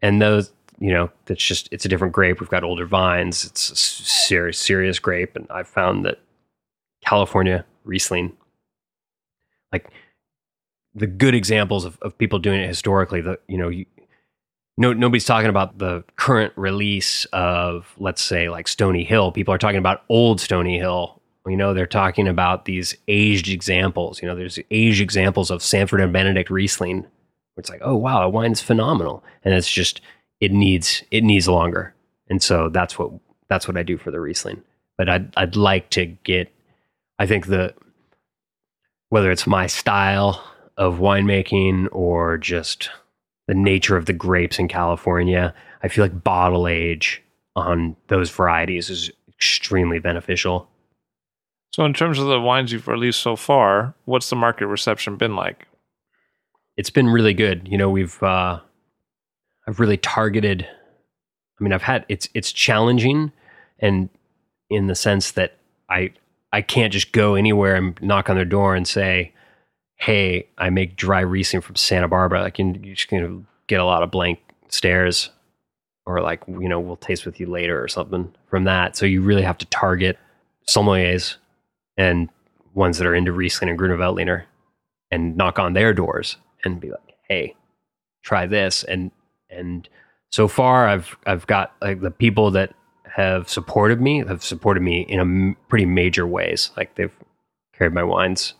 And 0.00 0.22
those, 0.22 0.52
you 0.78 0.92
know, 0.92 1.10
that's 1.24 1.42
just 1.42 1.68
it's 1.72 1.84
a 1.84 1.88
different 1.88 2.12
grape. 2.12 2.38
We've 2.38 2.48
got 2.48 2.62
older 2.62 2.86
vines. 2.86 3.44
It's 3.44 3.68
a 3.68 3.74
serious, 3.74 4.60
serious 4.60 5.00
grape, 5.00 5.34
and 5.34 5.48
I've 5.50 5.66
found 5.66 6.04
that 6.04 6.20
California 7.04 7.64
Riesling, 7.82 8.36
like 9.72 9.90
the 10.94 11.08
good 11.08 11.34
examples 11.34 11.84
of, 11.84 11.98
of 12.00 12.16
people 12.16 12.38
doing 12.38 12.60
it 12.60 12.68
historically, 12.68 13.22
the 13.22 13.40
you 13.48 13.58
know 13.58 13.70
you, 13.70 13.86
no 14.76 14.92
nobody's 14.92 15.24
talking 15.24 15.50
about 15.50 15.78
the 15.78 16.04
current 16.14 16.52
release 16.54 17.24
of 17.32 17.92
let's 17.98 18.22
say 18.22 18.48
like 18.48 18.68
Stony 18.68 19.02
Hill. 19.02 19.32
People 19.32 19.52
are 19.52 19.58
talking 19.58 19.78
about 19.78 20.04
old 20.08 20.40
Stony 20.40 20.78
Hill. 20.78 21.17
You 21.48 21.56
know, 21.56 21.74
they're 21.74 21.86
talking 21.86 22.28
about 22.28 22.64
these 22.64 22.96
aged 23.08 23.48
examples. 23.48 24.20
You 24.22 24.28
know, 24.28 24.36
there's 24.36 24.58
aged 24.70 25.00
examples 25.00 25.50
of 25.50 25.62
Sanford 25.62 26.00
and 26.00 26.12
Benedict 26.12 26.50
Riesling. 26.50 27.06
It's 27.56 27.70
like, 27.70 27.80
oh 27.82 27.96
wow, 27.96 28.22
a 28.22 28.28
wine's 28.28 28.60
phenomenal, 28.60 29.24
and 29.44 29.52
it's 29.52 29.70
just 29.70 30.00
it 30.40 30.52
needs 30.52 31.02
it 31.10 31.24
needs 31.24 31.48
longer, 31.48 31.94
and 32.28 32.42
so 32.42 32.68
that's 32.68 32.98
what 32.98 33.10
that's 33.48 33.66
what 33.66 33.76
I 33.76 33.82
do 33.82 33.98
for 33.98 34.10
the 34.10 34.20
Riesling. 34.20 34.62
But 34.96 35.08
I'd 35.08 35.36
I'd 35.36 35.56
like 35.56 35.90
to 35.90 36.06
get, 36.06 36.52
I 37.18 37.26
think 37.26 37.46
the 37.46 37.74
whether 39.08 39.30
it's 39.30 39.46
my 39.46 39.66
style 39.66 40.44
of 40.76 40.98
winemaking 40.98 41.88
or 41.90 42.38
just 42.38 42.90
the 43.48 43.54
nature 43.54 43.96
of 43.96 44.06
the 44.06 44.12
grapes 44.12 44.58
in 44.58 44.68
California, 44.68 45.54
I 45.82 45.88
feel 45.88 46.04
like 46.04 46.22
bottle 46.22 46.68
age 46.68 47.22
on 47.56 47.96
those 48.06 48.30
varieties 48.30 48.90
is 48.90 49.10
extremely 49.28 49.98
beneficial. 49.98 50.68
So 51.72 51.84
in 51.84 51.92
terms 51.94 52.18
of 52.18 52.26
the 52.26 52.40
wines 52.40 52.72
you've 52.72 52.88
released 52.88 53.20
so 53.20 53.36
far, 53.36 53.94
what's 54.04 54.30
the 54.30 54.36
market 54.36 54.66
reception 54.66 55.16
been 55.16 55.36
like? 55.36 55.66
It's 56.76 56.90
been 56.90 57.08
really 57.08 57.34
good. 57.34 57.68
You 57.70 57.78
know, 57.78 57.90
we've 57.90 58.20
uh 58.22 58.60
I've 59.66 59.80
really 59.80 59.96
targeted 59.96 60.62
I 61.60 61.64
mean, 61.64 61.72
I've 61.72 61.82
had 61.82 62.04
it's 62.08 62.28
it's 62.34 62.52
challenging 62.52 63.32
and 63.80 64.08
in 64.70 64.86
the 64.86 64.94
sense 64.94 65.32
that 65.32 65.56
I 65.90 66.12
I 66.52 66.62
can't 66.62 66.92
just 66.92 67.12
go 67.12 67.34
anywhere 67.34 67.74
and 67.74 68.00
knock 68.00 68.30
on 68.30 68.36
their 68.36 68.44
door 68.44 68.74
and 68.74 68.86
say, 68.88 69.32
"Hey, 69.96 70.48
I 70.56 70.70
make 70.70 70.96
dry 70.96 71.20
Riesling 71.20 71.60
from 71.62 71.76
Santa 71.76 72.08
Barbara." 72.08 72.40
Like 72.40 72.58
you- 72.58 72.78
you're 72.82 72.94
just 72.94 73.10
gonna 73.10 73.42
get 73.66 73.80
a 73.80 73.84
lot 73.84 74.02
of 74.02 74.10
blank 74.10 74.38
stares, 74.68 75.30
or 76.06 76.20
like 76.22 76.42
you 76.48 76.68
know, 76.68 76.80
we'll 76.80 76.96
taste 76.96 77.26
with 77.26 77.38
you 77.40 77.46
later 77.46 77.82
or 77.82 77.88
something 77.88 78.32
from 78.48 78.64
that. 78.64 78.96
So 78.96 79.04
you 79.04 79.20
really 79.20 79.42
have 79.42 79.58
to 79.58 79.66
target 79.66 80.18
sommeliers 80.66 81.36
and 81.98 82.30
ones 82.72 82.96
that 82.96 83.06
are 83.06 83.14
into 83.14 83.32
Riesling 83.32 83.68
and 83.68 83.78
Gruner 83.78 83.98
Veltliner, 83.98 84.44
and 85.10 85.36
knock 85.36 85.58
on 85.58 85.74
their 85.74 85.92
doors 85.92 86.36
and 86.64 86.80
be 86.80 86.90
like, 86.90 87.14
"Hey, 87.28 87.54
try 88.22 88.46
this." 88.46 88.84
And 88.84 89.10
and 89.50 89.86
so 90.30 90.48
far, 90.48 90.88
I've 90.88 91.16
I've 91.26 91.46
got 91.46 91.74
like 91.82 92.00
the 92.00 92.10
people 92.10 92.50
that 92.52 92.74
have 93.04 93.48
supported 93.48 94.00
me 94.00 94.24
have 94.24 94.44
supported 94.44 94.82
me 94.82 95.00
in 95.02 95.18
a 95.18 95.22
m- 95.22 95.56
pretty 95.68 95.86
major 95.86 96.26
ways. 96.26 96.70
Like 96.76 96.94
they've 96.94 97.14
carried 97.76 97.92
my 97.92 98.02
wines, 98.04 98.54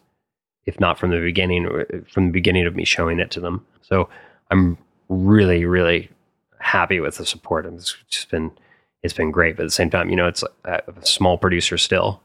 if 0.67 0.81
not 0.81 0.99
from 0.99 1.11
the 1.11 1.21
beginning, 1.21 1.67
uh, 1.67 1.85
from 2.13 2.27
the 2.27 2.33
beginning 2.33 2.67
of 2.67 2.75
me 2.75 2.85
showing 2.85 3.21
it 3.21 3.31
to 3.33 3.41
them. 3.41 3.65
So 3.83 4.09
I'm 4.51 4.77
really, 5.09 5.65
really 5.65 6.11
happy 6.59 7.01
with 7.01 7.17
the 7.19 7.27
support. 7.27 7.67
It's 7.67 7.97
just 8.11 8.31
been 8.31 8.51
it's 9.03 9.15
been 9.15 9.31
great. 9.31 9.57
But 9.57 9.63
at 9.63 9.67
the 9.67 9.73
same 9.73 9.91
time, 9.91 10.11
you 10.11 10.17
know, 10.17 10.27
it's 10.27 10.43
a 10.65 10.83
small 11.03 11.39
producer 11.39 11.79
still, 11.79 12.21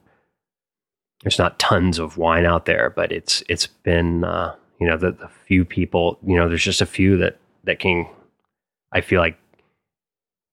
there's 1.23 1.39
not 1.39 1.57
tons 1.57 1.99
of 1.99 2.17
wine 2.17 2.45
out 2.45 2.65
there, 2.65 2.89
but 2.89 3.11
it's 3.11 3.43
it's 3.49 3.67
been 3.67 4.23
uh, 4.23 4.55
you 4.79 4.87
know 4.87 4.97
the, 4.97 5.11
the 5.11 5.29
few 5.47 5.65
people 5.65 6.19
you 6.25 6.35
know 6.35 6.47
there's 6.47 6.63
just 6.63 6.81
a 6.81 6.85
few 6.85 7.17
that 7.17 7.39
that 7.63 7.79
can 7.79 8.07
I 8.91 9.01
feel 9.01 9.21
like 9.21 9.37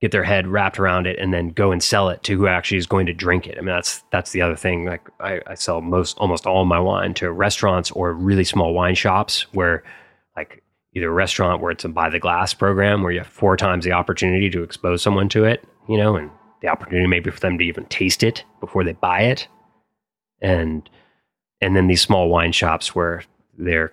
get 0.00 0.12
their 0.12 0.24
head 0.24 0.46
wrapped 0.46 0.78
around 0.78 1.06
it 1.06 1.18
and 1.18 1.34
then 1.34 1.48
go 1.48 1.72
and 1.72 1.82
sell 1.82 2.08
it 2.08 2.22
to 2.22 2.36
who 2.36 2.46
actually 2.46 2.78
is 2.78 2.86
going 2.86 3.06
to 3.06 3.12
drink 3.12 3.46
it. 3.46 3.58
I 3.58 3.60
mean 3.60 3.74
that's 3.74 4.02
that's 4.12 4.30
the 4.32 4.42
other 4.42 4.56
thing. 4.56 4.86
Like 4.86 5.08
I, 5.20 5.40
I 5.46 5.54
sell 5.54 5.80
most 5.80 6.16
almost 6.18 6.46
all 6.46 6.64
my 6.64 6.80
wine 6.80 7.14
to 7.14 7.30
restaurants 7.30 7.90
or 7.90 8.12
really 8.12 8.44
small 8.44 8.72
wine 8.72 8.94
shops 8.94 9.52
where 9.52 9.82
like 10.36 10.62
either 10.94 11.08
a 11.08 11.12
restaurant 11.12 11.60
where 11.60 11.70
it's 11.70 11.84
a 11.84 11.88
buy 11.88 12.08
the 12.08 12.18
glass 12.18 12.54
program 12.54 13.02
where 13.02 13.12
you 13.12 13.18
have 13.18 13.26
four 13.26 13.56
times 13.56 13.84
the 13.84 13.92
opportunity 13.92 14.48
to 14.50 14.62
expose 14.62 15.02
someone 15.02 15.28
to 15.28 15.44
it, 15.44 15.64
you 15.88 15.96
know, 15.96 16.16
and 16.16 16.30
the 16.62 16.68
opportunity 16.68 17.06
maybe 17.06 17.30
for 17.30 17.40
them 17.40 17.58
to 17.58 17.64
even 17.64 17.84
taste 17.86 18.22
it 18.22 18.44
before 18.60 18.84
they 18.84 18.92
buy 18.92 19.20
it. 19.22 19.48
And 20.40 20.88
and 21.60 21.76
then 21.76 21.86
these 21.86 22.00
small 22.00 22.28
wine 22.28 22.52
shops 22.52 22.94
where 22.94 23.22
they're 23.58 23.92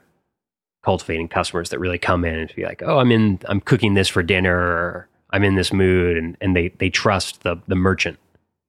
cultivating 0.84 1.28
customers 1.28 1.70
that 1.70 1.80
really 1.80 1.98
come 1.98 2.24
in 2.24 2.36
and 2.36 2.56
be 2.56 2.64
like, 2.64 2.82
"Oh, 2.84 3.00
I'm 3.00 3.12
in 3.12 3.40
I'm 3.46 3.60
cooking 3.60 3.94
this 3.94 4.08
for 4.08 4.24
dinner 4.24 4.58
or 4.58 5.10
I'm 5.32 5.44
in 5.44 5.56
this 5.56 5.74
mood," 5.74 6.18
and 6.18 6.38
and 6.42 6.56
they 6.56 6.70
they 6.70 6.90
trust 6.90 7.44
the 7.44 7.58
the 7.68 7.76
merchant, 7.76 8.18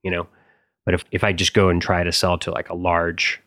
you 0.03 0.11
know. 0.11 0.27
But 0.85 0.95
if 0.95 1.05
if 1.11 1.23
I 1.23 1.33
just 1.33 1.53
go 1.53 1.69
and 1.69 1.81
try 1.81 2.03
to 2.03 2.11
sell 2.11 2.37
to 2.39 2.51
like 2.51 2.69
a 2.69 2.75
large 2.75 3.41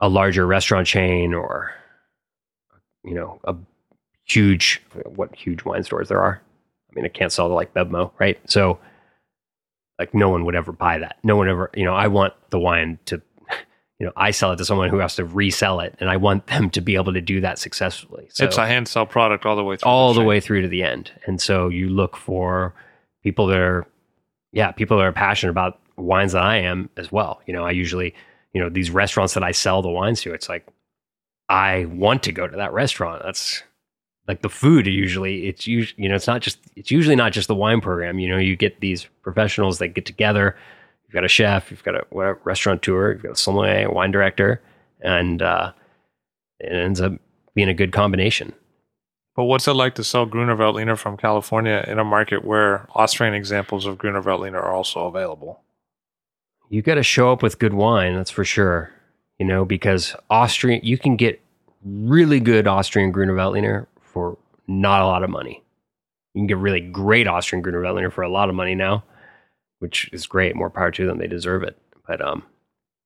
a 0.00 0.08
larger 0.08 0.46
restaurant 0.46 0.86
chain 0.86 1.34
or 1.34 1.72
you 3.04 3.14
know 3.14 3.40
a 3.44 3.54
huge 4.24 4.82
what 5.04 5.34
huge 5.34 5.64
wine 5.64 5.82
stores 5.84 6.08
there 6.08 6.22
are. 6.22 6.40
I 6.90 6.94
mean, 6.94 7.04
I 7.04 7.08
can't 7.08 7.32
sell 7.32 7.48
to 7.48 7.54
like 7.54 7.74
BevMo, 7.74 8.12
right? 8.18 8.38
So 8.48 8.78
like 9.98 10.14
no 10.14 10.28
one 10.28 10.44
would 10.44 10.54
ever 10.54 10.72
buy 10.72 10.98
that. 10.98 11.18
No 11.22 11.36
one 11.36 11.48
ever, 11.48 11.70
you 11.74 11.84
know, 11.84 11.94
I 11.94 12.08
want 12.08 12.34
the 12.50 12.58
wine 12.58 12.98
to 13.06 13.22
you 13.98 14.06
know, 14.06 14.12
I 14.16 14.30
sell 14.30 14.52
it 14.52 14.56
to 14.56 14.64
someone 14.64 14.90
who 14.90 14.98
has 14.98 15.16
to 15.16 15.24
resell 15.24 15.80
it, 15.80 15.94
and 16.00 16.10
I 16.10 16.16
want 16.16 16.46
them 16.48 16.70
to 16.70 16.80
be 16.80 16.96
able 16.96 17.12
to 17.12 17.20
do 17.20 17.40
that 17.40 17.58
successfully. 17.58 18.28
So 18.30 18.44
it's 18.44 18.58
a 18.58 18.66
hand 18.66 18.88
sell 18.88 19.06
product 19.06 19.46
all 19.46 19.56
the 19.56 19.64
way 19.64 19.76
through. 19.76 19.90
all 19.90 20.14
the 20.14 20.20
chain. 20.20 20.26
way 20.26 20.40
through 20.40 20.62
to 20.62 20.68
the 20.68 20.82
end. 20.82 21.12
And 21.26 21.40
so 21.40 21.68
you 21.68 21.88
look 21.88 22.16
for 22.16 22.74
people 23.22 23.46
that 23.48 23.58
are, 23.58 23.86
yeah, 24.52 24.72
people 24.72 24.98
that 24.98 25.04
are 25.04 25.12
passionate 25.12 25.50
about 25.50 25.80
wines 25.96 26.32
that 26.32 26.42
I 26.42 26.58
am 26.58 26.90
as 26.96 27.12
well. 27.12 27.40
You 27.46 27.54
know, 27.54 27.64
I 27.64 27.70
usually, 27.70 28.14
you 28.52 28.60
know, 28.60 28.68
these 28.68 28.90
restaurants 28.90 29.34
that 29.34 29.44
I 29.44 29.52
sell 29.52 29.82
the 29.82 29.88
wines 29.88 30.22
to, 30.22 30.34
it's 30.34 30.48
like 30.48 30.66
I 31.48 31.84
want 31.86 32.22
to 32.24 32.32
go 32.32 32.46
to 32.46 32.56
that 32.56 32.72
restaurant. 32.72 33.22
That's 33.24 33.62
like 34.28 34.42
the 34.42 34.48
food. 34.48 34.86
Usually, 34.86 35.46
it's 35.48 35.66
usually, 35.66 36.02
you 36.02 36.08
know, 36.08 36.14
it's 36.14 36.26
not 36.26 36.40
just, 36.40 36.58
it's 36.76 36.90
usually 36.90 37.16
not 37.16 37.32
just 37.32 37.48
the 37.48 37.54
wine 37.54 37.80
program. 37.80 38.18
You 38.18 38.28
know, 38.28 38.38
you 38.38 38.56
get 38.56 38.80
these 38.80 39.06
professionals 39.22 39.78
that 39.78 39.88
get 39.88 40.06
together 40.06 40.56
you've 41.14 41.20
got 41.20 41.24
a 41.24 41.28
chef, 41.28 41.70
you've 41.70 41.84
got 41.84 41.94
a 41.94 42.04
whatever, 42.10 42.40
restaurateur, 42.42 43.12
you've 43.12 43.22
got 43.22 43.32
a 43.32 43.36
sommelier, 43.36 43.86
a 43.86 43.92
wine 43.92 44.10
director, 44.10 44.60
and 45.00 45.42
uh, 45.42 45.72
it 46.58 46.72
ends 46.72 47.00
up 47.00 47.12
being 47.54 47.68
a 47.68 47.74
good 47.74 47.92
combination. 47.92 48.52
But 49.36 49.44
what's 49.44 49.68
it 49.68 49.74
like 49.74 49.94
to 49.94 50.04
sell 50.04 50.26
Gruner 50.26 50.56
Veltliner 50.56 50.98
from 50.98 51.16
California 51.16 51.84
in 51.86 52.00
a 52.00 52.04
market 52.04 52.44
where 52.44 52.88
Austrian 52.96 53.32
examples 53.32 53.86
of 53.86 53.96
Gruner 53.96 54.22
Veltliner 54.22 54.54
are 54.54 54.72
also 54.72 55.06
available? 55.06 55.60
You 56.68 56.82
got 56.82 56.96
to 56.96 57.04
show 57.04 57.30
up 57.30 57.42
with 57.42 57.60
good 57.60 57.74
wine, 57.74 58.16
that's 58.16 58.30
for 58.30 58.44
sure. 58.44 58.90
You 59.38 59.46
know, 59.46 59.64
because 59.64 60.16
Austrian, 60.30 60.80
you 60.82 60.98
can 60.98 61.14
get 61.14 61.40
really 61.84 62.40
good 62.40 62.66
Austrian 62.66 63.12
Gruner 63.12 63.34
Veltliner 63.34 63.86
not 64.66 65.02
a 65.02 65.06
lot 65.06 65.22
of 65.22 65.30
money. 65.30 65.62
You 66.34 66.40
can 66.40 66.46
get 66.46 66.58
really 66.58 66.80
great 66.80 67.28
Austrian 67.28 67.62
Gruner 67.62 67.80
Veltliner 67.80 68.12
for 68.12 68.22
a 68.22 68.28
lot 68.28 68.48
of 68.48 68.54
money 68.54 68.74
now 68.74 69.04
which 69.84 70.08
is 70.14 70.26
great. 70.26 70.56
More 70.56 70.70
power 70.70 70.90
to 70.90 71.06
them; 71.06 71.18
they 71.18 71.26
deserve 71.26 71.62
it. 71.62 71.76
But 72.08 72.26
um, 72.26 72.42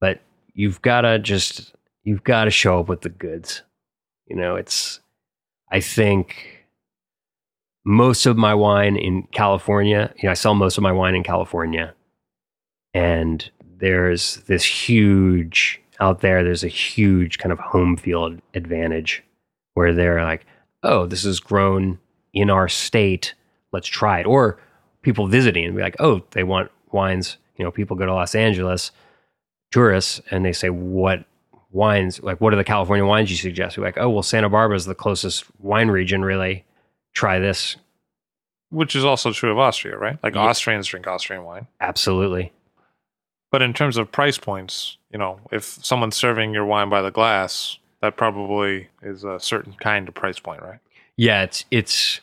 but 0.01 0.20
you've 0.55 0.80
got 0.80 1.01
to 1.01 1.18
just 1.18 1.74
you've 2.05 2.22
got 2.22 2.44
to 2.44 2.52
show 2.52 2.78
up 2.78 2.89
with 2.89 3.01
the 3.01 3.09
goods. 3.09 3.62
You 4.26 4.36
know, 4.36 4.55
it's 4.55 5.01
I 5.72 5.80
think 5.80 6.66
most 7.85 8.26
of 8.26 8.36
my 8.36 8.55
wine 8.55 8.97
in 8.97 9.24
California. 9.32 10.14
You 10.18 10.28
know, 10.28 10.30
I 10.30 10.35
sell 10.35 10.55
most 10.55 10.76
of 10.76 10.85
my 10.85 10.93
wine 10.93 11.16
in 11.16 11.24
California, 11.24 11.94
and 12.94 13.51
there's 13.78 14.36
this 14.47 14.64
huge 14.64 15.80
out 15.98 16.20
there. 16.20 16.44
There's 16.44 16.62
a 16.62 16.68
huge 16.68 17.39
kind 17.39 17.52
of 17.52 17.59
home 17.59 17.97
field 17.97 18.40
advantage 18.55 19.24
where 19.74 19.93
they're 19.93 20.22
like, 20.22 20.47
oh, 20.83 21.07
this 21.07 21.25
is 21.25 21.41
grown 21.41 21.99
in 22.33 22.51
our 22.51 22.69
state. 22.69 23.35
Let's 23.73 23.89
try 23.89 24.21
it. 24.21 24.27
Or 24.27 24.59
people 25.03 25.27
visiting 25.27 25.65
and 25.65 25.77
be 25.77 25.83
like, 25.83 25.97
oh, 25.99 26.23
they 26.33 26.45
want 26.45 26.71
wines. 26.93 27.37
You 27.57 27.65
know, 27.65 27.71
people 27.71 27.97
go 27.97 28.07
to 28.07 28.15
Los 28.15 28.35
Angeles, 28.35 28.93
tourists, 29.71 30.21
and 30.31 30.45
they 30.45 30.53
say, 30.53 30.71
what 30.71 31.25
wines, 31.71 32.23
like, 32.23 32.41
what 32.41 32.53
are 32.53 32.57
the 32.57 32.65
California 32.65 33.05
wines 33.05 33.31
you 33.31 33.37
suggest? 33.37 33.77
We're 33.77 33.85
like, 33.85 33.99
oh, 33.99 34.09
well, 34.09 34.23
Santa 34.23 34.49
Barbara 34.49 34.77
is 34.77 34.87
the 34.87 34.95
closest 34.95 35.45
wine 35.59 35.89
region, 35.91 36.23
really. 36.25 36.65
Try 37.15 37.39
this. 37.39 37.77
Which 38.71 38.95
is 38.95 39.05
also 39.05 39.33
true 39.33 39.51
of 39.51 39.59
Austria, 39.59 39.97
right? 39.97 40.19
Like 40.23 40.35
Yeah. 40.35 40.43
Austrians 40.43 40.87
drink 40.87 41.07
Austrian 41.07 41.45
wine. 41.45 41.67
Absolutely. 41.81 42.53
But 43.51 43.63
in 43.63 43.73
terms 43.73 43.97
of 43.97 44.13
price 44.13 44.37
points, 44.39 44.99
you 45.11 45.19
know, 45.19 45.41
if 45.51 45.65
someone's 45.65 46.17
serving 46.17 46.53
your 46.53 46.67
wine 46.67 46.91
by 46.91 47.01
the 47.01 47.11
glass, 47.11 47.79
that 48.03 48.16
probably 48.16 48.89
is 49.03 49.25
a 49.25 49.39
certain 49.41 49.75
kind 49.81 50.09
of 50.09 50.15
price 50.15 50.39
point, 50.39 50.62
right? 50.62 50.79
Yeah, 51.16 51.43
it's 51.43 51.65
it's 51.70 52.20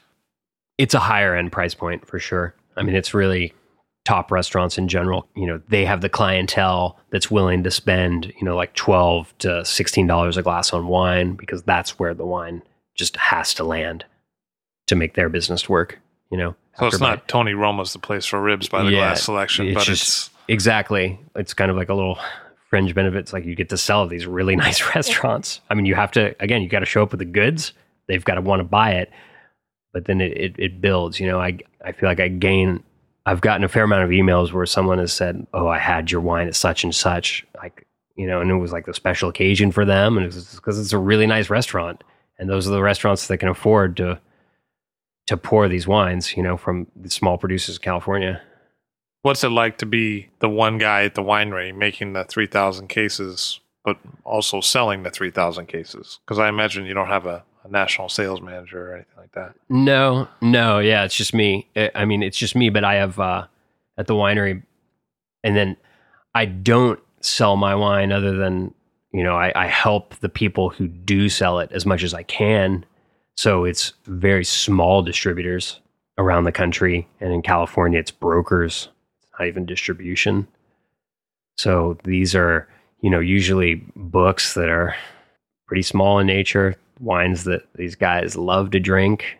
it's 0.77 0.93
a 0.93 0.99
higher 0.99 1.35
end 1.35 1.51
price 1.51 1.73
point 1.73 2.05
for 2.07 2.19
sure. 2.19 2.53
I 2.77 2.83
mean, 2.83 2.95
it's 2.95 3.13
really 3.13 3.53
top 4.05 4.31
restaurants 4.31 4.77
in 4.77 4.87
general. 4.87 5.27
You 5.35 5.47
know, 5.47 5.61
they 5.69 5.85
have 5.85 6.01
the 6.01 6.09
clientele 6.09 6.97
that's 7.09 7.31
willing 7.31 7.63
to 7.63 7.71
spend, 7.71 8.27
you 8.39 8.43
know, 8.45 8.55
like 8.55 8.73
twelve 8.73 9.33
to 9.39 9.63
sixteen 9.65 10.07
dollars 10.07 10.37
a 10.37 10.41
glass 10.43 10.71
on 10.73 10.87
wine 10.87 11.35
because 11.35 11.63
that's 11.63 11.97
where 11.99 12.13
the 12.13 12.25
wine 12.25 12.61
just 12.95 13.15
has 13.17 13.53
to 13.55 13.63
land 13.63 14.05
to 14.87 14.95
make 14.95 15.15
their 15.15 15.29
business 15.29 15.67
work. 15.67 15.99
You 16.31 16.37
know, 16.37 16.55
So 16.79 16.87
it's 16.87 16.99
not 16.99 17.27
Tony 17.27 17.53
Roma's 17.53 17.93
the 17.93 17.99
place 17.99 18.25
for 18.25 18.41
ribs 18.41 18.67
by 18.69 18.83
the 18.83 18.91
Yeah, 18.91 18.97
glass 19.09 19.23
selection, 19.23 19.67
it's 19.67 19.75
but 19.75 19.83
just- 19.85 20.03
it's 20.03 20.29
Exactly. 20.47 21.19
It's 21.35 21.53
kind 21.55 21.71
of 21.71 21.77
like 21.77 21.89
a 21.89 21.93
little 21.95 22.19
fringe 22.69 22.93
benefits. 22.95 23.33
Like 23.33 23.45
you 23.45 23.55
get 23.55 23.69
to 23.69 23.77
sell 23.77 24.07
these 24.07 24.25
really 24.25 24.55
nice 24.67 24.95
restaurants. 24.95 25.61
I 25.69 25.73
mean, 25.73 25.85
you 25.85 25.95
have 25.95 26.11
to, 26.11 26.35
again, 26.41 26.61
you 26.61 26.69
got 26.69 26.79
to 26.79 26.85
show 26.85 27.03
up 27.03 27.11
with 27.11 27.19
the 27.19 27.25
goods. 27.25 27.73
They've 28.07 28.23
got 28.23 28.35
to 28.35 28.41
want 28.41 28.59
to 28.59 28.63
buy 28.63 28.91
it, 28.91 29.09
but 29.93 30.05
then 30.05 30.21
it, 30.21 30.37
it, 30.37 30.55
it 30.57 30.81
builds. 30.81 31.19
You 31.19 31.27
know, 31.27 31.39
I, 31.39 31.57
I 31.83 31.91
feel 31.91 32.07
like 32.07 32.19
I 32.19 32.27
gain, 32.27 32.83
I've 33.25 33.41
gotten 33.41 33.63
a 33.63 33.67
fair 33.69 33.83
amount 33.83 34.03
of 34.03 34.11
emails 34.11 34.51
where 34.51 34.65
someone 34.65 34.99
has 34.99 35.11
said, 35.11 35.47
Oh, 35.53 35.67
I 35.67 35.79
had 35.79 36.11
your 36.11 36.21
wine 36.21 36.47
at 36.47 36.55
such 36.55 36.83
and 36.83 36.93
such. 36.93 37.45
Like, 37.55 37.87
you 38.15 38.27
know, 38.27 38.41
and 38.41 38.51
it 38.51 38.55
was 38.55 38.71
like 38.71 38.85
the 38.85 38.93
special 38.93 39.29
occasion 39.29 39.71
for 39.71 39.85
them. 39.85 40.17
And 40.17 40.25
it's 40.27 40.55
because 40.55 40.79
it's 40.79 40.93
a 40.93 40.97
really 40.97 41.27
nice 41.27 41.49
restaurant. 41.49 42.03
And 42.37 42.49
those 42.49 42.67
are 42.67 42.71
the 42.71 42.81
restaurants 42.81 43.27
that 43.27 43.37
can 43.37 43.49
afford 43.49 43.97
to, 43.97 44.19
to 45.27 45.37
pour 45.37 45.67
these 45.67 45.87
wines, 45.87 46.37
you 46.37 46.43
know, 46.43 46.57
from 46.57 46.87
the 46.95 47.09
small 47.09 47.37
producers 47.37 47.77
of 47.77 47.81
California. 47.81 48.41
What's 49.25 49.43
it 49.43 49.49
like 49.49 49.79
to 49.79 49.87
be 49.87 50.29
the 50.37 50.47
one 50.47 50.77
guy 50.77 51.03
at 51.03 51.15
the 51.15 51.23
winery 51.23 51.75
making 51.75 52.13
the 52.13 52.23
3,000 52.25 52.87
cases, 52.87 53.59
but 53.83 53.97
also 54.23 54.61
selling 54.61 55.01
the 55.01 55.09
3,000 55.09 55.65
cases? 55.65 56.19
Because 56.23 56.37
I 56.37 56.47
imagine 56.47 56.85
you 56.85 56.93
don't 56.93 57.07
have 57.07 57.25
a, 57.25 57.43
a 57.63 57.67
national 57.67 58.07
sales 58.09 58.39
manager 58.39 58.91
or 58.91 58.93
anything 58.93 59.17
like 59.17 59.31
that. 59.31 59.55
No, 59.67 60.27
no, 60.41 60.77
yeah, 60.77 61.05
it's 61.05 61.15
just 61.15 61.33
me. 61.33 61.67
I- 61.75 62.05
mean, 62.05 62.21
it's 62.21 62.37
just 62.37 62.55
me, 62.55 62.69
but 62.69 62.83
I 62.83 62.95
have 62.95 63.19
uh, 63.19 63.47
at 63.97 64.05
the 64.05 64.13
winery, 64.13 64.61
and 65.43 65.57
then 65.57 65.75
I 66.35 66.45
don't 66.45 66.99
sell 67.19 67.55
my 67.57 67.73
wine 67.73 68.11
other 68.11 68.37
than 68.37 68.75
you 69.11 69.23
know 69.23 69.35
I, 69.35 69.51
I 69.55 69.65
help 69.65 70.13
the 70.17 70.29
people 70.29 70.69
who 70.69 70.87
do 70.87 71.29
sell 71.29 71.57
it 71.57 71.71
as 71.71 71.83
much 71.83 72.03
as 72.03 72.13
I 72.13 72.21
can. 72.21 72.85
So 73.37 73.65
it's 73.65 73.93
very 74.05 74.45
small 74.45 75.01
distributors 75.01 75.79
around 76.19 76.43
the 76.43 76.51
country, 76.51 77.07
and 77.19 77.33
in 77.33 77.41
California, 77.41 77.99
it's 77.99 78.11
brokers, 78.11 78.89
not 79.39 79.47
even 79.47 79.65
distribution. 79.65 80.47
So 81.57 81.97
these 82.03 82.35
are 82.35 82.67
you 83.01 83.09
know 83.09 83.19
usually 83.19 83.75
books 83.95 84.53
that 84.55 84.69
are 84.69 84.95
pretty 85.67 85.83
small 85.83 86.19
in 86.19 86.27
nature, 86.27 86.75
wines 86.99 87.43
that 87.45 87.61
these 87.75 87.95
guys 87.95 88.35
love 88.35 88.71
to 88.71 88.79
drink 88.79 89.39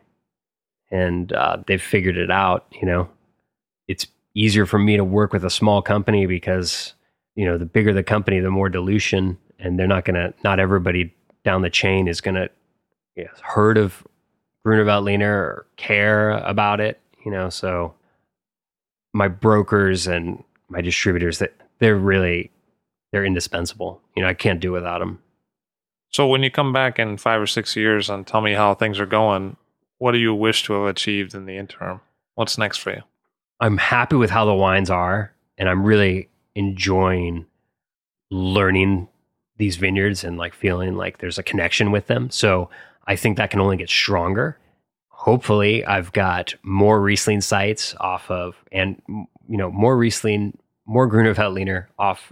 and 0.91 1.34
uh, 1.34 1.57
they've 1.67 1.81
figured 1.81 2.17
it 2.17 2.31
out. 2.31 2.65
You 2.72 2.88
know, 2.88 3.09
it's 3.88 4.07
easier 4.34 4.65
for 4.65 4.80
me 4.80 4.97
to 4.97 5.03
work 5.03 5.34
with 5.34 5.43
a 5.45 5.49
small 5.49 5.81
company 5.81 6.26
because 6.26 6.93
you 7.35 7.45
know 7.45 7.57
the 7.57 7.65
bigger 7.65 7.93
the 7.93 8.03
company, 8.03 8.39
the 8.39 8.51
more 8.51 8.69
dilution, 8.69 9.38
and 9.59 9.80
they're 9.80 9.88
not 9.88 10.05
gonna. 10.05 10.34
Not 10.43 10.59
everybody 10.59 11.13
down 11.43 11.61
the 11.61 11.69
chain 11.69 12.07
is 12.07 12.22
gonna 12.22 12.49
heard 13.41 13.77
of 13.77 14.05
Gruner 14.63 14.85
Veltliner 14.85 15.23
or 15.23 15.65
care 15.77 16.31
about 16.31 16.80
it. 16.80 16.99
You 17.26 17.31
know, 17.31 17.49
so 17.49 17.93
my 19.16 19.30
brokers 19.30 20.08
and 20.08 20.44
my 20.68 20.82
distributors 20.82 21.40
that 21.40 21.54
they're 21.80 21.96
really 21.96 22.52
they're 23.12 23.24
indispensable. 23.24 24.02
You 24.14 24.24
know, 24.24 24.28
I 24.28 24.34
can't 24.34 24.60
do 24.60 24.74
without 24.74 25.00
them. 25.00 25.22
So 26.10 26.28
when 26.28 26.44
you 26.44 26.52
come 26.52 26.74
back 26.74 27.00
in 27.00 27.16
five 27.18 27.42
or 27.42 27.48
six 27.48 27.78
years 27.78 28.10
and 28.10 28.28
tell 28.28 28.42
me 28.42 28.54
how 28.54 28.74
things 28.74 29.00
are 29.00 29.06
going, 29.06 29.56
what 30.00 30.12
do 30.12 30.18
you 30.18 30.36
wish 30.36 30.64
to 30.64 30.74
have 30.74 30.88
achieved 30.88 31.34
in 31.34 31.46
the 31.46 31.56
interim? 31.58 32.02
What's 32.34 32.58
next 32.58 32.78
for 32.78 32.92
you? 32.92 33.04
I'm 33.62 33.78
happy 33.78 34.18
with 34.18 34.30
how 34.30 34.44
the 34.44 34.54
wines 34.54 34.90
are, 34.90 35.34
and 35.58 35.70
I'm 35.70 35.86
really 35.86 36.28
enjoying 36.56 37.46
learning 38.30 39.08
these 39.56 39.78
vineyards 39.78 40.26
and 40.26 40.38
like 40.38 40.54
feeling 40.54 40.96
like 40.96 41.20
there's 41.20 41.38
a 41.38 41.44
connection 41.44 41.92
with 41.92 42.08
them. 42.08 42.30
So 42.30 42.70
I 43.08 43.16
think 43.16 43.38
that 43.38 43.50
can 43.50 43.62
only 43.62 43.78
get 43.78 43.90
stronger. 43.90 44.58
Hopefully, 45.26 45.84
I've 45.84 46.11
got 46.11 46.53
more 46.61 47.02
Riesling 47.02 47.41
sites 47.41 47.95
off 47.99 48.30
of, 48.30 48.56
and 48.72 49.02
you 49.07 49.57
know, 49.57 49.72
more 49.72 49.97
Riesling, 49.97 50.56
more 50.85 51.07
Gruner 51.07 51.34
Veltliner 51.34 51.88
off 51.97 52.31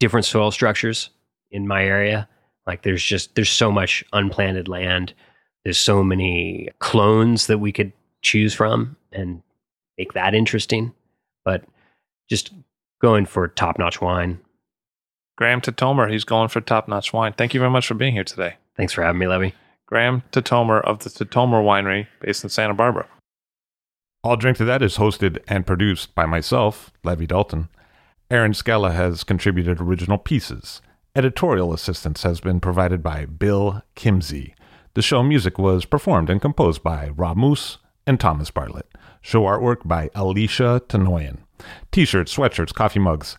different 0.00 0.26
soil 0.26 0.50
structures 0.50 1.08
in 1.50 1.66
my 1.66 1.82
area. 1.82 2.28
Like 2.66 2.82
there's 2.82 3.02
just 3.02 3.34
there's 3.36 3.48
so 3.48 3.72
much 3.72 4.04
unplanted 4.12 4.68
land. 4.68 5.14
There's 5.64 5.78
so 5.78 6.04
many 6.04 6.68
clones 6.78 7.46
that 7.46 7.56
we 7.56 7.72
could 7.72 7.94
choose 8.20 8.52
from 8.52 8.96
and 9.10 9.42
make 9.96 10.12
that 10.12 10.34
interesting. 10.34 10.92
But 11.42 11.64
just 12.28 12.52
going 13.00 13.24
for 13.24 13.48
top 13.48 13.78
notch 13.78 14.02
wine. 14.02 14.40
Graham 15.38 15.62
Tatomer, 15.62 16.12
he's 16.12 16.24
going 16.24 16.50
for 16.50 16.60
top 16.60 16.86
notch 16.86 17.14
wine. 17.14 17.32
Thank 17.32 17.54
you 17.54 17.60
very 17.60 17.72
much 17.72 17.86
for 17.86 17.94
being 17.94 18.12
here 18.12 18.24
today. 18.24 18.56
Thanks 18.76 18.92
for 18.92 19.02
having 19.02 19.20
me, 19.20 19.26
Levi. 19.26 19.52
Graham 19.94 20.24
Tatomer 20.32 20.82
of 20.82 21.04
the 21.04 21.08
Tatomer 21.08 21.62
Winery 21.62 22.08
based 22.20 22.42
in 22.42 22.50
Santa 22.50 22.74
Barbara. 22.74 23.06
I'll 24.24 24.36
Drink 24.36 24.56
to 24.56 24.64
That 24.64 24.82
is 24.82 24.96
hosted 24.96 25.38
and 25.46 25.64
produced 25.64 26.16
by 26.16 26.26
myself, 26.26 26.90
Levi 27.04 27.26
Dalton. 27.26 27.68
Erin 28.28 28.54
Scala 28.54 28.90
has 28.90 29.22
contributed 29.22 29.80
original 29.80 30.18
pieces. 30.18 30.82
Editorial 31.14 31.72
assistance 31.72 32.24
has 32.24 32.40
been 32.40 32.58
provided 32.58 33.04
by 33.04 33.24
Bill 33.24 33.84
Kimsey. 33.94 34.54
The 34.94 35.02
show 35.02 35.22
music 35.22 35.60
was 35.60 35.84
performed 35.84 36.28
and 36.28 36.42
composed 36.42 36.82
by 36.82 37.10
Rob 37.10 37.36
Moose 37.36 37.78
and 38.04 38.18
Thomas 38.18 38.50
Bartlett. 38.50 38.88
Show 39.20 39.42
artwork 39.42 39.86
by 39.86 40.10
Alicia 40.16 40.82
Tenoyan. 40.88 41.38
T 41.92 42.04
shirts, 42.04 42.36
sweatshirts, 42.36 42.74
coffee 42.74 42.98
mugs, 42.98 43.38